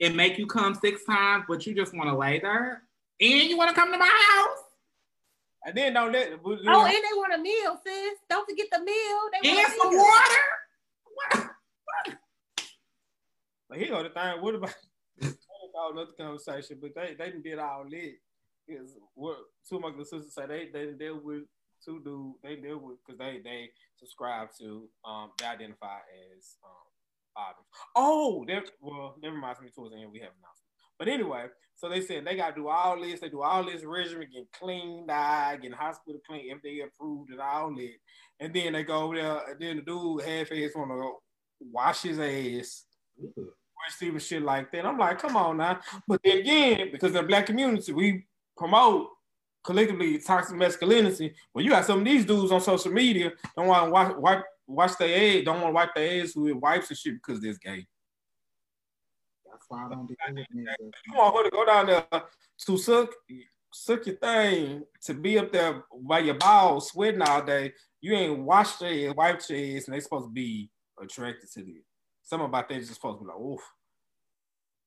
and 0.00 0.16
make 0.16 0.38
you 0.38 0.46
come 0.46 0.74
six 0.74 1.04
times, 1.04 1.44
but 1.48 1.66
you 1.66 1.74
just 1.74 1.94
want 1.94 2.08
to 2.08 2.16
lay 2.16 2.38
there 2.40 2.82
and 3.20 3.48
you 3.50 3.56
want 3.56 3.68
to 3.70 3.74
come 3.74 3.92
to 3.92 3.98
my 3.98 4.06
house 4.06 4.58
And 5.66 5.76
then 5.76 5.94
don't 5.94 6.12
let. 6.12 6.42
but, 6.42 6.62
you 6.62 6.70
Oh, 6.70 6.84
and 6.84 6.92
they 6.94 7.14
want 7.16 7.34
a 7.34 7.38
meal, 7.38 7.78
sis. 7.84 8.18
Don't 8.30 8.48
forget 8.48 8.66
the 8.70 8.80
meal. 8.80 9.20
They 9.42 9.48
and 9.50 9.56
want 9.58 9.82
some 9.82 9.90
meal. 9.90 10.04
water. 10.04 11.50
But 13.68 13.78
here 13.78 13.88
go 13.88 14.02
the 14.02 14.10
thing. 14.10 14.40
What 14.42 14.54
about 14.54 14.74
about 15.22 15.92
another 15.92 16.12
conversation? 16.18 16.78
But 16.80 16.94
they 16.94 17.14
they 17.18 17.30
done 17.30 17.42
did 17.42 17.58
all 17.58 17.84
that. 17.90 18.12
Is 18.68 18.96
what 19.14 19.38
two 19.68 19.76
of 19.76 19.82
my 19.82 19.90
good 19.90 20.06
sisters 20.06 20.34
say 20.34 20.46
they 20.46 20.68
they 20.72 20.92
deal 20.92 21.20
with 21.22 21.42
two 21.84 22.00
dudes. 22.04 22.38
They 22.42 22.56
deal 22.56 22.78
with 22.78 22.98
because 23.04 23.18
they 23.18 23.40
they 23.42 23.70
subscribe 23.98 24.48
to 24.60 24.88
um 25.04 25.30
they 25.38 25.46
identify 25.46 25.98
as 26.36 26.56
um 26.64 26.86
fathers. 27.34 27.66
Oh, 27.96 28.44
that 28.48 28.70
well 28.80 29.16
that 29.20 29.30
reminds 29.30 29.60
me 29.60 29.68
towards 29.74 29.92
the 29.92 30.00
end 30.00 30.12
we 30.12 30.20
have 30.20 30.30
announcement. 30.38 30.70
But 30.98 31.08
anyway, 31.08 31.46
so 31.74 31.88
they 31.88 32.00
said 32.00 32.24
they 32.24 32.36
gotta 32.36 32.54
do 32.54 32.68
all 32.68 33.00
this. 33.00 33.20
They 33.20 33.28
do 33.28 33.42
all 33.42 33.64
this 33.64 33.82
regimen, 33.82 34.28
get 34.32 34.52
clean, 34.52 35.06
die, 35.06 35.58
get 35.60 35.74
hospital 35.74 36.20
clean, 36.26 36.54
if 36.54 36.62
they 36.62 36.80
approved, 36.80 37.30
and 37.30 37.40
all 37.40 37.74
that. 37.74 37.94
And 38.38 38.54
then 38.54 38.74
they 38.74 38.84
go 38.84 39.02
over 39.02 39.16
there, 39.16 39.50
and 39.50 39.60
then 39.60 39.76
the 39.76 39.82
dude 39.82 40.22
half 40.22 40.52
ass 40.52 40.76
want 40.76 40.90
to 40.90 40.96
go 40.96 41.22
wash 41.60 42.02
his 42.02 42.18
ass 42.18 42.84
receiving 43.88 44.20
shit 44.20 44.42
like 44.42 44.70
that. 44.72 44.86
I'm 44.86 44.98
like, 44.98 45.18
come 45.18 45.36
on 45.36 45.56
now. 45.56 45.80
But 46.06 46.20
then 46.24 46.38
again, 46.38 46.88
because 46.92 47.12
the 47.12 47.22
black 47.22 47.46
community, 47.46 47.92
we 47.92 48.24
promote 48.56 49.08
collectively 49.64 50.18
toxic 50.18 50.56
masculinity. 50.56 51.34
When 51.52 51.64
you 51.64 51.70
got 51.70 51.84
some 51.84 52.00
of 52.00 52.04
these 52.04 52.24
dudes 52.24 52.52
on 52.52 52.60
social 52.60 52.92
media 52.92 53.32
don't 53.56 53.66
want 53.66 53.86
to 53.86 53.90
wipe, 53.90 54.18
wipe 54.18 54.44
wash 54.66 54.94
their 54.96 55.38
ass, 55.38 55.44
don't 55.44 55.60
want 55.60 55.68
to 55.68 55.74
wipe 55.74 55.94
their 55.94 56.22
ass 56.22 56.34
with 56.34 56.54
wipes 56.54 56.90
and 56.90 56.98
shit 56.98 57.14
because 57.14 57.40
they're 57.40 57.54
gay. 57.54 57.86
That's 59.50 59.64
why 59.68 59.86
I 59.86 59.88
don't 59.88 60.06
do 60.06 60.14
it. 60.28 60.46
You 60.52 61.14
want 61.14 61.36
her 61.36 61.44
to 61.44 61.50
go 61.50 61.64
down 61.64 61.86
there 61.86 62.06
to 62.66 62.78
suck 62.78 63.10
suck 63.74 64.06
your 64.06 64.16
thing 64.16 64.82
to 65.02 65.14
be 65.14 65.38
up 65.38 65.50
there 65.50 65.84
by 66.02 66.20
your 66.20 66.34
balls 66.34 66.88
sweating 66.88 67.22
all 67.22 67.42
day. 67.42 67.72
You 68.00 68.14
ain't 68.14 68.40
washed 68.40 68.80
your 68.80 69.10
ass, 69.10 69.16
wiped 69.16 69.50
your 69.50 69.76
ass, 69.76 69.86
and 69.86 69.94
they 69.94 70.00
supposed 70.00 70.26
to 70.26 70.32
be 70.32 70.70
attracted 71.00 71.50
to 71.52 71.66
you. 71.66 71.80
Something 72.22 72.46
about 72.46 72.68
that 72.68 72.78
is 72.78 72.88
just 72.88 73.00
supposed 73.00 73.18
to 73.20 73.24
be 73.24 73.28
like, 73.28 73.40
oof. 73.40 73.60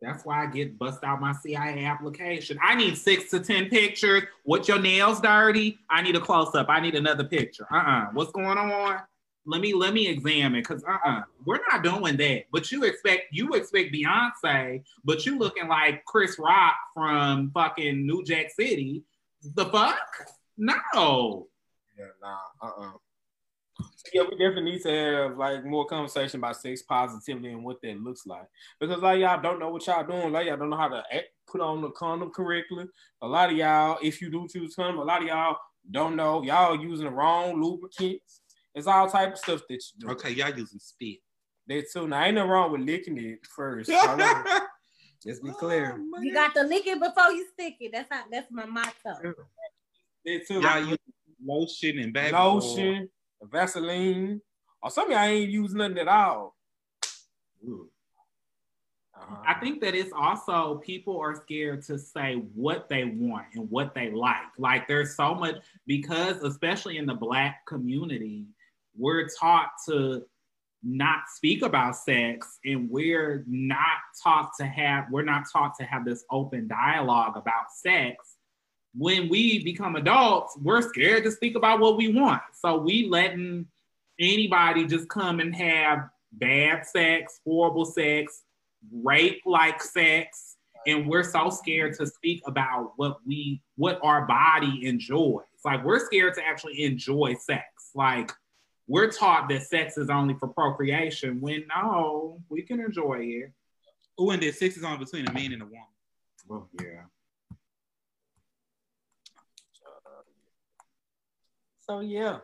That's 0.06 0.23
why 0.23 0.44
I 0.44 0.45
get 0.45 0.77
bust 0.77 1.03
out 1.03 1.19
my 1.19 1.34
CIA 1.34 1.86
application. 1.86 2.60
I 2.61 2.76
need 2.76 2.98
six 2.98 3.32
to 3.32 3.40
ten 3.40 3.69
pictures. 3.69 4.23
What 4.44 4.68
your 4.68 4.80
nails 4.80 5.19
dirty? 5.19 5.80
I 5.90 6.02
need 6.02 6.15
a 6.15 6.19
close 6.19 6.53
up. 6.53 6.68
I 6.69 6.80
need 6.80 6.95
another 6.95 7.23
picture. 7.23 7.65
Uh-uh. 7.72 8.07
What's 8.14 8.32
going 8.32 8.57
on? 8.57 9.02
Let 9.48 9.61
me 9.61 9.73
let 9.73 9.94
me 9.94 10.07
examine 10.07 10.61
because 10.61 10.84
uh-uh. 10.84 11.23
We're 11.45 11.60
not 11.72 11.84
doing 11.84 12.18
that. 12.18 12.44
But 12.52 12.72
you 12.72 12.84
expect 12.84 13.23
you 13.32 13.53
expect 13.53 13.94
Beyonce, 13.94 14.84
but 15.03 15.26
you 15.26 15.40
looking 15.40 15.68
like 15.68 16.06
Chris 16.06 16.38
Rock 16.38 16.76
from 16.94 17.52
fucking 17.52 18.06
New 18.06 18.23
Jack 18.23 18.52
City. 18.52 19.03
The 19.56 19.65
fuck? 19.65 19.98
No. 20.57 21.48
Yeah, 21.98 22.06
nah, 22.22 22.68
uh-uh. 22.68 22.91
So, 24.06 24.11
yeah, 24.14 24.22
we 24.30 24.38
definitely 24.38 24.72
need 24.72 24.82
to 24.84 24.90
have 24.90 25.38
like 25.38 25.65
more 25.65 25.86
conversation 25.86 26.40
about 26.40 26.57
sex 26.57 26.84
positivity 26.84 27.49
and 27.49 27.64
what 27.64 27.82
that 27.82 27.99
looks 27.99 28.26
like. 28.27 28.48
Because 28.80 29.02
like 29.02 29.19
y'all 29.19 29.41
don't 29.41 29.60
know 29.60 29.69
what 29.69 29.86
y'all 29.88 30.06
doing, 30.06 30.32
like 30.32 30.48
y'all 30.48 30.57
don't 30.57 30.69
know 30.69 30.77
how 30.77 30.90
to 30.90 31.03
act, 31.11 31.30
put 31.48 31.61
on 31.61 31.82
the 31.82 31.90
condom 31.91 32.30
correctly. 32.32 32.86
A 33.22 33.27
lot 33.27 33.52
of 33.52 33.57
y'all, 33.57 33.98
if 34.03 34.22
you 34.22 34.30
do 34.30 34.48
choose 34.48 34.76
condom, 34.76 34.99
a 34.99 35.03
lot 35.03 35.22
of 35.22 35.27
y'all 35.27 35.57
don't 35.90 36.15
know. 36.15 36.44
Y'all 36.44 36.80
using 36.80 37.06
the 37.06 37.11
wrong 37.11 37.61
lubricants. 37.61 38.41
It's 38.76 38.88
all 38.88 39.10
type 39.10 39.34
of 39.34 39.40
stuff 39.40 39.61
that 39.69 39.76
you 39.76 39.99
do. 39.99 40.10
Okay, 40.10 40.32
y'all 40.32 40.56
using 40.56 40.80
spit. 40.80 41.18
That 41.68 41.86
too. 41.91 42.07
Now 42.07 42.23
ain't 42.23 42.36
no 42.36 42.45
wrong 42.45 42.72
with 42.72 42.82
licking 42.82 43.18
it 43.18 43.40
first. 43.48 43.90
Let's 45.26 45.40
be 45.40 45.49
clear. 45.52 45.99
Oh, 46.15 46.22
you 46.22 46.34
got 46.34 46.53
to 46.53 46.61
lick 46.64 46.86
it 46.86 46.99
before 46.99 47.32
you 47.32 47.48
stick 47.53 47.77
it. 47.80 47.91
That's 47.91 48.07
how. 48.11 48.23
That's 48.32 48.52
my 48.52 48.65
motto. 48.65 48.94
That 49.03 50.48
too. 50.48 50.61
Y'all 50.61 50.86
use 50.86 50.98
lotion 51.44 51.99
and 51.99 52.14
baby 52.14 52.36
oil. 52.36 53.07
Lotion, 53.41 53.52
Vaseline, 53.52 54.41
or 54.82 54.90
some 54.90 55.06
of 55.06 55.12
y'all 55.12 55.22
ain't 55.22 55.49
using 55.49 55.78
nothing 55.78 55.98
at 55.98 56.07
all. 56.07 56.56
Uh-huh. 57.68 59.36
I 59.48 59.53
think 59.56 59.82
that 59.82 59.95
it's 59.95 60.12
also 60.16 60.82
people 60.86 61.20
are 61.20 61.36
scared 61.36 61.84
to 61.84 61.98
say 61.98 62.36
what 62.53 62.90
they 62.90 63.06
want 63.06 63.48
and 63.56 63.70
what 63.72 63.95
they 63.95 64.12
like. 64.12 64.44
Like 64.57 64.88
there's 64.88 65.16
so 65.16 65.34
much 65.34 65.56
because 65.88 66.44
especially 66.44 66.98
in 66.98 67.06
the 67.06 67.14
black 67.14 67.66
community, 67.66 68.45
we're 68.98 69.28
taught 69.28 69.70
to 69.88 70.26
not 70.84 71.22
speak 71.34 71.64
about 71.64 71.95
sex 71.95 72.60
and 72.64 72.90
we're 72.90 73.44
not 73.48 73.98
taught 74.22 74.52
to 74.60 74.66
have 74.66 75.06
we're 75.10 75.24
not 75.24 75.45
taught 75.52 75.74
to 75.80 75.84
have 75.84 76.06
this 76.06 76.24
open 76.30 76.68
dialogue 76.68 77.36
about 77.36 77.72
sex 77.74 78.35
when 78.97 79.30
we 79.30 79.63
become 79.63 79.95
adults, 79.95 80.57
we're 80.61 80.81
scared 80.81 81.23
to 81.23 81.31
speak 81.31 81.55
about 81.55 81.80
what 81.80 81.97
we 81.97 82.13
want. 82.13 82.41
So 82.53 82.77
we 82.77 83.07
letting 83.07 83.67
anybody 84.19 84.85
just 84.85 85.09
come 85.09 85.39
and 85.39 85.55
have 85.55 86.09
bad 86.31 86.85
sex, 86.85 87.39
horrible 87.45 87.85
sex, 87.85 88.43
rape 88.91 89.41
like 89.45 89.81
sex, 89.81 90.55
and 90.88 91.07
we're 91.07 91.23
so 91.23 91.49
scared 91.49 91.97
to 91.97 92.07
speak 92.07 92.41
about 92.45 92.93
what 92.95 93.17
we 93.26 93.61
what 93.76 93.99
our 94.03 94.26
body 94.26 94.85
enjoys. 94.85 95.43
Like 95.63 95.84
we're 95.84 96.05
scared 96.05 96.35
to 96.35 96.45
actually 96.45 96.84
enjoy 96.84 97.35
sex. 97.39 97.65
Like 97.95 98.31
we're 98.88 99.11
taught 99.11 99.49
that 99.49 99.63
sex 99.63 99.97
is 99.97 100.09
only 100.09 100.35
for 100.35 100.47
procreation 100.47 101.41
when 101.41 101.65
no, 101.76 102.39
we 102.49 102.61
can 102.61 102.80
enjoy 102.80 103.19
it. 103.22 103.51
Oh, 104.17 104.30
and 104.30 104.41
that 104.41 104.55
sex 104.55 104.77
is 104.77 104.84
only 104.84 104.99
between 104.99 105.27
a 105.27 105.34
man 105.34 105.51
and 105.53 105.63
a 105.63 105.65
woman. 105.65 105.81
Well, 106.47 106.69
yeah. 106.80 107.01
So 111.86 111.99
yeah, 111.99 112.38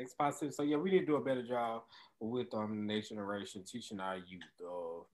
expositive. 0.00 0.54
So 0.54 0.64
yeah, 0.64 0.76
we 0.76 0.90
need 0.90 1.00
to 1.00 1.06
do 1.06 1.16
a 1.16 1.24
better 1.24 1.46
job 1.46 1.82
with 2.18 2.52
um 2.52 2.86
next 2.86 3.10
generation 3.10 3.62
teaching 3.64 4.00
our 4.00 4.16
youth 4.16 4.42
of 4.68 5.06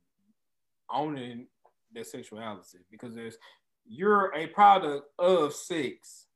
owning 0.91 1.47
their 1.93 2.05
sexuality 2.05 2.79
because 2.91 3.15
there's 3.15 3.37
you're 3.87 4.35
a 4.35 4.47
product 4.47 5.09
of 5.19 5.53
sex. 5.53 6.27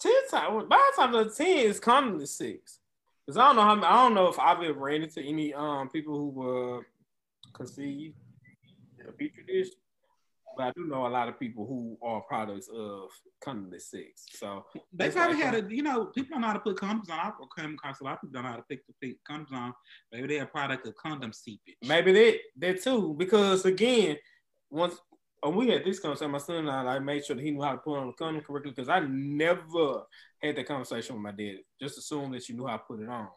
Ten 0.00 0.12
times 0.30 0.64
by 0.70 0.90
the 0.96 1.02
time 1.02 1.12
the 1.12 1.30
ten 1.30 1.58
is 1.58 1.78
coming 1.78 2.18
to 2.18 2.26
six. 2.26 2.78
Cause 3.26 3.36
I 3.36 3.46
don't 3.46 3.56
know 3.56 3.62
how 3.62 3.76
I 3.76 4.04
don't 4.04 4.14
know 4.14 4.28
if 4.28 4.38
I've 4.38 4.62
ever 4.62 4.78
ran 4.78 5.02
into 5.02 5.20
any 5.20 5.52
um 5.52 5.90
people 5.90 6.16
who 6.16 6.28
were 6.30 6.86
conceived 7.52 8.14
in 8.98 9.06
a 9.06 9.12
petri 9.12 9.44
dish 9.46 9.68
but 10.56 10.66
I 10.66 10.72
do 10.76 10.86
know 10.86 11.06
a 11.06 11.08
lot 11.08 11.28
of 11.28 11.38
people 11.38 11.66
who 11.66 11.96
are 12.06 12.20
products 12.22 12.68
of 12.68 13.10
condomless 13.44 13.82
sex. 13.82 14.26
So 14.30 14.64
they 14.92 15.10
probably 15.10 15.36
like, 15.36 15.44
had 15.44 15.54
a, 15.54 15.74
you 15.74 15.82
know, 15.82 16.06
people 16.06 16.30
don't 16.32 16.40
know 16.42 16.48
how 16.48 16.52
to 16.54 16.60
put 16.60 16.76
condoms 16.76 17.10
on. 17.10 17.18
I 17.18 17.32
come 17.56 17.74
across 17.74 18.00
a 18.00 18.04
lot 18.04 18.14
of 18.14 18.20
people 18.20 18.34
don't 18.34 18.44
know 18.44 18.50
how 18.50 18.56
to 18.56 18.64
pick 18.68 18.80
the 19.00 19.16
condoms 19.28 19.52
on. 19.52 19.72
Maybe 20.12 20.28
they're 20.28 20.44
a 20.44 20.46
product 20.46 20.86
of 20.86 20.94
condom 20.96 21.32
seepage. 21.32 21.76
Maybe 21.82 22.12
that 22.12 22.38
that 22.58 22.82
too, 22.82 23.14
because 23.18 23.64
again, 23.64 24.16
once 24.70 24.96
when 25.42 25.56
we 25.56 25.68
had 25.68 25.84
this 25.84 26.00
conversation, 26.00 26.30
my 26.30 26.38
son 26.38 26.56
and 26.56 26.70
I, 26.70 26.96
I 26.96 26.98
made 26.98 27.24
sure 27.24 27.36
that 27.36 27.42
he 27.42 27.50
knew 27.50 27.62
how 27.62 27.72
to 27.72 27.78
put 27.78 27.98
on 27.98 28.06
the 28.06 28.12
condom 28.14 28.42
correctly 28.42 28.72
because 28.72 28.88
I 28.88 29.00
never 29.00 30.04
had 30.42 30.56
that 30.56 30.66
conversation 30.66 31.14
with 31.14 31.22
my 31.22 31.32
dad. 31.32 31.58
Just 31.80 31.98
assume 31.98 32.32
that 32.32 32.48
you 32.48 32.56
knew 32.56 32.66
how 32.66 32.78
to 32.78 32.82
put 32.88 33.00
it 33.00 33.08
on. 33.08 33.28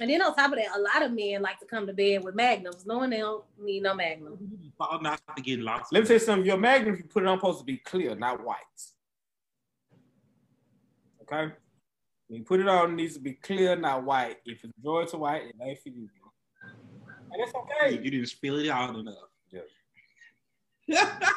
And 0.00 0.08
then 0.08 0.22
on 0.22 0.34
top 0.34 0.52
of 0.52 0.58
that, 0.58 0.74
a 0.74 0.80
lot 0.80 1.02
of 1.02 1.12
men 1.12 1.42
like 1.42 1.58
to 1.60 1.66
come 1.66 1.86
to 1.86 1.92
bed 1.92 2.24
with 2.24 2.34
magnums, 2.34 2.86
knowing 2.86 3.10
they 3.10 3.18
don't 3.18 3.44
need 3.60 3.82
no 3.82 3.94
magnum. 3.94 4.38
Not 5.02 5.20
to 5.36 5.42
get 5.42 5.60
lost. 5.60 5.92
Let 5.92 6.00
me 6.00 6.06
say 6.06 6.14
you 6.14 6.20
something. 6.20 6.46
Your 6.46 6.56
magnum, 6.56 6.94
if 6.94 7.00
you 7.00 7.04
put 7.04 7.24
it 7.24 7.28
on, 7.28 7.38
supposed 7.38 7.58
to 7.58 7.64
be 7.64 7.76
clear, 7.76 8.14
not 8.14 8.42
white. 8.42 8.56
Okay. 11.22 11.52
When 12.28 12.38
you 12.40 12.44
put 12.44 12.60
it 12.60 12.68
on, 12.68 12.92
it 12.92 12.94
needs 12.94 13.14
to 13.14 13.20
be 13.20 13.34
clear, 13.34 13.76
not 13.76 14.04
white. 14.04 14.38
If 14.46 14.64
it's 14.64 14.72
drawn 14.82 15.06
to 15.08 15.18
white, 15.18 15.42
it 15.42 15.56
ain't 15.62 15.78
for 15.78 15.90
you. 15.90 16.08
And 16.62 17.42
it's 17.42 17.52
okay. 17.54 18.02
You 18.02 18.10
didn't 18.10 18.26
spill 18.26 18.58
it 18.58 18.70
out 18.70 18.96
enough. 18.96 19.14
Yeah. 19.50 19.60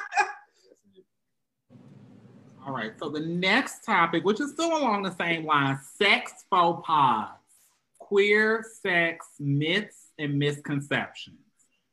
All 2.65 2.73
right. 2.73 2.94
So 2.99 3.10
the 3.10 3.19
next 3.19 3.84
topic, 3.84 4.23
which 4.23 4.40
is 4.40 4.52
still 4.52 4.77
along 4.77 5.03
the 5.03 5.15
same 5.15 5.45
line, 5.45 5.77
sex 5.98 6.45
faux 6.49 6.82
pas 6.88 7.32
queer 8.07 8.64
sex 8.84 9.26
myths 9.40 10.11
and 10.19 10.38
misconceptions. 10.38 11.40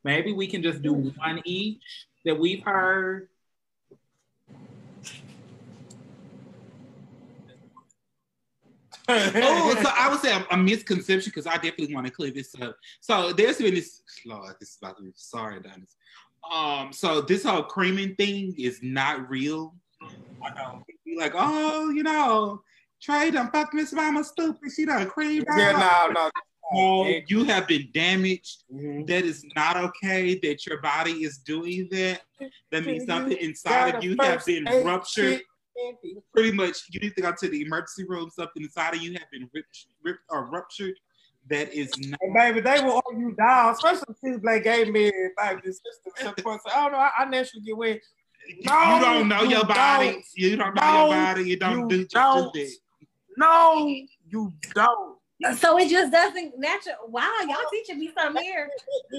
Maybe 0.03 0.31
we 0.31 0.45
can 0.45 0.61
just 0.61 0.83
do 0.83 0.93
one 0.93 1.41
each 1.43 1.81
that 2.23 2.37
we've 2.39 2.63
heard. 2.63 3.29
oh, 9.09 9.79
so 9.83 9.89
I 9.97 10.07
would 10.09 10.19
say 10.19 10.33
a, 10.33 10.45
a 10.51 10.57
misconception 10.57 11.31
because 11.33 11.47
I 11.47 11.55
definitely 11.55 11.95
want 11.95 12.05
to 12.05 12.13
clear 12.13 12.31
this 12.31 12.53
up. 12.61 12.77
So 13.01 13.33
there's 13.33 13.57
been 13.57 13.73
this, 13.73 14.01
Lord, 14.25 14.55
this 14.59 14.69
is 14.69 14.77
about 14.81 14.97
to 14.97 15.03
be 15.03 15.11
sorry, 15.15 15.59
Dennis. 15.61 15.97
Um, 16.53 16.93
so 16.93 17.21
this 17.21 17.43
whole 17.43 17.63
creaming 17.63 18.15
thing 18.15 18.53
is 18.57 18.79
not 18.83 19.29
real. 19.29 19.73
I 20.01 20.53
know. 20.53 20.83
Be 21.05 21.17
like, 21.17 21.33
oh, 21.35 21.89
you 21.89 22.03
know, 22.03 22.61
Trey 23.03 23.31
done 23.31 23.51
fucked 23.51 23.73
Miss 23.73 23.91
Mama 23.91 24.23
stupid. 24.23 24.71
She 24.73 24.85
done 24.85 25.09
creamed 25.09 25.45
Yeah, 25.57 26.07
no, 26.07 26.13
no. 26.13 26.29
No, 26.71 27.05
you 27.27 27.43
have 27.43 27.67
been 27.67 27.89
damaged. 27.93 28.63
Mm-hmm. 28.73 29.05
That 29.05 29.25
is 29.25 29.45
not 29.55 29.75
okay. 29.77 30.39
That 30.39 30.65
your 30.65 30.81
body 30.81 31.23
is 31.23 31.39
doing 31.39 31.87
that. 31.91 32.21
That 32.71 32.85
means 32.85 33.05
something 33.05 33.37
inside 33.37 33.95
of 33.95 34.03
you 34.03 34.15
have 34.19 34.45
been 34.45 34.65
ruptured. 34.83 35.41
Pretty 36.33 36.51
much, 36.51 36.77
you 36.89 36.99
need 37.01 37.15
to 37.15 37.21
go 37.21 37.33
to 37.37 37.49
the 37.49 37.61
emergency 37.61 38.05
room. 38.07 38.29
Something 38.29 38.63
inside 38.63 38.95
of 38.95 39.01
you 39.01 39.11
have 39.13 39.29
been 39.31 39.49
ripped, 39.53 39.87
ripped 40.03 40.23
or 40.29 40.49
ruptured. 40.49 40.95
That 41.49 41.73
is 41.73 41.91
not. 41.99 42.19
Hey, 42.21 42.51
baby, 42.51 42.61
they 42.61 42.79
will 42.81 43.01
argue 43.05 43.27
you 43.27 43.35
down, 43.35 43.73
especially 43.73 44.15
since 44.23 44.41
like 44.43 44.63
gay 44.63 44.89
men 44.89 45.11
like 45.37 45.61
this 45.61 45.81
system. 46.15 46.35
I 46.73 46.83
don't 46.83 46.91
know. 46.93 46.97
I, 46.97 47.09
I 47.19 47.25
naturally 47.25 47.65
get 47.65 47.73
away. 47.73 48.01
No, 48.65 48.95
you 48.95 49.01
don't 49.01 49.27
know 49.27 49.43
you 49.43 49.49
your 49.49 49.65
body. 49.65 50.11
Don't. 50.11 50.25
You 50.35 50.55
don't 50.55 50.75
know 50.75 50.81
no, 50.81 51.05
your 51.05 51.15
body. 51.15 51.49
You 51.49 51.57
don't 51.57 51.79
you 51.79 51.87
do, 51.87 52.05
don't. 52.05 52.53
do 52.53 52.61
that. 52.61 52.71
No, 53.37 53.87
you 54.29 54.53
don't. 54.73 55.17
So 55.57 55.77
it 55.77 55.89
just 55.89 56.11
doesn't 56.11 56.57
natural. 56.57 56.95
Wow, 57.07 57.31
y'all 57.47 57.57
teaching 57.71 57.99
me 57.99 58.11
something 58.17 58.43
here. 58.43 58.69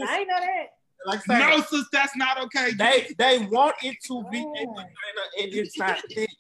I 0.09 0.19
didn't 0.19 0.29
know 0.29 0.41
that. 0.41 0.67
Like 1.07 1.23
saying, 1.23 1.59
no, 1.59 1.61
sis, 1.63 1.87
that's 1.93 2.17
not 2.17 2.41
okay. 2.45 2.73
They 2.73 3.15
they 3.19 3.47
want 3.47 3.77
it 3.83 3.97
to 4.07 4.25
be 4.31 4.43
oh. 4.43 4.79
and 4.79 5.53
it's 5.53 5.79
not 5.79 5.99
thick. 6.15 6.31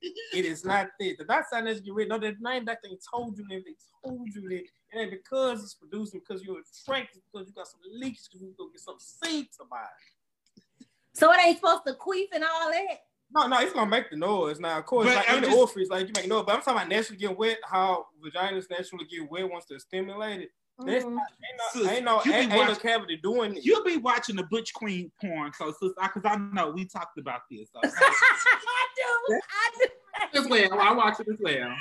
It 0.00 0.44
is 0.44 0.64
not 0.64 0.88
thick. 0.98 1.18
The 1.18 1.24
doctor 1.24 1.62
said 1.64 1.80
you 1.84 1.94
read. 1.94 2.08
No, 2.08 2.18
that 2.18 2.40
name 2.40 2.64
that 2.64 2.78
they 2.82 2.96
told 3.12 3.38
you 3.38 3.44
that 3.48 3.62
they 3.64 3.74
told 4.04 4.28
you 4.34 4.42
that 4.42 4.52
it 4.52 4.66
ain't 4.96 5.10
because 5.10 5.62
it's 5.62 5.74
producing 5.74 6.20
because 6.20 6.42
you're 6.42 6.58
attracted 6.60 7.22
because 7.30 7.48
you 7.48 7.54
got 7.54 7.68
some 7.68 7.80
leaks 7.92 8.28
because 8.28 8.42
you 8.42 8.54
go 8.58 8.68
get 8.68 8.80
some 8.80 8.96
seeds 8.98 9.58
about 9.60 9.84
it. 9.84 10.86
So 11.12 11.32
it 11.32 11.40
ain't 11.40 11.58
supposed 11.58 11.84
to 11.86 11.94
queef 11.94 12.26
and 12.32 12.44
all 12.44 12.70
that. 12.70 13.00
No, 13.30 13.46
no, 13.46 13.60
it's 13.60 13.72
gonna 13.72 13.90
make 13.90 14.10
the 14.10 14.16
noise. 14.16 14.58
Now, 14.58 14.78
of 14.78 14.86
course, 14.86 15.06
but 15.06 15.16
like 15.16 15.30
I'm 15.30 15.36
in 15.36 15.44
just, 15.44 15.52
the 15.52 15.58
orifice, 15.58 15.88
like 15.90 16.06
you 16.06 16.12
make 16.16 16.28
noise. 16.28 16.44
But 16.46 16.54
I'm 16.54 16.60
talking 16.62 16.76
about 16.76 16.88
naturally 16.88 17.18
getting 17.18 17.36
wet. 17.36 17.58
How 17.62 18.06
vaginas 18.24 18.70
naturally 18.70 19.04
get 19.04 19.30
wet 19.30 19.50
once 19.50 19.66
they're 19.68 19.78
stimulated. 19.78 20.48
Mm-hmm. 20.80 21.14
not, 21.14 21.26
ain't 21.44 21.58
no, 21.74 21.90
ain't 21.90 22.04
no, 22.04 22.22
ain't, 22.32 22.52
ain't 22.52 22.68
no 22.68 22.74
cavity 22.76 23.16
doing 23.16 23.56
it. 23.56 23.64
You'll 23.64 23.84
be 23.84 23.96
watching 23.96 24.36
the 24.36 24.44
Butch 24.44 24.72
Queen 24.72 25.10
porn, 25.20 25.52
so 25.52 25.74
because 25.80 25.92
I, 26.24 26.28
I 26.28 26.36
know 26.36 26.70
we 26.70 26.84
talked 26.84 27.18
about 27.18 27.40
this. 27.50 27.68
So. 27.72 27.80
I 27.84 28.86
do. 28.96 29.34
I 29.34 29.86
do. 30.32 30.38
As 30.40 30.48
well, 30.48 30.80
I 30.80 30.92
watch 30.92 31.20
it 31.20 31.26
as 31.28 31.36
well. 31.40 31.74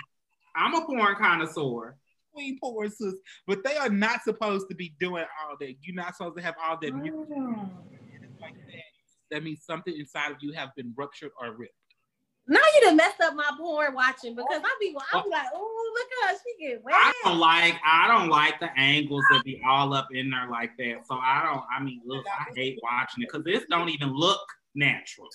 I'm 0.55 0.73
a 0.73 0.85
porn 0.85 1.15
connoisseur. 1.15 1.95
Queen 2.33 2.57
porn, 2.59 2.89
sis, 2.89 3.15
but 3.45 3.63
they 3.63 3.77
are 3.77 3.89
not 3.89 4.23
supposed 4.23 4.67
to 4.69 4.75
be 4.75 4.95
doing 4.99 5.25
all 5.43 5.55
that. 5.59 5.75
You're 5.81 5.95
not 5.95 6.15
supposed 6.15 6.37
to 6.37 6.43
have 6.43 6.55
all 6.63 6.77
that. 6.81 6.91
Mm. 6.91 7.69
Like 9.27 9.39
that 9.39 9.43
that 9.43 9.43
means 9.43 9.63
something 9.63 9.95
inside 9.97 10.31
of 10.31 10.37
you 10.41 10.53
have 10.53 10.69
been 10.75 10.93
ruptured 10.95 11.31
or 11.41 11.51
ripped. 11.51 11.73
Now 12.49 12.59
you 12.75 12.85
done 12.85 12.95
messed 12.95 13.19
up 13.21 13.35
my 13.35 13.49
porn 13.57 13.93
watching 13.93 14.33
because 14.33 14.61
I 14.63 14.77
be 14.79 14.95
I'm 15.13 15.29
like, 15.29 15.47
oh 15.53 15.93
look 15.93 16.29
at 16.29 16.35
her, 16.35 16.41
she 16.43 16.67
get 16.67 16.83
wet. 16.83 16.93
I 16.95 17.13
don't 17.23 17.39
like 17.39 17.75
I 17.85 18.07
don't 18.07 18.29
like 18.29 18.59
the 18.59 18.69
angles 18.77 19.23
that 19.31 19.43
be 19.43 19.61
all 19.67 19.93
up 19.93 20.07
in 20.13 20.29
there 20.29 20.49
like 20.49 20.71
that. 20.77 21.05
So 21.05 21.15
I 21.15 21.43
don't. 21.43 21.63
I 21.75 21.83
mean, 21.83 22.01
look, 22.05 22.25
I 22.27 22.45
hate 22.55 22.79
watching 22.81 23.23
it 23.23 23.29
because 23.31 23.43
this 23.43 23.65
don't 23.69 23.89
even 23.89 24.13
look 24.13 24.39
natural. 24.75 25.27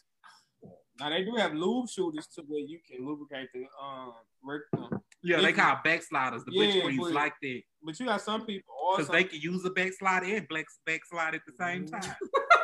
Now 1.00 1.10
they 1.10 1.24
do 1.24 1.34
have 1.36 1.54
lube 1.54 1.88
shooters 1.88 2.28
to 2.36 2.42
where 2.46 2.60
you 2.60 2.78
can 2.88 3.06
lubricate 3.06 3.48
the 3.52 3.66
um 3.82 4.12
rectum. 4.42 5.00
Yeah, 5.22 5.40
they 5.40 5.52
call 5.52 5.78
backsliders. 5.84 6.44
The 6.44 6.52
yeah, 6.52 6.64
bitch 6.64 6.82
queens 6.82 7.12
like 7.12 7.34
that. 7.42 7.62
But 7.84 8.00
you 8.00 8.06
got 8.06 8.22
some 8.22 8.46
people 8.46 8.72
because 8.96 9.10
they 9.10 9.24
can 9.24 9.40
use 9.40 9.64
a 9.64 9.70
backslide 9.70 10.22
and 10.24 10.48
black 10.48 10.66
backslide 10.86 11.34
at 11.34 11.42
the 11.46 11.52
same 11.58 11.84
mm-hmm. 11.84 12.00
time. 12.00 12.16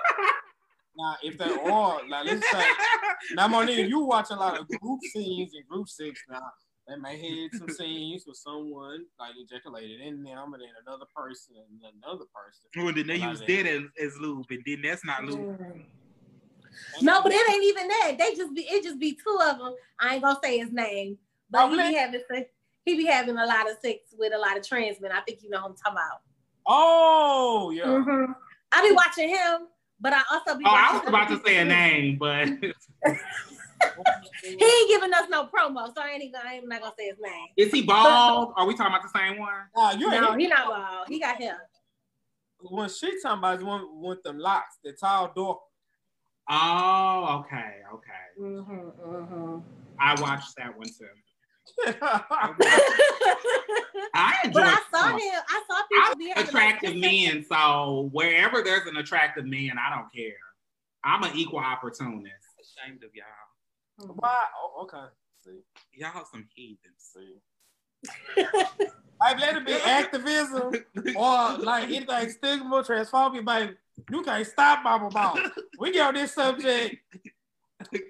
Now, 0.99 1.15
if 1.23 1.39
they 1.39 1.45
are, 1.45 2.01
like, 2.09 2.27
let's 2.27 2.51
say, 2.51 2.65
now, 3.35 3.47
Monique, 3.47 3.89
you 3.89 4.01
watch 4.01 4.31
a 4.31 4.35
lot 4.35 4.59
of 4.59 4.69
group 4.69 5.01
scenes 5.13 5.53
and 5.55 5.67
group 5.69 5.89
sex 5.89 6.21
now. 6.29 6.51
They 6.89 6.97
may 6.97 7.19
hit 7.19 7.55
some 7.55 7.69
scenes 7.69 8.25
with 8.27 8.37
someone 8.37 9.05
like 9.21 9.33
ejaculated 9.39 10.01
in 10.01 10.25
them, 10.25 10.55
and 10.55 10.63
then 10.63 10.71
another 10.87 11.05
person 11.15 11.55
and 11.57 11.93
another 12.03 12.25
person. 12.35 12.65
Well, 12.77 12.95
then 12.95 13.07
they 13.07 13.17
use 13.17 13.41
that 13.41 13.67
as, 13.67 13.83
as 14.03 14.19
lube, 14.19 14.47
and 14.51 14.63
then 14.67 14.83
that's 14.83 15.05
not 15.05 15.23
lube. 15.25 15.59
No, 17.03 17.23
but 17.23 17.33
it 17.33 17.51
ain't 17.51 17.65
even 17.65 17.89
that. 17.89 18.17
They 18.19 18.35
just 18.35 18.55
be 18.55 18.63
it 18.63 18.83
just 18.83 18.99
be 18.99 19.13
two 19.13 19.39
of 19.43 19.59
them. 19.59 19.75
I 20.01 20.15
ain't 20.15 20.23
gonna 20.23 20.39
say 20.43 20.59
his 20.59 20.73
name, 20.73 21.19
but 21.51 21.65
oh, 21.65 21.71
he 21.71 21.77
be 21.77 21.95
having 21.95 22.23
he 22.85 22.97
be 22.97 23.07
having 23.07 23.37
a 23.37 23.47
lot 23.47 23.71
of 23.71 23.77
sex 23.83 24.15
with 24.17 24.33
a 24.33 24.39
lot 24.39 24.57
of 24.57 24.67
trans 24.67 25.01
men. 25.01 25.13
I 25.13 25.21
think 25.21 25.43
you 25.43 25.51
know 25.51 25.59
who 25.61 25.67
I'm 25.67 25.77
talking 25.77 25.93
about. 25.93 26.21
Oh 26.67 27.71
yeah. 27.75 27.85
Mm-hmm. 27.85 28.33
I 28.73 28.89
be 28.89 28.95
watching 28.95 29.29
him 29.29 29.69
but 30.01 30.13
I 30.13 30.23
also 30.31 30.57
be. 30.57 30.65
Oh, 30.67 30.71
I 30.71 30.99
was 30.99 31.09
about 31.09 31.29
to 31.29 31.41
say 31.45 31.59
a 31.59 31.65
name, 31.65 32.17
but 32.19 32.49
he 34.43 34.65
ain't 34.65 34.89
giving 34.89 35.13
us 35.13 35.29
no 35.29 35.47
promo, 35.47 35.87
so 35.95 36.03
I 36.03 36.19
ain't 36.21 36.33
gonna. 36.33 36.49
I'm 36.49 36.69
not 36.69 36.81
gonna 36.81 36.95
say 36.99 37.07
his 37.07 37.19
name. 37.21 37.49
Is 37.57 37.73
he 37.73 37.83
bald? 37.83 38.53
Are 38.57 38.67
we 38.67 38.75
talking 38.75 38.95
about 38.95 39.03
the 39.03 39.19
same 39.19 39.39
one? 39.39 39.53
Uh, 39.75 39.97
you 39.99 40.11
no, 40.11 40.35
he 40.37 40.47
not 40.47 40.67
bald. 40.67 41.09
He 41.09 41.19
got 41.21 41.37
hair. 41.37 41.69
When 42.61 42.89
she 42.89 43.21
talking 43.23 43.39
about 43.39 43.59
is 43.59 43.65
one 43.65 44.01
with 44.01 44.23
them 44.23 44.39
locks, 44.39 44.79
the 44.83 44.93
tall 44.93 45.33
door. 45.35 45.61
Oh, 46.51 47.45
okay, 47.45 47.75
okay. 47.95 48.41
Mm-hmm, 48.41 49.15
mm-hmm. 49.15 49.59
I 50.01 50.21
watched 50.21 50.57
that 50.57 50.77
one 50.77 50.87
too. 50.87 51.07
but 51.85 51.97
I 54.15 54.37
enjoy. 54.45 54.61
I 54.61 54.83
saw 54.93 55.09
him. 55.09 55.21
I 55.21 55.63
saw 55.69 55.83
people 55.91 56.17
be 56.19 56.31
I'm 56.31 56.37
having, 56.37 56.49
attractive 56.49 56.91
like, 56.93 57.01
men, 57.01 57.45
so 57.49 58.09
wherever 58.13 58.63
there's 58.63 58.87
an 58.87 58.97
attractive 58.97 59.47
man, 59.47 59.73
I 59.79 59.95
don't 59.95 60.13
care. 60.13 60.35
I'm 61.05 61.23
an 61.23 61.33
equal 61.35 61.61
opportunist. 61.61 62.35
Ashamed 62.61 63.05
of 63.05 63.11
y'all. 63.15 64.15
Why? 64.17 64.45
Oh, 64.57 64.83
okay. 64.83 65.07
See. 65.45 65.61
Y'all 65.95 66.25
some 66.31 66.47
heathens. 66.55 67.13
See. 67.15 67.41
Like, 69.21 69.41
let 69.41 69.57
it 69.57 69.67
be 69.67 69.73
activism 69.73 70.73
or 71.17 71.59
like 71.59 71.85
anything 71.85 72.31
stigma, 72.31 72.83
transphobia, 72.83 73.45
baby. 73.45 73.75
You 74.11 74.23
can't 74.23 74.47
stop 74.47 74.85
Mama 74.85 75.11
Ball. 75.11 75.39
We 75.79 75.93
get 75.93 76.07
on 76.07 76.15
this 76.15 76.35
subject. 76.35 76.97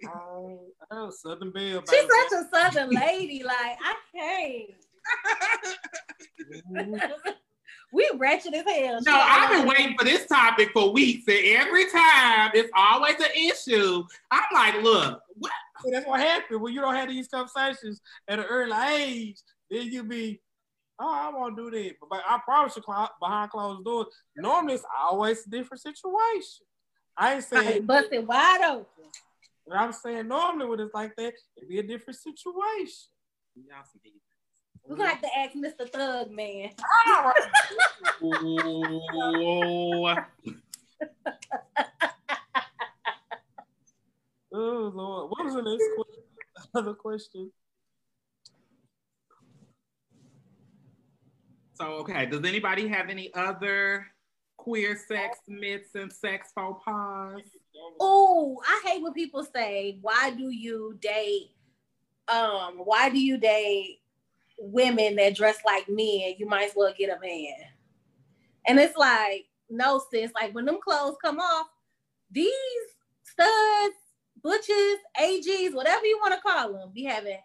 Oh, 0.08 0.60
oh, 0.90 1.10
Southern 1.10 1.50
Belle, 1.52 1.82
She's 1.88 2.00
baby. 2.00 2.08
such 2.30 2.40
a 2.40 2.48
southern 2.56 2.90
lady. 2.90 3.42
Like 3.44 3.78
I 3.82 3.94
can't. 4.14 4.70
we 7.92 8.10
ratchet 8.16 8.54
as 8.54 8.64
hell. 8.64 9.00
No, 9.06 9.14
I've 9.14 9.50
been 9.50 9.66
waiting 9.66 9.96
for 9.98 10.04
this 10.04 10.26
topic 10.26 10.70
for 10.72 10.92
weeks, 10.92 11.24
and 11.28 11.38
every 11.58 11.90
time 11.90 12.50
it's 12.54 12.70
always 12.76 13.14
an 13.16 13.30
issue. 13.36 14.04
I'm 14.30 14.42
like, 14.52 14.82
look, 14.82 15.20
what? 15.36 15.52
See, 15.84 15.90
that's 15.92 16.06
what 16.06 16.20
happens 16.20 16.60
when 16.60 16.72
you 16.74 16.80
don't 16.80 16.94
have 16.94 17.08
these 17.08 17.28
conversations 17.28 18.00
at 18.26 18.38
an 18.40 18.44
early 18.46 18.72
age. 18.94 19.36
Then 19.70 19.86
you 19.86 20.02
be, 20.02 20.40
oh, 20.98 21.08
I 21.14 21.30
won't 21.32 21.56
do 21.56 21.70
that. 21.70 21.92
But, 22.00 22.08
but 22.10 22.22
I 22.26 22.38
promise 22.44 22.74
you, 22.76 22.82
clo- 22.82 23.06
behind 23.20 23.50
closed 23.50 23.84
doors, 23.84 24.06
normally 24.36 24.74
it's 24.74 24.84
always 25.00 25.46
a 25.46 25.50
different 25.50 25.80
situation. 25.80 26.66
I 27.16 27.34
ain't 27.34 27.52
Like, 27.52 27.64
saying, 27.66 27.86
busted 27.86 28.26
wide 28.26 28.60
open. 28.64 28.84
But 29.68 29.76
I'm 29.76 29.92
saying 29.92 30.28
normally 30.28 30.66
when 30.66 30.80
it's 30.80 30.94
like 30.94 31.14
that, 31.16 31.34
it'd 31.56 31.68
be 31.68 31.78
a 31.78 31.82
different 31.82 32.18
situation. 32.18 33.08
Y'all 33.54 33.84
some 33.84 34.00
heathens. 34.02 34.22
We're 34.86 34.96
gonna 34.96 35.10
have 35.10 35.20
to 35.20 35.38
ask 35.38 35.54
Mr. 35.54 35.88
Thug 35.90 36.30
Man. 36.30 36.70
Ooh. 38.22 40.14
Oh 44.50 44.90
Lord, 44.94 45.30
what 45.30 45.44
was 45.44 45.54
the 45.54 45.62
next 45.62 45.84
question? 45.94 46.24
Other 46.74 46.94
question? 46.94 47.52
So, 51.74 51.84
okay, 51.98 52.26
does 52.26 52.44
anybody 52.44 52.88
have 52.88 53.08
any 53.08 53.32
other 53.34 54.06
queer 54.56 54.98
sex 55.06 55.38
myths 55.46 55.94
and 55.94 56.12
sex 56.12 56.50
faux 56.54 56.82
pas? 56.84 57.40
Oh, 58.00 58.60
I 58.66 58.82
hate 58.86 59.02
when 59.02 59.12
people 59.12 59.44
say, 59.44 59.98
"Why 60.00 60.30
do 60.30 60.50
you 60.50 60.96
date? 61.00 61.50
Um, 62.28 62.78
why 62.84 63.08
do 63.08 63.20
you 63.20 63.38
date 63.38 64.00
women 64.58 65.16
that 65.16 65.34
dress 65.34 65.58
like 65.64 65.88
men? 65.88 66.34
You 66.38 66.46
might 66.46 66.70
as 66.70 66.76
well 66.76 66.92
get 66.96 67.16
a 67.16 67.20
man." 67.20 67.54
And 68.66 68.78
it's 68.78 68.96
like, 68.96 69.46
no, 69.70 70.02
sis. 70.10 70.30
Like 70.34 70.54
when 70.54 70.64
them 70.64 70.78
clothes 70.82 71.16
come 71.22 71.38
off, 71.38 71.66
these 72.30 72.52
studs, 73.22 73.94
butches, 74.42 74.98
AGs, 75.20 75.74
whatever 75.74 76.04
you 76.04 76.18
want 76.20 76.34
to 76.34 76.40
call 76.40 76.72
them, 76.72 76.90
be 76.94 77.04
having 77.04 77.38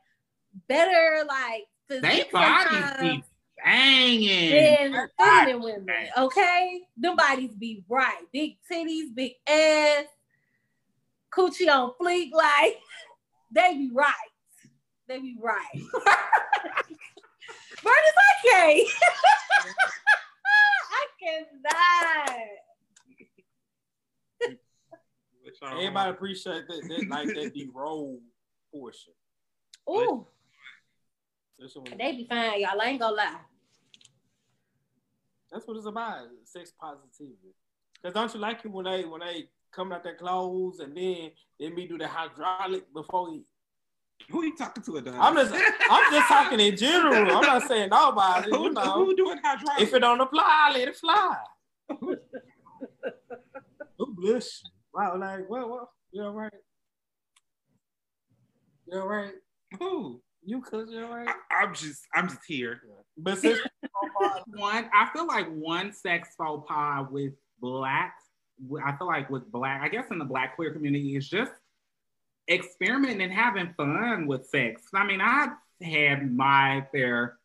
better 0.67 1.23
like 1.27 1.63
They 1.87 2.25
bodies 2.31 2.91
be 2.99 3.23
banging. 3.63 4.51
than 4.51 5.09
feminine 5.17 5.61
women. 5.61 6.07
Okay, 6.17 6.81
them 6.97 7.15
bodies 7.15 7.51
be 7.55 7.83
right, 7.87 8.23
big 8.31 8.57
titties, 8.71 9.13
big 9.13 9.33
ass, 9.47 10.05
coochie 11.35 11.69
on 11.69 11.91
fleek, 12.01 12.31
like 12.33 12.79
they 13.51 13.75
be 13.75 13.89
right. 13.93 14.13
They 15.07 15.19
be 15.19 15.35
right. 15.41 15.81
But 17.83 17.93
it's 18.07 18.17
okay. 18.45 18.85
I 20.91 21.05
cannot. 21.21 22.39
Everybody 25.71 26.09
appreciate 26.11 26.67
that, 26.67 26.81
that 26.87 27.09
like 27.09 27.27
that 27.27 27.53
the 27.55 27.69
role 27.73 28.19
portion. 28.71 29.13
Ooh, 29.89 30.25
That's 31.59 31.75
what, 31.75 31.97
they 31.97 32.11
be 32.13 32.25
fine, 32.29 32.61
y'all. 32.61 32.81
I 32.81 32.85
ain't 32.85 32.99
gonna 32.99 33.15
lie. 33.15 33.35
that's 35.51 35.67
what 35.67 35.77
it's 35.77 35.85
about. 35.85 36.27
Sex 36.45 36.71
positivity. 36.79 37.53
Cause 38.01 38.13
don't 38.13 38.33
you 38.33 38.39
like 38.39 38.63
it 38.63 38.71
when 38.71 38.85
they 38.85 39.03
when 39.05 39.21
they 39.21 39.49
coming 39.73 39.93
out 39.93 40.03
their 40.03 40.15
clothes 40.15 40.79
and 40.79 40.95
then 40.95 41.31
they 41.59 41.69
me 41.69 41.87
do 41.87 41.97
the 41.97 42.07
hydraulic 42.07 42.91
before 42.93 43.31
he 43.31 43.41
Who 44.29 44.41
are 44.41 44.45
you 44.45 44.55
talking 44.55 44.83
to? 44.83 44.97
Adonis? 44.97 45.19
I'm 45.19 45.35
just 45.35 45.53
I'm 45.89 46.13
just 46.13 46.27
talking 46.27 46.59
in 46.59 46.77
general. 46.77 47.35
I'm 47.35 47.41
not 47.41 47.63
saying 47.67 47.89
nobody, 47.89 48.51
who, 48.51 48.63
you 48.63 48.73
know. 48.73 49.05
who 49.05 49.15
doing 49.15 49.39
hydraulic? 49.43 49.81
If 49.81 49.93
it 49.93 49.99
don't 49.99 50.21
apply, 50.21 50.71
let 50.73 50.87
it 50.87 50.95
fly. 50.95 51.35
Oh, 53.99 54.05
who 54.07 54.15
blush? 54.15 54.63
Wow, 54.93 55.17
like 55.17 55.49
what 55.49 55.69
What? 55.69 55.87
You're 56.11 56.31
right. 56.31 56.51
You 58.87 58.99
all 58.99 59.07
right? 59.07 59.33
who? 59.79 60.21
You 60.43 60.61
cuz 60.61 60.91
you 60.91 61.05
all 61.05 61.15
right? 61.15 61.27
I, 61.29 61.63
I'm 61.63 61.73
just, 61.73 62.05
I'm 62.13 62.27
just 62.27 62.41
here. 62.45 62.81
But 63.17 63.37
since 63.39 63.59
uh, 63.83 64.39
one, 64.47 64.89
I 64.93 65.09
feel 65.13 65.25
like 65.25 65.47
one 65.49 65.93
sex 65.93 66.29
faux 66.37 66.67
pas 66.67 67.07
with 67.09 67.33
black, 67.59 68.15
I 68.83 68.95
feel 68.97 69.07
like 69.07 69.29
with 69.29 69.51
black, 69.51 69.81
I 69.81 69.89
guess 69.89 70.05
in 70.11 70.19
the 70.19 70.25
black 70.25 70.55
queer 70.55 70.71
community 70.71 71.15
is 71.15 71.29
just 71.29 71.51
experimenting 72.49 73.21
and 73.21 73.33
having 73.33 73.73
fun 73.75 74.27
with 74.27 74.47
sex. 74.47 74.83
I 74.93 75.05
mean, 75.05 75.21
I've 75.21 75.51
had 75.81 76.35
my 76.35 76.85
fair 76.91 77.37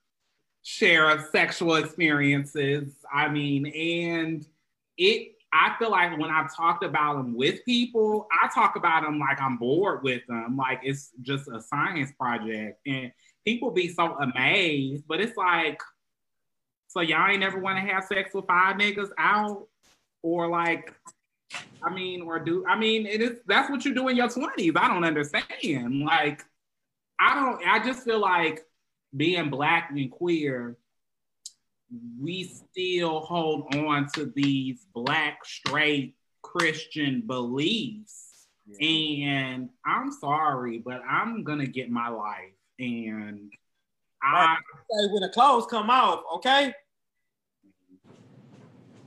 share 0.62 1.10
of 1.10 1.24
sexual 1.30 1.76
experiences. 1.76 2.92
I 3.12 3.28
mean, 3.28 3.66
and 3.66 4.46
it, 4.96 5.32
I 5.52 5.74
feel 5.78 5.90
like 5.90 6.18
when 6.18 6.30
I've 6.30 6.54
talked 6.54 6.84
about 6.84 7.16
them 7.16 7.34
with 7.34 7.64
people, 7.64 8.26
I 8.42 8.48
talk 8.48 8.76
about 8.76 9.02
them 9.02 9.18
like 9.18 9.40
I'm 9.40 9.56
bored 9.56 10.02
with 10.02 10.22
them, 10.26 10.56
like 10.56 10.80
it's 10.82 11.10
just 11.22 11.48
a 11.48 11.60
science 11.60 12.12
project. 12.18 12.80
And 12.86 13.12
people 13.46 13.70
be 13.70 13.88
so 13.88 14.14
amazed, 14.16 15.04
but 15.08 15.20
it's 15.20 15.36
like, 15.36 15.80
so 16.88 17.00
y'all 17.00 17.30
ain't 17.30 17.40
never 17.40 17.58
want 17.58 17.78
to 17.78 17.92
have 17.92 18.04
sex 18.04 18.34
with 18.34 18.46
five 18.46 18.76
niggas 18.76 19.10
out, 19.18 19.68
or 20.22 20.48
like, 20.48 20.94
I 21.82 21.92
mean, 21.94 22.22
or 22.22 22.38
do 22.38 22.64
I 22.66 22.76
mean 22.76 23.06
it 23.06 23.22
is 23.22 23.38
that's 23.46 23.70
what 23.70 23.84
you 23.84 23.94
do 23.94 24.08
in 24.08 24.16
your 24.16 24.28
twenties? 24.28 24.72
I 24.76 24.88
don't 24.88 25.04
understand. 25.04 26.00
Like, 26.00 26.44
I 27.18 27.34
don't. 27.34 27.66
I 27.66 27.84
just 27.84 28.04
feel 28.04 28.20
like 28.20 28.64
being 29.16 29.50
black 29.50 29.90
and 29.90 30.10
queer, 30.10 30.76
we 32.20 32.44
still 32.44 33.20
hold 33.20 33.74
on 33.74 34.08
to 34.14 34.32
these 34.34 34.86
black 34.92 35.44
straight 35.44 36.16
Christian 36.42 37.22
beliefs, 37.26 38.46
and 38.80 39.68
I'm 39.86 40.10
sorry, 40.12 40.78
but 40.78 41.00
I'm 41.08 41.44
gonna 41.44 41.66
get 41.66 41.90
my 41.90 42.08
life 42.08 42.54
and. 42.78 43.52
I, 44.20 44.56
Say 44.90 45.12
when 45.12 45.22
the 45.22 45.28
clothes 45.28 45.66
come 45.70 45.90
off, 45.90 46.24
okay? 46.34 46.74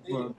Well, 0.10 0.36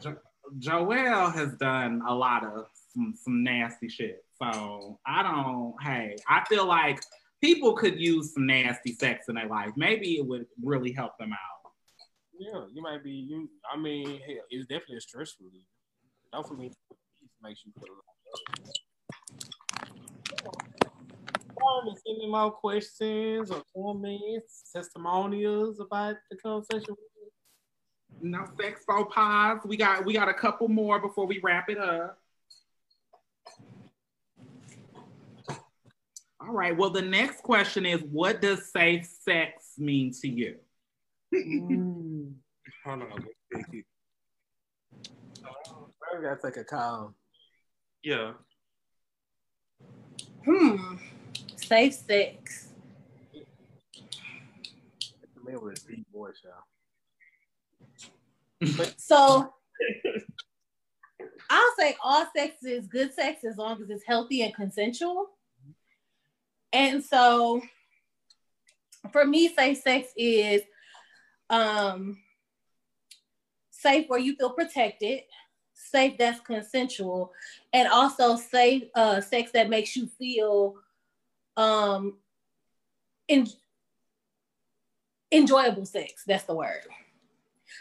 Joelle 0.58 1.34
has 1.34 1.54
done 1.54 2.02
a 2.06 2.14
lot 2.14 2.44
of 2.44 2.66
some, 2.94 3.14
some 3.16 3.42
nasty 3.42 3.88
shit. 3.88 4.24
So 4.40 4.98
I 5.06 5.22
don't, 5.22 5.74
hey, 5.82 6.16
I 6.28 6.44
feel 6.48 6.66
like 6.66 7.00
people 7.40 7.74
could 7.74 8.00
use 8.00 8.34
some 8.34 8.46
nasty 8.46 8.92
sex 8.92 9.28
in 9.28 9.34
their 9.34 9.48
life. 9.48 9.70
Maybe 9.76 10.16
it 10.16 10.26
would 10.26 10.46
really 10.62 10.92
help 10.92 11.16
them 11.18 11.32
out. 11.32 11.72
Yeah, 12.38 12.64
you 12.72 12.82
might 12.82 13.04
be 13.04 13.12
you 13.12 13.48
I 13.72 13.78
mean, 13.78 14.06
hell, 14.26 14.44
it's 14.50 14.66
definitely 14.66 14.96
a 14.96 15.00
stress. 15.00 15.36
Don't 16.32 16.46
for 16.46 16.54
me 16.54 16.72
makes 17.42 17.62
you 17.64 17.72
feel 17.72 17.94
like 17.94 18.76
Send 22.04 22.18
me 22.18 22.28
more 22.28 22.50
questions 22.50 23.50
or 23.50 23.62
comments, 23.74 24.70
testimonials 24.74 25.78
about 25.80 26.16
the 26.30 26.36
conversation. 26.36 26.96
No 28.22 28.46
sex 28.56 28.84
faux 28.86 29.12
pas. 29.12 29.58
We 29.64 29.76
got 29.76 30.04
we 30.04 30.12
got 30.12 30.28
a 30.28 30.34
couple 30.34 30.68
more 30.68 31.00
before 31.00 31.26
we 31.26 31.40
wrap 31.42 31.68
it 31.68 31.78
up. 31.78 32.18
All 36.40 36.52
right. 36.52 36.76
Well, 36.76 36.90
the 36.90 37.02
next 37.02 37.42
question 37.42 37.84
is, 37.84 38.00
what 38.02 38.40
does 38.40 38.70
safe 38.70 39.06
sex 39.06 39.72
mean 39.76 40.12
to 40.20 40.28
you? 40.28 40.56
Hold 42.84 43.02
on. 43.02 43.26
I 46.14 46.20
gotta 46.20 46.38
take 46.42 46.56
a 46.58 46.64
call. 46.64 47.14
Yeah. 48.04 48.34
Hmm. 50.44 50.96
Safe 51.56 51.94
sex. 51.94 52.68
The 53.32 53.44
man 55.44 55.60
with 55.60 55.84
a 55.84 55.88
deep 55.88 56.06
voice, 56.12 56.40
y'all. 56.44 56.71
So 58.96 59.52
I'll 61.50 61.74
say 61.78 61.96
all 62.02 62.26
sex 62.34 62.62
is 62.62 62.86
good 62.86 63.12
sex 63.12 63.44
as 63.44 63.56
long 63.56 63.82
as 63.82 63.90
it's 63.90 64.04
healthy 64.06 64.42
and 64.42 64.54
consensual. 64.54 65.26
And 66.72 67.04
so 67.04 67.62
for 69.10 69.24
me, 69.24 69.54
safe 69.54 69.78
sex 69.78 70.08
is 70.16 70.62
um 71.50 72.18
safe 73.70 74.08
where 74.08 74.20
you 74.20 74.36
feel 74.36 74.50
protected, 74.50 75.22
safe 75.74 76.16
that's 76.16 76.40
consensual, 76.40 77.32
and 77.72 77.88
also 77.88 78.36
safe 78.36 78.84
uh 78.94 79.20
sex 79.20 79.50
that 79.52 79.68
makes 79.68 79.96
you 79.96 80.06
feel 80.06 80.76
um 81.56 82.16
in, 83.28 83.46
enjoyable 85.30 85.84
sex. 85.84 86.22
That's 86.26 86.44
the 86.44 86.54
word. 86.54 86.82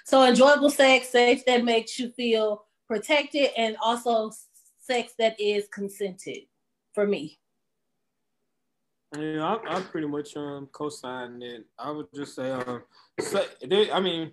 So 0.06 0.24
enjoyable 0.24 0.70
sex, 0.70 1.10
sex 1.10 1.44
that 1.48 1.64
makes 1.64 1.98
you 2.00 2.12
feel 2.12 2.66
protected, 2.88 3.50
and 3.58 3.78
also 3.82 4.32
sex 4.80 5.14
that 5.20 5.40
is 5.40 5.68
consented 5.74 6.40
for 6.94 7.08
me. 7.08 7.40
Yeah, 9.18 9.44
I, 9.44 9.78
I 9.78 9.82
pretty 9.82 10.08
much 10.08 10.38
um 10.38 10.70
co-sign 10.72 11.42
it. 11.42 11.66
I 11.78 11.92
would 11.92 12.08
just 12.16 12.36
say 12.36 12.50
um, 12.52 12.84
say, 13.20 13.46
I 13.92 14.00
mean, 14.00 14.32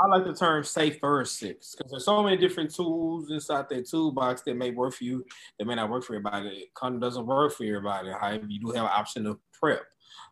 I 0.00 0.06
like 0.06 0.24
the 0.24 0.32
term 0.32 0.62
safe 0.62 0.98
first 1.00 1.38
sex 1.40 1.74
because 1.74 1.90
there's 1.90 2.04
so 2.04 2.22
many 2.22 2.36
different 2.36 2.72
tools 2.72 3.30
inside 3.32 3.68
that 3.68 3.88
toolbox 3.88 4.42
that 4.42 4.56
may 4.56 4.70
work 4.70 4.94
for 4.94 5.02
you, 5.02 5.24
that 5.58 5.64
may 5.64 5.74
not 5.74 5.90
work 5.90 6.04
for 6.04 6.14
everybody. 6.14 6.70
Condom 6.74 7.00
doesn't 7.00 7.26
work 7.26 7.52
for 7.52 7.64
everybody. 7.64 8.10
However, 8.10 8.46
you 8.48 8.60
do 8.60 8.70
have 8.70 8.84
an 8.84 8.92
option 8.94 9.26
of 9.26 9.38
PrEP. 9.52 9.82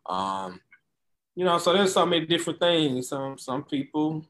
Um, 0.06 0.60
you 1.36 1.44
know, 1.44 1.58
so 1.58 1.72
there's 1.74 1.92
so 1.92 2.06
many 2.06 2.24
different 2.24 2.58
things. 2.58 3.08
Some 3.08 3.36
some 3.36 3.62
people, 3.62 4.24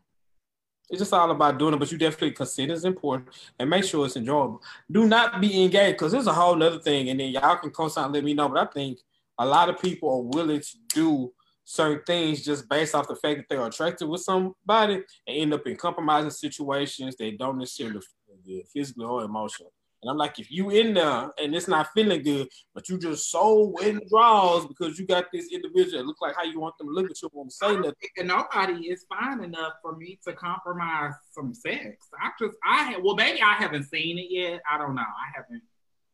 it's 0.91 0.99
just 0.99 1.13
all 1.13 1.31
about 1.31 1.57
doing 1.57 1.73
it, 1.73 1.79
but 1.79 1.91
you 1.91 1.97
definitely 1.97 2.33
consider 2.33 2.75
it's 2.75 2.85
important 2.85 3.29
and 3.59 3.71
make 3.71 3.85
sure 3.85 4.05
it's 4.05 4.17
enjoyable. 4.17 4.61
Do 4.91 5.07
not 5.07 5.41
be 5.41 5.63
engaged 5.63 5.95
because 5.95 6.13
there's 6.13 6.27
a 6.27 6.33
whole 6.33 6.61
other 6.61 6.81
thing, 6.81 7.09
and 7.09 7.21
then 7.21 7.31
y'all 7.31 7.57
can 7.57 7.71
co-sign 7.71 8.13
let 8.13 8.25
me 8.25 8.35
know. 8.35 8.49
But 8.49 8.69
I 8.69 8.73
think 8.73 8.99
a 9.39 9.47
lot 9.47 9.69
of 9.69 9.81
people 9.81 10.11
are 10.11 10.37
willing 10.37 10.61
to 10.61 10.77
do 10.89 11.33
certain 11.65 12.03
things 12.05 12.45
just 12.45 12.69
based 12.69 12.95
off 12.95 13.09
the 13.09 13.17
fact 13.17 13.39
that 13.39 13.47
they're 13.49 13.67
attracted 13.67 14.09
with 14.09 14.23
somebody 14.23 14.95
and 14.95 15.05
end 15.29 15.55
up 15.55 15.67
in 15.67 15.77
compromising 15.77 16.31
situations 16.31 17.17
they 17.17 17.33
don't 17.33 17.59
necessarily 17.59 18.01
feel 18.01 18.37
good, 18.45 18.69
physically 18.69 19.05
or 19.05 19.23
emotionally. 19.23 19.73
And 20.03 20.11
I'm 20.11 20.19
like, 20.19 20.39
if 20.39 20.51
you 20.51 20.71
in 20.71 20.95
there 20.95 21.31
and 21.39 21.55
it's 21.55 21.69
not 21.69 21.89
feeling 21.95 22.23
good, 22.23 22.49
but 22.75 22.89
you 22.89 22.99
just 22.99 23.31
so 23.31 23.77
in 23.79 23.97
the 23.97 24.07
draws 24.11 24.67
because 24.67 24.99
you 24.99 25.07
got 25.07 25.27
this 25.33 25.49
individual 25.53 25.99
that 25.99 26.07
look 26.07 26.21
like 26.21 26.37
how 26.37 26.45
you 26.45 26.61
want 26.61 26.77
them 26.79 26.89
to 26.89 26.93
look 26.93 27.11
at 27.11 27.21
you, 27.21 27.31
won't 27.33 27.53
say 27.53 27.75
nothing. 27.77 27.95
nobody 28.25 28.89
is 28.89 29.07
fine 29.09 29.43
enough 29.43 29.73
for 29.83 29.97
me 29.97 30.19
to 30.27 30.33
compromise 30.35 31.15
some 31.33 31.55
sex. 31.55 32.09
I 32.23 32.31
just, 32.39 32.57
I 32.65 32.99
well, 33.03 33.17
maybe 33.17 33.41
I 33.41 33.55
haven't 33.55 33.85
seen 33.85 34.19
it 34.19 34.27
yet. 34.31 34.61
I 34.71 34.79
don't 34.79 34.95
know. 34.95 35.01
I 35.01 35.33
haven't 35.35 35.63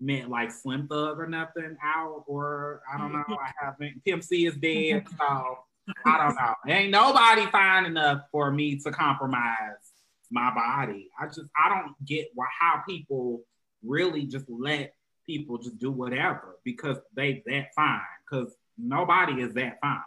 met 0.01 0.29
like 0.29 0.51
Slim 0.51 0.87
Thug 0.89 1.19
or 1.19 1.27
nothing 1.27 1.77
out, 1.83 2.25
or 2.27 2.83
I 2.93 2.99
don't 2.99 3.13
know. 3.13 3.25
I 3.29 3.51
haven't. 3.61 4.05
Pimp 4.05 4.23
C 4.23 4.47
is 4.47 4.57
dead, 4.57 5.07
so 5.19 5.59
I 6.07 6.19
don't 6.19 6.35
know. 6.35 6.55
Ain't 6.69 6.91
nobody 6.91 7.47
fine 7.47 7.87
enough 7.87 8.23
for 8.31 8.51
me 8.51 8.79
to 8.81 8.91
compromise 8.91 9.93
my 10.31 10.53
body. 10.55 11.11
I 11.21 11.27
just 11.27 11.43
I 11.57 11.69
don't 11.69 11.95
get 12.05 12.29
why 12.35 12.47
how 12.59 12.83
people 12.89 13.43
really 13.85 14.27
just 14.27 14.47
let 14.49 14.95
people 15.27 15.59
just 15.59 15.79
do 15.79 15.91
whatever 15.91 16.57
because 16.65 16.99
they 17.15 17.43
that 17.47 17.69
fine. 17.75 18.01
Because 18.29 18.55
nobody 18.79 19.43
is 19.43 19.55
that 19.55 19.79
fine. 19.81 20.01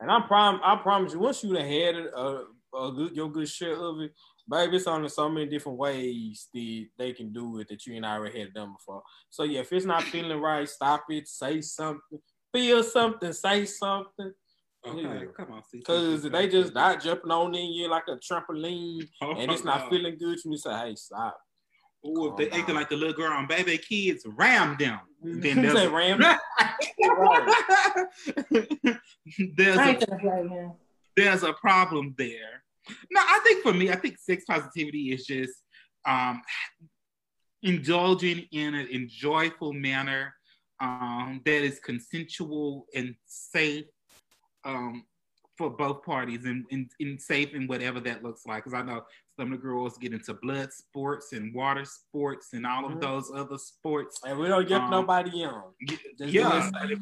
And 0.00 0.10
I 0.10 0.20
prom 0.26 0.60
I 0.62 0.76
promise 0.76 1.12
you, 1.12 1.20
once 1.20 1.42
you 1.44 1.54
had 1.54 1.94
a, 1.96 2.16
uh, 2.16 2.42
a 2.78 2.92
good 2.92 3.16
your 3.16 3.30
good 3.30 3.48
share 3.48 3.76
of 3.76 4.00
it, 4.00 4.12
baby, 4.48 4.76
it's 4.76 4.86
only 4.86 5.08
so 5.08 5.28
many 5.28 5.46
different 5.46 5.78
ways 5.78 6.48
that 6.52 6.86
they 6.98 7.12
can 7.12 7.32
do 7.32 7.58
it 7.60 7.68
that 7.68 7.86
you 7.86 7.94
ain't 7.94 8.04
already 8.04 8.40
had 8.40 8.52
done 8.54 8.72
before. 8.72 9.02
So 9.30 9.44
yeah, 9.44 9.60
if 9.60 9.72
it's 9.72 9.86
not 9.86 10.02
feeling 10.04 10.40
right, 10.40 10.68
stop 10.68 11.04
it, 11.10 11.28
say 11.28 11.60
something, 11.60 12.18
feel 12.52 12.82
something, 12.82 13.32
say 13.32 13.64
something. 13.64 14.32
Okay, 14.86 15.00
Yeah. 15.00 15.24
come 15.34 15.52
on. 15.52 15.62
Cause 15.86 16.24
they 16.24 16.48
just 16.48 16.74
not 16.74 17.02
jumping 17.02 17.30
on 17.30 17.54
in 17.54 17.72
you 17.72 17.88
like 17.88 18.04
a 18.08 18.16
trampoline 18.16 19.08
Oh, 19.22 19.32
and 19.32 19.50
it's 19.50 19.64
not 19.64 19.82
God. 19.82 19.90
feeling 19.90 20.18
good, 20.18 20.38
you 20.44 20.50
need 20.50 20.56
to 20.56 20.62
say, 20.62 20.78
hey, 20.78 20.94
stop. 20.96 21.38
Ooh, 22.06 22.30
if 22.30 22.36
they 22.36 22.46
Calm 22.48 22.60
acting 22.60 22.74
like 22.74 22.90
the 22.90 22.96
little 22.96 23.14
girl 23.14 23.32
on 23.32 23.46
Baby 23.46 23.78
Kids, 23.78 24.26
ram 24.26 24.76
them. 24.78 25.00
Then 25.22 25.56
You 25.56 25.62
there's 25.62 25.74
say 25.74 25.86
a, 25.86 25.90
ram. 25.90 26.18
there's 29.56 29.78
I 29.78 29.86
a 29.86 29.90
ain't 29.90 30.06
gonna 30.06 30.20
play 30.20 30.48
him. 30.48 30.72
there's 31.16 31.42
a 31.42 31.52
problem 31.54 32.14
there. 32.18 32.62
No, 33.10 33.20
I 33.22 33.40
think 33.44 33.62
for 33.62 33.72
me, 33.72 33.90
I 33.90 33.96
think 33.96 34.18
sex 34.18 34.44
positivity 34.46 35.12
is 35.12 35.24
just 35.26 35.54
um, 36.06 36.42
indulging 37.62 38.46
in 38.52 38.74
an 38.74 38.86
enjoyable 38.92 39.72
manner 39.72 40.34
um, 40.80 41.40
that 41.46 41.62
is 41.64 41.80
consensual 41.80 42.84
and 42.94 43.14
safe 43.24 43.86
um, 44.64 45.04
for 45.56 45.70
both 45.70 46.02
parties 46.02 46.44
and, 46.44 46.66
and, 46.70 46.90
and 47.00 47.18
safe 47.20 47.54
in 47.54 47.66
whatever 47.66 48.00
that 48.00 48.22
looks 48.22 48.44
like. 48.44 48.64
Because 48.64 48.78
I 48.78 48.82
know 48.82 49.02
some 49.38 49.52
of 49.52 49.58
the 49.58 49.62
girls 49.62 49.98
get 49.98 50.12
into 50.12 50.34
blood 50.34 50.72
sports 50.72 51.32
and 51.32 51.52
water 51.54 51.84
sports 51.84 52.52
and 52.52 52.64
all 52.66 52.86
of 52.86 52.92
Mhm. 52.92 53.00
those 53.00 53.30
other 53.34 53.58
sports. 53.58 54.20
And 54.24 54.38
we 54.38 54.48
don't 54.48 54.66
get 54.68 54.80
Um, 54.80 54.90
nobody 54.90 55.42
in 55.42 55.50
Y- 55.50 55.72
Just 56.18 56.32
yeah, 56.32 56.70
do 56.86 56.96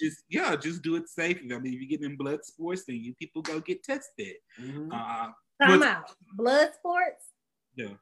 just 0.00 0.24
yeah, 0.28 0.56
just 0.56 0.82
do 0.82 0.96
it 0.96 1.08
safe. 1.08 1.38
I 1.38 1.58
mean, 1.58 1.74
if 1.74 1.80
you 1.80 1.86
get 1.86 2.02
in 2.02 2.16
blood 2.16 2.44
sports, 2.44 2.84
then 2.84 2.96
you 2.96 3.14
people 3.14 3.42
go 3.42 3.60
get 3.60 3.82
tested. 3.82 4.36
Mhm. 4.58 4.92
Uh, 4.92 5.32
Time 5.60 5.80
What's- 5.80 5.84
out. 5.84 6.16
Blood 6.34 6.74
sports. 6.74 7.32
yeah. 7.74 7.96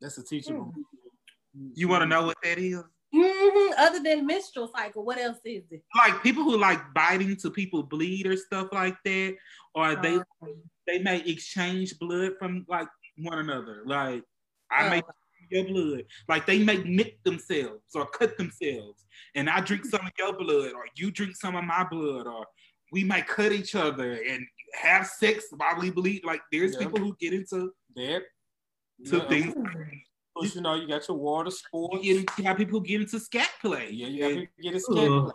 That's 0.00 0.16
a 0.16 0.22
teachable. 0.22 0.72
You 1.74 1.88
want 1.88 2.02
to 2.02 2.06
know 2.06 2.24
what 2.24 2.38
that 2.42 2.58
is? 2.58 2.82
Hmm 3.12 3.72
Other 3.78 4.00
than 4.02 4.26
menstrual 4.26 4.70
cycle, 4.74 5.04
what 5.04 5.18
else 5.18 5.38
is 5.44 5.64
it? 5.70 5.82
Like 5.96 6.22
people 6.22 6.44
who 6.44 6.56
like 6.56 6.80
biting 6.94 7.36
to 7.36 7.50
people 7.50 7.82
bleed 7.82 8.26
or 8.26 8.36
stuff 8.36 8.68
like 8.72 8.96
that, 9.04 9.36
or 9.74 9.96
they 9.96 10.16
Um, 10.42 10.62
they 10.86 10.98
may 10.98 11.20
exchange 11.20 11.98
blood 11.98 12.32
from 12.38 12.64
like 12.68 12.88
one 13.18 13.38
another. 13.38 13.82
Like 13.84 14.22
I 14.70 14.88
may 14.88 15.02
your 15.50 15.64
blood, 15.64 16.04
like 16.28 16.46
they 16.46 16.62
may 16.62 16.76
nick 16.84 17.22
themselves 17.24 17.82
or 17.94 18.06
cut 18.06 18.36
themselves, 18.38 19.04
and 19.34 19.50
I 19.50 19.60
drink 19.60 19.84
some 19.84 20.06
of 20.06 20.12
your 20.16 20.32
blood, 20.32 20.72
or 20.72 20.86
you 20.96 21.10
drink 21.10 21.34
some 21.36 21.56
of 21.56 21.64
my 21.64 21.84
blood, 21.90 22.26
or 22.26 22.46
we 22.92 23.02
might 23.04 23.26
cut 23.26 23.52
each 23.52 23.74
other 23.74 24.12
and 24.12 24.46
have 24.80 25.06
sex 25.06 25.46
while 25.50 25.80
we 25.80 25.90
bleed. 25.90 26.24
Like 26.24 26.42
there's 26.52 26.72
Yeah. 26.74 26.78
people 26.78 27.00
who 27.00 27.16
get 27.18 27.32
into 27.32 27.72
That. 27.96 28.22
to 29.06 29.16
Yeah, 29.16 29.28
things. 29.28 29.54
Plus, 30.40 30.54
you 30.54 30.62
know, 30.62 30.74
you 30.74 30.88
got 30.88 31.06
your 31.06 31.18
water 31.18 31.50
sports. 31.50 32.02
You, 32.04 32.20
get, 32.24 32.38
you 32.38 32.44
have 32.44 32.56
people 32.56 32.80
who 32.80 32.86
get 32.86 33.00
into 33.02 33.20
scat 33.20 33.48
play. 33.60 33.90
Yeah, 33.90 34.06
you 34.06 34.20
got 34.22 34.32
And- 34.32 34.48
get 34.62 34.72
a 34.72 34.76
Ugh. 34.76 34.82
schedule. 34.82 35.34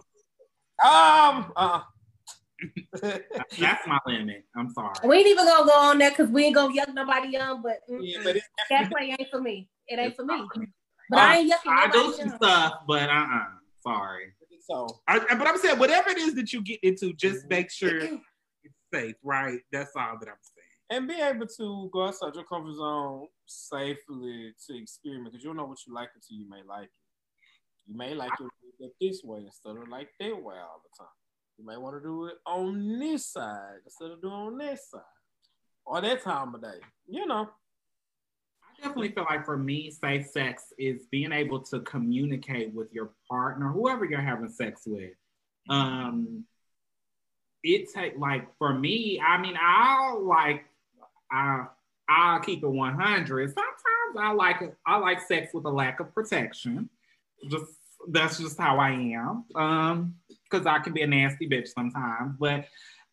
Um, 0.83 1.51
uh, 1.55 1.81
That's 3.59 3.87
my 3.87 3.99
limit. 4.07 4.45
I'm 4.55 4.69
sorry. 4.71 4.95
We 5.07 5.17
ain't 5.17 5.27
even 5.27 5.45
gonna 5.45 5.65
go 5.65 5.77
on 5.77 5.97
that 5.99 6.15
because 6.17 6.31
we 6.31 6.45
ain't 6.45 6.55
gonna 6.55 6.73
yuck 6.73 6.93
nobody 6.93 7.29
young, 7.29 7.61
but 7.61 7.79
mm, 7.89 7.99
yeah, 8.01 8.19
but 8.23 8.35
it's 8.35 8.47
that 8.69 8.89
play 8.89 9.15
ain't 9.17 9.29
for 9.29 9.41
me. 9.41 9.69
It 9.87 9.99
ain't 9.99 10.15
for 10.15 10.25
me. 10.25 10.41
But 11.09 11.19
I 11.19 11.37
ain't 11.37 11.51
yucking 11.51 11.57
I 11.67 11.87
do 11.91 12.13
some 12.13 12.27
young. 12.29 12.37
stuff, 12.37 12.73
but 12.87 13.09
uh 13.09 13.13
uh 13.13 13.45
Sorry. 13.83 14.33
so. 14.67 14.87
I, 15.07 15.19
I- 15.29 15.35
but 15.35 15.47
I'm 15.47 15.57
saying 15.57 15.77
whatever 15.79 16.09
it 16.09 16.17
is 16.17 16.33
that 16.35 16.51
you 16.51 16.61
get 16.63 16.79
into, 16.81 17.13
just 17.13 17.45
Mhm. 17.45 17.49
make 17.49 17.71
sure 17.71 17.97
it's 18.63 18.73
safe, 18.93 19.15
right? 19.23 19.59
That's 19.71 19.91
all 19.95 20.17
that 20.19 20.27
I'm 20.29 20.35
saying. 20.41 20.54
And 20.89 21.07
be 21.07 21.19
able 21.19 21.47
to 21.47 21.89
go 21.91 22.05
outside 22.05 22.35
your 22.35 22.43
comfort 22.43 22.75
zone 22.75 23.27
safely 23.45 24.53
to 24.67 24.77
experiment 24.77 25.31
because 25.31 25.43
you 25.43 25.49
don't 25.49 25.57
know 25.57 25.65
what 25.65 25.79
you 25.87 25.93
like 25.93 26.09
until 26.13 26.37
you 26.37 26.47
may 26.49 26.61
like 26.67 26.85
it. 26.85 27.87
You 27.87 27.97
may 27.97 28.13
like 28.13 28.31
it 28.79 28.91
this 29.01 29.21
way 29.23 29.41
instead 29.45 29.77
of 29.77 29.87
like 29.89 30.09
that 30.19 30.35
way 30.35 30.55
all 30.55 30.81
the 30.83 30.97
time. 30.97 31.07
You 31.57 31.65
may 31.65 31.77
want 31.77 31.95
to 31.95 32.01
do 32.07 32.25
it 32.25 32.35
on 32.45 32.99
this 32.99 33.27
side 33.27 33.79
instead 33.85 34.11
of 34.11 34.21
doing 34.21 34.33
on 34.33 34.57
this 34.57 34.89
side 34.91 35.01
or 35.85 36.01
that 36.01 36.23
time 36.23 36.53
of 36.53 36.61
day. 36.61 36.79
You 37.07 37.25
know, 37.25 37.49
I 38.63 38.81
definitely 38.81 39.11
feel 39.11 39.25
like 39.29 39.45
for 39.45 39.57
me, 39.57 39.89
safe 39.91 40.27
sex 40.27 40.73
is 40.77 41.05
being 41.11 41.31
able 41.31 41.61
to 41.61 41.79
communicate 41.81 42.73
with 42.73 42.91
your 42.91 43.11
partner, 43.29 43.71
whoever 43.71 44.05
you're 44.05 44.21
having 44.21 44.49
sex 44.49 44.81
with. 44.85 45.13
Um, 45.69 46.45
it 47.63 47.91
take 47.93 48.17
like 48.17 48.47
for 48.57 48.73
me, 48.73 49.19
I 49.25 49.39
mean, 49.39 49.55
I'll 49.61 50.23
like 50.23 50.65
I 51.35 51.65
I'll 52.07 52.39
keep 52.39 52.63
it 52.63 52.67
100. 52.67 53.49
Sometimes 53.49 53.75
I 54.17 54.31
like 54.31 54.75
I 54.85 54.97
like 54.97 55.21
sex 55.21 55.53
with 55.53 55.65
a 55.65 55.69
lack 55.69 55.99
of 55.99 56.13
protection. 56.13 56.89
Just 57.49 57.65
that's 58.09 58.37
just 58.37 58.57
how 58.57 58.77
I 58.77 58.91
am. 58.91 59.45
Um, 59.55 60.15
because 60.49 60.65
I 60.65 60.79
can 60.79 60.93
be 60.93 61.01
a 61.01 61.07
nasty 61.07 61.49
bitch 61.49 61.69
sometimes, 61.69 62.35
but 62.39 62.65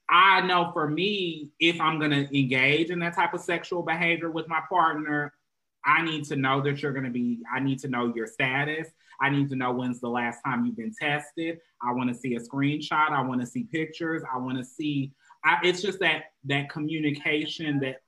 I 0.08 0.42
know 0.42 0.70
for 0.72 0.88
me, 0.88 1.50
if 1.58 1.80
I'm 1.80 1.98
gonna 1.98 2.28
engage 2.32 2.90
in 2.90 2.98
that 3.00 3.14
type 3.14 3.34
of 3.34 3.40
sexual 3.40 3.82
behavior 3.82 4.30
with 4.30 4.48
my 4.48 4.60
partner, 4.68 5.32
I 5.84 6.02
need 6.02 6.24
to 6.26 6.36
know 6.36 6.60
that 6.62 6.82
you're 6.82 6.92
gonna 6.92 7.10
be, 7.10 7.40
I 7.52 7.60
need 7.60 7.78
to 7.80 7.88
know 7.88 8.12
your 8.14 8.26
status. 8.26 8.88
I 9.20 9.30
need 9.30 9.48
to 9.50 9.56
know 9.56 9.72
when's 9.72 10.00
the 10.00 10.08
last 10.08 10.40
time 10.44 10.66
you've 10.66 10.76
been 10.76 10.94
tested. 11.00 11.58
I 11.80 11.92
want 11.92 12.12
to 12.12 12.14
see 12.14 12.34
a 12.34 12.40
screenshot. 12.40 13.10
I 13.10 13.22
want 13.22 13.40
to 13.40 13.46
see 13.46 13.64
pictures. 13.64 14.22
I 14.32 14.36
want 14.38 14.58
to 14.58 14.64
see. 14.64 15.12
I, 15.44 15.58
it's 15.62 15.80
just 15.80 16.00
that 16.00 16.32
that 16.44 16.68
communication, 16.70 17.78
that 17.80 18.02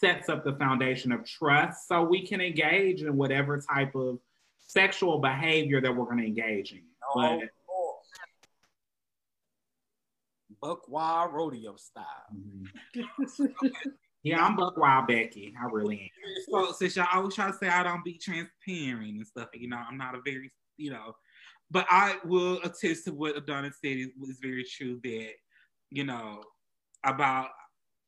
sets 0.00 0.28
up 0.28 0.44
the 0.44 0.54
foundation 0.54 1.12
of 1.12 1.24
trust 1.24 1.88
so 1.88 2.02
we 2.02 2.26
can 2.26 2.40
engage 2.40 3.02
in 3.02 3.16
whatever 3.16 3.60
type 3.60 3.94
of 3.94 4.18
sexual 4.58 5.18
behavior 5.18 5.80
that 5.80 5.94
we're 5.94 6.04
going 6.04 6.18
to 6.18 6.26
engage 6.26 6.72
in. 6.72 6.82
Oh, 7.14 7.40
But 7.40 7.48
Buck 10.60 10.88
Wild 10.88 11.32
Rodeo 11.34 11.76
style. 11.76 12.04
Mm-hmm. 12.34 13.46
yeah, 14.22 14.44
I'm 14.44 14.56
Buck 14.56 14.76
Wild 14.76 15.06
Becky. 15.06 15.54
I 15.60 15.66
really 15.66 16.00
am. 16.00 16.42
So 16.50 16.72
since 16.72 16.96
y'all 16.96 17.06
always 17.12 17.34
try 17.34 17.50
to 17.50 17.56
say 17.56 17.68
I 17.68 17.82
don't 17.82 18.04
be 18.04 18.18
transparent 18.18 19.16
and 19.16 19.26
stuff, 19.26 19.48
you 19.52 19.68
know, 19.68 19.76
I'm 19.76 19.98
not 19.98 20.14
a 20.14 20.20
very, 20.24 20.50
you 20.76 20.90
know, 20.90 21.14
but 21.70 21.86
I 21.90 22.16
will 22.24 22.60
attest 22.64 23.04
to 23.04 23.12
what 23.12 23.36
Adonna 23.36 23.72
said 23.72 23.96
is, 23.98 24.08
is 24.28 24.38
very 24.40 24.64
true 24.64 25.00
that, 25.04 25.30
you 25.90 26.04
know, 26.04 26.42
about, 27.04 27.48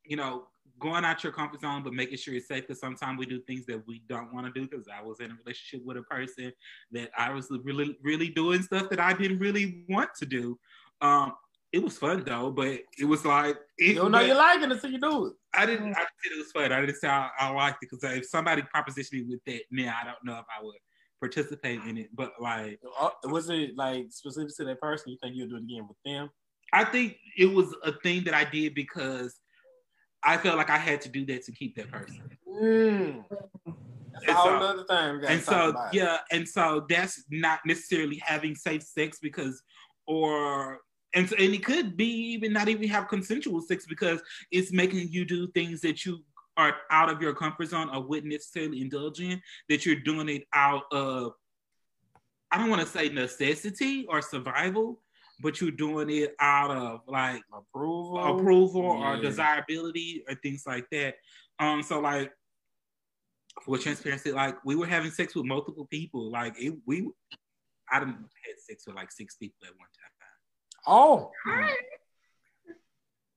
you 0.05 0.17
know, 0.17 0.47
going 0.79 1.05
out 1.05 1.23
your 1.25 1.33
comfort 1.33 1.61
zone, 1.61 1.83
but 1.83 1.93
making 1.93 2.19
sure 2.19 2.35
it's 2.35 2.49
safe. 2.49 2.63
Because 2.67 2.81
sometimes 2.81 3.19
we 3.19 3.27
do 3.27 3.41
things 3.43 3.67
that 3.67 3.87
we 3.87 4.03
don't 4.09 4.33
want 4.35 4.47
to 4.47 4.53
do. 4.53 4.67
Because 4.69 4.87
I 4.89 5.03
was 5.03 5.21
in 5.21 5.31
a 5.31 5.35
relationship 5.45 5.87
with 5.87 5.97
a 5.97 6.03
person 6.03 6.53
that 6.93 7.11
I 7.17 7.31
was 7.33 7.49
really, 7.65 7.97
really 8.03 8.29
doing 8.29 8.63
stuff 8.63 8.89
that 8.91 9.01
I 9.01 9.13
didn't 9.13 9.39
really 9.39 9.85
want 9.89 10.11
to 10.19 10.27
do. 10.27 10.59
Um, 11.01 11.33
it 11.73 11.83
was 11.83 11.99
fun 11.99 12.23
though, 12.25 12.51
but 12.51 12.79
it 12.99 13.05
was 13.05 13.25
like 13.25 13.57
it, 13.77 13.89
You 13.89 13.95
don't 13.97 14.13
know 14.13 14.19
but- 14.19 14.27
you 14.29 14.35
like 14.35 14.63
it 14.63 14.71
until 14.73 14.91
you 14.91 15.01
do 15.01 15.27
it. 15.27 15.33
I 15.53 15.67
didn't. 15.67 15.95
I 15.95 16.01
said 16.01 16.33
it 16.33 16.39
was 16.39 16.53
fun. 16.53 16.73
I 16.73 16.81
didn't 16.81 16.97
say 16.97 17.09
I, 17.09 17.29
I 17.39 17.51
liked 17.51 17.83
it 17.83 17.89
because 17.91 18.17
if 18.17 18.27
somebody 18.27 18.63
propositioned 18.63 19.13
me 19.13 19.23
with 19.23 19.41
that 19.47 19.63
now, 19.71 19.95
I 20.01 20.05
don't 20.05 20.25
know 20.25 20.39
if 20.39 20.45
I 20.59 20.63
would 20.63 20.77
participate 21.21 21.81
in 21.89 21.99
it. 21.99 22.09
But 22.15 22.33
like, 22.41 22.79
Uh, 23.01 23.11
Was 23.25 23.51
it 23.51 23.77
like 23.77 24.07
specific 24.11 24.55
to 24.57 24.65
that 24.65 24.81
person? 24.81 25.13
You 25.13 25.19
think 25.23 25.35
you'll 25.35 25.49
do 25.49 25.57
it 25.57 25.63
again 25.65 25.87
with 25.89 25.97
them? 26.05 26.31
I 26.73 26.85
think 26.85 27.17
it 27.37 27.47
was 27.47 27.75
a 27.85 27.93
thing 28.01 28.25
that 28.25 28.35
I 28.35 28.45
did 28.45 28.75
because 28.75 29.35
I 30.27 30.37
felt 30.39 30.57
like 30.57 30.71
I 30.71 30.77
had 30.79 31.01
to 31.03 31.09
do 31.09 31.25
that 31.27 31.45
to 31.45 31.53
keep 31.53 31.77
that 31.77 31.91
person. 31.91 32.21
Mm. 32.49 33.25
That's 34.13 34.27
a 34.27 34.31
And 34.31 34.37
whole 34.37 34.61
so- 34.61 34.67
other 34.67 34.85
thing. 34.85 35.31
and 35.31 35.43
so 35.43 35.75
yeah, 35.93 36.19
and 36.33 36.49
so 36.49 36.85
that's 36.89 37.25
not 37.31 37.61
necessarily 37.65 38.17
having 38.25 38.55
safe 38.55 38.83
sex 38.83 39.19
because, 39.21 39.63
or 40.07 40.81
and 41.15 41.29
so, 41.29 41.37
and 41.37 41.55
it 41.55 41.65
could 41.65 41.97
be 41.97 42.07
even 42.35 42.53
not 42.53 42.69
even 42.69 42.89
have 42.89 43.09
consensual 43.09 43.61
sex 43.63 43.87
because 43.87 44.21
it's 44.51 44.73
making 44.73 45.09
you 45.11 45.25
do 45.25 45.47
things 45.53 45.81
that 45.83 46.05
you 46.05 46.19
are 46.57 46.75
out 46.91 47.11
of 47.11 47.21
your 47.23 47.35
comfort 47.35 47.67
zone 47.69 47.89
or 47.95 48.03
wouldn't 48.03 48.33
necessarily 48.33 48.81
indulge 48.81 49.21
in. 49.21 49.41
That 49.69 49.85
you're 49.87 50.01
doing 50.01 50.29
it 50.31 50.45
out 50.55 50.85
of, 50.93 51.33
I 52.51 52.59
don't 52.59 52.71
want 52.71 52.81
to 52.83 52.89
say 52.89 53.09
necessity 53.11 54.07
or 54.09 54.21
survival, 54.23 55.03
but 55.41 55.61
you're 55.61 55.71
doing 55.71 56.11
it 56.11 56.35
out 56.41 56.71
of 56.71 57.01
like 57.07 57.43
approval. 57.53 58.39
approval 58.39 58.83
or 58.83 59.17
desirability 59.19 60.25
or 60.29 60.35
things 60.37 60.65
like 60.67 60.87
that. 60.91 61.17
Um, 61.59 61.83
so 61.83 62.01
like 62.01 62.33
for 63.65 63.79
transparency, 63.79 64.33
like 64.33 64.57
we 64.65 64.77
were 64.77 64.87
having 64.87 65.11
sex 65.11 65.35
with 65.35 65.45
multiple 65.45 65.87
people. 65.91 66.31
Like 66.31 66.55
it, 66.59 66.75
we, 66.87 67.09
I 67.91 68.01
done 68.01 68.09
had 68.09 68.59
sex 68.59 68.85
with 68.87 68.97
like 68.97 69.13
six 69.13 69.37
people 69.37 69.67
at 69.67 69.73
one 69.77 69.89
time. 69.89 70.07
Oh. 70.87 71.31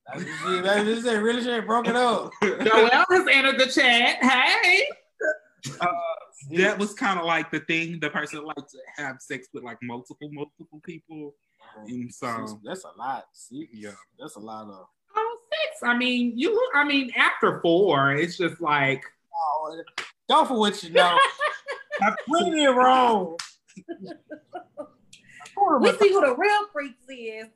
That's 0.06 0.24
just, 0.24 0.64
that's 0.64 0.84
just 0.84 1.06
it. 1.06 1.18
Really 1.18 1.42
should 1.42 1.54
have 1.54 1.66
broke 1.66 1.88
it 1.88 1.96
up. 1.96 2.32
Joel 2.42 3.04
has 3.10 3.26
entered 3.30 3.58
the 3.58 3.66
chat. 3.66 4.16
Hey. 4.22 4.86
That 6.52 6.78
was 6.78 6.94
kind 6.94 7.18
of 7.18 7.26
like 7.26 7.50
the 7.50 7.60
thing. 7.60 8.00
The 8.00 8.10
person 8.10 8.44
liked 8.44 8.70
to 8.70 8.78
have 8.96 9.16
sex 9.20 9.48
with 9.52 9.62
like 9.62 9.78
multiple, 9.82 10.30
multiple 10.32 10.80
people. 10.84 11.34
And 11.86 12.12
so, 12.12 12.60
that's 12.64 12.84
a 12.84 12.90
lot. 12.98 13.24
See, 13.32 13.68
Yeah. 13.72 13.90
that's 14.18 14.36
a 14.36 14.40
lot 14.40 14.66
of. 14.68 14.86
Oh, 15.16 15.38
six. 15.50 15.82
I 15.82 15.96
mean, 15.96 16.32
you. 16.36 16.60
I 16.74 16.84
mean, 16.84 17.10
after 17.16 17.60
four, 17.60 18.12
it's 18.12 18.36
just 18.36 18.60
like 18.60 19.02
Oh, 19.34 19.82
go 20.28 20.44
for 20.44 20.58
what 20.58 20.82
you 20.82 20.90
know. 20.90 21.18
I'm 22.02 22.14
putting 22.28 22.58
it 22.60 22.68
wrong. 22.68 23.36
We 25.80 25.92
see 25.98 26.08
who 26.10 26.20
the 26.20 26.34
real 26.36 26.66
freaks 26.72 27.04
is. 27.08 27.46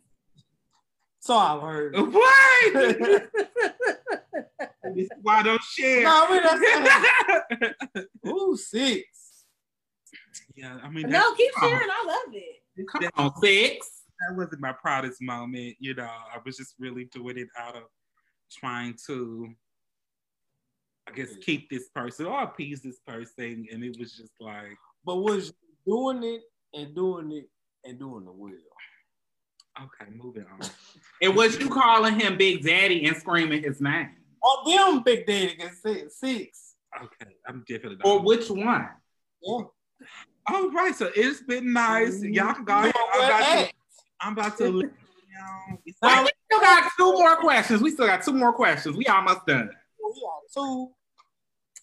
So 1.20 1.36
I've 1.36 1.60
heard. 1.62 1.96
what? 1.98 3.22
This 4.94 5.06
is 5.06 5.10
why 5.22 5.38
I 5.38 5.42
don't 5.42 5.62
share. 5.62 6.04
No, 6.04 6.26
I 6.28 6.30
mean 6.30 6.42
that's 7.64 7.76
ooh 8.28 8.56
six. 8.56 9.44
Yeah, 10.54 10.78
I 10.82 10.88
mean, 10.90 11.08
No, 11.08 11.34
keep 11.34 11.50
sharing. 11.58 11.88
I 11.90 12.04
love 12.06 12.34
it. 12.34 12.86
come 12.86 13.08
on, 13.16 13.32
six. 13.42 14.03
That 14.20 14.36
wasn't 14.36 14.60
my 14.60 14.72
proudest 14.72 15.20
moment. 15.22 15.76
You 15.80 15.94
know, 15.94 16.04
I 16.04 16.38
was 16.44 16.56
just 16.56 16.74
really 16.78 17.06
doing 17.12 17.38
it 17.38 17.48
out 17.58 17.76
of 17.76 17.82
trying 18.52 18.94
to, 19.06 19.48
I 21.08 21.12
guess, 21.12 21.36
keep 21.42 21.68
this 21.70 21.88
person 21.94 22.26
or 22.26 22.42
appease 22.42 22.82
this 22.82 23.00
person, 23.06 23.66
and 23.72 23.82
it 23.84 23.96
was 23.98 24.12
just 24.16 24.32
like, 24.40 24.76
But 25.04 25.16
was 25.16 25.48
you 25.86 25.92
doing 25.94 26.22
it 26.22 26.42
and 26.78 26.94
doing 26.94 27.32
it 27.32 27.48
and 27.88 27.98
doing 27.98 28.24
it 28.26 28.34
well? 28.34 28.52
okay, 29.82 30.10
moving 30.14 30.44
on. 30.52 30.60
It 31.20 31.28
was 31.34 31.58
you 31.58 31.68
calling 31.68 32.18
him 32.18 32.36
Big 32.38 32.62
Daddy 32.64 33.04
and 33.06 33.16
screaming 33.16 33.62
his 33.64 33.80
name, 33.80 34.10
Oh, 34.46 34.62
them 34.94 35.02
big 35.02 35.26
daddy 35.26 35.54
can 35.54 35.74
say 35.74 36.04
six. 36.08 36.74
Okay, 37.02 37.32
I'm 37.48 37.64
definitely. 37.66 37.98
or 38.04 38.20
which 38.20 38.50
one? 38.50 38.86
Yeah. 39.42 39.60
All 40.46 40.70
right, 40.70 40.94
so 40.94 41.10
it's 41.16 41.40
been 41.42 41.72
nice. 41.72 42.16
Mm-hmm. 42.16 42.34
Y'all 42.34 42.52
can 42.52 42.64
go 42.64 42.74
ahead. 42.78 42.92
About 43.14 43.38
to. 43.38 43.44
hey, 43.44 43.70
I'm 44.24 44.32
about 44.32 44.56
to. 44.58 44.64
let 44.70 44.72
you 44.72 44.90
know, 45.34 45.76
we 45.84 45.92
still 45.92 46.60
got 46.60 46.90
two 46.96 47.12
more 47.12 47.36
questions. 47.36 47.82
We 47.82 47.90
still 47.90 48.06
got 48.06 48.22
two 48.22 48.32
more 48.32 48.52
questions. 48.52 48.96
We 48.96 49.06
almost 49.06 49.46
done. 49.46 49.70
we 50.02 50.20
got 50.20 50.42
two. 50.52 50.90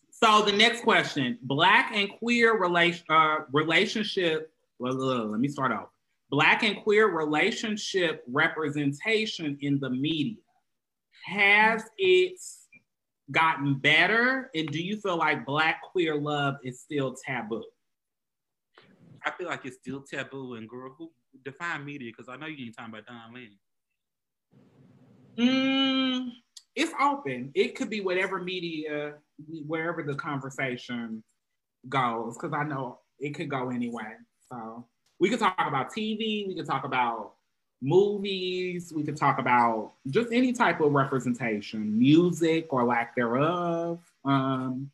So 0.09 0.41
the 0.43 0.51
next 0.51 0.83
question: 0.83 1.37
Black 1.43 1.91
and 1.93 2.09
queer 2.17 2.57
relation 2.57 3.05
uh, 3.09 3.39
relationship. 3.51 4.51
Well, 4.79 5.01
uh, 5.01 5.25
let 5.25 5.39
me 5.39 5.47
start 5.47 5.71
off. 5.71 5.89
Black 6.31 6.63
and 6.63 6.77
queer 6.77 7.07
relationship 7.07 8.23
representation 8.27 9.57
in 9.61 9.79
the 9.79 9.89
media 9.89 10.37
has 11.25 11.83
it 11.99 12.39
gotten 13.29 13.75
better, 13.75 14.49
and 14.55 14.67
do 14.69 14.81
you 14.81 14.97
feel 14.97 15.17
like 15.17 15.45
Black 15.45 15.81
queer 15.83 16.15
love 16.15 16.55
is 16.63 16.79
still 16.79 17.15
taboo? 17.23 17.63
I 19.23 19.31
feel 19.31 19.47
like 19.47 19.65
it's 19.65 19.77
still 19.77 20.01
taboo. 20.01 20.55
And 20.55 20.67
girl, 20.67 20.95
who 20.97 21.11
define 21.43 21.85
media? 21.85 22.11
Because 22.15 22.29
I 22.29 22.37
know 22.37 22.47
you 22.47 22.65
ain't 22.65 22.75
talking 22.77 22.93
about 22.93 23.05
Don 23.05 23.33
Lynn. 23.33 23.57
Mm, 25.37 26.31
it's 26.75 26.93
open. 27.01 27.51
It 27.53 27.75
could 27.75 27.89
be 27.89 28.01
whatever 28.01 28.39
media, 28.39 29.15
wherever 29.65 30.03
the 30.03 30.15
conversation 30.15 31.23
goes, 31.89 32.37
because 32.37 32.53
I 32.53 32.63
know 32.63 32.99
it 33.19 33.35
could 33.35 33.49
go 33.49 33.69
anyway. 33.69 34.15
So 34.49 34.85
we 35.19 35.29
could 35.29 35.39
talk 35.39 35.55
about 35.59 35.91
TV, 35.91 36.47
we 36.47 36.55
could 36.55 36.65
talk 36.65 36.83
about 36.83 37.33
movies, 37.81 38.93
we 38.95 39.03
could 39.03 39.17
talk 39.17 39.39
about 39.39 39.93
just 40.09 40.31
any 40.31 40.53
type 40.53 40.81
of 40.81 40.91
representation, 40.91 41.97
music 41.97 42.71
or 42.71 42.83
lack 42.83 43.15
thereof. 43.15 43.99
Um, 44.23 44.91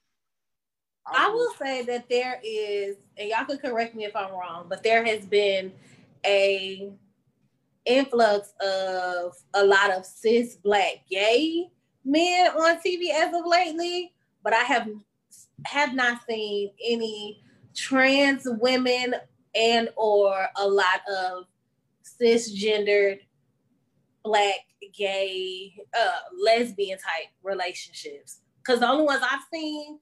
I 1.06 1.30
will 1.30 1.54
say 1.60 1.84
that 1.84 2.10
there 2.10 2.40
is, 2.44 2.98
and 3.18 3.30
y'all 3.30 3.46
could 3.46 3.62
correct 3.62 3.96
me 3.96 4.06
if 4.06 4.16
I'm 4.16 4.32
wrong, 4.32 4.66
but 4.68 4.84
there 4.84 5.06
has 5.06 5.26
been 5.26 5.72
a 6.26 6.92
influx 7.86 8.54
of 8.62 9.34
a 9.54 9.66
lot 9.66 9.92
of 9.92 10.06
cis 10.06 10.56
black 10.56 11.06
gay 11.10 11.70
men 12.04 12.52
on 12.52 12.78
TV 12.78 13.12
as 13.14 13.34
of 13.34 13.46
lately, 13.46 14.14
but 14.44 14.54
I 14.54 14.64
have 14.64 14.88
have 15.66 15.94
not 15.94 16.22
seen 16.28 16.72
any 16.86 17.42
trans 17.76 18.44
women 18.46 19.16
and 19.56 19.90
or 19.96 20.48
a 20.56 20.68
lot 20.68 21.02
of 21.12 21.46
cisgendered 22.04 23.20
black 24.24 24.56
gay 24.94 25.74
uh 25.98 26.20
lesbian 26.44 26.98
type 26.98 27.28
relationships. 27.44 28.42
Because 28.60 28.80
the 28.82 28.90
only 28.90 29.06
ones 29.06 29.22
i've 29.24 29.44
seen 29.54 30.00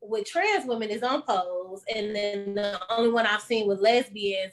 with 0.00 0.26
trans 0.26 0.66
women 0.66 0.90
is 0.90 1.02
on 1.02 1.22
pose 1.22 1.82
and 1.94 2.14
then 2.14 2.54
the 2.54 2.80
only 2.90 3.10
one 3.10 3.26
i've 3.26 3.42
seen 3.42 3.66
with 3.66 3.80
lesbians 3.80 4.52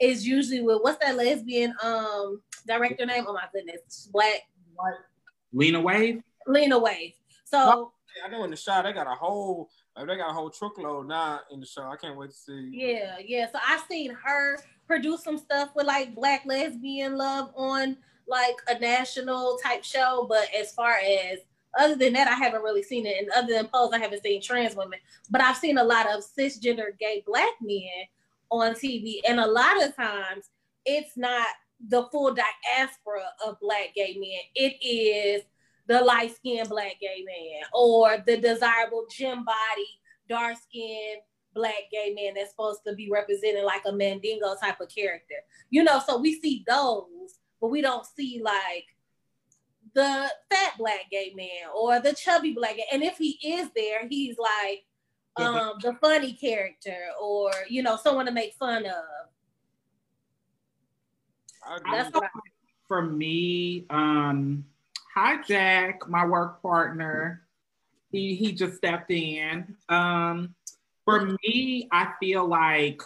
is 0.00 0.26
usually 0.26 0.60
with 0.60 0.78
what's 0.82 1.02
that 1.04 1.16
lesbian 1.16 1.74
um 1.82 2.40
director 2.66 3.06
name 3.06 3.24
oh 3.26 3.32
my 3.32 3.44
goodness 3.52 4.08
black 4.12 4.42
Lena 5.52 5.80
Waithe. 5.80 6.22
Lena 6.46 6.80
Waithe 6.80 7.14
so 7.44 7.92
I 8.24 8.28
know 8.28 8.44
in 8.44 8.50
the 8.50 8.56
shot 8.56 8.84
they 8.84 8.92
got 8.92 9.06
a 9.06 9.14
whole 9.14 9.70
they 9.96 10.16
got 10.16 10.30
a 10.30 10.34
whole 10.34 10.50
truckload 10.50 11.06
now 11.08 11.40
in 11.52 11.60
the 11.60 11.66
show. 11.66 11.82
I 11.82 11.96
can't 11.96 12.16
wait 12.16 12.30
to 12.30 12.36
see. 12.36 12.70
Yeah, 12.72 13.16
yeah. 13.24 13.46
So 13.50 13.58
I've 13.64 13.84
seen 13.88 14.16
her 14.24 14.58
produce 14.86 15.22
some 15.22 15.38
stuff 15.38 15.70
with 15.76 15.86
like 15.86 16.14
black 16.14 16.42
lesbian 16.44 17.16
love 17.16 17.50
on 17.56 17.96
like 18.26 18.56
a 18.68 18.78
national 18.78 19.58
type 19.62 19.84
show. 19.84 20.26
But 20.28 20.48
as 20.58 20.72
far 20.72 20.94
as 20.94 21.38
other 21.78 21.94
than 21.94 22.12
that, 22.14 22.28
I 22.28 22.34
haven't 22.34 22.62
really 22.62 22.82
seen 22.82 23.06
it. 23.06 23.18
And 23.18 23.30
other 23.36 23.52
than 23.52 23.68
Pose, 23.68 23.92
I 23.92 23.98
haven't 23.98 24.22
seen 24.22 24.42
trans 24.42 24.74
women. 24.74 24.98
But 25.30 25.40
I've 25.40 25.56
seen 25.56 25.78
a 25.78 25.84
lot 25.84 26.06
of 26.10 26.24
cisgender 26.24 26.98
gay 26.98 27.22
black 27.24 27.52
men 27.60 28.06
on 28.50 28.74
TV. 28.74 29.20
And 29.28 29.40
a 29.40 29.46
lot 29.46 29.82
of 29.82 29.94
times 29.96 30.50
it's 30.84 31.16
not 31.16 31.46
the 31.88 32.04
full 32.12 32.34
diaspora 32.34 33.24
of 33.44 33.58
black 33.60 33.94
gay 33.94 34.16
men. 34.18 34.40
It 34.54 34.76
is 34.84 35.42
the 35.86 36.00
light 36.00 36.34
skinned 36.34 36.68
black 36.68 36.96
gay 37.00 37.24
man 37.26 37.62
or 37.72 38.22
the 38.26 38.38
desirable 38.38 39.06
gym 39.10 39.44
body, 39.44 40.00
dark 40.28 40.56
skinned 40.56 41.20
black 41.54 41.90
gay 41.92 42.12
man 42.14 42.34
that's 42.34 42.50
supposed 42.50 42.80
to 42.86 42.94
be 42.94 43.10
represented 43.10 43.64
like 43.64 43.82
a 43.86 43.92
Mandingo 43.92 44.56
type 44.56 44.80
of 44.80 44.88
character. 44.88 45.36
You 45.70 45.84
know, 45.84 46.00
so 46.04 46.18
we 46.18 46.40
see 46.40 46.64
those, 46.66 47.38
but 47.60 47.68
we 47.68 47.80
don't 47.80 48.06
see 48.06 48.40
like 48.42 48.86
the 49.94 50.30
fat 50.50 50.72
black 50.78 51.10
gay 51.10 51.32
man 51.36 51.70
or 51.74 52.00
the 52.00 52.12
chubby 52.12 52.52
black 52.52 52.76
gay. 52.76 52.86
And 52.92 53.02
if 53.02 53.16
he 53.18 53.38
is 53.44 53.68
there, 53.76 54.08
he's 54.08 54.36
like 54.38 54.84
um 55.36 55.72
the 55.82 55.96
funny 56.00 56.32
character 56.32 56.96
or 57.20 57.50
you 57.68 57.82
know, 57.82 57.96
someone 57.96 58.26
to 58.26 58.32
make 58.32 58.54
fun 58.54 58.86
of. 58.86 59.04
That's 61.90 62.10
for 62.86 63.02
me, 63.02 63.86
um, 63.88 64.64
hi 65.14 65.40
Jack, 65.42 66.08
my 66.08 66.26
work 66.26 66.60
partner. 66.62 67.42
He 68.12 68.34
he 68.34 68.52
just 68.52 68.76
stepped 68.76 69.10
in. 69.10 69.74
Um, 69.88 70.54
for 71.04 71.36
me, 71.42 71.88
I 71.90 72.12
feel 72.20 72.46
like 72.46 73.02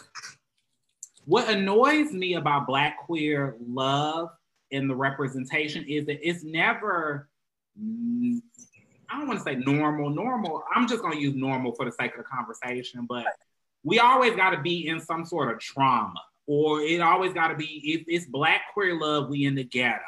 what 1.25 1.49
annoys 1.49 2.11
me 2.11 2.35
about 2.35 2.67
Black 2.67 2.97
queer 3.05 3.55
love 3.67 4.29
in 4.71 4.87
the 4.87 4.95
representation 4.95 5.83
is 5.85 6.05
that 6.05 6.19
it's 6.27 6.43
never, 6.43 7.27
I 9.09 9.17
don't 9.17 9.27
want 9.27 9.39
to 9.39 9.43
say 9.43 9.55
normal, 9.55 10.09
normal. 10.09 10.63
I'm 10.73 10.87
just 10.87 11.01
to 11.03 11.17
use 11.17 11.35
normal 11.35 11.73
for 11.73 11.85
the 11.85 11.91
sake 11.91 12.11
of 12.11 12.17
the 12.17 12.23
conversation, 12.23 13.05
but 13.07 13.25
we 13.83 13.99
always 13.99 14.35
got 14.35 14.51
to 14.51 14.61
be 14.61 14.87
in 14.87 14.99
some 14.99 15.25
sort 15.25 15.51
of 15.51 15.59
trauma, 15.59 16.21
or 16.47 16.81
it 16.81 17.01
always 17.01 17.33
got 17.33 17.47
to 17.47 17.55
be, 17.55 17.81
if 17.85 18.03
it's 18.07 18.25
Black 18.25 18.61
queer 18.73 18.99
love, 18.99 19.29
we 19.29 19.45
in 19.45 19.55
the 19.55 19.63
ghetto, 19.63 20.01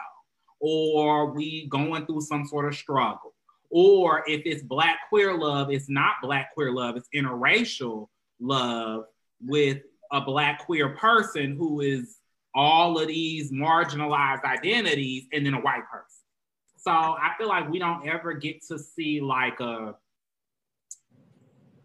or 0.60 1.32
we 1.32 1.68
going 1.68 2.06
through 2.06 2.22
some 2.22 2.46
sort 2.46 2.68
of 2.68 2.76
struggle 2.76 3.34
or 3.72 4.24
if 4.28 4.42
it's 4.46 4.62
black 4.62 5.00
queer 5.10 5.36
love, 5.36 5.72
it's 5.72 5.90
not 5.90 6.16
black 6.22 6.54
queer 6.54 6.72
love, 6.72 6.98
it's 6.98 7.08
interracial 7.16 8.10
love 8.40 9.06
with 9.42 9.80
a 10.12 10.22
black 10.22 10.66
queer 10.66 10.90
person 10.90 11.56
who 11.56 11.80
is 11.80 12.18
all 12.54 13.00
of 13.00 13.08
these 13.08 13.52
marginalized 13.52 14.44
identities 14.44 15.24
and 15.32 15.46
then 15.46 15.54
a 15.54 15.62
white 15.62 15.84
person. 15.90 16.21
So 16.84 16.92
I 16.92 17.34
feel 17.38 17.48
like 17.48 17.70
we 17.70 17.78
don't 17.78 18.08
ever 18.08 18.34
get 18.34 18.66
to 18.68 18.80
see 18.80 19.22
like 19.22 19.60
a 19.60 19.96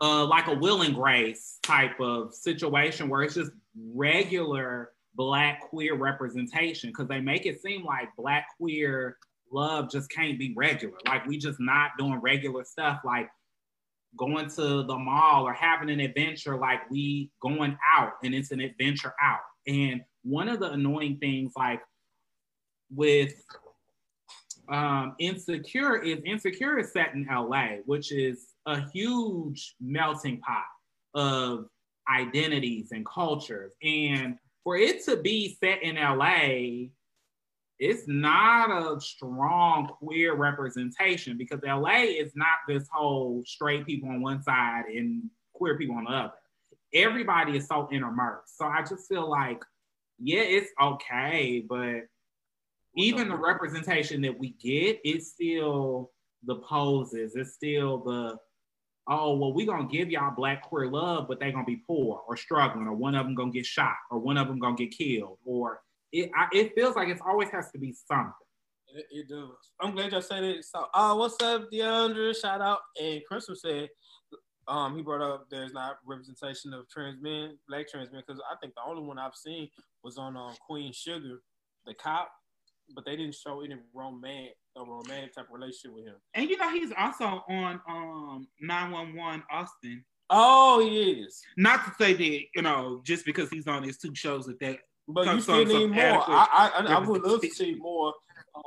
uh, 0.00 0.26
like 0.26 0.46
a 0.46 0.54
Will 0.54 0.82
and 0.82 0.94
Grace 0.94 1.58
type 1.62 2.00
of 2.00 2.34
situation 2.34 3.08
where 3.08 3.22
it's 3.22 3.34
just 3.34 3.50
regular 3.94 4.92
black 5.14 5.68
queer 5.68 5.94
representation 5.94 6.90
because 6.90 7.08
they 7.08 7.20
make 7.20 7.46
it 7.46 7.60
seem 7.60 7.84
like 7.84 8.08
black 8.16 8.46
queer 8.58 9.16
love 9.52 9.90
just 9.90 10.10
can't 10.10 10.38
be 10.38 10.54
regular. 10.56 10.96
Like 11.06 11.26
we 11.26 11.36
just 11.38 11.60
not 11.60 11.92
doing 11.98 12.20
regular 12.20 12.64
stuff 12.64 13.00
like 13.04 13.28
going 14.16 14.48
to 14.48 14.82
the 14.82 14.98
mall 14.98 15.46
or 15.46 15.52
having 15.52 15.90
an 15.90 16.00
adventure 16.00 16.56
like 16.56 16.90
we 16.90 17.30
going 17.42 17.76
out 17.94 18.12
and 18.24 18.34
it's 18.34 18.50
an 18.50 18.60
adventure 18.60 19.14
out. 19.22 19.40
And 19.66 20.02
one 20.22 20.48
of 20.48 20.60
the 20.60 20.72
annoying 20.72 21.18
things 21.18 21.52
like 21.56 21.82
with 22.90 23.34
um, 24.68 25.14
Insecure 25.18 25.96
is 25.96 26.20
Insecure 26.24 26.78
is 26.78 26.92
set 26.92 27.14
in 27.14 27.26
LA, 27.30 27.78
which 27.86 28.12
is 28.12 28.54
a 28.66 28.80
huge 28.90 29.74
melting 29.80 30.40
pot 30.40 30.64
of 31.14 31.66
identities 32.12 32.92
and 32.92 33.04
cultures. 33.06 33.72
And 33.82 34.36
for 34.64 34.76
it 34.76 35.04
to 35.04 35.16
be 35.16 35.56
set 35.60 35.82
in 35.82 35.96
LA 35.96 36.88
it's 37.78 38.04
not 38.06 38.70
a 38.70 39.00
strong 39.00 39.88
queer 39.98 40.34
representation 40.34 41.36
because 41.36 41.60
LA 41.62 42.04
is 42.04 42.32
not 42.34 42.58
this 42.66 42.88
whole 42.90 43.42
straight 43.44 43.84
people 43.84 44.08
on 44.08 44.22
one 44.22 44.42
side 44.42 44.84
and 44.86 45.24
queer 45.52 45.76
people 45.76 45.96
on 45.96 46.04
the 46.04 46.10
other. 46.10 46.32
Everybody 46.94 47.58
is 47.58 47.66
so 47.66 47.88
interspersed. 47.92 48.56
So 48.56 48.64
I 48.64 48.82
just 48.82 49.08
feel 49.08 49.28
like, 49.28 49.62
yeah, 50.18 50.40
it's 50.40 50.70
okay, 50.80 51.64
but 51.68 52.06
even 52.96 53.28
the 53.28 53.36
representation 53.36 54.20
that 54.22 54.38
we 54.38 54.50
get, 54.62 55.00
it's 55.04 55.28
still 55.28 56.10
the 56.44 56.56
poses, 56.56 57.36
it's 57.36 57.54
still 57.54 57.98
the 57.98 58.38
oh 59.08 59.36
well 59.36 59.52
we're 59.52 59.66
gonna 59.66 59.86
give 59.86 60.10
y'all 60.10 60.34
black 60.34 60.62
queer 60.62 60.90
love 60.90 61.28
but 61.28 61.38
they're 61.38 61.52
gonna 61.52 61.64
be 61.64 61.80
poor 61.86 62.22
or 62.26 62.36
struggling 62.36 62.88
or 62.88 62.92
one 62.92 63.14
of 63.14 63.24
them 63.24 63.36
gonna 63.36 63.52
get 63.52 63.64
shot 63.64 63.94
or 64.10 64.18
one 64.18 64.36
of 64.36 64.48
them 64.48 64.58
gonna 64.58 64.74
get 64.74 64.90
killed 64.90 65.38
or 65.44 65.80
it 66.12 66.30
I, 66.34 66.48
it 66.52 66.72
feels 66.74 66.96
like 66.96 67.08
it 67.08 67.20
always 67.26 67.50
has 67.50 67.70
to 67.72 67.78
be 67.78 67.92
something. 67.92 68.32
It, 68.88 69.06
it 69.10 69.28
does. 69.28 69.72
I'm 69.80 69.94
glad 69.94 70.12
y'all 70.12 70.22
said 70.22 70.44
it. 70.44 70.64
So, 70.64 70.86
uh, 70.94 71.14
what's 71.14 71.42
up, 71.42 71.70
DeAndre? 71.72 72.40
Shout 72.40 72.60
out. 72.60 72.78
And 73.00 73.20
Crystal 73.28 73.56
said, 73.56 73.88
um, 74.68 74.96
he 74.96 75.02
brought 75.02 75.22
up 75.22 75.46
there's 75.50 75.72
not 75.72 75.98
representation 76.04 76.72
of 76.72 76.88
trans 76.88 77.20
men, 77.20 77.58
black 77.68 77.88
trans 77.88 78.10
men, 78.10 78.22
because 78.26 78.40
I 78.50 78.56
think 78.60 78.74
the 78.74 78.88
only 78.88 79.02
one 79.02 79.18
I've 79.18 79.34
seen 79.34 79.68
was 80.02 80.18
on 80.18 80.36
um, 80.36 80.54
Queen 80.66 80.92
Sugar, 80.92 81.42
the 81.84 81.94
cop, 81.94 82.30
but 82.94 83.04
they 83.04 83.16
didn't 83.16 83.34
show 83.34 83.62
any 83.62 83.76
romantic, 83.94 84.56
a 84.76 84.84
romantic 84.84 85.34
type 85.34 85.46
relationship 85.50 85.94
with 85.94 86.06
him. 86.06 86.16
And 86.34 86.48
you 86.48 86.56
know, 86.56 86.70
he's 86.70 86.92
also 86.96 87.42
on 87.48 87.80
um 87.88 88.48
911 88.60 89.42
Austin. 89.50 90.04
Oh, 90.28 90.80
he 90.80 91.12
is. 91.12 91.40
Not 91.56 91.84
to 91.84 91.92
say 91.98 92.14
that 92.14 92.40
you 92.54 92.62
know, 92.62 93.02
just 93.04 93.24
because 93.24 93.50
he's 93.50 93.66
on 93.66 93.82
his 93.82 93.98
two 93.98 94.14
shows 94.14 94.46
that 94.46 94.60
that 94.60 94.78
but 95.08 95.26
you 95.26 95.40
still 95.40 95.64
need 95.64 95.90
more. 95.90 96.24
I, 96.26 96.70
I, 96.74 96.94
I 96.94 96.98
would 96.98 97.22
love 97.22 97.40
to 97.40 97.50
see 97.50 97.76
more 97.76 98.12
uh, 98.54 98.60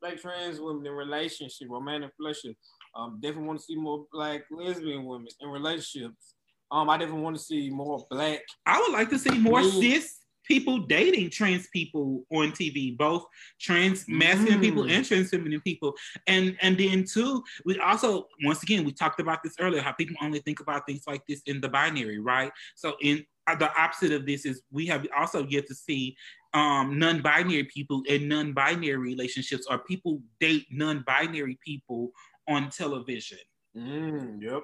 black 0.00 0.20
trans 0.20 0.60
women 0.60 0.86
in 0.86 0.92
relationship, 0.92 1.68
romantic 1.70 2.10
relationship. 2.18 2.56
Um, 2.94 3.18
definitely 3.22 3.46
want 3.46 3.60
to 3.60 3.64
see 3.64 3.76
more 3.76 4.04
black 4.12 4.42
lesbian 4.50 5.04
women 5.04 5.28
in 5.40 5.48
relationships. 5.48 6.34
Um, 6.70 6.90
I 6.90 6.98
definitely 6.98 7.22
want 7.22 7.36
to 7.36 7.42
see 7.42 7.70
more 7.70 8.04
black. 8.10 8.40
I 8.66 8.80
would 8.80 8.92
like 8.92 9.08
to 9.10 9.18
see 9.18 9.38
more 9.38 9.62
cis 9.62 10.18
people 10.52 10.80
dating 10.80 11.30
trans 11.30 11.66
people 11.68 12.24
on 12.30 12.52
TV, 12.52 12.94
both 12.94 13.24
trans 13.58 14.04
masculine 14.06 14.58
mm. 14.58 14.62
people 14.62 14.82
and 14.82 15.02
trans 15.02 15.30
feminine 15.30 15.62
people. 15.62 15.94
And 16.26 16.58
and 16.60 16.76
then 16.76 17.06
too, 17.10 17.42
we 17.64 17.78
also 17.80 18.28
once 18.44 18.62
again 18.62 18.84
we 18.84 18.92
talked 18.92 19.18
about 19.18 19.42
this 19.42 19.54
earlier, 19.58 19.80
how 19.80 19.92
people 19.92 20.16
only 20.20 20.40
think 20.40 20.60
about 20.60 20.84
things 20.84 21.04
like 21.06 21.22
this 21.26 21.40
in 21.46 21.62
the 21.62 21.70
binary, 21.70 22.18
right? 22.18 22.52
So 22.74 22.96
in 23.00 23.24
uh, 23.46 23.54
the 23.54 23.74
opposite 23.80 24.12
of 24.12 24.26
this 24.26 24.44
is 24.44 24.62
we 24.70 24.86
have 24.88 25.06
also 25.16 25.46
yet 25.46 25.66
to 25.68 25.74
see 25.74 26.16
um, 26.52 26.98
non-binary 26.98 27.64
people 27.64 28.02
in 28.06 28.28
non-binary 28.28 28.98
relationships 28.98 29.66
or 29.70 29.78
people 29.78 30.20
date 30.38 30.66
non-binary 30.70 31.58
people 31.64 32.10
on 32.46 32.68
television. 32.68 33.38
Mm, 33.74 34.42
yep. 34.42 34.62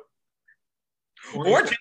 Or 1.34 1.62
just 1.62 1.74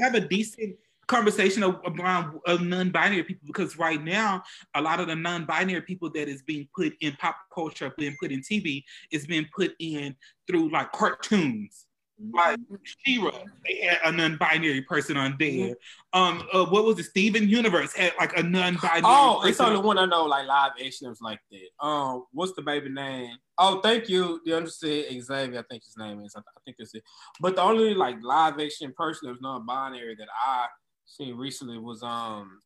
have 0.00 0.14
a 0.14 0.20
decent 0.20 0.76
conversation 1.08 1.62
around 1.62 2.38
non-binary 2.46 3.22
people 3.22 3.46
because 3.46 3.78
right 3.78 4.02
now 4.02 4.42
a 4.74 4.82
lot 4.82 5.00
of 5.00 5.06
the 5.06 5.14
non-binary 5.14 5.82
people 5.82 6.10
that 6.10 6.28
is 6.28 6.42
being 6.42 6.68
put 6.74 6.92
in 7.00 7.12
pop 7.16 7.36
culture 7.54 7.92
being 7.96 8.16
put 8.20 8.32
in 8.32 8.40
tv 8.40 8.82
is 9.12 9.26
being 9.26 9.46
put 9.54 9.72
in 9.78 10.14
through 10.48 10.68
like 10.70 10.90
cartoons 10.92 11.86
like 12.32 12.58
She-Ra, 12.82 13.30
they 13.66 13.86
had 13.86 13.98
a 14.04 14.12
non-binary 14.12 14.82
person 14.82 15.16
on 15.16 15.36
there. 15.38 15.74
Um, 16.12 16.48
uh, 16.52 16.64
what 16.64 16.84
was 16.84 16.98
it? 16.98 17.04
Steven 17.04 17.48
Universe 17.48 17.92
had 17.94 18.14
like 18.18 18.36
a 18.38 18.42
non-binary. 18.42 19.02
Oh, 19.04 19.42
it's 19.44 19.60
only 19.60 19.80
one 19.80 19.98
I 19.98 20.06
know, 20.06 20.24
like 20.24 20.46
live 20.46 20.72
actions 20.82 21.18
like 21.20 21.40
that. 21.50 21.86
Um, 21.86 22.24
what's 22.32 22.52
the 22.54 22.62
baby 22.62 22.88
name? 22.88 23.36
Oh, 23.58 23.80
thank 23.80 24.08
you. 24.08 24.40
The 24.44 24.56
understood 24.56 25.06
Xavier, 25.10 25.60
I 25.60 25.62
think 25.70 25.84
his 25.84 25.96
name 25.98 26.20
is. 26.22 26.34
I, 26.36 26.40
think 26.64 26.78
that's 26.78 26.94
it. 26.94 27.02
But 27.40 27.56
the 27.56 27.62
only 27.62 27.94
like 27.94 28.16
live 28.22 28.58
action 28.60 28.94
person 28.96 29.26
that 29.26 29.32
was 29.32 29.42
non-binary 29.42 30.16
that 30.16 30.28
I 30.42 30.66
seen 31.06 31.36
recently 31.36 31.78
was 31.78 32.02
um 32.02 32.60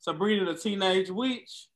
Sabrina 0.00 0.44
the 0.44 0.58
Teenage 0.58 1.10
Witch. 1.10 1.68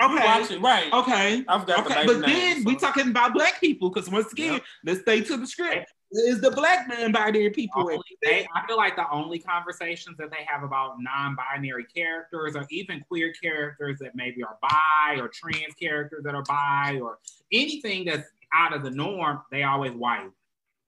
Okay. 0.00 0.58
Right. 0.58 0.92
Okay. 0.92 1.44
I've 1.48 1.68
okay. 1.68 2.06
But 2.06 2.20
then 2.20 2.64
we 2.64 2.76
talking 2.76 3.08
about 3.08 3.32
black 3.32 3.60
people 3.60 3.90
because 3.90 4.10
once 4.10 4.30
again, 4.32 4.54
yep. 4.54 4.62
let's 4.84 5.00
stay 5.00 5.22
to 5.22 5.36
the 5.36 5.46
script. 5.46 5.90
Is 6.10 6.40
the 6.40 6.50
black 6.50 6.88
man 6.88 7.12
binary 7.12 7.50
people? 7.50 7.86
They, 8.22 8.46
I 8.54 8.66
feel 8.66 8.78
like 8.78 8.96
the 8.96 9.10
only 9.10 9.38
conversations 9.38 10.16
that 10.18 10.30
they 10.30 10.46
have 10.46 10.62
about 10.62 10.96
non-binary 11.00 11.84
characters 11.94 12.56
or 12.56 12.66
even 12.70 13.00
queer 13.08 13.32
characters 13.42 13.98
that 14.00 14.12
maybe 14.14 14.42
are 14.42 14.56
bi 14.62 15.20
or 15.20 15.28
trans 15.28 15.74
characters 15.74 16.22
that 16.24 16.34
are 16.34 16.44
bi 16.44 16.98
or 17.02 17.18
anything 17.52 18.06
that's 18.06 18.28
out 18.54 18.72
of 18.72 18.82
the 18.82 18.90
norm, 18.90 19.40
they 19.50 19.64
always 19.64 19.92
white. 19.92 20.30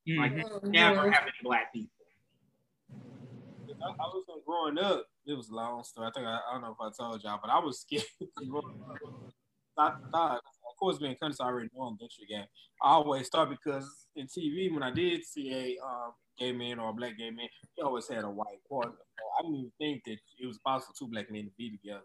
Mm-hmm. 0.09 0.20
Like 0.20 0.64
never 0.64 1.10
have 1.10 1.24
any 1.24 1.32
black 1.43 1.72
people. 1.72 1.99
I, 3.82 3.89
I 3.89 4.07
was 4.12 4.24
growing 4.47 4.78
up 4.78 5.07
it 5.27 5.36
was 5.36 5.48
a 5.48 5.55
long 5.55 5.85
story. 5.85 6.09
I 6.09 6.11
think 6.15 6.27
I, 6.27 6.39
I, 6.48 6.52
don't 6.52 6.62
know 6.62 6.77
if 6.78 6.81
I 6.81 6.90
told 7.02 7.23
y'all, 7.23 7.39
but 7.43 7.51
I 7.51 7.59
was 7.59 7.81
scared. 7.82 8.05
I 9.78 9.93
thought, 10.12 10.36
of 10.36 10.77
course, 10.78 10.98
being 10.98 11.16
country, 11.16 11.36
I 11.40 11.47
already 11.47 11.69
know 11.74 11.85
I'm 11.85 11.94
Dentry 11.94 12.28
game. 12.28 12.44
I 12.82 12.90
always 12.90 13.28
thought 13.28 13.51
because 13.51 13.89
in 14.16 14.27
TV, 14.27 14.73
when 14.73 14.82
I 14.82 14.90
did 14.90 15.24
see 15.24 15.52
a 15.52 15.85
um, 15.85 16.12
gay 16.39 16.52
man 16.52 16.78
or 16.78 16.90
a 16.90 16.93
black 16.93 17.16
gay 17.16 17.31
man, 17.31 17.48
he 17.74 17.82
always 17.82 18.09
had 18.09 18.24
a 18.24 18.31
white 18.31 18.61
partner. 18.69 18.93
I 19.39 19.43
didn't 19.43 19.57
even 19.57 19.73
think 19.78 20.02
that 20.05 20.19
it 20.39 20.47
was 20.47 20.59
possible 20.59 20.94
two 20.98 21.09
black 21.09 21.31
men 21.31 21.44
to 21.44 21.51
be 21.57 21.70
together. 21.70 22.02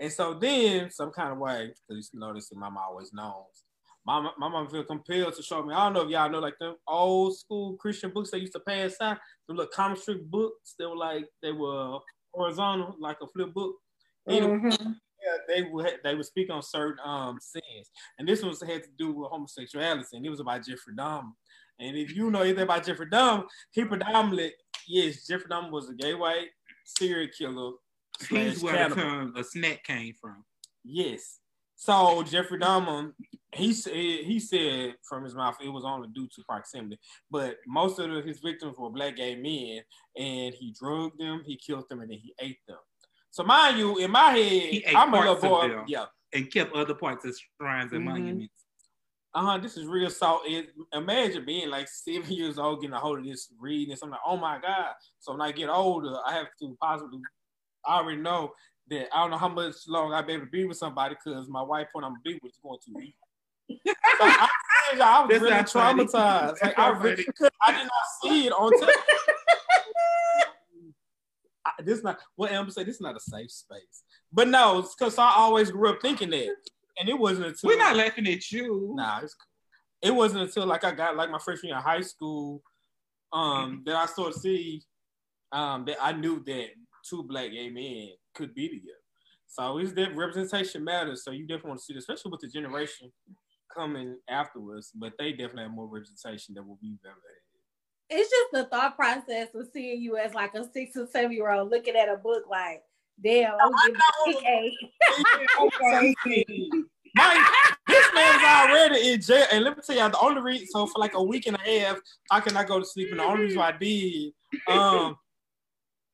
And 0.00 0.12
so 0.12 0.34
then, 0.34 0.90
some 0.90 1.12
kind 1.12 1.32
of 1.32 1.38
way, 1.38 1.72
because 1.88 2.10
you 2.12 2.20
know 2.20 2.34
this, 2.34 2.50
mama 2.52 2.80
always 2.88 3.12
knows. 3.12 3.64
My, 4.06 4.20
my 4.38 4.48
mom 4.48 4.68
feel 4.68 4.84
compelled 4.84 5.34
to 5.34 5.42
show 5.42 5.62
me. 5.62 5.74
I 5.74 5.84
don't 5.84 5.94
know 5.94 6.02
if 6.02 6.10
y'all 6.10 6.30
know 6.30 6.40
like 6.40 6.58
the 6.60 6.74
old 6.86 7.36
school 7.36 7.76
Christian 7.76 8.10
books 8.10 8.30
they 8.30 8.38
used 8.38 8.52
to 8.52 8.60
pass 8.60 8.96
out. 9.00 9.18
The 9.48 9.54
little 9.54 9.70
comic 9.72 9.98
strip 9.98 10.24
books. 10.24 10.74
They 10.78 10.86
were 10.86 10.96
like 10.96 11.26
they 11.42 11.52
were 11.52 11.98
horizontal, 12.32 12.96
like 13.00 13.16
a 13.22 13.26
flip 13.26 13.54
book. 13.54 13.76
Mm-hmm. 14.28 14.66
Yeah, 14.68 15.36
they 15.48 15.62
would 15.62 15.90
they 16.02 16.14
would 16.14 16.26
speak 16.26 16.50
on 16.50 16.62
certain 16.62 16.98
um 17.04 17.38
sins, 17.40 17.90
and 18.18 18.28
this 18.28 18.42
one 18.42 18.54
had 18.66 18.82
to 18.82 18.90
do 18.98 19.12
with 19.12 19.30
homosexuality, 19.30 20.16
and 20.16 20.26
it 20.26 20.30
was 20.30 20.40
about 20.40 20.66
Jeffrey 20.66 20.94
Dahmer. 20.98 21.32
And 21.80 21.96
if 21.96 22.14
you 22.14 22.30
know 22.30 22.42
anything 22.42 22.64
about 22.64 22.84
Jeffrey 22.84 23.06
Dahmer, 23.06 23.44
he 23.72 23.84
predominantly 23.84 24.52
yes, 24.86 25.26
Jeffrey 25.26 25.48
Dahmer 25.50 25.70
was 25.70 25.88
a 25.88 25.94
gay 25.94 26.14
white 26.14 26.48
serial 26.84 27.28
killer. 27.36 27.72
He's 28.28 28.62
where 28.62 28.88
the 28.88 28.94
term 28.94 29.34
a 29.36 29.44
snack 29.44 29.82
came 29.84 30.14
from. 30.20 30.44
Yes. 30.84 31.40
So 31.76 32.22
Jeffrey 32.22 32.58
Dahmer, 32.58 33.12
he 33.54 33.72
said 33.72 33.92
he 33.92 34.40
said 34.40 34.94
from 35.08 35.24
his 35.24 35.34
mouth 35.34 35.56
it 35.62 35.68
was 35.68 35.84
only 35.84 36.08
due 36.08 36.26
to 36.26 36.42
proximity, 36.48 36.98
but 37.30 37.56
most 37.66 37.98
of 37.98 38.24
his 38.24 38.40
victims 38.40 38.76
were 38.78 38.90
black 38.90 39.16
gay 39.16 39.34
men, 39.34 39.82
and 40.16 40.54
he 40.54 40.74
drugged 40.78 41.18
them, 41.18 41.42
he 41.44 41.56
killed 41.56 41.88
them, 41.88 42.00
and 42.00 42.10
then 42.10 42.18
he 42.18 42.34
ate 42.40 42.58
them. 42.66 42.78
So 43.30 43.42
mind 43.42 43.78
you, 43.78 43.98
in 43.98 44.10
my 44.10 44.30
head, 44.30 44.94
I'm 44.94 45.12
a 45.12 45.18
little 45.18 45.36
boy, 45.36 45.82
yeah, 45.86 46.06
and 46.32 46.50
kept 46.52 46.74
other 46.74 46.94
parts 46.94 47.24
as 47.26 47.40
shrines 47.60 47.92
and 47.92 48.02
mm-hmm. 48.02 48.10
monuments. 48.10 48.64
Uh 49.34 49.42
huh. 49.42 49.58
This 49.58 49.76
is 49.76 49.86
real 49.86 50.10
salt. 50.10 50.42
It, 50.44 50.68
imagine 50.92 51.44
being 51.44 51.68
like 51.68 51.88
seven 51.88 52.22
years 52.30 52.58
old, 52.58 52.80
getting 52.80 52.94
a 52.94 52.98
hold 53.00 53.18
of 53.18 53.24
this, 53.24 53.48
reading 53.58 53.90
this. 53.90 54.02
I'm 54.02 54.10
like, 54.10 54.20
oh 54.24 54.36
my 54.36 54.60
god. 54.60 54.92
So 55.18 55.32
when 55.32 55.40
I 55.40 55.50
get 55.50 55.68
older, 55.68 56.16
I 56.24 56.34
have 56.34 56.48
to 56.60 56.76
possibly. 56.80 57.20
I 57.86 57.98
already 57.98 58.20
know 58.20 58.52
that 58.88 59.08
I 59.14 59.20
don't 59.20 59.30
know 59.30 59.38
how 59.38 59.48
much 59.48 59.74
longer 59.88 60.14
I'll 60.14 60.22
be 60.22 60.34
able 60.34 60.46
to 60.46 60.50
be 60.50 60.64
with 60.64 60.76
somebody 60.76 61.16
because 61.22 61.48
my 61.48 61.62
wife, 61.62 61.88
when 61.92 62.04
I'm 62.04 62.16
be 62.24 62.38
with, 62.42 62.52
is 62.52 62.58
going 62.62 62.78
to 62.84 63.02
eat. 63.02 63.14
So 63.70 63.76
I, 64.20 64.48
I, 65.00 65.26
was 65.26 65.40
really 65.40 65.52
traumatized. 65.52 66.62
Like, 66.62 66.78
I, 66.78 66.88
really, 66.90 67.24
could, 67.24 67.50
I 67.66 67.72
did 67.72 67.84
not 67.84 67.90
see 68.22 68.46
it 68.46 68.52
on 68.52 68.70
television. 68.78 68.94
this 71.84 72.02
not 72.02 72.18
what 72.36 72.52
Amber 72.52 72.70
said. 72.70 72.86
This 72.86 72.96
is 72.96 73.00
not 73.00 73.16
a 73.16 73.20
safe 73.20 73.50
space. 73.50 74.02
But 74.32 74.48
no, 74.48 74.82
because 74.82 75.18
I 75.18 75.32
always 75.36 75.70
grew 75.70 75.90
up 75.90 76.02
thinking 76.02 76.30
that, 76.30 76.54
and 76.98 77.08
it 77.08 77.18
wasn't 77.18 77.46
until 77.48 77.68
we're 77.68 77.78
not 77.78 77.96
laughing 77.96 78.26
at 78.28 78.50
you. 78.50 78.92
Nah, 78.94 79.20
it's 79.22 79.34
cool. 79.34 79.46
It 80.02 80.14
wasn't 80.14 80.42
until 80.42 80.66
like 80.66 80.84
I 80.84 80.92
got 80.92 81.16
like 81.16 81.30
my 81.30 81.38
freshman 81.38 81.68
year 81.68 81.78
in 81.78 81.82
high 81.82 82.02
school, 82.02 82.62
um, 83.32 83.82
that 83.86 83.96
I 83.96 84.06
started 84.06 84.38
see, 84.38 84.82
um, 85.52 85.84
that 85.86 85.96
I 86.00 86.12
knew 86.12 86.42
that 86.44 86.66
two 87.08 87.22
black 87.22 87.50
gay 87.50 87.70
men 87.70 88.10
could 88.34 88.54
be 88.54 88.68
together. 88.68 88.98
So 89.46 89.78
it's 89.78 89.92
that 89.92 90.16
representation 90.16 90.82
matters. 90.82 91.24
So 91.24 91.30
you 91.30 91.46
definitely 91.46 91.68
want 91.68 91.80
to 91.80 91.84
see, 91.84 91.94
this, 91.94 92.08
especially 92.08 92.32
with 92.32 92.40
the 92.40 92.48
generation 92.48 93.12
coming 93.74 94.18
afterwards. 94.28 94.92
But 94.94 95.14
they 95.18 95.32
definitely 95.32 95.64
have 95.64 95.72
more 95.72 95.86
representation 95.86 96.54
than 96.54 96.66
what 96.66 96.78
we've 96.82 96.98
ever 97.04 97.14
had 97.14 97.44
it's 98.10 98.30
just 98.30 98.52
the 98.52 98.64
thought 98.64 98.96
process 98.96 99.48
of 99.54 99.68
seeing 99.72 100.00
you 100.00 100.16
as 100.16 100.34
like 100.34 100.54
a 100.54 100.64
six 100.72 100.96
or 100.96 101.06
seven 101.06 101.32
year 101.32 101.50
old 101.50 101.70
looking 101.70 101.96
at 101.96 102.08
a 102.08 102.16
book 102.16 102.44
like, 102.48 102.82
damn, 103.22 103.54
I'm 103.60 103.72
giving 104.26 104.42
a 104.46 104.72
Mike, 107.16 107.46
this 107.86 108.06
man's 108.12 108.42
already 108.42 109.12
in 109.12 109.20
jail. 109.20 109.46
And 109.52 109.64
let 109.64 109.76
me 109.76 109.82
tell 109.86 109.94
you, 109.96 110.10
the 110.10 110.18
only 110.18 110.42
reason, 110.42 110.66
so 110.66 110.86
for 110.86 110.98
like 110.98 111.14
a 111.14 111.22
week 111.22 111.46
and 111.46 111.56
a 111.56 111.60
half, 111.60 111.98
I 112.28 112.40
cannot 112.40 112.66
go 112.66 112.80
to 112.80 112.84
sleep. 112.84 113.10
And 113.12 113.20
the 113.20 113.24
only 113.24 113.44
reason 113.44 113.60
why 113.60 113.68
I 113.68 113.72
did, 113.78 114.32
um, 114.68 115.16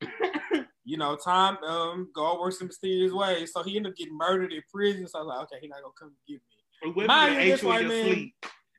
you 0.85 0.99
know, 0.99 1.16
time, 1.16 1.57
um, 1.65 2.11
God 2.15 2.39
works 2.39 2.61
in 2.61 2.66
mysterious 2.66 3.12
ways. 3.12 3.51
So 3.51 3.62
he 3.62 3.78
ended 3.78 3.93
up 3.93 3.97
getting 3.97 4.16
murdered 4.16 4.53
in 4.53 4.61
prison. 4.70 5.09
So 5.09 5.20
I 5.20 5.23
was 5.23 5.28
like, 5.28 5.43
okay, 5.45 5.57
he's 5.62 5.70
not 5.70 5.81
gonna 5.81 5.95
come 5.99 6.12
get 6.28 6.35
me. 6.35 6.49
Mind 6.85 7.43
you, 7.43 7.52
this 7.52 7.62
white 7.62 7.86
man, 7.86 8.05
sleep 8.05 8.35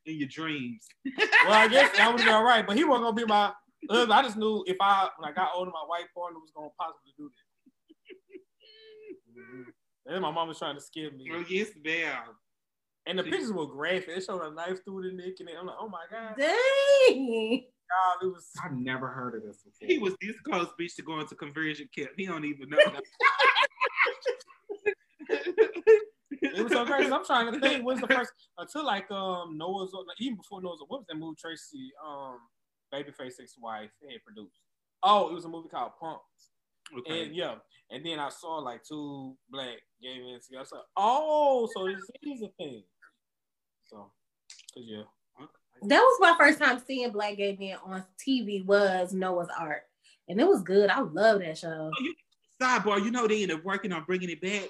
in 0.06 0.18
your 0.18 0.28
dreams. 0.28 0.88
well, 1.18 1.53
I 1.53 1.68
guess 1.68 1.95
that 1.98 2.14
would 2.14 2.23
be 2.23 2.30
all 2.30 2.44
right, 2.44 2.65
but 2.65 2.76
he 2.76 2.84
wasn't 2.84 3.06
gonna 3.06 3.15
be 3.15 3.26
my 3.26 3.52
husband. 3.90 4.14
I 4.14 4.22
just 4.23 4.38
knew 4.38 4.64
if 4.68 4.78
I 4.82 5.10
when 5.18 5.30
I 5.30 5.34
got 5.34 5.52
older, 5.56 5.72
my 5.72 5.84
white 5.88 6.06
partner 6.15 6.40
was 6.40 6.52
gonna 6.56 6.69
possibly 6.80 7.14
do 7.18 7.30
that. 7.30 9.41
mm-hmm. 9.41 10.14
And 10.14 10.22
my 10.22 10.32
mom 10.32 10.48
was 10.48 10.57
trying 10.57 10.76
to 10.76 10.82
scare 10.82 11.11
me. 11.11 11.30
Oh, 11.32 11.44
yes, 11.48 11.69
ma'am. 11.84 12.23
And 13.06 13.19
the 13.19 13.23
pictures 13.23 13.52
were 13.52 13.68
graphic. 13.68 14.10
It 14.10 14.23
showed 14.23 14.41
a 14.41 14.53
knife 14.53 14.84
through 14.84 15.03
the 15.03 15.15
neck, 15.15 15.34
and 15.40 15.49
I'm 15.60 15.68
like, 15.68 15.76
oh 15.80 15.90
my 15.90 16.06
god. 16.10 16.36
Dang. 16.38 17.65
God, 17.91 18.26
it 18.26 18.32
was. 18.32 18.49
I've 18.64 18.73
never 18.73 19.07
heard 19.07 19.36
of 19.36 19.44
this 19.44 19.64
before. 19.64 19.88
He 19.88 19.99
was 19.99 20.15
this 20.22 20.40
close, 20.41 20.68
bitch, 20.80 20.95
to 20.95 21.02
going 21.02 21.28
to 21.28 21.36
conversion 21.36 21.90
camp. 21.95 22.11
He 22.15 22.26
don't 22.26 22.45
even 22.45 22.69
know. 22.69 22.78
it 26.41 26.64
was 26.64 26.72
so 26.72 26.86
crazy. 26.86 27.12
I'm 27.12 27.26
trying 27.26 27.52
to 27.52 27.60
think. 27.60 27.86
When's 27.86 28.02
the 28.02 28.08
first 28.08 28.32
until 28.58 28.86
like 28.86 29.10
um 29.12 29.58
Noah's 29.58 29.91
like, 29.94 30.20
even 30.20 30.38
before 30.38 30.62
Noah's 30.62 30.80
what 30.88 31.02
was 31.02 31.06
that 31.10 31.18
movie 31.18 31.38
Tracy 31.40 31.91
um 32.06 32.38
Babyface 32.94 33.40
ex 33.41 33.56
wife 33.62 33.90
had 34.10 34.24
produced? 34.24 34.60
Oh, 35.03 35.30
it 35.30 35.34
was 35.34 35.45
a 35.45 35.49
movie 35.49 35.70
called 35.70 35.91
Punks. 35.99 36.24
Okay. 36.99 37.24
And 37.24 37.36
yeah, 37.36 37.56
and 37.90 38.06
then 38.06 38.20
I 38.20 38.30
saw 38.30 38.58
like 38.58 38.84
two 38.84 39.36
black 39.49 39.78
gay 40.02 40.20
men 40.20 40.40
together. 40.44 40.58
I 40.58 40.60
was 40.60 40.72
like, 40.72 40.82
oh, 40.98 41.70
so 41.74 41.86
this 41.88 41.99
is 42.24 42.41
a 42.41 42.49
thing. 42.58 42.84
So, 43.86 44.12
cause 44.74 44.84
yeah. 44.86 45.03
That 45.84 45.99
was 45.99 46.18
my 46.22 46.36
first 46.38 46.60
time 46.60 46.80
seeing 46.86 47.12
black 47.12 47.38
gay 47.38 47.58
men 47.60 47.78
on 47.84 48.03
TV. 48.20 48.64
Was 48.64 49.14
Noah's 49.14 49.49
Arc, 49.58 49.84
and 50.28 50.40
it 50.40 50.48
was 50.48 50.62
good. 50.62 50.90
I 50.90 50.99
love 50.99 51.40
that 51.40 51.58
show. 51.58 51.91
Oh, 51.91 52.03
you, 52.03 52.14
sidebar, 52.62 53.03
you 53.03 53.10
know 53.10 53.28
they 53.28 53.41
ended 53.41 53.58
up 53.58 53.66
working 53.66 53.91
on 53.91 54.03
bringing 54.03 54.30
it 54.30 54.41
back 54.41 54.70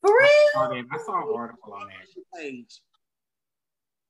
for 0.00 0.10
real? 0.10 0.86
I 0.92 0.98
saw 1.04 1.22
an 1.22 1.34
article 1.34 1.72
on 1.74 1.88
that 1.88 2.38
page. 2.38 2.80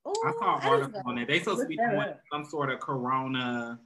I 0.06 0.32
saw 0.40 0.58
an 0.58 0.66
article 0.66 1.02
on 1.06 1.16
that. 1.16 1.28
They 1.28 1.38
supposed 1.38 1.62
to 1.62 1.66
be 1.66 1.76
doing 1.76 2.14
some 2.32 2.44
sort 2.44 2.70
of 2.70 2.80
corona 2.80 3.78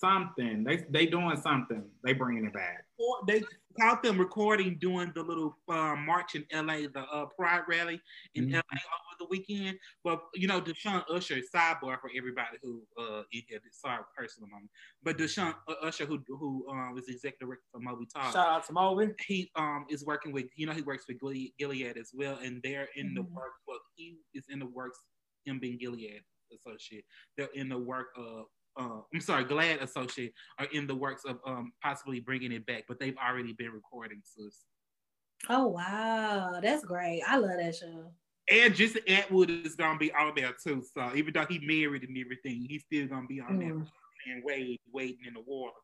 something. 0.00 0.64
They 0.64 0.84
they 0.90 1.06
doing 1.06 1.36
something. 1.40 1.84
They 2.02 2.12
bringing 2.12 2.46
it 2.46 2.52
back. 2.52 2.84
Or 2.98 3.18
they 3.26 3.42
caught 3.78 4.02
them 4.02 4.18
recording 4.18 4.76
doing 4.80 5.12
the 5.14 5.22
little 5.22 5.56
uh, 5.68 5.96
march 5.96 6.34
in 6.34 6.44
LA, 6.52 6.88
the 6.92 7.04
uh, 7.12 7.26
Pride 7.38 7.62
rally 7.68 8.00
in 8.34 8.46
mm-hmm. 8.46 8.54
LA 8.54 8.58
over 8.58 9.16
the 9.18 9.26
weekend. 9.30 9.78
But 10.02 10.22
you 10.34 10.48
know, 10.48 10.60
Deshaun 10.60 11.02
Usher, 11.10 11.36
sidebar 11.54 12.00
for 12.00 12.10
everybody 12.16 12.58
who 12.62 12.82
uh 12.98 13.22
in 13.32 13.42
here, 13.48 13.60
sorry, 13.72 14.02
personal 14.16 14.48
moment. 14.48 14.70
But 15.02 15.18
Deshaun 15.18 15.54
uh, 15.68 15.74
Usher, 15.82 16.06
who 16.06 16.20
who 16.28 16.66
um 16.70 16.94
is 16.98 17.08
executive 17.08 17.48
director 17.48 17.66
for 17.72 17.80
Moby 17.80 18.06
Talk. 18.12 18.32
Shout 18.32 18.48
out 18.48 18.66
to 18.66 18.72
Moby. 18.72 19.12
He 19.26 19.50
um 19.56 19.86
is 19.88 20.04
working 20.04 20.32
with 20.32 20.46
you 20.56 20.66
know 20.66 20.72
he 20.72 20.82
works 20.82 21.04
with 21.08 21.18
Gilead 21.20 21.96
as 21.96 22.10
well, 22.14 22.38
and 22.42 22.60
they're 22.62 22.88
in 22.96 23.06
mm-hmm. 23.06 23.14
the 23.16 23.22
work. 23.22 23.52
Well, 23.66 23.78
he 23.96 24.18
is 24.34 24.44
in 24.48 24.58
the 24.58 24.66
works. 24.66 24.98
Him 25.46 25.58
being 25.58 25.78
Gilead 25.78 26.20
associate. 26.52 27.04
They're 27.36 27.48
in 27.54 27.68
the 27.68 27.78
work 27.78 28.08
of 28.16 28.46
uh, 28.78 29.00
I'm 29.12 29.20
sorry, 29.20 29.44
Glad 29.44 29.80
Associate 29.80 30.32
are 30.58 30.66
in 30.72 30.86
the 30.86 30.94
works 30.94 31.24
of 31.24 31.38
um, 31.46 31.72
possibly 31.82 32.20
bringing 32.20 32.52
it 32.52 32.66
back, 32.66 32.84
but 32.88 32.98
they've 32.98 33.16
already 33.16 33.52
been 33.52 33.72
recording, 33.72 34.20
sis. 34.24 34.64
Oh 35.48 35.68
wow, 35.68 36.60
that's 36.62 36.84
great! 36.84 37.22
I 37.26 37.36
love 37.36 37.58
that 37.58 37.74
show. 37.74 38.12
And 38.50 38.74
just 38.74 38.98
Atwood 39.08 39.50
is 39.50 39.74
gonna 39.74 39.98
be 39.98 40.12
on 40.12 40.32
there 40.36 40.52
too. 40.62 40.82
So 40.94 41.12
even 41.14 41.32
though 41.32 41.46
he 41.48 41.58
married 41.60 42.02
and 42.02 42.16
everything, 42.18 42.66
he's 42.68 42.82
still 42.82 43.06
gonna 43.06 43.26
be 43.26 43.40
on 43.40 43.58
mm. 43.58 43.60
there 43.60 43.70
and 43.70 44.44
wait, 44.44 44.80
waiting 44.92 45.20
in 45.26 45.34
the 45.34 45.42
water. 45.46 45.74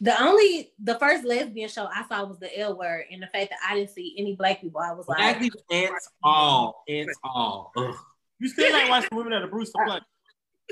The 0.00 0.20
only 0.20 0.72
the 0.82 0.98
first 0.98 1.24
lesbian 1.24 1.68
show 1.68 1.86
I 1.86 2.04
saw 2.08 2.24
was 2.24 2.38
the 2.38 2.58
L 2.58 2.76
Word, 2.76 3.04
and 3.12 3.22
the 3.22 3.26
fact 3.26 3.50
that 3.50 3.58
I 3.68 3.76
didn't 3.76 3.90
see 3.90 4.14
any 4.18 4.34
black 4.34 4.60
people, 4.60 4.80
I 4.80 4.92
was 4.92 5.06
like, 5.06 5.36
it's 5.70 6.08
all, 6.22 6.82
it's 6.86 7.16
all. 7.22 7.70
Ugh. 7.76 7.94
You 8.40 8.48
still 8.48 8.74
ain't 8.74 8.90
watched 8.90 9.10
the 9.10 9.16
Women 9.16 9.34
of 9.34 9.42
the 9.42 9.48
Brewster 9.48 9.78
Place. 9.86 10.02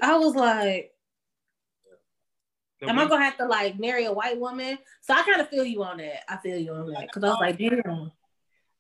I 0.03 0.17
was 0.17 0.35
like, 0.35 0.93
Am 2.89 2.99
I 2.99 3.07
gonna 3.07 3.23
have 3.23 3.37
to 3.39 3.47
like 3.47 3.79
marry 3.79 4.07
a 4.07 4.13
white 4.13 4.39
woman? 4.39 4.79
So 5.03 5.15
I 5.15 5.23
kind 5.23 5.41
of 5.41 5.49
feel 5.49 5.65
you 5.65 5.83
on 5.83 5.99
that. 5.99 6.31
I 6.31 6.39
feel 6.39 6.59
you 6.59 6.73
on 6.73 6.91
that 6.93 7.09
because 7.09 7.23
I 7.23 7.29
was 7.29 7.39
like, 7.41 7.61
oh, 7.61 7.69
damn. 7.69 8.13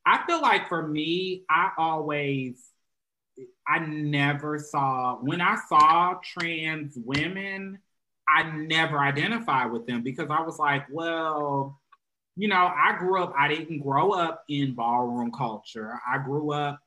I 0.07 0.27
feel 0.27 0.41
like 0.41 0.69
for 0.69 0.87
me, 0.87 1.45
I 1.51 1.71
always, 1.77 2.65
I 3.67 3.81
never 3.81 4.59
saw 4.59 5.17
when 5.21 5.41
I 5.41 5.57
saw 5.69 6.15
trans 6.25 6.97
women, 6.97 7.79
I 8.27 8.45
never 8.45 8.99
identified 8.99 9.71
with 9.71 9.87
them 9.87 10.03
because 10.03 10.31
I 10.31 10.41
was 10.41 10.59
like, 10.59 10.87
well, 10.91 11.79
you 12.37 12.49
know, 12.49 12.73
I 12.75 12.97
grew 12.99 13.23
up. 13.23 13.35
I 13.37 13.49
didn't 13.49 13.81
grow 13.81 14.13
up 14.13 14.45
in 14.49 14.75
ballroom 14.75 15.31
culture. 15.31 16.01
I 16.11 16.19
grew 16.19 16.53
up 16.53 16.81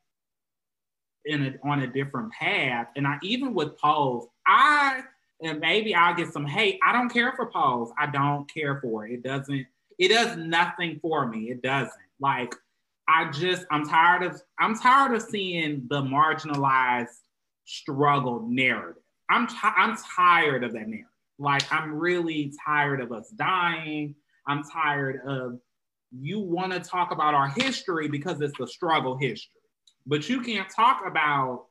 in 1.26 1.46
a, 1.46 1.70
on 1.70 1.82
a 1.82 1.88
different 1.88 2.32
path. 2.32 2.88
And 2.96 3.08
I 3.08 3.18
even 3.22 3.54
with 3.54 3.78
Pose, 3.78 4.26
I 4.46 5.02
and 5.42 5.60
maybe 5.60 5.94
I'll 5.94 6.16
get 6.16 6.32
some 6.32 6.46
hate. 6.46 6.80
I 6.86 6.94
don't 6.94 7.10
care 7.10 7.34
for 7.34 7.48
Pose. 7.48 7.90
I 7.98 8.08
don't 8.08 8.52
care 8.52 8.80
for 8.82 9.06
it. 9.06 9.14
It 9.14 9.24
doesn't. 9.24 9.66
It 10.00 10.08
does 10.10 10.38
nothing 10.38 11.00
for 11.02 11.28
me. 11.28 11.52
It 11.52 11.62
doesn't. 11.62 11.92
Like 12.20 12.54
I 13.08 13.30
just 13.32 13.66
I'm 13.72 13.88
tired 13.88 14.24
of 14.24 14.42
I'm 14.60 14.78
tired 14.78 15.16
of 15.16 15.22
seeing 15.22 15.86
the 15.90 16.02
marginalized 16.02 17.20
struggle 17.66 18.46
narrative. 18.48 19.02
I'm 19.30 19.48
t- 19.48 19.56
I'm 19.64 19.98
tired 20.16 20.64
of 20.64 20.74
that 20.74 20.88
narrative. 20.88 21.08
Like 21.40 21.72
I'm 21.72 21.96
really 21.96 22.54
tired 22.66 23.02
of 23.02 23.12
us 23.12 23.30
dying. 23.30 24.16
I'm 24.48 24.64
tired 24.64 25.22
of 25.26 25.60
you 26.12 26.40
want 26.40 26.72
to 26.74 26.80
talk 26.80 27.12
about 27.12 27.34
our 27.34 27.50
history 27.50 28.08
because 28.08 28.40
it's 28.42 28.58
the 28.58 28.68
struggle 28.68 29.18
history. 29.18 29.63
But 30.06 30.28
you 30.30 30.42
can't 30.42 30.70
talk 30.70 31.02
about 31.06 31.66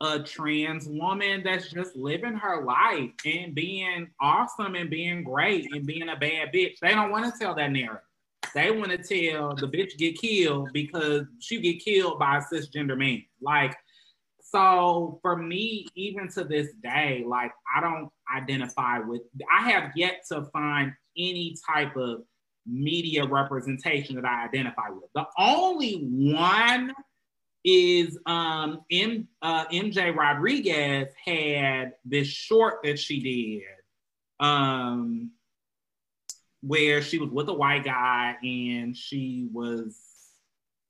a 0.00 0.18
trans 0.20 0.86
woman 0.88 1.42
that's 1.44 1.70
just 1.70 1.94
living 1.94 2.34
her 2.34 2.64
life 2.64 3.10
and 3.24 3.54
being 3.54 4.10
awesome 4.20 4.74
and 4.74 4.90
being 4.90 5.22
great 5.22 5.72
and 5.72 5.86
being 5.86 6.08
a 6.08 6.16
bad 6.16 6.52
bitch. 6.52 6.78
They 6.80 6.90
don't 6.90 7.10
want 7.10 7.32
to 7.32 7.38
tell 7.38 7.54
that 7.54 7.70
narrative. 7.70 8.02
They 8.54 8.70
want 8.70 8.90
to 8.90 8.98
tell 8.98 9.54
the 9.54 9.68
bitch 9.68 9.96
get 9.96 10.20
killed 10.20 10.70
because 10.72 11.22
she 11.38 11.60
get 11.60 11.84
killed 11.84 12.18
by 12.18 12.38
a 12.38 12.42
cisgender 12.42 12.98
man. 12.98 13.22
Like, 13.40 13.76
so 14.40 15.18
for 15.22 15.36
me, 15.36 15.86
even 15.94 16.28
to 16.32 16.44
this 16.44 16.68
day, 16.82 17.24
like 17.26 17.52
I 17.74 17.80
don't 17.80 18.10
identify 18.36 18.98
with. 18.98 19.22
I 19.50 19.70
have 19.70 19.92
yet 19.94 20.24
to 20.30 20.44
find 20.52 20.92
any 21.16 21.56
type 21.66 21.96
of 21.96 22.22
media 22.66 23.24
representation 23.26 24.16
that 24.16 24.24
I 24.24 24.44
identify 24.44 24.88
with. 24.90 25.10
The 25.14 25.26
only 25.38 26.06
one 26.08 26.92
is 27.64 28.18
um 28.26 28.80
M, 28.90 29.28
uh, 29.40 29.66
MJ 29.66 30.14
Rodriguez 30.14 31.08
had 31.24 31.92
this 32.04 32.26
short 32.26 32.80
that 32.82 32.98
she 32.98 33.20
did 33.20 34.46
um 34.46 35.30
where 36.60 37.02
she 37.02 37.18
was 37.18 37.30
with 37.30 37.48
a 37.48 37.52
white 37.52 37.84
guy 37.84 38.36
and 38.42 38.96
she 38.96 39.48
was 39.52 40.00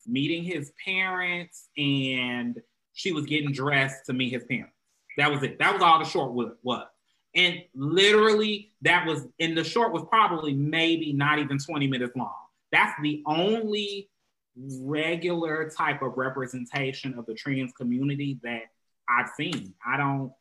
meeting 0.07 0.45
his 0.45 0.73
parents 0.85 1.69
and 1.77 2.61
she 2.95 3.13
was 3.13 3.25
getting 3.25 3.53
dressed 3.53 4.07
to 4.07 4.13
meet 4.13 4.33
his 4.33 4.45
parents. 4.45 4.75
That 5.17 5.31
was 5.31 5.43
it. 5.43 5.59
That 5.59 5.73
was 5.73 5.83
all 5.83 5.99
the 5.99 6.05
short 6.05 6.33
was. 6.33 6.87
And 7.35 7.63
literally, 7.75 8.73
that 8.83 9.07
was, 9.07 9.27
in 9.39 9.55
the 9.55 9.65
short 9.65 9.93
was 9.93 10.05
probably 10.09 10.53
maybe 10.53 11.13
not 11.13 11.39
even 11.39 11.59
20 11.59 11.87
minutes 11.87 12.15
long. 12.17 12.35
That's 12.71 12.93
the 13.03 13.23
only 13.27 14.09
regular 14.57 15.71
type 15.71 16.03
of 16.03 16.17
representation 16.17 17.19
of 17.19 17.27
the 17.27 17.35
trans 17.35 17.73
community 17.73 18.39
that 18.43 18.65
I've 19.09 19.31
seen. 19.37 19.75
I 19.87 19.97
don't, 19.97 20.33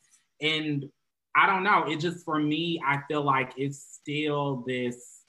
and 0.41 0.89
I 1.35 1.47
don't 1.47 1.63
know. 1.63 1.85
It 1.87 1.99
just, 1.99 2.25
for 2.25 2.39
me, 2.39 2.81
I 2.85 2.99
feel 3.07 3.23
like 3.23 3.53
it's 3.57 3.85
still 4.01 4.63
this 4.67 5.21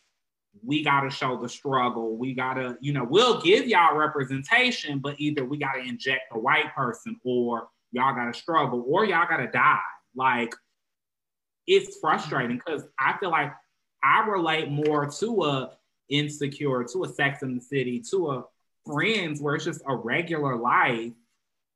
we 0.64 0.82
got 0.84 1.00
to 1.00 1.10
show 1.10 1.40
the 1.40 1.48
struggle. 1.48 2.16
We 2.16 2.34
got 2.34 2.54
to, 2.54 2.76
you 2.80 2.92
know, 2.92 3.06
we'll 3.08 3.40
give 3.40 3.66
y'all 3.66 3.96
representation, 3.96 4.98
but 4.98 5.18
either 5.18 5.44
we 5.44 5.56
got 5.58 5.72
to 5.72 5.80
inject 5.80 6.24
a 6.32 6.38
white 6.38 6.74
person 6.74 7.18
or 7.24 7.68
y'all 7.90 8.14
got 8.14 8.32
to 8.32 8.38
struggle 8.38 8.84
or 8.86 9.04
y'all 9.04 9.26
got 9.28 9.38
to 9.38 9.50
die. 9.50 9.78
Like, 10.14 10.54
it's 11.66 11.98
frustrating 11.98 12.56
because 12.56 12.82
I 12.98 13.16
feel 13.18 13.30
like 13.30 13.52
I 14.02 14.26
relate 14.26 14.70
more 14.70 15.06
to 15.06 15.44
a 15.44 15.70
insecure, 16.08 16.84
to 16.84 17.04
a 17.04 17.08
sex 17.08 17.42
in 17.42 17.54
the 17.54 17.60
city, 17.60 18.00
to 18.10 18.30
a 18.30 18.44
friends 18.86 19.40
where 19.40 19.54
it's 19.54 19.64
just 19.64 19.82
a 19.86 19.94
regular 19.94 20.56
life. 20.56 21.12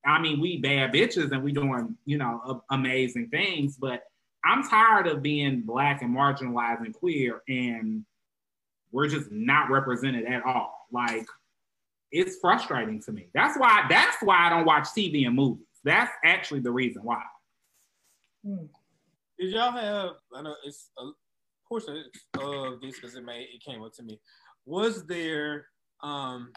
I 0.04 0.20
mean, 0.20 0.40
we 0.40 0.58
bad 0.58 0.92
bitches 0.92 1.32
and 1.32 1.42
we 1.42 1.52
doing, 1.52 1.96
you 2.04 2.18
know, 2.18 2.62
a- 2.70 2.74
amazing 2.74 3.28
things, 3.28 3.76
but 3.76 4.04
I'm 4.44 4.62
tired 4.68 5.08
of 5.08 5.22
being 5.22 5.62
black 5.62 6.02
and 6.02 6.16
marginalized 6.16 6.84
and 6.84 6.94
queer 6.94 7.42
and 7.48 8.04
we're 8.92 9.08
just 9.08 9.30
not 9.30 9.70
represented 9.70 10.26
at 10.26 10.44
all. 10.44 10.86
Like 10.92 11.26
it's 12.12 12.38
frustrating 12.38 13.00
to 13.02 13.12
me. 13.12 13.28
That's 13.34 13.58
why 13.58 13.86
that's 13.88 14.16
why 14.22 14.46
I 14.46 14.50
don't 14.50 14.64
watch 14.64 14.84
TV 14.96 15.26
and 15.26 15.34
movies. 15.34 15.66
That's 15.84 16.12
actually 16.24 16.60
the 16.60 16.70
reason 16.70 17.02
why. 17.02 17.22
Hmm. 18.44 18.66
Did 19.38 19.50
y'all 19.52 19.72
have? 19.72 20.10
I 20.34 20.42
know 20.42 20.54
it's 20.64 20.90
a 20.98 21.10
portion 21.68 22.04
of 22.38 22.80
this 22.80 22.94
because 22.94 23.14
it 23.16 23.24
made 23.24 23.48
it 23.52 23.62
came 23.62 23.82
up 23.82 23.92
to 23.94 24.02
me. 24.02 24.20
Was 24.64 25.04
there? 25.06 25.66
um 26.02 26.52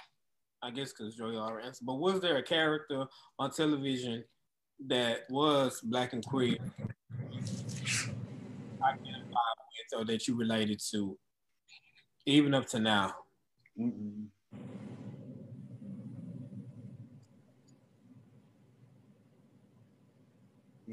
I 0.62 0.72
guess 0.72 0.92
because 0.92 1.16
Joey 1.16 1.38
already 1.38 1.68
answered, 1.68 1.86
but 1.86 1.96
was 1.96 2.20
there 2.20 2.38
a 2.38 2.44
character 2.44 3.06
on 3.38 3.52
television 3.52 4.26
that 4.88 5.20
was 5.30 5.80
black 5.82 6.12
and 6.12 6.26
queer 6.26 6.58
identified 8.84 9.34
with 9.94 10.00
or 10.02 10.06
that 10.06 10.28
you 10.28 10.36
related 10.36 10.82
to, 10.92 11.18
even 12.26 12.54
up 12.54 12.68
to 12.68 12.80
now? 12.80 13.14
Mm-mm. 13.80 14.26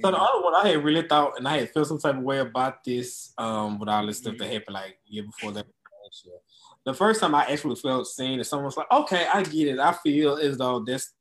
So 0.03 0.11
the 0.11 0.17
other 0.17 0.43
one 0.43 0.55
I 0.55 0.69
had 0.69 0.85
really 0.85 1.07
thought, 1.07 1.39
and 1.39 1.49
I 1.49 1.59
had 1.59 1.71
felt 1.71 1.89
some 1.89 1.99
type 1.99 2.17
of 2.17 2.23
way 2.23 2.39
about 2.39 2.85
this, 2.85 3.33
um, 3.39 3.79
with 3.79 3.89
all 3.89 4.07
this 4.07 4.19
stuff 4.19 4.37
that 4.39 4.53
happened 4.53 4.75
like 4.75 4.99
year 5.07 5.25
before 5.25 5.53
that. 5.53 5.67
The 6.85 6.95
first 6.95 7.21
time 7.21 7.35
I 7.35 7.45
actually 7.47 7.77
felt 7.77 8.07
seen, 8.07 8.39
and 8.39 8.47
someone 8.47 8.67
was 8.67 8.77
like, 8.77 8.91
"Okay, 8.93 9.27
I 9.33 9.43
get 9.43 9.69
it. 9.69 9.79
I 9.79 9.93
feel 9.93 10.37
as 10.37 10.59
though 10.59 10.81
that's 10.81 11.15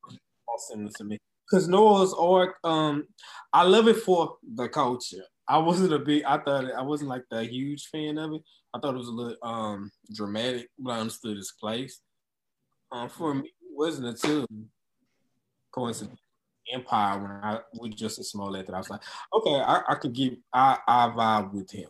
awesome 0.47 0.89
to 0.89 1.03
me." 1.03 1.18
Because 1.49 1.68
Noah's 1.68 2.14
Arc, 2.14 2.57
um, 2.64 3.07
I 3.53 3.64
love 3.64 3.88
it 3.88 3.97
for 3.97 4.38
the 4.56 4.68
culture. 4.68 5.23
I 5.47 5.57
wasn't 5.57 5.93
a 5.93 5.99
big, 5.99 6.23
I 6.23 6.38
thought 6.38 6.72
I 6.72 6.81
wasn't 6.81 7.10
like 7.10 7.23
the 7.30 7.43
huge 7.43 7.88
fan 7.88 8.18
of 8.18 8.34
it. 8.34 8.41
I 8.73 8.80
thought 8.80 8.95
it 8.95 8.99
was 8.99 9.07
a 9.07 9.11
little 9.11 9.38
um 9.41 9.91
dramatic, 10.14 10.69
but 10.77 10.91
I 10.91 10.99
understood 10.99 11.38
its 11.38 11.52
place. 11.52 12.02
Um, 12.91 13.10
for 13.10 13.34
me, 13.34 13.47
it 13.47 13.53
wasn't 13.72 14.07
a 14.07 14.10
until 14.10 14.45
coincidence 15.72 16.24
Empire 16.72 17.20
when 17.20 17.32
I 17.32 17.60
with 17.74 17.96
Jussie 17.96 18.26
Smollett 18.26 18.68
that 18.68 18.76
I 18.76 18.80
was 18.80 18.90
like, 18.90 19.02
okay, 19.34 19.56
I, 19.56 19.82
I 19.88 19.96
could 19.96 20.14
give 20.14 20.36
I 20.54 20.78
I 20.88 21.10
vibe 21.10 21.54
with 21.54 21.72
him. 21.72 21.90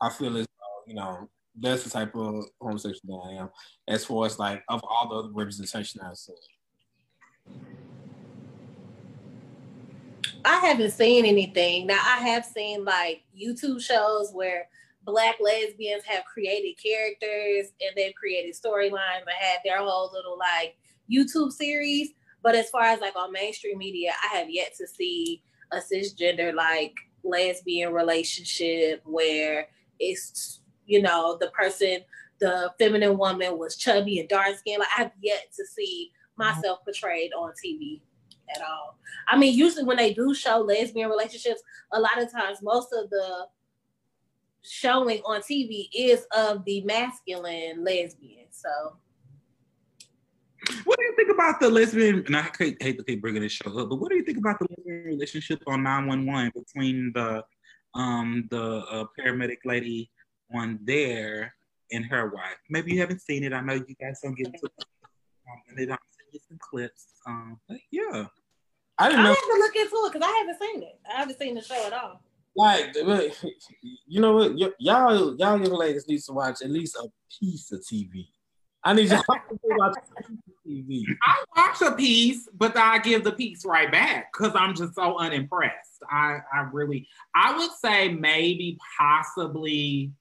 I 0.00 0.10
feel 0.10 0.36
as 0.36 0.46
though, 0.46 0.82
you 0.86 0.94
know 0.94 1.28
that's 1.60 1.84
the 1.84 1.90
type 1.90 2.14
of 2.16 2.44
homosexual 2.60 3.22
that 3.22 3.30
I 3.30 3.42
am. 3.42 3.50
As 3.86 4.04
far 4.04 4.26
as 4.26 4.38
like 4.38 4.62
of 4.68 4.82
all 4.82 5.22
the 5.22 5.30
representation 5.32 6.00
I've 6.00 6.16
seen. 6.16 6.36
I 10.44 10.56
haven't 10.56 10.90
seen 10.90 11.24
anything. 11.24 11.86
Now 11.86 12.00
I 12.04 12.18
have 12.18 12.44
seen 12.44 12.84
like 12.84 13.22
YouTube 13.38 13.80
shows 13.80 14.30
where 14.32 14.68
black 15.04 15.36
lesbians 15.40 16.04
have 16.04 16.24
created 16.24 16.76
characters 16.82 17.72
and 17.80 17.90
they've 17.96 18.14
created 18.14 18.54
storylines 18.54 19.20
and 19.20 19.30
had 19.38 19.60
their 19.64 19.78
whole 19.78 20.10
little 20.12 20.38
like 20.38 20.76
YouTube 21.10 21.52
series. 21.52 22.10
But 22.44 22.54
as 22.54 22.68
far 22.68 22.82
as 22.82 23.00
like 23.00 23.16
on 23.16 23.32
mainstream 23.32 23.78
media, 23.78 24.12
I 24.22 24.36
have 24.36 24.50
yet 24.50 24.74
to 24.76 24.86
see 24.86 25.42
a 25.72 25.78
cisgender 25.78 26.54
like 26.54 26.94
lesbian 27.24 27.92
relationship 27.92 29.00
where 29.06 29.66
it's 29.98 30.60
you 30.86 31.00
know 31.00 31.38
the 31.40 31.48
person, 31.48 32.00
the 32.40 32.72
feminine 32.78 33.16
woman 33.16 33.58
was 33.58 33.76
chubby 33.76 34.20
and 34.20 34.28
dark 34.28 34.58
skinned. 34.58 34.80
Like 34.80 34.88
I've 34.96 35.10
yet 35.22 35.46
to 35.56 35.64
see 35.64 36.12
myself 36.36 36.84
portrayed 36.84 37.32
on 37.32 37.52
TV 37.52 38.02
at 38.54 38.60
all. 38.62 38.98
I 39.26 39.38
mean, 39.38 39.56
usually 39.56 39.84
when 39.84 39.96
they 39.96 40.12
do 40.12 40.34
show 40.34 40.58
lesbian 40.58 41.08
relationships, 41.08 41.62
a 41.92 41.98
lot 41.98 42.22
of 42.22 42.30
times 42.30 42.58
most 42.62 42.92
of 42.92 43.08
the 43.08 43.46
showing 44.60 45.20
on 45.24 45.40
TV 45.40 45.88
is 45.94 46.26
of 46.36 46.62
the 46.66 46.82
masculine 46.82 47.82
lesbian. 47.82 48.46
So 48.50 48.98
what 50.84 50.98
do 50.98 51.04
you 51.04 51.14
think 51.16 51.30
about 51.30 51.60
the 51.60 51.68
lesbian? 51.68 52.24
And 52.26 52.36
I 52.36 52.48
hate, 52.58 52.82
hate 52.82 52.98
to 52.98 53.04
keep 53.04 53.20
bringing 53.20 53.42
this 53.42 53.52
show 53.52 53.78
up, 53.78 53.88
but 53.88 53.96
what 53.96 54.10
do 54.10 54.16
you 54.16 54.24
think 54.24 54.38
about 54.38 54.58
the 54.58 54.66
lesbian 54.70 55.04
relationship 55.04 55.62
on 55.66 55.82
911 55.82 56.52
between 56.54 57.12
the 57.14 57.44
um 57.94 58.48
the 58.50 58.84
uh, 58.90 59.04
paramedic 59.18 59.58
lady 59.64 60.10
on 60.54 60.78
there 60.82 61.54
and 61.92 62.04
her 62.06 62.30
wife? 62.30 62.58
Maybe 62.70 62.92
you 62.92 63.00
haven't 63.00 63.20
seen 63.20 63.44
it. 63.44 63.52
I 63.52 63.60
know 63.60 63.74
you 63.74 63.94
guys 64.00 64.20
don't 64.22 64.36
get 64.36 64.46
into 64.46 64.66
it, 64.66 64.72
um, 65.06 65.62
and 65.68 65.78
they 65.78 65.86
don't 65.86 66.00
send 66.16 66.28
you 66.32 66.40
some 66.48 66.58
clips. 66.60 67.06
Um, 67.26 67.60
but 67.68 67.78
yeah, 67.90 68.26
I 68.98 69.08
didn't 69.08 69.24
know. 69.24 69.30
I 69.30 69.34
have 69.34 69.38
to 69.38 69.58
look 69.58 69.76
into 69.76 69.96
it 69.96 70.12
because 70.12 70.28
I 70.28 70.38
haven't 70.38 70.58
seen 70.60 70.82
it. 70.82 71.00
I 71.08 71.18
haven't 71.20 71.38
seen 71.38 71.54
the 71.54 71.62
show 71.62 71.86
at 71.86 71.92
all. 71.92 72.20
Like, 72.56 72.94
you 74.06 74.20
know 74.20 74.34
what? 74.34 74.54
Y- 74.54 74.70
y'all, 74.78 75.36
y'all 75.36 75.58
young 75.58 75.64
ladies 75.64 76.06
need 76.06 76.20
to 76.20 76.32
watch 76.32 76.62
at 76.62 76.70
least 76.70 76.96
a 76.96 77.08
piece 77.40 77.72
of 77.72 77.80
TV. 77.80 78.28
I 78.84 78.92
need 78.92 79.10
y'all 79.10 79.22
to 79.22 79.58
watch 79.62 79.94
TV. 80.66 81.04
I 81.22 81.44
watch 81.56 81.80
a 81.82 81.94
piece, 81.94 82.48
but 82.54 82.76
I 82.76 82.98
give 82.98 83.24
the 83.24 83.32
piece 83.32 83.64
right 83.64 83.90
back 83.90 84.32
because 84.32 84.54
I'm 84.54 84.74
just 84.74 84.94
so 84.94 85.18
unimpressed. 85.18 86.02
I, 86.10 86.38
I 86.52 86.68
really, 86.72 87.08
I 87.34 87.56
would 87.56 87.70
say 87.72 88.08
maybe 88.08 88.78
possibly. 88.98 90.12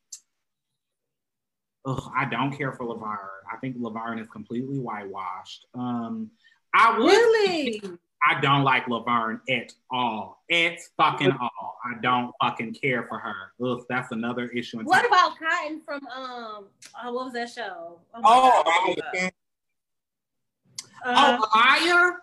Ugh, 1.85 2.11
I 2.15 2.25
don't 2.25 2.51
care 2.51 2.71
for 2.71 2.85
Laverne. 2.85 3.17
I 3.51 3.57
think 3.57 3.75
Laverne 3.77 4.19
is 4.19 4.29
completely 4.29 4.79
whitewashed. 4.79 5.65
Um, 5.73 6.31
I 6.73 6.97
would 6.97 7.05
really. 7.05 7.81
I 8.25 8.39
don't 8.39 8.63
like 8.63 8.87
Laverne 8.87 9.41
at 9.49 9.73
all. 9.91 10.43
At 10.49 10.77
fucking 10.95 11.31
all. 11.31 11.77
I 11.83 11.99
don't 12.01 12.31
fucking 12.41 12.75
care 12.75 13.05
for 13.07 13.19
her. 13.19 13.51
Ugh, 13.65 13.83
that's 13.89 14.13
another 14.13 14.47
issue. 14.47 14.81
what 14.83 15.05
about 15.05 15.37
Cotton 15.37 15.81
from 15.83 16.07
um? 16.07 16.65
Oh, 17.03 17.13
what 17.13 17.25
was 17.25 17.33
that 17.33 17.49
show? 17.49 17.99
Oh, 18.13 18.63
oh, 18.65 18.95
uh, 21.05 21.37
oh 21.39 21.47
liar. 21.55 22.13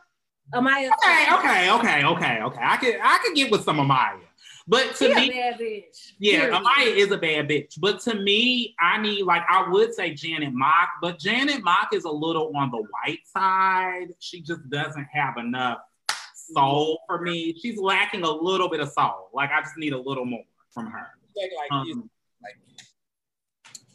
Amiyah. 0.55 0.91
Okay, 0.91 1.27
okay, 1.35 1.71
okay, 1.71 2.05
okay, 2.05 2.43
okay. 2.43 2.61
I 2.63 2.77
could 2.77 2.97
I 3.03 3.19
could 3.23 3.35
get 3.35 3.51
with 3.51 3.63
some 3.63 3.77
Amiyah. 3.77 4.21
But 4.67 4.95
to 4.97 5.09
She 5.09 5.15
me, 5.15 5.31
a 5.31 5.33
bad 5.33 5.61
bitch. 5.61 6.13
Yeah, 6.19 6.41
Period. 6.41 6.63
Amiyah 6.63 6.97
is 6.97 7.13
a 7.13 7.19
bad 7.19 7.49
bitch. 7.49 7.75
But 7.79 8.01
to 8.01 8.15
me, 8.15 8.75
I 8.81 9.01
need 9.01 9.23
like 9.25 9.43
I 9.49 9.69
would 9.69 9.95
say 9.95 10.15
Janet 10.15 10.53
Mock, 10.53 10.89
but 11.01 11.19
Janet 11.19 11.63
Mock 11.63 11.89
is 11.93 12.05
a 12.05 12.11
little 12.11 12.53
on 12.57 12.71
the 12.71 12.79
white 12.79 13.21
side. 13.33 14.09
She 14.19 14.43
just 14.43 14.69
doesn't 14.71 15.07
have 15.13 15.37
enough 15.39 15.79
soul 16.35 17.01
for 17.07 17.21
me. 17.21 17.57
She's 17.61 17.79
lacking 17.79 18.23
a 18.23 18.31
little 18.31 18.69
bit 18.69 18.81
of 18.81 18.91
soul. 18.91 19.31
Like 19.33 19.51
I 19.51 19.61
just 19.61 19.77
need 19.77 19.93
a 19.93 20.01
little 20.01 20.25
more 20.25 20.45
from 20.73 20.87
her. 20.87 21.07
Like, 21.37 21.51
like, 21.57 21.73
Um, 21.73 22.11
like, 22.43 22.57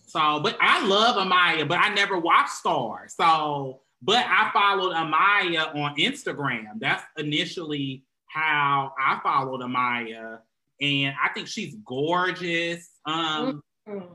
so, 0.05 0.39
but 0.39 0.57
I 0.61 0.85
love 0.85 1.15
Amiyah, 1.15 1.67
but 1.67 1.79
I 1.79 1.93
never 1.93 2.17
watched 2.17 2.51
Star. 2.51 3.07
So, 3.07 3.81
but 4.05 4.23
I 4.27 4.51
followed 4.53 4.93
Amiyah 4.93 5.75
on 5.75 5.95
Instagram. 5.97 6.79
That's 6.79 7.03
initially 7.17 8.03
how 8.27 8.93
I 8.99 9.19
followed 9.23 9.61
Amiyah. 9.61 10.39
And 10.81 11.15
I 11.23 11.29
think 11.33 11.47
she's 11.47 11.75
gorgeous. 11.85 12.89
Um, 13.05 13.61
Mm. 13.87 14.07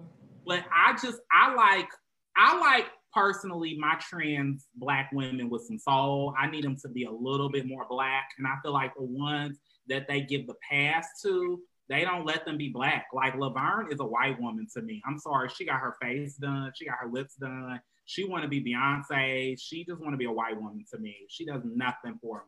but 0.44 0.64
I 0.74 0.94
just 0.94 1.20
I 1.32 1.54
like 1.54 1.88
I 2.36 2.58
like 2.58 2.86
personally 3.14 3.76
my 3.78 3.94
trans 4.00 4.66
black 4.74 5.10
women 5.12 5.48
with 5.48 5.62
some 5.62 5.78
soul. 5.78 6.34
I 6.36 6.50
need 6.50 6.64
them 6.64 6.76
to 6.82 6.88
be 6.88 7.04
a 7.04 7.10
little 7.10 7.48
bit 7.48 7.66
more 7.66 7.86
black, 7.88 8.30
and 8.38 8.46
I 8.48 8.56
feel 8.62 8.72
like 8.72 8.92
the 8.96 9.04
ones 9.04 9.58
that 9.88 10.08
they 10.08 10.22
give 10.22 10.46
the 10.48 10.54
pass 10.68 11.06
to, 11.22 11.60
they 11.88 12.04
don't 12.04 12.26
let 12.26 12.44
them 12.44 12.56
be 12.56 12.68
black. 12.68 13.06
Like 13.12 13.36
Laverne 13.36 13.92
is 13.92 14.00
a 14.00 14.04
white 14.04 14.40
woman 14.40 14.66
to 14.74 14.82
me. 14.82 15.00
I'm 15.06 15.18
sorry, 15.18 15.48
she 15.48 15.64
got 15.64 15.78
her 15.80 15.94
face 16.02 16.34
done, 16.34 16.72
she 16.74 16.84
got 16.86 16.98
her 17.00 17.08
lips 17.10 17.36
done. 17.36 17.80
She 18.10 18.24
want 18.24 18.42
to 18.42 18.48
be 18.48 18.60
Beyonce. 18.60 19.56
She 19.60 19.84
just 19.84 20.00
want 20.00 20.14
to 20.14 20.16
be 20.16 20.24
a 20.24 20.32
white 20.32 20.60
woman 20.60 20.84
to 20.92 20.98
me. 20.98 21.14
She 21.28 21.44
does 21.44 21.62
nothing 21.64 22.18
for 22.20 22.44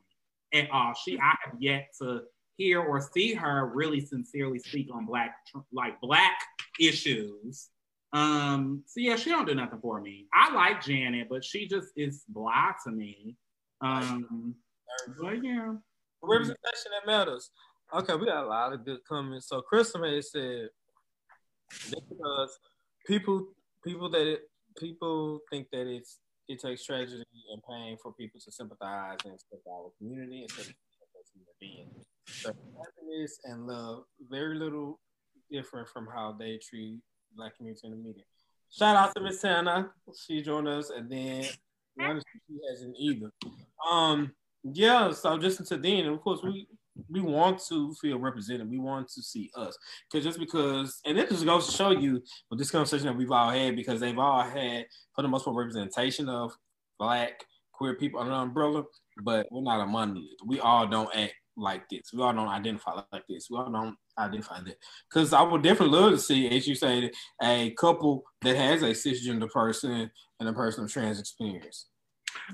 me 0.53 0.61
at 0.61 0.69
all. 0.73 0.93
She 0.93 1.17
I 1.21 1.37
have 1.45 1.55
yet 1.61 1.91
to 2.01 2.23
hear 2.57 2.81
or 2.81 3.01
see 3.01 3.33
her 3.35 3.71
really 3.73 4.01
sincerely 4.01 4.59
speak 4.59 4.89
on 4.93 5.07
black 5.07 5.37
like 5.73 6.01
black 6.01 6.33
issues. 6.81 7.69
Um, 8.13 8.83
so 8.89 8.99
yeah, 8.99 9.15
she 9.15 9.31
don't 9.31 9.47
do 9.47 9.55
nothing 9.55 9.79
for 9.81 10.01
me. 10.01 10.27
I 10.35 10.53
like 10.53 10.83
Janet, 10.83 11.29
but 11.31 11.45
she 11.45 11.69
just 11.69 11.91
is 11.97 12.25
blah 12.29 12.73
to 12.85 12.91
me. 12.91 13.37
Um, 13.81 14.57
but 15.21 15.45
yeah, 15.45 15.75
representation 16.25 16.91
that 16.91 17.07
matters. 17.07 17.51
Okay, 17.95 18.17
we 18.17 18.27
got 18.27 18.43
a 18.43 18.49
lot 18.49 18.73
of 18.73 18.85
good 18.85 18.99
comments. 19.09 19.47
So 19.47 19.61
Crystal 19.61 20.01
May 20.01 20.21
said 20.23 20.71
because 21.89 22.59
people 23.07 23.47
people 23.85 24.11
that 24.11 24.41
people 24.77 25.41
think 25.51 25.69
that 25.73 25.87
it's 25.87 26.19
it 26.49 26.61
takes 26.61 26.85
tragedy 26.85 27.25
and 27.53 27.63
pain 27.69 27.97
for 28.03 28.13
people 28.13 28.41
to 28.41 28.51
sympathize 28.51 29.19
and 29.25 29.35
accept 29.35 29.63
our 29.71 29.91
community 29.99 30.43
instead 30.43 30.67
of 30.67 30.75
as 31.21 31.31
human 31.33 31.55
beings. 31.61 32.05
Happiness 32.45 33.39
and 33.45 33.67
love 33.67 34.05
very 34.29 34.57
little 34.57 34.99
different 35.51 35.89
from 35.89 36.09
how 36.13 36.35
they 36.39 36.59
treat 36.59 36.99
black 37.37 37.57
community 37.57 37.87
in 37.87 37.91
the 37.93 37.97
media. 37.97 38.25
Shout 38.71 38.97
out 38.97 39.15
to 39.15 39.21
Miss 39.21 39.41
Tana. 39.41 39.91
She 40.27 40.43
joined 40.43 40.69
us 40.69 40.91
and 40.91 41.11
then 41.11 41.45
honestly, 42.01 42.41
she 42.49 42.59
hasn't 42.71 42.97
either. 42.99 43.31
Um 43.91 44.33
yeah, 44.65 45.11
so 45.11 45.39
just 45.39 45.67
to 45.67 45.77
then, 45.77 46.07
of 46.07 46.21
course, 46.21 46.41
we 46.43 46.69
we 47.09 47.21
want 47.21 47.61
to 47.69 47.95
feel 48.01 48.19
represented. 48.19 48.71
We 48.71 48.79
want 48.79 49.09
to 49.09 49.23
see 49.23 49.51
us, 49.57 49.77
because 50.11 50.25
just 50.25 50.39
because, 50.39 51.01
and 51.05 51.19
it 51.19 51.29
just 51.29 51.45
goes 51.45 51.67
to 51.67 51.73
show 51.73 51.91
you 51.91 52.23
with 52.51 52.59
this 52.59 52.71
conversation 52.71 53.07
that 53.07 53.17
we've 53.17 53.31
all 53.31 53.51
had, 53.51 53.77
because 53.77 54.01
they've 54.01 54.19
all 54.19 54.43
had 54.43 54.87
for 55.15 55.23
the 55.23 55.29
most 55.29 55.45
part 55.45 55.57
representation 55.57 56.29
of 56.29 56.53
black 56.99 57.45
queer 57.73 57.95
people 57.95 58.21
under 58.21 58.33
the 58.33 58.39
umbrella, 58.39 58.85
but 59.23 59.47
we're 59.51 59.63
not 59.63 59.83
a 59.83 59.87
monolith. 59.87 60.39
We 60.47 60.61
all 60.61 60.87
don't 60.87 61.15
act 61.17 61.35
like 61.57 61.89
this. 61.91 62.11
We 62.13 62.23
all 62.23 62.33
don't 62.33 62.49
identify 62.49 63.01
like 63.13 63.25
this. 63.29 63.49
We 63.51 63.59
all 63.59 63.71
don't 63.71 63.97
identify 64.19 64.61
that. 64.61 64.77
Because 65.11 65.33
I 65.33 65.43
would 65.43 65.63
definitely 65.63 65.99
love 65.99 66.13
to 66.13 66.19
see, 66.19 66.49
as 66.49 66.67
you 66.67 66.75
say, 66.75 67.11
a 67.43 67.71
couple 67.73 68.23
that 68.43 68.57
has 68.57 68.83
a 68.83 68.91
cisgender 68.91 69.51
person 69.51 70.11
and 70.41 70.49
a 70.49 70.53
person 70.53 70.85
of 70.85 70.93
trans 70.93 71.19
experience. 71.19 71.89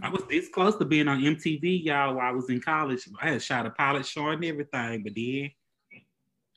I 0.03 0.09
was 0.09 0.23
this 0.29 0.49
close 0.49 0.77
to 0.77 0.85
being 0.85 1.09
on 1.09 1.21
MTV, 1.21 1.85
y'all, 1.85 2.15
while 2.15 2.27
I 2.27 2.31
was 2.31 2.49
in 2.51 2.61
college. 2.61 3.09
I 3.21 3.31
had 3.31 3.43
shot 3.43 3.67
a 3.67 3.71
pilot 3.71 4.07
short 4.07 4.35
and 4.35 4.45
everything, 4.45 5.03
but 5.03 5.15
then 5.15 5.51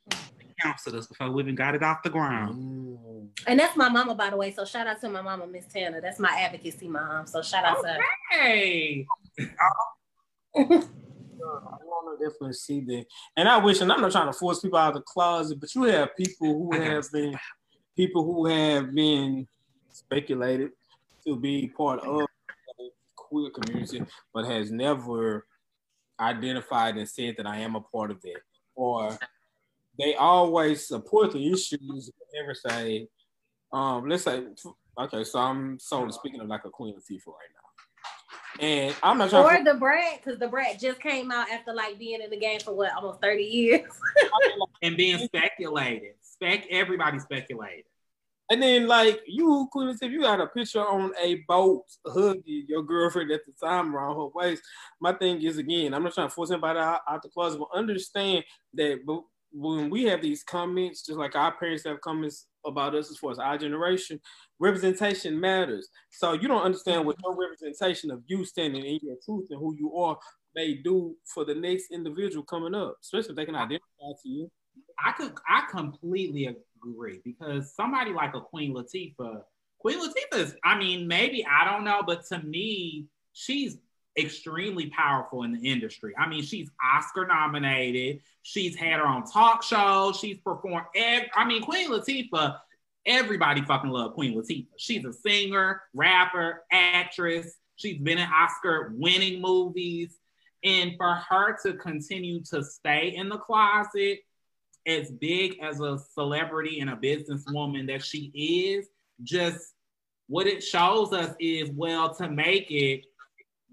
they 0.10 0.54
counseled 0.62 0.96
us 0.96 1.08
before 1.08 1.32
we 1.32 1.44
even 1.44 1.56
got 1.56 1.76
it 1.76 1.84
off 1.84 2.04
the 2.04 2.10
ground. 2.10 2.56
Mm. 2.56 3.28
And 3.48 3.60
that's 3.60 3.76
my 3.76 3.90
mama, 3.90 4.16
by 4.16 4.30
the 4.30 4.38
way. 4.38 4.52
So 4.52 4.66
shout 4.66 4.88
out 4.88 5.02
to 5.02 5.10
my 5.10 5.22
mama, 5.22 5.48
Miss 5.48 5.66
Tanner. 5.66 6.02
That's 6.02 6.20
my 6.20 6.30
advocacy 6.30 6.88
mom. 6.88 7.28
So 7.28 7.42
shout 7.42 7.64
out 7.64 7.82
to 7.82 7.88
her. 7.88 8.00
hey, 8.32 9.08
I 9.40 9.70
want 10.56 12.20
to 12.20 12.26
definitely 12.26 12.54
see 12.54 12.82
that. 12.82 13.06
And 13.38 13.48
I 13.48 13.58
wish, 13.58 13.82
and 13.82 13.92
I'm 13.92 14.02
not 14.02 14.12
trying 14.12 14.28
to 14.28 14.34
force 14.34 14.60
people 14.60 14.78
out 14.78 14.90
of 14.90 14.96
the 14.96 15.02
closet, 15.02 15.60
but 15.60 15.74
you 15.74 15.84
have 15.84 16.16
people 16.16 16.48
who 16.48 16.80
have 16.80 17.12
been 17.12 17.36
people 17.96 18.24
who 18.24 18.46
have 18.46 18.94
been 18.94 19.48
speculated 19.92 20.72
to 21.26 21.36
be 21.36 21.68
part 21.68 22.00
of 22.00 22.20
the 22.20 22.28
queer 23.32 23.50
community, 23.50 24.04
but 24.34 24.46
has 24.46 24.72
never 24.72 25.48
identified 26.20 26.98
and 26.98 27.08
said 27.08 27.36
that 27.38 27.48
I 27.48 27.58
am 27.58 27.76
a 27.76 27.82
part 27.82 28.12
of 28.12 28.22
that. 28.22 28.42
Or 28.76 29.18
they 29.98 30.16
always 30.16 30.88
support 30.88 31.32
the 31.32 31.52
issues, 31.52 32.12
but 32.18 32.28
never 32.34 32.54
say, 32.54 33.08
um, 33.72 34.08
let's 34.08 34.24
say, 34.24 34.44
okay, 35.00 35.24
so 35.24 35.40
I'm 35.40 35.80
sort 35.80 36.10
of 36.10 36.14
speaking 36.14 36.42
of 36.42 36.48
like 36.48 36.66
a 36.66 36.70
Queen 36.70 36.94
Latifah 36.94 37.28
right 37.28 37.50
now. 37.54 37.62
And 38.60 38.96
I'm 39.02 39.18
not 39.18 39.30
trying 39.30 39.46
Or 39.46 39.58
to 39.58 39.74
the 39.74 39.80
brat, 39.80 40.22
because 40.22 40.38
the 40.38 40.48
brat 40.48 40.80
just 40.80 41.00
came 41.00 41.32
out 41.32 41.50
after 41.50 41.74
like 41.74 41.98
being 41.98 42.22
in 42.22 42.30
the 42.30 42.38
game 42.38 42.60
for 42.60 42.76
what, 42.76 42.94
almost 42.94 43.22
30 43.22 43.44
years. 43.44 43.90
and 44.82 44.98
being 44.98 45.18
speculated. 45.20 46.14
Spec 46.22 46.66
everybody 46.70 47.20
speculated. 47.20 47.86
And 48.52 48.62
then, 48.62 48.86
like 48.86 49.22
you, 49.26 49.70
Queen 49.72 49.88
if 49.88 50.02
you 50.02 50.24
got 50.24 50.42
a 50.42 50.48
picture 50.48 50.86
on 50.86 51.14
a 51.18 51.36
boat 51.48 51.86
hugging 52.06 52.66
your 52.68 52.84
girlfriend 52.84 53.32
at 53.32 53.40
the 53.46 53.54
time 53.66 53.96
around 53.96 54.18
her 54.18 54.28
waist, 54.36 54.62
my 55.00 55.14
thing 55.14 55.42
is 55.42 55.58
again, 55.58 55.94
I'm 55.94 56.04
not 56.04 56.14
trying 56.14 56.28
to 56.28 56.34
force 56.34 56.52
anybody 56.52 56.78
out, 56.78 57.00
out 57.10 57.24
the 57.24 57.30
closet, 57.30 57.60
but 57.60 57.70
understand 57.74 58.44
that 58.74 59.00
when 59.54 59.90
we 59.90 60.04
have 60.04 60.22
these 60.22 60.44
comments, 60.44 61.06
just 61.06 61.18
like 61.18 61.34
our 61.34 61.54
parents 61.54 61.86
have 61.86 62.02
comments 62.02 62.48
about 62.66 62.94
us 62.94 63.10
as 63.10 63.18
far 63.20 63.32
as 63.32 63.40
our 63.40 63.58
generation, 63.58 64.20
representation 64.60 65.40
matters. 65.40 65.88
So 66.10 66.34
you 66.34 66.50
don't 66.50 66.62
understand 66.62 67.06
what 67.06 67.16
your 67.24 67.38
representation 67.40 68.12
of 68.12 68.22
you 68.28 68.44
standing 68.44 68.84
in 68.84 69.00
your 69.02 69.16
truth 69.24 69.48
and 69.50 69.60
who 69.60 69.78
you 69.78 69.96
are 69.96 70.18
may 70.56 70.74
do 70.74 71.16
for 71.24 71.46
the 71.46 71.56
next 71.56 71.86
individual 71.90 72.44
coming 72.44 72.76
up, 72.76 72.98
especially 73.02 73.30
if 73.30 73.36
they 73.38 73.46
can 73.46 73.56
identify 73.56 74.12
to 74.22 74.30
you. 74.30 74.52
I 75.00 75.14
could 75.14 75.34
I 75.50 75.64
completely 75.72 76.48
because 77.24 77.74
somebody 77.74 78.12
like 78.12 78.34
a 78.36 78.42
Queen 78.42 78.74
Latifah, 78.74 79.44
Queen 79.80 80.00
Latifah 80.00 80.40
is, 80.40 80.56
I 80.64 80.78
mean, 80.78 81.08
maybe 81.08 81.46
I 81.46 81.66
don't 81.66 81.84
know, 81.84 82.02
but 82.06 82.26
to 82.28 82.40
me, 82.40 83.08
she's 83.34 83.78
extremely 84.18 84.90
powerful 84.90 85.44
in 85.44 85.54
the 85.54 85.72
industry. 85.72 86.14
I 86.18 86.28
mean, 86.28 86.44
she's 86.44 86.70
Oscar 86.84 87.26
nominated. 87.26 88.22
She's 88.44 88.76
had 88.76 89.00
her 89.00 89.08
own 89.08 89.26
talk 89.26 89.64
show. 89.64 90.14
She's 90.20 90.38
performed. 90.40 90.88
Ev- 90.96 91.30
I 91.36 91.46
mean, 91.46 91.62
Queen 91.62 91.90
Latifah. 91.90 92.58
Everybody 93.06 93.64
fucking 93.64 93.90
love 93.90 94.14
Queen 94.14 94.36
Latifah. 94.36 94.68
She's 94.78 95.06
a 95.06 95.14
singer, 95.14 95.82
rapper, 95.94 96.64
actress. 96.72 97.56
She's 97.78 98.00
been 98.00 98.20
in 98.20 98.30
Oscar-winning 98.30 99.42
movies, 99.42 100.16
and 100.64 100.94
for 100.98 101.16
her 101.16 101.58
to 101.64 101.74
continue 101.74 102.44
to 102.52 102.64
stay 102.64 103.14
in 103.16 103.28
the 103.28 103.40
closet 103.40 104.20
as 104.88 105.12
big 105.12 105.60
as 105.62 105.80
a 105.80 105.98
celebrity 106.14 106.80
and 106.80 106.90
a 106.90 106.96
businesswoman 106.96 107.88
that 107.88 108.04
she 108.04 108.32
is, 108.34 108.88
just 109.24 109.74
what 110.28 110.48
it 110.48 110.64
shows 110.64 111.14
us 111.14 111.36
is 111.40 111.70
well, 111.72 112.14
to 112.16 112.30
make 112.30 112.72
it, 112.72 113.06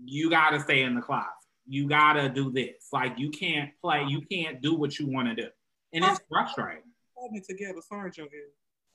you 0.05 0.30
gotta 0.30 0.60
stay 0.60 0.82
in 0.82 0.94
the 0.94 1.01
closet. 1.01 1.28
You 1.66 1.89
gotta 1.89 2.28
do 2.28 2.51
this. 2.51 2.89
Like 2.93 3.18
you 3.18 3.30
can't 3.30 3.70
play, 3.80 4.05
you 4.09 4.22
can't 4.22 4.60
do 4.60 4.74
what 4.74 4.98
you 4.98 5.10
want 5.10 5.28
to 5.28 5.35
do. 5.35 5.48
And 5.93 6.05
it's 6.05 6.20
frustrating. 6.28 6.82
Holding 7.14 7.43
together, 7.48 7.80
sorry, 7.89 8.10
Joe. 8.10 8.26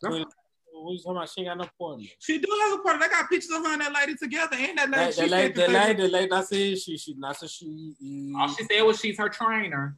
Queen, 0.03 0.26
what 0.73 0.91
you 0.91 0.98
talking 0.99 1.18
about? 1.18 1.30
She 1.30 1.41
ain't 1.41 1.49
got 1.49 1.57
no 1.57 1.69
part 1.80 1.99
in 1.99 2.06
it. 2.06 2.11
She 2.19 2.40
do 2.40 2.48
have 2.61 2.80
a 2.80 2.81
part. 2.84 2.99
They 2.99 3.07
got 3.07 3.30
pictures 3.30 3.52
of 3.52 3.65
her 3.65 3.73
and 3.73 3.81
that 3.81 3.94
lady 3.94 4.15
together, 4.15 4.57
and 4.60 4.77
that 4.77 4.90
lady. 4.90 5.06
That, 5.06 5.14
she 5.14 5.22
that 5.22 5.30
lady, 5.30 5.56
said 5.56 5.56
that 5.56 5.68
the 5.68 5.73
lady, 5.73 6.02
that 6.02 6.11
lady, 6.11 6.31
I 6.31 6.41
said 6.41 6.80
she, 6.80 6.98
she, 6.98 7.14
not 7.15 7.38
so 7.38 7.48
she 7.48 7.95
is, 8.02 8.35
All 8.38 8.48
she 8.49 8.64
said 8.64 8.81
was 8.81 8.99
she's 8.99 9.18
her 9.18 9.30
trainer. 9.30 9.98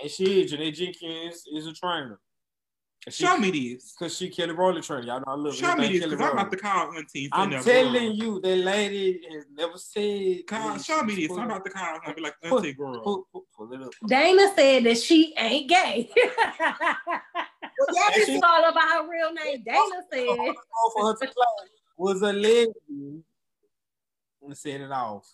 And 0.00 0.10
she, 0.10 0.42
is. 0.42 0.50
Jeanette 0.50 0.74
Jenkins 0.74 1.44
is 1.52 1.66
a 1.66 1.72
trainer. 1.72 2.18
And 3.04 3.12
she- 3.14 3.24
Show 3.24 3.36
me 3.36 3.50
this. 3.50 3.94
Cause 3.98 4.16
she 4.16 4.28
Kelly 4.30 4.52
Rowland 4.52 4.84
trainer. 4.84 5.02
Y'all 5.04 5.18
know 5.18 5.24
I 5.26 5.34
love 5.34 5.52
it. 5.54 5.56
Show 5.56 5.66
me 5.74 5.84
everything 5.86 5.92
this, 6.00 6.10
because 6.10 6.20
I'm 6.20 6.36
Rowland. 6.36 6.40
about 6.40 6.52
to 6.52 6.56
call 6.58 6.96
Auntie. 6.96 7.28
I'm 7.32 7.50
telling 7.62 7.92
girl. 7.92 8.12
you, 8.12 8.40
that 8.40 8.56
lady 8.56 9.20
has 9.32 9.44
never 9.52 9.76
said. 9.76 10.46
Call, 10.46 10.78
show 10.78 11.02
me 11.02 11.14
she 11.16 11.26
this. 11.26 11.36
I'm 11.36 11.48
put- 11.48 11.52
about 11.56 11.64
to 11.64 11.70
call 11.70 11.84
her 11.84 12.00
and 12.06 12.14
be 12.16 12.22
like, 12.22 12.34
Put- 12.42 12.52
Auntie 12.58 12.72
girl. 12.74 13.02
Pull, 13.02 13.26
pull, 13.32 13.44
pull 13.56 13.72
it 13.72 13.82
up. 13.82 13.92
Dana 14.06 14.52
said 14.54 14.84
that 14.84 14.98
she 14.98 15.34
ain't 15.36 15.68
gay. 15.68 16.10
And 17.84 18.14
she- 18.24 18.32
it's 18.34 18.44
all 18.44 18.68
about 18.68 18.88
her 18.88 19.10
real 19.10 19.32
name. 19.32 19.62
Dana 19.64 20.02
said. 20.12 20.26
all 20.28 20.90
for 20.94 21.06
her 21.08 21.12
to 21.14 21.26
play 21.26 21.68
was 21.96 22.22
a 22.22 22.32
lesbian 22.32 23.24
and 24.42 24.56
set 24.56 24.80
it 24.80 24.92
off. 24.92 25.28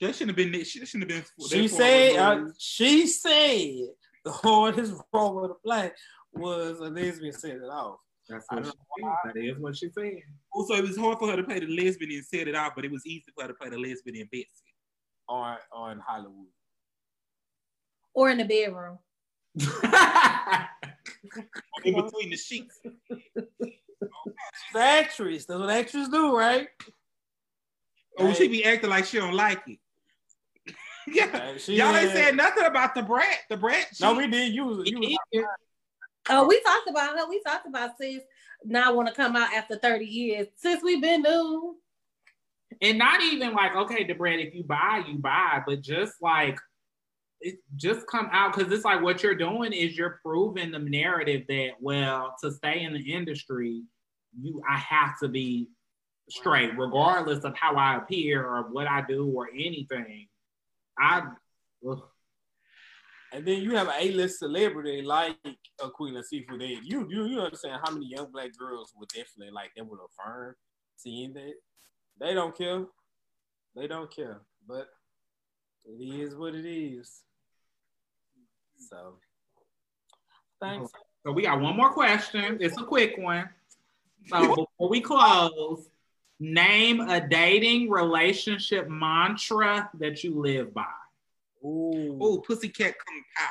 That 0.00 0.14
shouldn't 0.14 0.36
have 0.38 0.52
been. 0.52 0.64
She 0.64 0.84
shouldn't 0.84 1.10
have 1.10 1.24
been. 1.38 1.48
She 1.48 1.68
said. 1.68 2.16
Uh, 2.16 2.44
she 2.58 3.06
said 3.06 3.88
the 4.24 4.32
hardest 4.32 4.94
role 5.12 5.42
with 5.42 5.50
a 5.50 5.56
black 5.64 5.96
was 6.32 6.78
a 6.78 6.84
lesbian 6.84 7.32
set 7.32 7.56
it 7.56 7.64
off. 7.64 7.98
That's 8.28 8.46
what 8.48 8.64
she 8.64 8.70
said. 8.70 9.32
That 9.34 9.44
is 9.44 9.58
what 9.58 9.76
she 9.76 9.88
said. 9.90 10.22
Also, 10.52 10.74
it 10.74 10.82
was 10.82 10.96
hard 10.96 11.18
for 11.18 11.28
her 11.28 11.36
to 11.36 11.42
play 11.42 11.60
the 11.60 11.66
lesbian 11.66 12.12
and 12.12 12.24
set 12.24 12.48
it 12.48 12.54
off, 12.54 12.72
but 12.74 12.84
it 12.84 12.90
was 12.90 13.04
easy 13.04 13.24
for 13.34 13.42
her 13.42 13.48
to 13.48 13.54
play 13.54 13.68
the 13.68 13.78
lesbian 13.78 14.16
in 14.16 14.28
Bessie. 14.30 14.48
Or, 15.28 15.58
or 15.72 15.92
in 15.92 15.98
Hollywood. 15.98 16.46
Or 18.14 18.30
in 18.30 18.38
the 18.38 18.44
bedroom. 18.44 18.98
in 21.84 21.94
between 21.94 22.30
the 22.30 22.36
sheets. 22.36 22.80
She's 22.82 24.74
an 24.74 24.80
actress. 24.80 25.46
That's 25.46 25.60
what 25.60 25.70
actors 25.70 26.08
do, 26.08 26.36
right? 26.36 26.68
Or 28.18 28.28
oh, 28.28 28.32
she 28.34 28.48
be 28.48 28.64
acting 28.64 28.90
like 28.90 29.06
she 29.06 29.18
don't 29.18 29.34
like 29.34 29.62
it. 29.66 29.78
Yeah, 31.14 31.52
y'all 31.66 31.96
ain't 31.96 32.12
said 32.12 32.36
nothing 32.36 32.64
about 32.64 32.94
the 32.94 33.02
brat. 33.02 33.38
The 33.48 33.56
brat. 33.56 33.86
no, 34.00 34.14
we 34.14 34.26
did. 34.26 34.52
You 34.52 34.64
was, 34.64 34.90
you 34.90 34.98
was 35.00 35.44
Oh, 36.28 36.46
we 36.46 36.60
talked 36.62 36.88
about 36.88 37.18
her. 37.18 37.28
We 37.28 37.42
talked 37.42 37.66
about 37.66 37.98
sis 38.00 38.22
not 38.64 38.94
want 38.94 39.08
to 39.08 39.14
come 39.14 39.34
out 39.34 39.52
after 39.52 39.76
30 39.76 40.04
years. 40.04 40.46
Since 40.56 40.82
we've 40.82 41.02
been 41.02 41.22
new. 41.22 41.76
And 42.80 42.98
not 42.98 43.20
even 43.22 43.54
like, 43.54 43.74
okay, 43.74 44.04
the 44.04 44.14
bread, 44.14 44.40
if 44.40 44.54
you 44.54 44.64
buy, 44.64 45.04
you 45.08 45.18
buy, 45.18 45.62
but 45.66 45.82
just 45.82 46.14
like 46.20 46.58
it 47.42 47.56
just 47.76 48.06
come 48.06 48.28
out 48.32 48.54
because 48.54 48.72
it's 48.72 48.84
like 48.84 49.02
what 49.02 49.22
you're 49.22 49.34
doing 49.34 49.72
is 49.72 49.96
you're 49.96 50.20
proving 50.24 50.70
the 50.70 50.78
narrative 50.78 51.42
that 51.48 51.70
well 51.80 52.34
to 52.40 52.52
stay 52.52 52.82
in 52.82 52.92
the 52.92 53.12
industry 53.12 53.82
you 54.40 54.62
i 54.70 54.76
have 54.76 55.18
to 55.18 55.28
be 55.28 55.68
straight 56.30 56.70
regardless 56.78 57.44
of 57.44 57.54
how 57.56 57.74
i 57.74 57.96
appear 57.96 58.44
or 58.44 58.68
what 58.70 58.86
i 58.86 59.02
do 59.08 59.26
or 59.26 59.48
anything 59.52 60.28
i 60.98 61.22
ugh. 61.88 62.02
and 63.32 63.46
then 63.46 63.60
you 63.62 63.74
have 63.76 63.88
an 63.88 63.94
A-list 63.98 64.38
celebrity 64.38 65.02
like 65.02 65.36
a 65.82 65.90
Queen 65.90 66.14
Latifah 66.14 66.58
that 66.58 66.80
you 66.84 67.06
you 67.08 67.26
you 67.26 67.40
understand 67.40 67.80
how 67.84 67.92
many 67.92 68.06
young 68.06 68.30
black 68.30 68.56
girls 68.56 68.92
would 68.96 69.08
definitely 69.08 69.50
like 69.52 69.70
they 69.74 69.82
would 69.82 69.98
affirm 70.04 70.54
seeing 70.96 71.32
that. 71.34 71.54
They 72.20 72.34
don't 72.34 72.56
care. 72.56 72.84
They 73.74 73.86
don't 73.86 74.14
care. 74.14 74.40
But 74.68 74.88
it 75.84 76.02
is 76.02 76.36
what 76.36 76.54
it 76.54 76.66
is. 76.66 77.22
So 78.78 79.14
thanks. 80.60 80.92
So 81.24 81.32
we 81.32 81.42
got 81.42 81.60
one 81.60 81.76
more 81.76 81.92
question. 81.92 82.58
It's 82.60 82.78
a 82.78 82.84
quick 82.84 83.16
one. 83.18 83.48
So 84.28 84.40
before 84.56 84.88
we 84.88 85.00
close, 85.00 85.88
name 86.42 87.00
a 87.00 87.26
dating 87.26 87.88
relationship 87.90 88.88
mantra 88.88 89.90
that 89.98 90.24
you 90.24 90.40
live 90.40 90.74
by. 90.74 90.84
Ooh, 91.64 92.18
Ooh 92.22 92.42
pussycat 92.46 92.94
come 92.98 93.24
pow. 93.36 93.48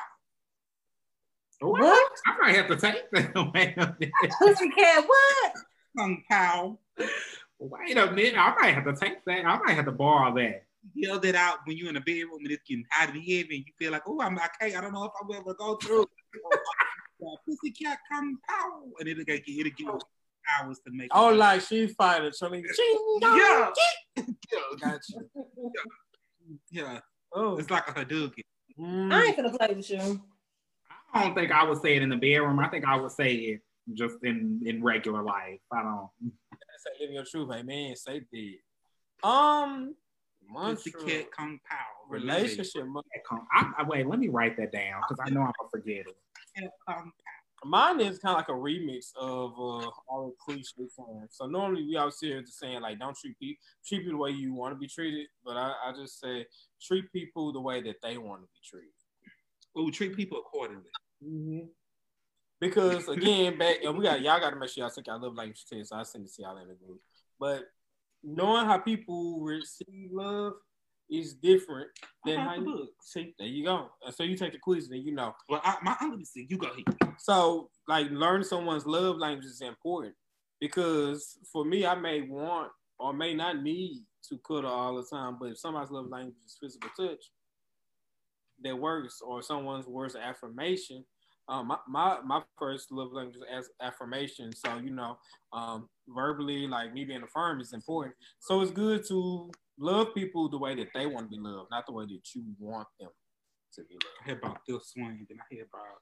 What? 1.67 2.11
I 2.25 2.37
might 2.41 2.55
have 2.55 2.67
to 2.67 2.75
take 2.75 3.09
that. 3.11 3.33
pussycat 4.39 5.07
what? 5.07 5.53
Kung 5.97 6.23
pow. 6.29 6.79
Wait 7.59 7.97
a 7.97 8.11
minute. 8.11 8.33
I 8.37 8.55
might 8.59 8.73
have 8.73 8.85
to 8.85 8.95
take 8.95 9.23
that. 9.25 9.45
I 9.45 9.57
might 9.59 9.75
have 9.75 9.85
to 9.85 9.91
borrow 9.91 10.35
that 10.35 10.65
yelled 10.95 11.25
it 11.25 11.35
out 11.35 11.59
when 11.65 11.77
you're 11.77 11.89
in 11.89 11.93
the 11.93 12.01
bedroom 12.01 12.39
and 12.43 12.51
it's 12.51 12.63
getting 12.67 12.85
hot 12.91 13.13
in 13.13 13.21
here 13.21 13.43
and 13.43 13.59
you 13.59 13.73
feel 13.77 13.91
like, 13.91 14.03
oh, 14.07 14.19
I'm 14.21 14.37
okay. 14.37 14.75
I 14.75 14.81
don't 14.81 14.93
know 14.93 15.05
if 15.05 15.11
I'm 15.21 15.29
ever 15.31 15.53
gonna 15.53 15.57
go 15.57 15.75
through. 15.75 16.07
Pussycat 17.47 17.99
come 18.11 18.39
pow, 18.49 18.81
and 18.99 19.07
it'll 19.07 19.23
get 19.23 19.47
it'll 19.47 19.71
give 19.71 20.01
hours 20.59 20.79
to 20.85 20.91
make. 20.93 21.09
Oh, 21.13 21.29
like 21.29 21.61
she 21.61 21.87
fighter, 21.87 22.31
so 22.31 22.47
like, 22.47 22.65
yeah, 23.21 23.69
yeah, 24.17 24.23
gotcha. 24.79 24.99
Yeah, 25.35 25.81
yeah. 26.71 26.99
Oh, 27.33 27.57
it's 27.57 27.69
like 27.69 27.87
a 27.87 27.93
Hadouken. 27.93 28.43
Mm. 28.79 29.13
I 29.13 29.25
ain't 29.25 29.35
gonna 29.37 29.57
play 29.57 29.73
with 29.75 29.89
you. 29.89 30.21
I 31.13 31.23
don't 31.23 31.35
think 31.35 31.51
I 31.51 31.63
would 31.63 31.81
say 31.81 31.95
it 31.95 32.01
in 32.01 32.09
the 32.09 32.15
bedroom. 32.15 32.59
I 32.59 32.67
think 32.67 32.85
I 32.85 32.95
would 32.95 33.11
say 33.11 33.33
it 33.33 33.61
just 33.93 34.15
in 34.23 34.61
in 34.65 34.83
regular 34.83 35.23
life. 35.23 35.59
I 35.71 35.83
don't. 35.83 36.09
Say 36.79 36.89
living 37.01 37.15
your 37.15 37.25
truth, 37.25 37.53
hey 37.53 37.63
man. 37.63 37.95
Say 37.95 38.21
that. 38.31 39.27
Um, 39.27 39.95
Mantra. 40.51 40.91
Cat 41.05 41.31
Kung 41.31 41.59
Pao. 41.69 41.77
Relationship. 42.09 42.83
I, 43.53 43.71
I, 43.77 43.83
wait, 43.83 44.07
let 44.07 44.19
me 44.19 44.29
write 44.29 44.57
that 44.57 44.71
down 44.71 45.01
because 45.07 45.23
I 45.25 45.29
know 45.29 45.41
I'm 45.41 45.53
gonna 45.59 45.69
forget 45.71 46.05
it. 46.07 46.17
Mine 47.63 47.99
is 47.99 48.17
kind 48.17 48.35
of 48.35 48.39
like 48.39 48.49
a 48.49 48.59
remix 48.59 49.11
of 49.19 49.51
uh, 49.51 49.89
all 50.07 50.27
the 50.27 50.33
cliche 50.39 50.87
forms. 50.95 51.29
So 51.31 51.45
normally 51.45 51.83
we 51.83 51.95
always 51.95 52.19
here 52.19 52.41
to 52.41 52.51
saying 52.51 52.81
like, 52.81 52.99
don't 52.99 53.15
treat 53.15 53.37
people 53.39 53.61
treat 53.85 53.99
people 53.99 54.13
the 54.13 54.17
way 54.17 54.31
you 54.31 54.53
want 54.53 54.73
to 54.73 54.79
be 54.79 54.87
treated, 54.87 55.27
but 55.45 55.57
I, 55.57 55.73
I 55.85 55.93
just 55.95 56.19
say 56.19 56.47
treat 56.81 57.11
people 57.13 57.53
the 57.53 57.61
way 57.61 57.81
that 57.81 58.01
they 58.01 58.17
want 58.17 58.41
to 58.41 58.47
be 58.47 58.59
treated. 58.67 58.89
Well, 59.75 59.85
we 59.85 59.91
treat 59.91 60.15
people 60.15 60.39
accordingly. 60.39 60.89
Mm-hmm. 61.23 61.67
Because 62.59 63.07
again, 63.07 63.57
back 63.57 63.77
and 63.83 63.97
we 63.97 64.03
got 64.03 64.21
y'all 64.21 64.39
got 64.39 64.51
to 64.51 64.55
make 64.55 64.69
sure 64.69 64.83
y'all 64.83 64.91
think 64.91 65.09
I 65.09 65.15
love 65.15 65.35
language 65.35 65.65
test. 65.65 65.89
So 65.89 65.95
I 65.95 66.03
send 66.03 66.25
it 66.25 66.33
to 66.35 66.41
y'all 66.41 66.57
in 66.57 66.67
the 66.67 66.75
group. 66.75 67.01
But 67.39 67.63
knowing 68.23 68.65
how 68.65 68.77
people 68.77 69.41
receive 69.41 70.11
love 70.11 70.53
is 71.11 71.33
different 71.33 71.89
than 72.25 72.39
how 72.39 72.55
you 72.55 72.87
see. 73.01 73.35
There 73.37 73.47
you 73.47 73.65
go. 73.65 73.89
So 74.11 74.23
you 74.23 74.37
take 74.37 74.53
the 74.53 74.59
quiz, 74.59 74.89
then 74.89 75.01
you 75.01 75.13
know. 75.13 75.35
Well, 75.49 75.61
I, 75.63 75.75
my 75.83 75.95
uncle 76.01 76.23
see. 76.23 76.47
you 76.49 76.57
go 76.57 76.73
here. 76.73 77.13
So 77.17 77.69
like 77.87 78.07
learning 78.09 78.45
someone's 78.45 78.85
love 78.85 79.17
language 79.17 79.45
is 79.45 79.61
important 79.61 80.15
because 80.59 81.37
for 81.51 81.65
me, 81.65 81.85
I 81.85 81.95
may 81.95 82.21
want 82.21 82.71
or 82.97 83.13
may 83.13 83.33
not 83.33 83.61
need 83.61 84.03
to 84.29 84.37
cuddle 84.47 84.71
all 84.71 84.95
the 84.95 85.03
time, 85.03 85.37
but 85.39 85.49
if 85.49 85.59
somebody's 85.59 85.91
love 85.91 86.07
language 86.07 86.35
is 86.45 86.57
physical 86.61 86.89
touch, 86.97 87.23
that 88.63 88.77
works, 88.77 89.21
or 89.25 89.41
someone's 89.41 89.87
words 89.87 90.15
of 90.15 90.21
affirmation, 90.21 91.03
um, 91.49 91.67
my, 91.67 91.77
my 91.87 92.19
my 92.23 92.41
first 92.57 92.91
love 92.91 93.11
language 93.11 93.41
as 93.51 93.69
affirmation. 93.81 94.51
So 94.55 94.77
you 94.77 94.91
know, 94.91 95.17
um, 95.51 95.89
verbally, 96.07 96.67
like 96.67 96.93
me 96.93 97.03
being 97.03 97.23
affirmed 97.23 97.61
is 97.61 97.73
important. 97.73 98.15
So 98.39 98.61
it's 98.61 98.71
good 98.71 99.05
to 99.07 99.51
love 99.81 100.13
people 100.13 100.47
the 100.47 100.57
way 100.57 100.75
that 100.75 100.89
they 100.93 101.05
want 101.05 101.31
to 101.31 101.37
be 101.37 101.41
loved, 101.41 101.69
not 101.71 101.85
the 101.85 101.91
way 101.91 102.05
that 102.05 102.21
you 102.35 102.43
want 102.59 102.87
them 102.99 103.09
to 103.73 103.81
be 103.83 103.95
loved. 103.95 104.05
I 104.21 104.25
hear 104.25 104.37
about 104.37 104.59
Phil 104.65 104.79
Swain, 104.79 105.25
then 105.27 105.39
I 105.39 105.53
hear 105.53 105.65
about 105.73 106.01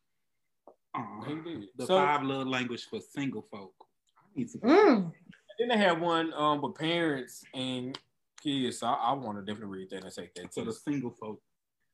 uh, 0.95 1.33
the 1.77 1.85
so, 1.85 1.97
five 1.97 2.23
love 2.23 2.47
language 2.47 2.87
for 2.89 2.99
single 2.99 3.45
folk. 3.51 3.73
I 4.17 4.39
need 4.39 4.49
to. 4.51 4.57
Mm. 4.59 5.11
Then 5.57 5.67
they 5.69 5.77
have 5.77 6.01
one 6.01 6.33
um 6.33 6.61
with 6.61 6.75
parents 6.75 7.43
and 7.53 7.97
kids. 8.41 8.79
So 8.79 8.87
I, 8.87 8.93
I 8.93 9.13
want 9.13 9.37
to 9.37 9.43
definitely 9.43 9.79
read 9.79 9.89
that 9.91 10.03
and 10.03 10.13
take 10.13 10.33
that. 10.35 10.53
So 10.53 10.63
the 10.63 10.73
single 10.73 11.11
folk. 11.11 11.41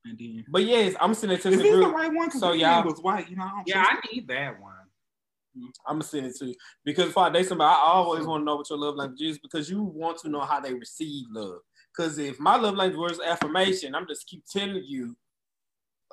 And 0.05 0.17
then, 0.19 0.45
but 0.49 0.63
yes, 0.63 0.95
I'm 1.01 1.15
sending 1.15 1.39
it 1.39 1.41
to 1.41 1.49
the 1.49 1.57
group. 1.57 1.87
the 1.87 1.89
right 1.89 2.13
one? 2.13 2.29
So 2.31 2.51
y'all 2.53 2.83
was 2.83 2.99
white, 2.99 3.29
you 3.29 3.37
know. 3.37 3.43
I 3.43 3.63
yeah, 3.65 3.85
I 3.87 3.99
need 4.11 4.27
that 4.27 4.59
one. 4.61 4.73
I'm 5.87 5.95
gonna 5.95 6.03
send 6.03 6.25
it 6.27 6.35
to 6.37 6.47
you 6.47 6.55
because 6.83 7.09
if 7.09 7.17
I 7.17 7.29
date 7.29 7.47
somebody, 7.47 7.73
I 7.73 7.85
always 7.85 8.25
want 8.25 8.41
to 8.41 8.45
know 8.45 8.57
what 8.57 8.69
your 8.69 8.77
love 8.77 8.95
language 8.95 9.21
is 9.21 9.39
because 9.39 9.69
you 9.69 9.81
want 9.81 10.19
to 10.19 10.29
know 10.29 10.41
how 10.41 10.59
they 10.59 10.73
receive 10.73 11.25
love. 11.31 11.59
Because 11.95 12.17
if 12.17 12.39
my 12.39 12.55
love 12.55 12.75
language 12.75 13.11
was 13.11 13.19
affirmation, 13.19 13.95
I'm 13.95 14.07
just 14.07 14.27
keep 14.27 14.43
telling 14.45 14.83
you 14.85 15.15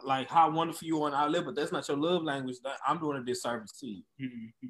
like 0.05 0.29
how 0.29 0.51
wonderful 0.51 0.87
you 0.87 1.03
are 1.03 1.07
and 1.07 1.17
I 1.17 1.27
live, 1.27 1.45
but 1.45 1.55
that's 1.55 1.73
not 1.73 1.87
your 1.89 1.97
love 1.97 2.23
language. 2.23 2.57
I'm 2.87 2.99
doing 2.99 3.19
a 3.19 3.25
disservice 3.25 3.73
to 3.81 3.87
you. 3.87 4.03
Mm-hmm. 4.21 4.69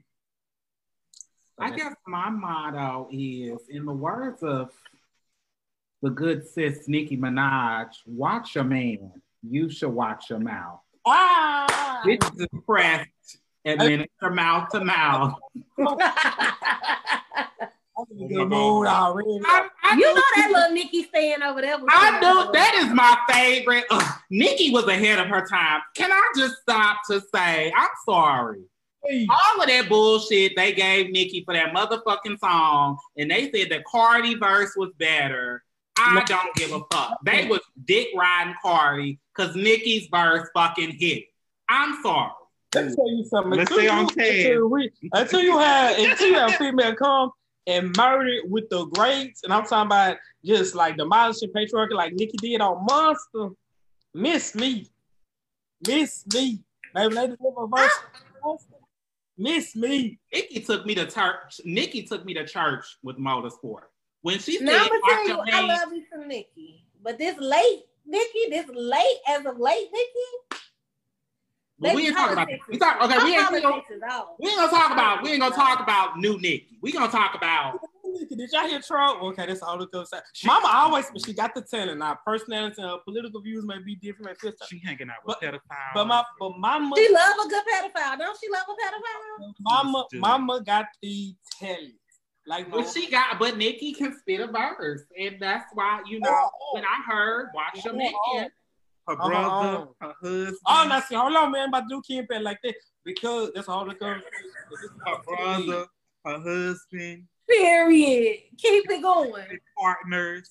I 1.59 1.71
guess 1.71 1.95
my 2.07 2.29
motto 2.31 3.09
is, 3.13 3.61
in 3.69 3.85
the 3.85 3.93
words 3.93 4.43
of 4.43 4.71
the 6.01 6.11
good 6.11 6.47
sis 6.47 6.89
Nicki 6.89 7.17
Minaj, 7.17 7.89
watch 8.07 8.55
your 8.55 8.65
man. 8.65 9.13
You 9.43 9.71
should 9.71 9.91
watch 9.91 10.31
your 10.31 10.41
mouth. 10.41 10.81
Ah! 11.07 12.03
It's 12.05 12.31
depressed 12.31 13.39
administer 13.65 14.31
mouth 14.31 14.69
to 14.71 14.85
mouth. 14.85 15.35
Good 18.19 18.49
mood 18.49 18.87
already. 18.87 19.41
I, 19.45 19.69
I 19.83 19.95
you 19.95 20.15
know 20.15 20.15
that 20.15 20.51
little 20.53 20.75
Nicki 20.75 21.05
staying 21.05 21.43
over 21.43 21.61
there. 21.61 21.77
I 21.89 22.21
know 22.21 22.51
that 22.53 22.75
is 22.75 22.93
my 22.93 23.17
favorite. 23.29 23.85
Ugh, 23.91 24.19
Nicki 24.31 24.71
was 24.71 24.87
ahead 24.87 25.19
of 25.19 25.29
her 25.29 25.47
time. 25.47 25.81
Can 25.97 26.13
I 26.13 26.33
just 26.37 26.57
stop 26.63 26.99
to 27.11 27.23
say 27.35 27.73
I'm 27.75 27.89
sorry? 28.05 28.63
Hey. 29.05 29.27
All 29.29 29.63
of 29.63 29.69
that 29.69 29.89
bullshit 29.89 30.53
they 30.57 30.73
gave 30.73 31.11
Nicki 31.11 31.43
for 31.45 31.55
that 31.55 31.75
motherfucking 31.75 32.39
song, 32.39 32.99
and 33.17 33.31
they 33.31 33.51
said 33.51 33.71
the 33.71 33.83
Cardi 33.91 34.35
verse 34.35 34.75
was 34.77 34.91
better. 34.99 35.63
I 35.99 36.23
don't 36.27 36.55
give 36.57 36.73
a 36.73 36.81
fuck. 36.91 37.19
They 37.25 37.47
was 37.47 37.61
dick 37.85 38.09
riding 38.17 38.55
Cardi 38.63 39.19
because 39.35 39.55
Nicki's 39.55 40.09
verse 40.11 40.49
fucking 40.55 40.97
hit. 40.99 41.25
I'm 41.69 42.03
sorry. 42.03 42.31
Let 42.75 42.87
me 42.87 42.95
tell 42.95 43.11
you 43.11 43.25
something. 43.25 43.53
Let's 43.53 43.73
stay 43.73 43.89
on 43.89 44.07
task. 44.07 44.19
Until 45.13 45.41
you 45.43 45.59
have 45.59 45.99
until 45.99 46.29
you 46.29 46.35
have 46.35 46.55
a 46.55 46.59
female 46.59 46.95
come 46.95 47.33
and 47.67 47.97
murdered 47.97 48.43
with 48.51 48.69
the 48.71 48.87
greats, 48.87 49.45
and 49.45 49.53
I'm 49.53 49.65
talking 49.65 49.87
about 49.87 50.17
just 50.45 50.75
like 50.75 50.97
demolishing 50.97 51.51
patriarchy 51.51 51.93
like 51.93 52.13
Nicki 52.15 52.37
did 52.39 52.61
on 52.61 52.85
Monster. 52.85 53.51
Miss 54.15 54.55
me. 54.55 54.89
Miss 55.87 56.25
me. 56.33 56.61
Maybe 56.95 57.15
they 57.15 57.27
deliver 57.29 57.65
a 57.65 57.67
verse. 57.69 57.99
Miss 59.39 59.75
me. 59.75 60.19
Nicki 60.33 60.61
took 60.61 60.85
me 60.85 60.95
to 60.97 61.07
church. 61.07 61.61
Nicki 61.65 62.03
took 62.03 62.25
me 62.25 62.35
to 62.35 62.47
church 62.47 62.99
with 63.03 63.17
motorsport. 63.19 63.83
When 64.21 64.39
she 64.39 64.59
said, 64.59 64.67
now, 64.67 64.87
I'm 65.05 65.27
you, 65.27 65.41
I 65.53 65.61
love 65.67 65.93
you 65.93 66.05
from 66.11 66.29
Nicki. 66.29 66.85
But 67.03 67.19
this 67.19 67.37
late, 67.39 67.83
Nicki, 68.07 68.51
this 68.51 68.67
late 68.73 69.19
as 69.29 69.45
of 69.47 69.59
late, 69.59 69.89
Nicki. 69.93 70.61
But 71.83 71.97
we 71.97 72.07
ain't 72.07 72.17
talking 72.17 72.33
about 72.35 72.49
we 72.69 72.79
talk 72.79 73.03
okay, 73.03 73.19
we 73.25 73.37
ain't, 73.37 73.51
we, 73.51 73.59
ain't, 73.59 73.85
we 74.39 74.49
ain't 74.51 74.59
gonna 74.59 74.71
talk 74.71 74.93
about 74.93 75.23
we 75.23 75.31
ain't 75.31 75.41
gonna 75.41 75.55
talk 75.55 75.81
about 75.81 76.17
new 76.19 76.39
Nicki. 76.39 76.79
We 76.81 76.93
gonna 76.93 77.11
talk 77.11 77.35
about 77.35 77.81
Did 78.31 78.51
y'all 78.53 78.69
hear 78.69 78.81
Trump? 78.81 79.23
Okay, 79.23 79.47
that's 79.47 79.63
all 79.63 79.79
the 79.79 79.87
good 79.87 80.07
side. 80.07 80.23
Mama 80.45 80.69
always, 80.73 81.11
she 81.25 81.33
got 81.33 81.55
the 81.55 81.63
talent. 81.63 81.99
Now, 81.99 82.19
personality 82.25 82.81
and 82.81 83.01
political 83.05 83.41
views 83.41 83.65
may 83.65 83.79
be 83.79 83.97
different. 83.97 84.39
She 84.69 84.81
hanging 84.85 85.09
out 85.11 85.27
with 85.27 85.39
pedophiles. 85.43 85.95
But 85.95 86.07
my, 86.07 86.25
but 86.39 86.59
mama, 86.59 86.95
she 86.97 87.09
love 87.13 87.35
a 87.45 87.49
good 87.49 87.65
pedophile. 87.65 88.19
Don't 88.19 88.39
she 88.41 88.49
love 88.51 88.65
a 88.69 88.73
pedophile? 88.73 89.53
Mama, 89.61 90.07
mama 90.15 90.63
got 90.65 90.87
the 91.03 91.35
talent. 91.59 91.95
Like, 92.47 92.71
but 92.71 92.89
she 92.89 93.09
got, 93.09 93.39
but 93.39 93.57
Nicki 93.57 93.93
can 93.93 94.17
spit 94.19 94.41
a 94.41 94.49
verse, 94.49 95.03
and 95.19 95.37
that's 95.39 95.67
why 95.75 96.03
you 96.09 96.19
know 96.19 96.31
oh, 96.31 96.51
oh. 96.53 96.75
when 96.75 96.85
I 96.85 97.03
heard 97.07 97.51
"Watch 97.55 97.85
Your 97.85 97.95
oh, 97.95 97.97
Man," 97.97 98.51
her 99.09 99.17
brother, 99.17 99.35
uh-huh. 99.35 99.87
her 100.01 100.15
husband. 100.23 100.57
Oh, 100.67 100.87
now 100.89 101.01
see, 101.01 101.15
hold 101.15 101.35
on, 101.35 101.53
man, 101.53 101.69
about 101.69 101.89
to 101.89 101.97
do 101.97 102.03
campaign 102.03 102.43
like 102.43 102.59
that 102.63 102.75
because 103.05 103.51
that's 103.55 103.69
all 103.69 103.87
the 103.87 103.95
girls. 103.95 104.23
Her 105.07 105.17
brother, 105.27 105.87
her 106.25 106.39
husband. 106.41 107.25
Period. 107.49 108.39
Keep 108.59 108.91
it 108.91 109.03
going. 109.03 109.59
Partners, 109.79 110.51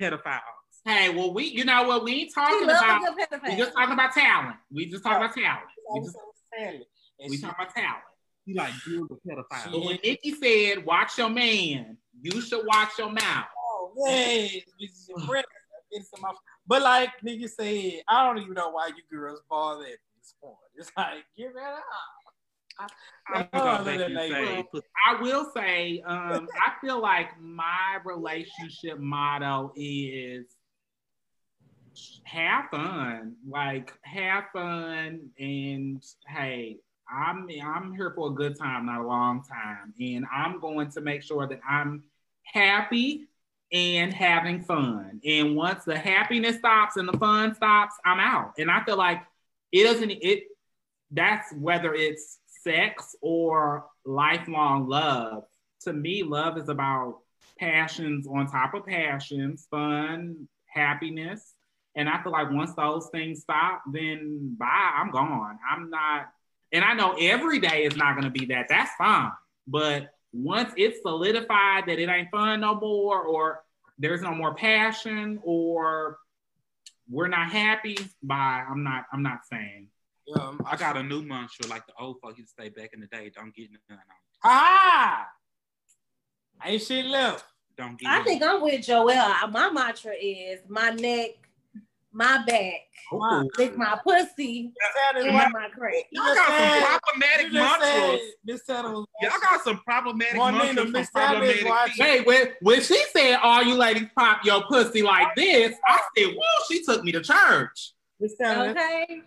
pedophiles. 0.00 0.40
Hey, 0.84 1.10
well, 1.10 1.34
we, 1.34 1.44
you 1.44 1.64
know 1.64 1.82
what, 1.82 2.04
we 2.04 2.22
ain't 2.22 2.34
talking 2.34 2.64
about. 2.64 3.02
We 3.44 3.56
just 3.56 3.74
talking 3.74 3.92
about 3.92 4.12
talent. 4.14 4.56
We 4.72 4.86
just 4.86 5.02
talking 5.02 5.18
about 5.18 5.34
talent. 5.34 5.66
We 5.92 6.00
just 6.00 6.16
talent. 6.56 6.84
We 7.28 7.38
talking 7.38 7.56
about 7.58 7.74
talent. 7.74 8.04
You 8.46 8.54
like 8.54 8.72
deal 8.86 9.06
with 9.08 9.20
pedophiles. 9.24 9.72
But 9.72 9.84
when 9.84 9.98
Nicki 10.02 10.32
said, 10.32 10.84
"Watch 10.84 11.18
your 11.18 11.28
man," 11.28 11.98
you 12.22 12.40
should 12.40 12.64
watch 12.66 12.98
your 12.98 13.10
mouth. 13.10 13.44
Oh, 13.56 13.92
hey, 14.06 14.64
this 16.70 16.82
is 16.82 16.92
your 16.94 17.18
friend. 17.18 17.20
But 17.20 17.20
like 17.20 17.20
nigga 17.24 17.48
said, 17.48 18.02
I 18.08 18.26
don't 18.26 18.38
even 18.38 18.54
know 18.54 18.70
why 18.70 18.86
you 18.88 19.02
girls 19.10 19.40
bother 19.50 19.84
at 19.84 19.98
this 20.18 20.34
point. 20.42 20.56
It's 20.76 20.90
like, 20.96 21.24
give 21.36 21.50
it 21.50 21.62
up. 21.62 21.82
I, 22.78 23.48
I, 23.52 24.64
I 25.06 25.20
will 25.20 25.50
say, 25.54 26.00
um, 26.06 26.48
I 26.66 26.72
feel 26.80 27.00
like 27.00 27.38
my 27.40 27.98
relationship 28.04 28.98
motto 28.98 29.72
is 29.76 30.46
have 32.24 32.70
fun. 32.70 33.36
Like 33.48 33.92
have 34.02 34.44
fun 34.52 35.30
and 35.38 36.02
hey, 36.26 36.78
I'm 37.10 37.48
I'm 37.64 37.92
here 37.94 38.12
for 38.14 38.30
a 38.30 38.34
good 38.34 38.58
time, 38.58 38.86
not 38.86 39.00
a 39.00 39.06
long 39.06 39.42
time. 39.42 39.92
And 40.00 40.24
I'm 40.32 40.60
going 40.60 40.90
to 40.92 41.00
make 41.00 41.22
sure 41.22 41.46
that 41.46 41.60
I'm 41.68 42.04
happy 42.44 43.28
and 43.72 44.12
having 44.12 44.62
fun. 44.62 45.20
And 45.24 45.56
once 45.56 45.84
the 45.84 45.98
happiness 45.98 46.56
stops 46.56 46.96
and 46.96 47.08
the 47.08 47.16
fun 47.18 47.54
stops, 47.54 47.94
I'm 48.04 48.20
out. 48.20 48.54
And 48.58 48.70
I 48.70 48.84
feel 48.84 48.96
like 48.96 49.22
it 49.72 49.84
doesn't 49.84 50.10
it 50.10 50.44
that's 51.10 51.52
whether 51.54 51.94
it's 51.94 52.38
sex 52.62 53.16
or 53.20 53.86
lifelong 54.04 54.88
love. 54.88 55.44
To 55.82 55.92
me, 55.92 56.22
love 56.22 56.58
is 56.58 56.68
about 56.68 57.20
passions 57.58 58.26
on 58.26 58.46
top 58.46 58.74
of 58.74 58.86
passions, 58.86 59.66
fun, 59.70 60.48
happiness. 60.66 61.54
And 61.96 62.08
I 62.08 62.22
feel 62.22 62.32
like 62.32 62.50
once 62.50 62.72
those 62.74 63.08
things 63.10 63.42
stop, 63.42 63.82
then 63.90 64.56
bye, 64.58 64.92
I'm 64.94 65.10
gone. 65.10 65.58
I'm 65.68 65.90
not, 65.90 66.28
and 66.72 66.84
I 66.84 66.94
know 66.94 67.16
every 67.18 67.58
day 67.58 67.84
is 67.84 67.96
not 67.96 68.14
going 68.14 68.24
to 68.24 68.38
be 68.38 68.46
that. 68.46 68.66
That's 68.68 68.92
fine. 68.96 69.32
But 69.66 70.14
once 70.32 70.72
it's 70.76 71.02
solidified 71.02 71.84
that 71.86 71.98
it 71.98 72.08
ain't 72.08 72.30
fun 72.30 72.60
no 72.60 72.74
more, 72.74 73.22
or 73.22 73.62
there's 73.98 74.22
no 74.22 74.34
more 74.34 74.54
passion, 74.54 75.40
or 75.42 76.18
we're 77.08 77.28
not 77.28 77.50
happy, 77.50 77.96
bye. 78.22 78.64
I'm 78.68 78.82
not. 78.84 79.06
I'm 79.12 79.22
not 79.22 79.40
saying. 79.50 79.88
Um, 80.38 80.60
I 80.64 80.76
got 80.76 80.96
a 80.96 81.02
new 81.02 81.22
mantra 81.22 81.66
like 81.68 81.84
the 81.86 81.92
old 81.98 82.20
folks 82.22 82.38
used 82.38 82.56
to 82.56 82.62
say 82.62 82.68
back 82.68 82.90
in 82.92 83.00
the 83.00 83.06
day. 83.08 83.32
Don't 83.34 83.54
get 83.54 83.68
none 83.88 83.98
on. 83.98 84.04
Ah, 84.44 85.26
ain't 86.64 86.82
shit 86.82 87.04
left. 87.06 87.44
Don't 87.76 87.98
get. 87.98 88.08
I 88.08 88.22
think 88.22 88.42
I'm 88.42 88.62
with 88.62 88.84
Joel. 88.84 89.48
My 89.50 89.70
mantra 89.70 90.12
is 90.14 90.60
my 90.68 90.90
neck, 90.90 91.30
my 92.12 92.42
back, 92.46 92.80
oh. 93.12 93.48
lick 93.58 93.76
my 93.76 93.98
pussy, 94.04 94.72
and 95.16 95.32
my 95.32 95.68
crack. 95.74 95.94
Y'all 96.10 96.34
got 96.34 96.48
some 96.48 97.00
problematic 97.12 97.52
mantras. 97.52 98.20
Y'all 99.22 99.30
got 99.40 99.64
some 99.64 99.80
problematic 99.80 100.36
mantras. 100.36 101.10
Problematic 101.10 101.92
hey, 101.96 102.20
when, 102.22 102.48
when 102.62 102.80
she 102.80 103.02
said, 103.12 103.38
"All 103.42 103.62
you 103.62 103.74
ladies 103.74 104.08
pop 104.16 104.44
your 104.44 104.62
pussy 104.64 105.02
like 105.02 105.34
this," 105.36 105.74
I 105.86 106.00
said, 106.16 106.34
"Whoa!" 106.34 106.64
She 106.70 106.84
took 106.84 107.04
me 107.04 107.12
to 107.12 107.20
church. 107.20 107.92
Okay. 108.22 109.22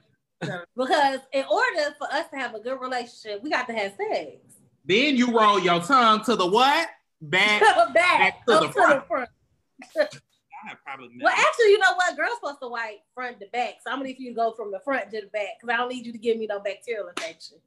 because 0.76 1.20
in 1.32 1.46
order 1.50 1.96
for 1.98 2.08
us 2.12 2.28
to 2.32 2.38
have 2.38 2.54
a 2.54 2.60
good 2.60 2.80
relationship, 2.80 3.42
we 3.42 3.50
got 3.50 3.68
to 3.68 3.74
have 3.74 3.94
sex. 3.98 4.38
Then 4.86 5.16
you 5.16 5.38
roll 5.38 5.60
your 5.60 5.80
tongue 5.82 6.24
to 6.26 6.36
the 6.36 6.46
what? 6.46 6.90
Back, 7.22 7.62
back, 7.62 7.94
back 7.94 8.46
to, 8.46 8.54
oh, 8.54 8.60
the, 8.60 8.68
to 8.68 8.74
front. 8.74 9.30
the 9.80 9.86
front. 9.94 10.20
well, 11.22 11.34
actually, 11.34 11.66
you 11.66 11.80
know 11.80 11.94
what? 11.96 12.16
Girls 12.16 12.36
supposed 12.36 12.60
to 12.62 12.68
wipe 12.68 13.00
front 13.14 13.40
to 13.40 13.48
back. 13.52 13.76
So 13.84 13.92
I'm 13.92 13.98
gonna 13.98 14.10
need 14.10 14.20
you 14.20 14.30
to 14.30 14.36
go 14.36 14.54
from 14.54 14.72
the 14.72 14.80
front 14.80 15.12
to 15.12 15.22
the 15.22 15.28
back 15.28 15.60
because 15.60 15.74
I 15.74 15.78
don't 15.78 15.90
need 15.90 16.06
you 16.06 16.12
to 16.12 16.18
give 16.18 16.38
me 16.38 16.48
no 16.48 16.60
bacterial 16.60 17.08
infection. 17.08 17.58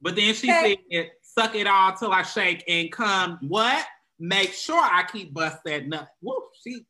But 0.00 0.16
then 0.16 0.34
she 0.34 0.50
okay. 0.50 0.78
said, 0.90 1.10
"Suck 1.22 1.54
it 1.54 1.66
all 1.66 1.92
till 1.92 2.12
I 2.12 2.22
shake 2.22 2.64
and 2.66 2.90
come." 2.90 3.38
What? 3.42 3.86
Make 4.18 4.52
sure 4.52 4.80
I 4.80 5.04
keep 5.10 5.34
bust 5.34 5.58
that 5.64 5.86
nut. 5.86 6.08
Woo, 6.20 6.42
she. 6.62 6.86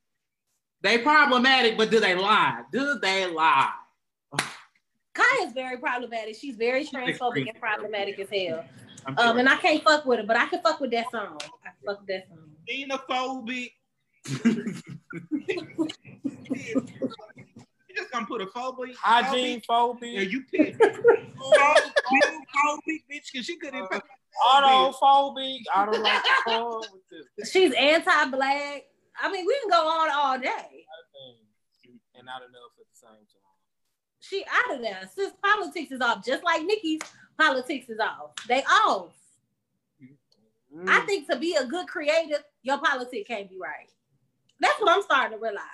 They 0.83 0.99
problematic, 0.99 1.77
but 1.79 1.91
do 1.91 2.01
they 2.01 2.15
lie? 2.15 2.63
Do 2.73 2.99
they 3.01 3.27
lie? 3.27 3.71
Khia 5.15 5.47
is 5.47 5.53
very 5.53 5.77
problematic. 5.77 6.37
She's 6.37 6.57
very 6.57 6.85
transphobic 6.85 7.49
and 7.49 7.61
problematic 7.61 8.19
as 8.19 8.29
hell. 8.31 8.65
Um, 9.19 9.39
and 9.39 9.49
I 9.49 9.57
can't 9.57 9.83
fuck 9.83 10.05
with 10.07 10.21
her, 10.21 10.27
but 10.27 10.37
I 10.37 10.47
can 10.47 10.61
fuck 10.63 10.81
with 10.81 10.91
that 10.93 11.11
song. 11.11 11.39
I 11.65 11.69
can 11.69 11.87
fuck 11.87 12.01
with 12.01 12.09
that 12.09 12.29
song. 12.29 12.51
Xenophobic. 12.69 13.73
You 14.25 14.75
just 17.97 18.13
gonna 18.13 18.27
put 18.27 18.41
a 18.41 18.47
phobia. 18.47 18.95
Hygiene 18.99 19.61
phobia. 19.67 20.13
Yeah, 20.13 20.21
you 20.21 20.45
pick 20.51 20.79
phobic, 22.59 23.03
bitch, 23.11 23.33
because 23.33 23.47
she 23.47 23.57
couldn't. 23.57 23.89
Uh, 23.93 24.01
autophobic. 24.47 25.63
I 25.75 25.85
don't 25.85 26.03
like 26.03 26.23
to 26.49 26.83
She's 27.51 27.75
anti-black. 27.75 28.85
I 29.21 29.31
mean, 29.31 29.45
we 29.47 29.59
can 29.61 29.69
go 29.71 29.87
on 29.87 30.11
all 30.11 30.39
day. 30.39 30.87
And 32.15 32.27
not 32.27 32.43
enough 32.43 32.73
at 32.79 32.87
the 32.87 32.97
same 32.97 33.11
time 33.11 33.43
she 34.23 34.45
out 34.51 34.77
of 34.77 34.81
there. 34.81 35.09
Since 35.15 35.35
politics 35.43 35.93
is 35.93 36.01
off, 36.01 36.25
just 36.25 36.45
like 36.45 36.63
Nicki's 36.63 37.01
politics 37.39 37.89
is 37.89 37.99
off. 37.99 38.31
They 38.49 38.63
off. 38.63 39.13
Mm. 40.75 40.89
I 40.89 41.01
think 41.01 41.29
to 41.29 41.37
be 41.37 41.57
a 41.57 41.67
good 41.67 41.87
creative, 41.87 42.43
your 42.63 42.79
politics 42.79 43.29
can't 43.29 43.51
be 43.51 43.59
right. 43.61 43.91
That's 44.63 44.81
what 44.81 44.93
I'm 44.93 45.03
starting 45.03 45.37
to 45.37 45.43
realize. 45.43 45.67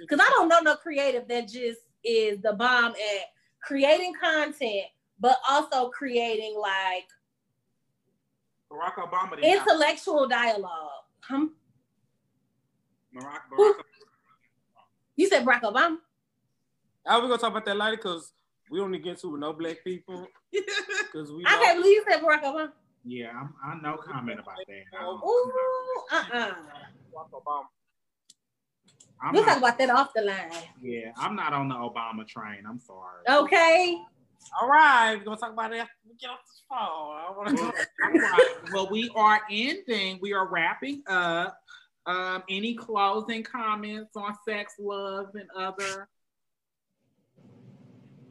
Because 0.00 0.20
I 0.20 0.30
don't 0.34 0.48
know 0.48 0.60
no 0.60 0.76
creative 0.76 1.26
that 1.28 1.48
just 1.48 1.80
is 2.04 2.40
the 2.42 2.52
bomb 2.52 2.92
at 2.92 3.24
creating 3.62 4.12
content, 4.22 4.86
but 5.18 5.36
also 5.48 5.88
creating 5.88 6.56
like 6.60 7.08
Barack 8.70 8.96
Obama. 8.96 9.42
Intellectual 9.42 10.28
dialogue. 10.28 10.90
Huh? 11.20 11.46
Barack, 13.16 13.48
Barack 13.50 13.74
You 15.16 15.26
said 15.26 15.44
Barack 15.46 15.62
Obama? 15.62 15.96
How 17.06 17.22
we 17.22 17.28
gonna 17.28 17.38
talk 17.38 17.50
about 17.50 17.64
that 17.64 17.76
later? 17.78 17.96
Cause 17.96 18.32
we 18.70 18.78
don't 18.78 18.92
get 19.02 19.18
to 19.20 19.30
with 19.30 19.40
no 19.40 19.54
black 19.54 19.82
people. 19.82 20.26
Cause 21.12 21.32
we. 21.32 21.44
I 21.46 21.58
can't 21.62 21.78
believe 21.78 21.94
you 21.94 22.04
said 22.10 22.20
Barack 22.20 22.42
Obama. 22.42 22.72
Yeah, 23.04 23.30
I'm, 23.30 23.54
I 23.64 23.80
no 23.80 23.96
comment 23.96 24.40
about 24.40 24.56
that. 24.66 25.02
Ooh, 25.02 25.52
uh-uh. 26.12 26.54
Obama. 27.32 27.64
I'm 29.20 29.32
we'll 29.32 29.44
not, 29.44 29.54
talk 29.54 29.58
about 29.58 29.78
that 29.78 29.90
off 29.90 30.10
the 30.14 30.22
line. 30.22 30.50
Yeah, 30.80 31.12
I'm 31.16 31.34
not 31.34 31.52
on 31.52 31.68
the 31.68 31.74
Obama 31.74 32.26
train. 32.26 32.64
I'm 32.68 32.80
sorry. 32.80 33.22
Okay. 33.28 33.98
All 34.60 34.68
right, 34.68 35.16
we're 35.16 35.24
gonna 35.24 35.36
talk 35.36 35.52
about 35.52 35.72
it 35.72 35.78
after 35.78 35.92
we 36.08 36.14
get 36.16 36.30
off 36.30 36.38
this 36.46 36.62
phone. 36.68 38.22
right. 38.22 38.72
Well, 38.72 38.88
we 38.90 39.10
are 39.14 39.40
ending. 39.50 40.18
We 40.22 40.32
are 40.32 40.48
wrapping 40.48 41.02
up. 41.06 41.58
Um, 42.06 42.42
any 42.48 42.74
closing 42.74 43.42
comments 43.42 44.16
on 44.16 44.34
sex, 44.46 44.74
love, 44.78 45.34
and 45.34 45.48
other 45.54 46.08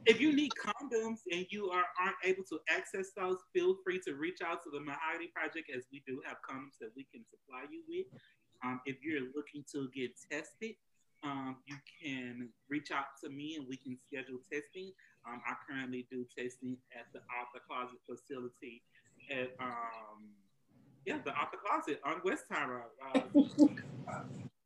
if 0.08 0.22
you 0.22 0.34
need 0.34 0.54
condoms 0.56 1.20
and 1.32 1.46
you 1.50 1.70
are, 1.70 1.84
aren't 2.02 2.16
able 2.24 2.44
to 2.50 2.60
access 2.70 3.12
those, 3.16 3.38
feel 3.54 3.76
free 3.84 4.00
to 4.08 4.16
reach 4.16 4.40
out 4.42 4.64
to 4.64 4.70
the 4.72 4.80
Mahogany 4.80 5.30
Project 5.36 5.70
as 5.76 5.84
we 5.92 6.02
do 6.08 6.22
have 6.26 6.38
condoms 6.50 6.80
that 6.80 6.92
we 6.96 7.06
can 7.12 7.24
supply 7.30 7.68
you 7.70 7.84
with. 7.88 8.08
Um, 8.64 8.82
if 8.86 8.98
you're 9.04 9.28
looking 9.36 9.64
to 9.74 9.90
get 9.96 10.12
tested, 10.32 10.76
um, 11.24 11.58
you 11.66 11.76
can 12.02 12.50
reach 12.70 12.92
out 12.92 13.06
to 13.24 13.30
me 13.30 13.56
and 13.58 13.68
we 13.68 13.78
can 13.78 13.98
schedule 14.08 14.40
testing. 14.52 14.92
Um, 15.28 15.42
I 15.48 15.56
currently 15.68 16.08
do 16.10 16.26
testing 16.38 16.78
at 16.94 17.06
the 17.14 17.20
Out 17.20 17.48
Closet 17.68 18.00
facility 18.06 18.82
at, 19.30 19.52
um, 19.60 20.30
yeah, 21.06 21.18
the 21.26 21.32
Out 21.32 21.52
Closet 21.52 22.00
on 22.06 22.22
Westheimer. 22.22 22.84
Uh, 23.14 23.22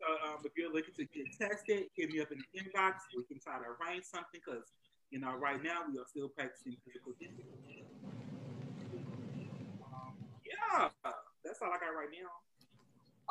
so 0.01 0.07
um, 0.27 0.39
if 0.43 0.51
you're 0.57 0.73
looking 0.73 0.93
to 0.95 1.05
get 1.05 1.25
tested, 1.39 1.85
hit 1.95 2.11
me 2.11 2.21
up 2.21 2.31
in 2.31 2.39
the 2.39 2.59
inbox. 2.59 2.93
We 3.15 3.23
can 3.23 3.39
try 3.39 3.57
to 3.57 3.65
arrange 3.79 4.05
something 4.05 4.39
because, 4.45 4.63
you 5.09 5.19
know, 5.19 5.35
right 5.35 5.61
now 5.63 5.83
we 5.89 5.97
are 5.99 6.05
still 6.07 6.29
practicing 6.29 6.77
physical 6.85 7.13
distancing. 7.19 7.85
Um, 9.83 10.13
yeah, 10.45 10.89
that's 11.43 11.61
all 11.61 11.69
I 11.69 11.79
got 11.79 11.95
right 11.97 12.11
now. 12.11 12.29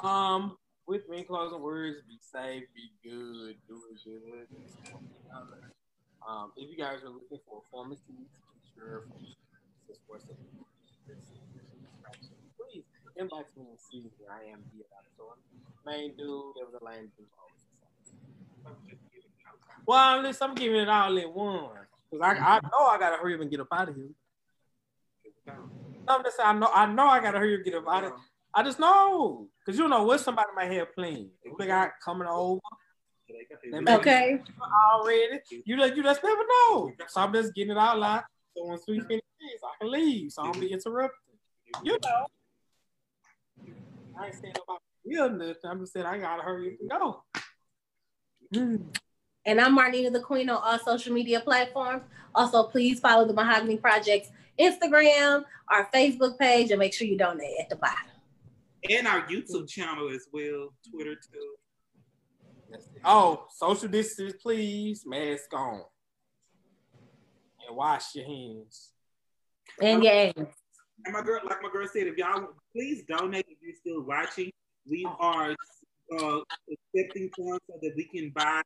Um, 0.02 0.56
with 0.86 1.08
me 1.08 1.22
closing 1.22 1.60
words, 1.60 1.98
be 2.08 2.18
safe, 2.20 2.64
be 2.74 2.90
good, 3.02 3.56
do 3.68 3.80
it 3.92 4.00
good. 4.04 4.46
Um, 6.26 6.52
if 6.56 6.70
you 6.70 6.76
guys 6.76 7.02
are 7.04 7.10
looking 7.10 7.38
for 7.46 7.58
a 7.58 7.70
pharmacy 7.70 8.00
teacher, 8.74 9.06
please 9.16 9.36
inbox 13.20 13.44
me 13.56 13.66
and 13.68 13.78
see 13.78 14.02
where 14.18 14.32
I 14.32 14.44
am 14.50 14.64
here. 14.74 14.84
So 15.16 15.34
main 15.84 16.16
dude, 16.16 16.54
there 16.56 16.64
was 16.64 16.74
a 16.80 16.84
lane 16.84 17.10
dude. 17.16 17.26
Well, 19.86 20.22
listen, 20.22 20.50
I'm 20.50 20.54
giving 20.54 20.80
it 20.80 20.88
all 20.88 21.16
in 21.16 21.28
one 21.28 21.70
Cause 22.10 22.20
I, 22.22 22.32
I 22.32 22.60
know 22.60 22.86
I 22.86 22.98
gotta 22.98 23.16
hurry 23.16 23.34
up 23.34 23.40
and 23.40 23.50
get 23.50 23.60
up 23.60 23.68
out 23.72 23.88
of 23.88 23.94
here. 23.94 24.08
I'm 26.08 26.24
just 26.24 26.36
saying, 26.36 26.48
I 26.48 26.52
know 26.54 26.70
I 26.74 26.86
know 26.86 27.06
I 27.06 27.20
gotta 27.20 27.38
hurry 27.38 27.54
up 27.54 27.58
and 27.58 27.64
get 27.64 27.74
up 27.74 27.84
out 27.88 28.04
of 28.04 28.10
here. 28.10 28.29
I 28.54 28.62
just 28.62 28.80
know. 28.80 29.48
Cause 29.64 29.78
you 29.78 29.88
know 29.88 30.02
what 30.04 30.20
somebody 30.20 30.48
might 30.56 30.72
have 30.72 30.94
planned. 30.94 31.28
If 31.42 31.56
they 31.58 31.66
got 31.66 31.92
coming 32.04 32.28
over. 32.28 32.60
Okay. 33.88 34.40
Already. 34.92 35.40
You 35.64 35.76
just 35.76 35.96
you 35.96 36.02
just 36.02 36.24
never 36.24 36.42
know. 36.42 36.90
So 37.08 37.20
I'm 37.20 37.32
just 37.32 37.54
getting 37.54 37.72
it 37.72 37.78
out 37.78 37.98
loud. 37.98 38.24
So 38.56 38.64
once 38.64 38.82
we 38.88 38.98
finish 39.00 39.22
this, 39.40 39.60
I 39.62 39.70
can 39.80 39.90
leave. 39.92 40.32
So 40.32 40.42
I 40.42 40.46
don't 40.46 40.60
be 40.60 40.72
interrupted. 40.72 41.18
You 41.84 41.98
know. 42.02 42.26
I 44.18 44.26
ain't 44.26 44.34
saying 44.34 44.54
about 44.64 44.82
real 45.04 45.30
nothing. 45.30 45.56
I'm 45.64 45.80
just 45.80 45.92
saying 45.92 46.06
I 46.06 46.18
gotta 46.18 46.42
hurry 46.42 46.74
up 46.74 46.80
and 46.80 46.90
go. 46.90 47.22
And 49.46 49.60
I'm 49.60 49.78
Marnita 49.78 50.12
the 50.12 50.20
Queen 50.20 50.50
on 50.50 50.60
all 50.62 50.78
social 50.78 51.12
media 51.12 51.40
platforms. 51.40 52.02
Also, 52.34 52.64
please 52.64 53.00
follow 53.00 53.26
the 53.26 53.32
Mahogany 53.32 53.76
Project's 53.76 54.30
Instagram, 54.58 55.44
our 55.68 55.88
Facebook 55.94 56.38
page, 56.38 56.70
and 56.70 56.78
make 56.78 56.92
sure 56.92 57.06
you 57.06 57.16
donate 57.16 57.58
at 57.60 57.70
the 57.70 57.76
bottom. 57.76 57.96
And 58.88 59.06
our 59.06 59.22
YouTube 59.22 59.68
channel 59.68 60.08
as 60.10 60.26
well, 60.32 60.72
Twitter 60.90 61.14
too. 61.14 62.78
Oh, 63.04 63.46
social 63.54 63.88
distance, 63.88 64.34
please. 64.40 65.04
Mask 65.06 65.52
on. 65.52 65.82
And 67.66 67.76
wash 67.76 68.14
your 68.14 68.26
hands. 68.26 68.92
And 69.82 70.02
yeah, 70.02 70.32
And 70.36 70.46
my 71.12 71.22
girl, 71.22 71.40
like 71.44 71.62
my 71.62 71.70
girl 71.70 71.86
said, 71.92 72.06
if 72.06 72.16
y'all 72.16 72.48
please 72.74 73.02
donate 73.08 73.46
if 73.48 73.58
you're 73.60 73.74
still 73.74 74.02
watching. 74.02 74.50
We 74.88 75.06
are 75.18 75.54
uh, 76.12 76.38
accepting 76.72 77.30
funds 77.36 77.60
so 77.68 77.78
that 77.82 77.92
we 77.96 78.04
can 78.04 78.30
buy 78.34 78.62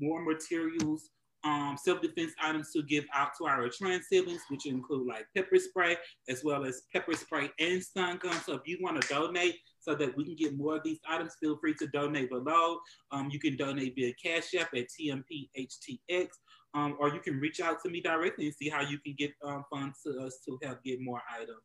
more 0.00 0.22
materials, 0.22 1.08
um, 1.44 1.76
self-defense 1.82 2.32
items 2.42 2.72
to 2.72 2.82
give 2.82 3.04
out 3.14 3.30
to 3.38 3.46
our 3.46 3.68
trans 3.68 4.06
siblings, 4.08 4.40
which 4.48 4.66
include 4.66 5.06
like 5.06 5.26
pepper 5.36 5.58
spray 5.58 5.96
as 6.28 6.42
well 6.42 6.64
as 6.64 6.82
pepper 6.92 7.14
spray 7.14 7.50
and 7.60 7.82
stun 7.82 8.18
gun. 8.18 8.34
So 8.44 8.54
if 8.54 8.62
you 8.66 8.78
want 8.80 9.00
to 9.00 9.08
donate 9.08 9.56
so 9.80 9.94
that 9.94 10.16
we 10.16 10.24
can 10.24 10.36
get 10.36 10.56
more 10.56 10.76
of 10.76 10.82
these 10.84 10.98
items, 11.08 11.36
feel 11.40 11.58
free 11.58 11.74
to 11.74 11.86
donate 11.88 12.30
below. 12.30 12.78
Um, 13.12 13.28
you 13.30 13.38
can 13.38 13.56
donate 13.56 13.94
via 13.94 14.12
Cash 14.22 14.54
App 14.58 14.70
at 14.74 14.86
TMPHTX. 14.88 16.28
Um, 16.76 16.96
or 16.98 17.08
you 17.08 17.20
can 17.20 17.38
reach 17.38 17.60
out 17.60 17.76
to 17.84 17.90
me 17.90 18.00
directly 18.00 18.46
and 18.46 18.54
see 18.54 18.68
how 18.68 18.80
you 18.80 18.98
can 18.98 19.14
get 19.16 19.30
um, 19.44 19.64
funds 19.70 20.00
to 20.02 20.18
us 20.22 20.40
to 20.44 20.58
help 20.64 20.82
get 20.82 21.00
more 21.00 21.22
items. 21.32 21.60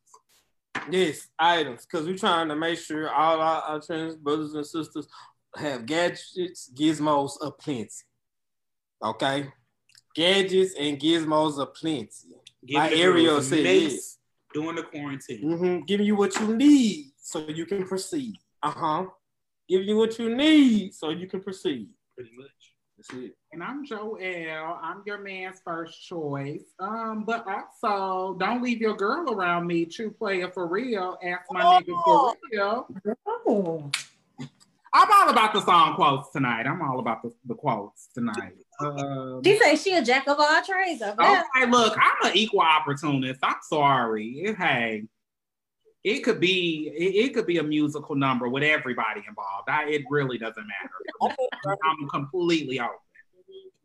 Yes, 0.88 1.26
items. 1.36 1.84
Because 1.84 2.06
we're 2.06 2.16
trying 2.16 2.48
to 2.48 2.54
make 2.54 2.78
sure 2.78 3.10
all 3.10 3.40
our, 3.40 3.62
our 3.62 3.80
trans 3.80 4.14
brothers 4.14 4.54
and 4.54 4.64
sisters 4.64 5.08
have 5.56 5.84
gadgets, 5.84 6.70
gizmos 6.78 7.32
aplenty. 7.40 7.88
Okay? 9.02 9.48
Gadgets 10.14 10.74
and 10.78 10.98
gizmos 10.98 11.60
aplenty. 11.60 12.08
Give 12.66 12.76
Like 12.76 12.90
the 12.90 13.00
Ariel 13.02 13.34
girls 13.34 13.48
said, 13.48 13.62
mace 13.62 13.92
yes. 13.92 14.18
during 14.52 14.76
the 14.76 14.82
quarantine. 14.82 15.44
Mm-hmm. 15.44 15.84
Giving 15.86 16.06
you 16.06 16.16
what 16.16 16.38
you 16.38 16.56
need 16.56 17.12
so 17.20 17.46
you 17.48 17.66
can 17.66 17.86
proceed. 17.86 18.36
Uh 18.62 18.70
huh. 18.70 19.06
Giving 19.68 19.88
you 19.88 19.96
what 19.96 20.18
you 20.18 20.34
need 20.34 20.94
so 20.94 21.10
you 21.10 21.26
can 21.26 21.40
proceed. 21.40 21.88
Pretty 22.14 22.30
much. 22.36 22.48
That's 22.96 23.22
it. 23.24 23.36
And 23.52 23.62
I'm 23.62 23.84
Joel. 23.86 24.18
I'm 24.82 25.02
your 25.06 25.18
man's 25.18 25.60
first 25.64 26.04
choice. 26.06 26.64
Um, 26.78 27.24
but 27.24 27.46
also 27.46 28.36
don't 28.38 28.62
leave 28.62 28.80
your 28.80 28.94
girl 28.94 29.32
around 29.32 29.66
me. 29.66 29.86
True 29.86 30.10
player 30.10 30.50
for 30.50 30.66
real. 30.66 31.16
Ask 31.24 31.42
my 31.50 31.80
nigga 31.80 32.04
for 32.04 32.34
real. 32.52 32.86
Oh. 33.26 33.90
I'm 34.92 35.08
all 35.12 35.30
about 35.30 35.54
the 35.54 35.62
song 35.62 35.94
quotes 35.94 36.30
tonight. 36.30 36.66
I'm 36.66 36.82
all 36.82 36.98
about 36.98 37.22
the, 37.22 37.32
the 37.46 37.54
quotes 37.54 38.08
tonight. 38.12 38.54
Um, 38.80 39.42
She 39.44 39.58
said 39.58 39.76
she 39.76 39.94
a 39.94 40.02
jack 40.02 40.26
of 40.28 40.38
all 40.38 40.62
trades. 40.62 41.02
I 41.02 41.14
bet. 41.14 41.44
okay, 41.56 41.70
look, 41.70 41.96
I'm 41.98 42.30
an 42.30 42.36
equal 42.36 42.60
opportunist. 42.60 43.40
I'm 43.42 43.56
sorry. 43.62 44.26
It- 44.40 44.56
hey, 44.56 45.04
it 46.02 46.20
could 46.20 46.40
be 46.40 46.90
it, 46.96 47.26
it 47.26 47.34
could 47.34 47.46
be 47.46 47.58
a 47.58 47.62
musical 47.62 48.14
number 48.16 48.48
with 48.48 48.62
everybody 48.62 49.22
involved. 49.28 49.68
I, 49.68 49.84
it 49.90 50.02
really 50.08 50.38
doesn't 50.38 50.66
matter. 50.66 51.36
I'm 51.84 52.08
completely 52.08 52.80
open. 52.80 52.94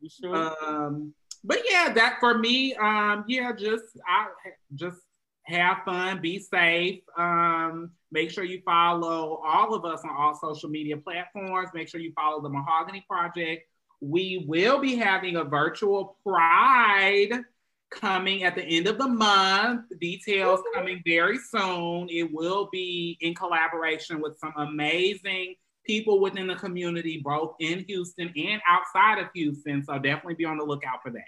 You 0.00 0.08
sure? 0.08 0.34
Um, 0.66 1.12
but 1.44 1.58
yeah, 1.68 1.92
that 1.92 2.16
for 2.20 2.38
me, 2.38 2.74
um, 2.74 3.24
yeah, 3.28 3.52
just 3.52 3.84
I 4.08 4.28
just 4.74 4.98
have 5.44 5.78
fun, 5.84 6.20
be 6.20 6.38
safe. 6.38 7.02
Um, 7.16 7.90
make 8.10 8.30
sure 8.30 8.44
you 8.44 8.62
follow 8.64 9.40
all 9.44 9.74
of 9.74 9.84
us 9.84 10.00
on 10.02 10.10
all 10.16 10.34
social 10.34 10.68
media 10.70 10.96
platforms. 10.96 11.68
Make 11.74 11.88
sure 11.88 12.00
you 12.00 12.12
follow 12.14 12.40
the 12.42 12.48
Mahogany 12.48 13.04
Project. 13.08 13.62
We 14.00 14.44
will 14.46 14.80
be 14.80 14.96
having 14.96 15.36
a 15.36 15.44
virtual 15.44 16.18
Pride 16.24 17.42
coming 17.90 18.42
at 18.42 18.54
the 18.54 18.64
end 18.64 18.86
of 18.86 18.98
the 18.98 19.08
month. 19.08 19.86
Details 20.00 20.60
coming 20.74 21.02
very 21.06 21.38
soon. 21.38 22.08
It 22.10 22.32
will 22.32 22.68
be 22.72 23.16
in 23.20 23.34
collaboration 23.34 24.20
with 24.20 24.38
some 24.38 24.52
amazing 24.56 25.54
people 25.86 26.20
within 26.20 26.48
the 26.48 26.56
community, 26.56 27.22
both 27.24 27.54
in 27.60 27.84
Houston 27.84 28.32
and 28.36 28.60
outside 28.68 29.20
of 29.20 29.28
Houston. 29.34 29.84
So 29.84 29.94
definitely 29.94 30.34
be 30.34 30.44
on 30.44 30.58
the 30.58 30.64
lookout 30.64 31.02
for 31.02 31.10
that. 31.12 31.24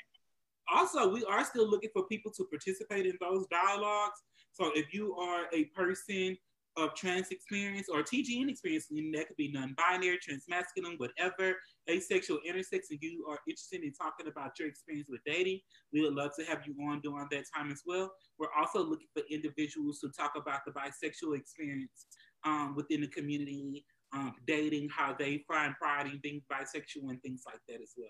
Also, 0.71 1.09
we 1.09 1.25
are 1.25 1.45
still 1.45 1.69
looking 1.69 1.91
for 1.93 2.07
people 2.07 2.33
to 2.33 2.45
participate 2.45 3.07
in 3.07 3.17
those 3.21 3.47
dialogues. 3.47 4.21
So 4.53 4.71
if 4.75 4.93
you 4.93 5.15
are 5.15 5.47
a 5.53 5.65
person 5.67 6.37
of 6.77 6.95
trans 6.95 7.29
experience 7.31 7.89
or 7.89 8.03
TGN 8.03 8.51
experience, 8.51 8.87
and 8.91 9.15
that 9.15 9.29
could 9.29 9.37
be 9.37 9.51
non-binary, 9.51 10.19
transmasculine, 10.19 10.99
whatever, 10.99 11.57
asexual, 11.89 12.39
intersex, 12.49 12.91
and 12.91 12.99
you 13.01 13.25
are 13.29 13.39
interested 13.49 13.83
in 13.83 13.93
talking 13.93 14.29
about 14.29 14.59
your 14.59 14.69
experience 14.69 15.09
with 15.09 15.21
dating, 15.27 15.61
we 15.93 16.03
would 16.03 16.15
love 16.15 16.31
to 16.39 16.45
have 16.45 16.61
you 16.67 16.75
on 16.89 17.01
during 17.01 17.27
that 17.31 17.45
time 17.55 17.71
as 17.71 17.83
well. 17.87 18.13
We're 18.39 18.53
also 18.59 18.83
looking 18.83 19.09
for 19.15 19.23
individuals 19.31 20.01
to 20.01 20.11
talk 20.11 20.33
about 20.37 20.61
the 20.67 20.73
bisexual 20.73 21.37
experience 21.37 22.07
um, 22.45 22.75
within 22.77 23.01
the 23.01 23.09
community, 23.09 23.85
um, 24.13 24.35
dating, 24.47 24.89
how 24.95 25.15
they 25.19 25.45
find 25.49 25.75
pride 25.81 26.07
in 26.07 26.21
being 26.23 26.43
bisexual 26.51 27.11
and 27.11 27.21
things 27.23 27.43
like 27.47 27.61
that 27.69 27.81
as 27.83 27.93
well. 27.97 28.09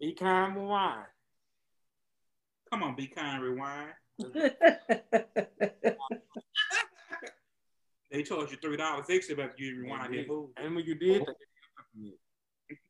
Be 0.00 0.14
kind 0.14 0.56
rewind. 0.56 1.06
Come 2.70 2.82
on, 2.82 2.94
be 2.94 3.06
kind, 3.06 3.42
rewind. 3.42 3.92
They 8.10 8.22
charge 8.22 8.50
you 8.50 8.56
three 8.62 8.76
dollars 8.76 9.06
extra 9.10 9.42
after 9.44 9.62
you 9.62 9.80
rewind 9.82 10.14
that 10.14 10.28
movie. 10.28 10.52
And 10.56 10.74
when 10.74 10.84
you 10.84 10.94
did, 10.94 11.22
that, 11.26 11.34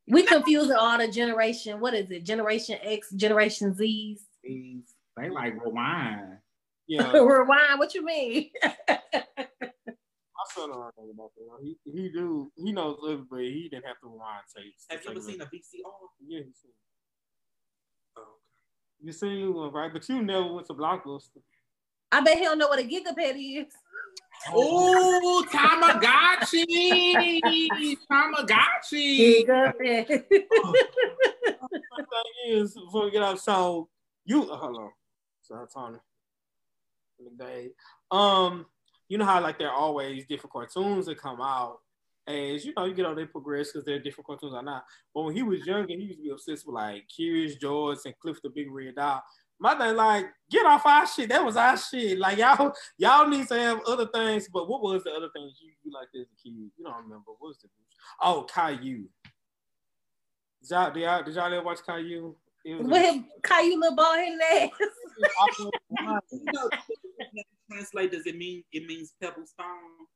we 0.07 0.23
confusing 0.24 0.77
all 0.77 0.99
the 0.99 1.09
generation. 1.09 1.81
What 1.81 1.95
is 1.95 2.11
it? 2.11 2.24
Generation 2.24 2.78
X, 2.82 3.11
Generation 3.11 3.74
Z's. 3.74 4.24
These- 4.45 4.95
They 5.16 5.28
like 5.31 5.55
rewind. 5.65 6.39
yeah, 6.86 7.11
Rewind. 7.16 7.78
What 7.78 7.95
you 7.95 8.05
mean? 8.05 8.51
my 8.62 8.99
son 10.55 10.70
don't 10.70 10.70
know 10.70 10.93
about 11.12 11.32
that. 11.36 11.59
He 11.62 11.77
he 11.85 12.09
do 12.11 12.51
he 12.57 12.70
knows 12.73 12.99
everybody. 13.05 13.53
He 13.53 13.69
didn't 13.69 13.86
have 13.86 13.99
to 14.01 14.07
rewind 14.07 14.45
tapes. 14.57 14.86
Have 14.89 15.05
you 15.05 15.11
ever 15.11 15.20
seen 15.20 15.40
a 15.40 15.45
VCR? 15.47 15.82
Yeah, 16.27 16.39
he 16.40 16.53
seen. 16.55 16.70
Oh, 18.16 18.23
You 19.03 19.12
seen 19.12 19.53
one 19.53 19.73
right, 19.73 19.93
but 19.93 20.09
you 20.09 20.23
never 20.23 20.53
went 20.55 20.66
to 20.69 20.74
Blockbuster. 20.74 21.43
I 22.11 22.20
bet 22.23 22.39
he 22.39 22.45
don't 22.45 22.59
know 22.59 22.69
what 22.69 22.78
a 22.78 22.82
Giga 22.85 23.15
Pet 23.16 23.36
is. 23.36 23.66
Oh, 24.51 25.44
Tamagotchi! 25.51 27.40
Tamagotchi! 28.10 29.47
The 31.70 32.06
thing 32.06 32.32
is, 32.47 32.74
before 32.74 33.05
we 33.05 33.10
get 33.10 33.23
out, 33.23 33.40
so 33.40 33.89
you 34.24 34.43
hold 34.43 34.77
on. 34.77 34.90
So 35.43 35.66
Tony. 35.73 35.98
Day. 37.36 37.70
Um, 38.12 38.66
you 39.09 39.19
know 39.19 39.24
how 39.24 39.40
like 39.40 39.59
there 39.59 39.70
are 39.70 39.77
always 39.77 40.24
different 40.27 40.52
cartoons 40.52 41.06
that 41.06 41.19
come 41.19 41.40
out. 41.40 41.78
As 42.28 42.65
you 42.65 42.73
know, 42.77 42.85
you 42.85 42.94
get 42.94 43.06
on 43.06 43.16
they 43.16 43.24
progress 43.24 43.73
because 43.73 43.85
they're 43.85 43.98
different 43.98 44.27
cartoons 44.27 44.55
or 44.55 44.62
not. 44.62 44.85
But 45.15 45.23
when 45.23 45.35
he 45.35 45.43
was 45.43 45.66
younger, 45.66 45.94
he 45.94 46.02
used 46.02 46.19
to 46.19 46.23
be 46.23 46.31
obsessed 46.31 46.66
with 46.66 46.74
like 46.74 47.09
Curious 47.09 47.56
George 47.56 47.98
and 48.05 48.16
Cliff 48.19 48.40
the 48.43 48.51
Big 48.51 48.70
Red 48.70 48.94
Dog. 48.94 49.23
My 49.61 49.75
thing, 49.75 49.97
like, 49.97 50.27
get 50.51 50.67
off 50.67 50.87
our 50.87 51.07
shit. 51.07 51.29
That 51.29 51.45
was 51.45 51.57
our 51.57 51.77
shit. 51.77 52.19
Like 52.19 52.39
y'all, 52.39 52.73
y'all 52.97 53.29
need 53.29 53.47
to 53.49 53.59
have 53.59 53.81
other 53.87 54.07
things. 54.07 54.49
But 54.53 54.69
what 54.69 54.83
was 54.83 55.05
the 55.05 55.11
other 55.11 55.29
things 55.35 55.59
you, 55.61 55.73
you 55.85 55.93
liked 55.93 56.15
as 56.15 56.27
a 56.27 56.37
kid? 56.43 56.55
You 56.55 56.85
don't 56.85 57.03
remember. 57.03 57.33
What 57.39 57.49
was 57.49 57.59
the 57.59 57.69
Oh, 58.23 58.47
Caillou. 58.53 59.05
Did 60.61 60.71
y'all, 60.71 60.93
did 60.93 61.03
y'all, 61.03 61.23
did 61.23 61.35
y'all 61.35 61.53
ever 61.53 61.65
watch 61.65 61.79
Caillou? 61.87 62.35
With 62.65 63.03
him, 63.03 63.27
Caillou 63.43 63.81
little 63.81 63.97
ball 63.97 64.15
headed 64.15 64.41
ass. 64.53 64.71
You 67.33 67.43
translate 67.71 68.13
does 68.13 68.27
it 68.27 68.37
mean 68.37 68.65
it 68.73 68.87
means 68.87 69.13
pebble 69.21 69.45
stone? 69.45 70.07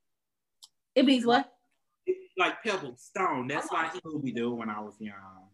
It 0.94 1.04
means 1.04 1.26
what? 1.26 1.52
It, 2.06 2.16
like 2.38 2.62
pebble 2.62 2.96
stone. 2.96 3.48
That's 3.48 3.68
oh. 3.70 3.74
why 3.74 3.90
he 3.92 4.00
would 4.04 4.24
be 4.24 4.32
doing 4.32 4.56
when 4.56 4.70
I 4.70 4.80
was 4.80 4.94
young. 4.98 5.50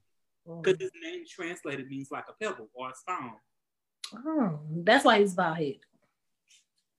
Oh. 0.49 0.63
because 0.63 0.81
his 0.81 0.91
name 1.03 1.25
translated 1.29 1.89
means 1.89 2.11
like 2.11 2.25
a 2.29 2.45
pebble 2.45 2.69
or 2.75 2.91
a 2.91 2.95
stone. 2.95 3.33
Oh, 4.15 4.59
that's 4.85 5.05
why 5.05 5.19
he's 5.21 5.35
bald 5.35 5.59
head. 5.59 5.77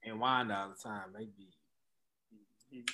and 0.04 0.20
wind 0.20 0.52
all 0.52 0.70
the 0.70 0.76
time. 0.76 1.12
Maybe. 1.14 1.50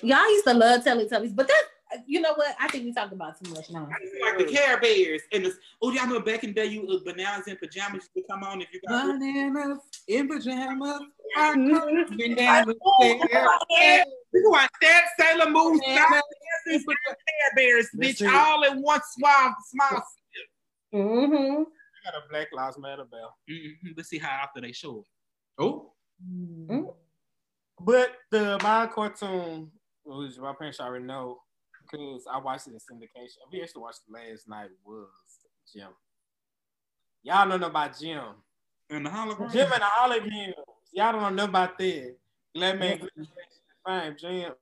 Y'all 0.03 0.29
used 0.31 0.45
to 0.45 0.53
love 0.53 0.83
Teletubbies, 0.83 1.35
but 1.35 1.47
that 1.49 1.63
you 2.07 2.19
know 2.21 2.33
what? 2.33 2.55
I 2.59 2.67
think 2.69 2.85
we 2.85 2.93
talked 2.93 3.13
about 3.13 3.37
too 3.41 3.51
much 3.51 3.69
now. 3.69 3.87
I 3.91 4.03
just 4.03 4.15
like 4.21 4.37
the 4.37 4.45
Care 4.53 4.79
Bears 4.79 5.21
and 5.33 5.45
the 5.45 5.53
oh 5.81 5.91
y'all 5.91 6.07
know 6.07 6.19
back 6.21 6.43
in 6.43 6.51
the 6.51 6.53
day 6.55 6.65
you 6.65 6.87
uh, 6.87 6.99
bananas 7.05 7.47
in 7.47 7.57
pajamas 7.57 8.09
to 8.15 8.23
come 8.29 8.43
on 8.43 8.61
if 8.61 8.67
you 8.73 8.79
got 8.87 9.05
Bananas 9.19 9.79
in 10.07 10.27
pajamas. 10.27 11.01
are 11.37 11.55
Mhm. 11.55 12.07
coming 12.07 12.35
down 12.35 12.67
the 12.67 12.75
stairs. 12.99 14.05
you 14.33 14.41
can 14.41 14.51
watch 14.51 14.69
that 14.81 15.05
Sailor 15.19 15.49
Moon 15.51 15.77
Bananas 15.79 16.21
Care 16.65 17.51
Bears 17.55 17.87
bitch 17.97 18.27
all 18.33 18.63
in 18.63 18.81
one 18.81 19.01
small 19.13 19.53
small. 19.69 20.03
Mm-hmm. 20.93 21.63
I 22.05 22.11
got 22.11 22.23
a 22.23 22.29
Black 22.29 22.47
Lives 22.53 22.77
Matter 22.77 23.05
bell. 23.05 23.35
Mm-hmm. 23.49 23.89
Let's 23.97 24.09
see 24.09 24.19
how 24.19 24.43
after 24.43 24.61
they 24.61 24.71
show 24.71 24.99
it. 24.99 25.05
Oh, 25.61 25.93
But 27.79 28.11
the 28.31 28.59
my 28.61 28.87
cartoon, 28.87 29.71
which 30.03 30.37
my 30.37 30.53
parents 30.53 30.79
already 30.79 31.05
know, 31.05 31.39
because 31.81 32.25
I 32.31 32.37
watched 32.39 32.67
it 32.67 32.73
in 32.73 32.79
syndication. 32.79 33.37
We 33.51 33.61
actually 33.61 33.81
watched 33.81 34.01
it 34.07 34.13
last 34.13 34.47
night. 34.47 34.69
Was 34.85 35.07
Jem? 35.73 35.89
Y'all 37.23 37.49
don't 37.49 37.59
know 37.59 37.67
about 37.67 37.97
Jem. 37.99 38.35
And 38.89 39.05
the 39.05 39.09
hologram. 39.09 39.51
Jem 39.51 39.71
and 39.71 39.81
the 39.81 39.87
Olive 39.99 40.23
Hills. 40.23 40.55
Y'all 40.93 41.13
don't 41.13 41.35
know 41.35 41.45
about 41.45 41.77
that. 41.77 42.15
Let 42.53 42.79
me 42.79 43.01
fine, 43.85 44.15
Jem. 44.17 44.53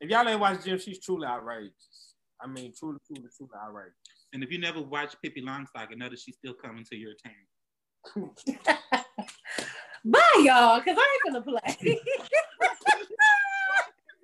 If 0.00 0.08
y'all 0.08 0.28
ain't 0.28 0.40
watched 0.40 0.64
Jem, 0.64 0.78
she's 0.78 0.98
truly 0.98 1.26
outrageous. 1.26 2.14
I 2.40 2.46
mean, 2.46 2.72
truly, 2.78 2.98
truly, 3.06 3.28
truly 3.36 3.52
outrageous. 3.62 4.19
And 4.32 4.42
if 4.44 4.50
you 4.52 4.58
never 4.58 4.80
watched 4.80 5.16
Pippi 5.22 5.42
Longstocking, 5.42 5.96
know 5.96 6.08
that 6.08 6.18
she's 6.18 6.36
still 6.36 6.54
coming 6.54 6.84
to 6.90 6.96
your 6.96 7.12
town. 7.24 8.30
Bye, 10.04 10.20
y'all, 10.42 10.78
because 10.78 10.96
I 10.98 11.18
ain't 11.26 11.34
gonna 11.34 11.42
play. 11.42 11.98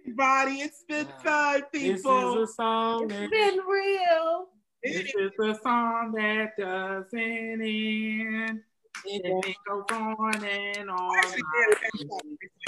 Everybody, 0.02 0.60
it's 0.60 0.84
been 0.88 1.06
time, 1.24 1.62
This 1.72 1.82
is 1.82 1.96
people. 2.02 2.42
a 2.42 2.46
song 2.46 3.08
that 3.08 3.22
it's 3.24 3.30
been 3.30 3.58
real. 3.66 4.46
this 4.82 5.14
is 5.14 5.32
the 5.36 5.58
song 5.62 6.12
that 6.12 6.56
doesn't 6.56 7.20
end. 7.62 8.60
It 9.04 9.56
goes 9.68 9.84
on 9.90 10.44
and 10.44 10.90
on. 10.90 11.18
actually 11.18 11.42
did 11.42 12.08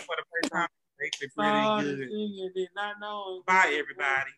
for 0.05 0.17
the 0.17 0.25
first 0.43 0.53
time. 0.53 0.69
It's 1.01 1.35
song 1.35 1.79
pretty 1.79 1.97
that 2.01 2.09
good. 2.09 2.11
you 2.11 2.51
did 2.55 2.69
not 2.75 2.97
know. 3.01 3.43
Bye, 3.47 3.77
everybody. 3.79 4.31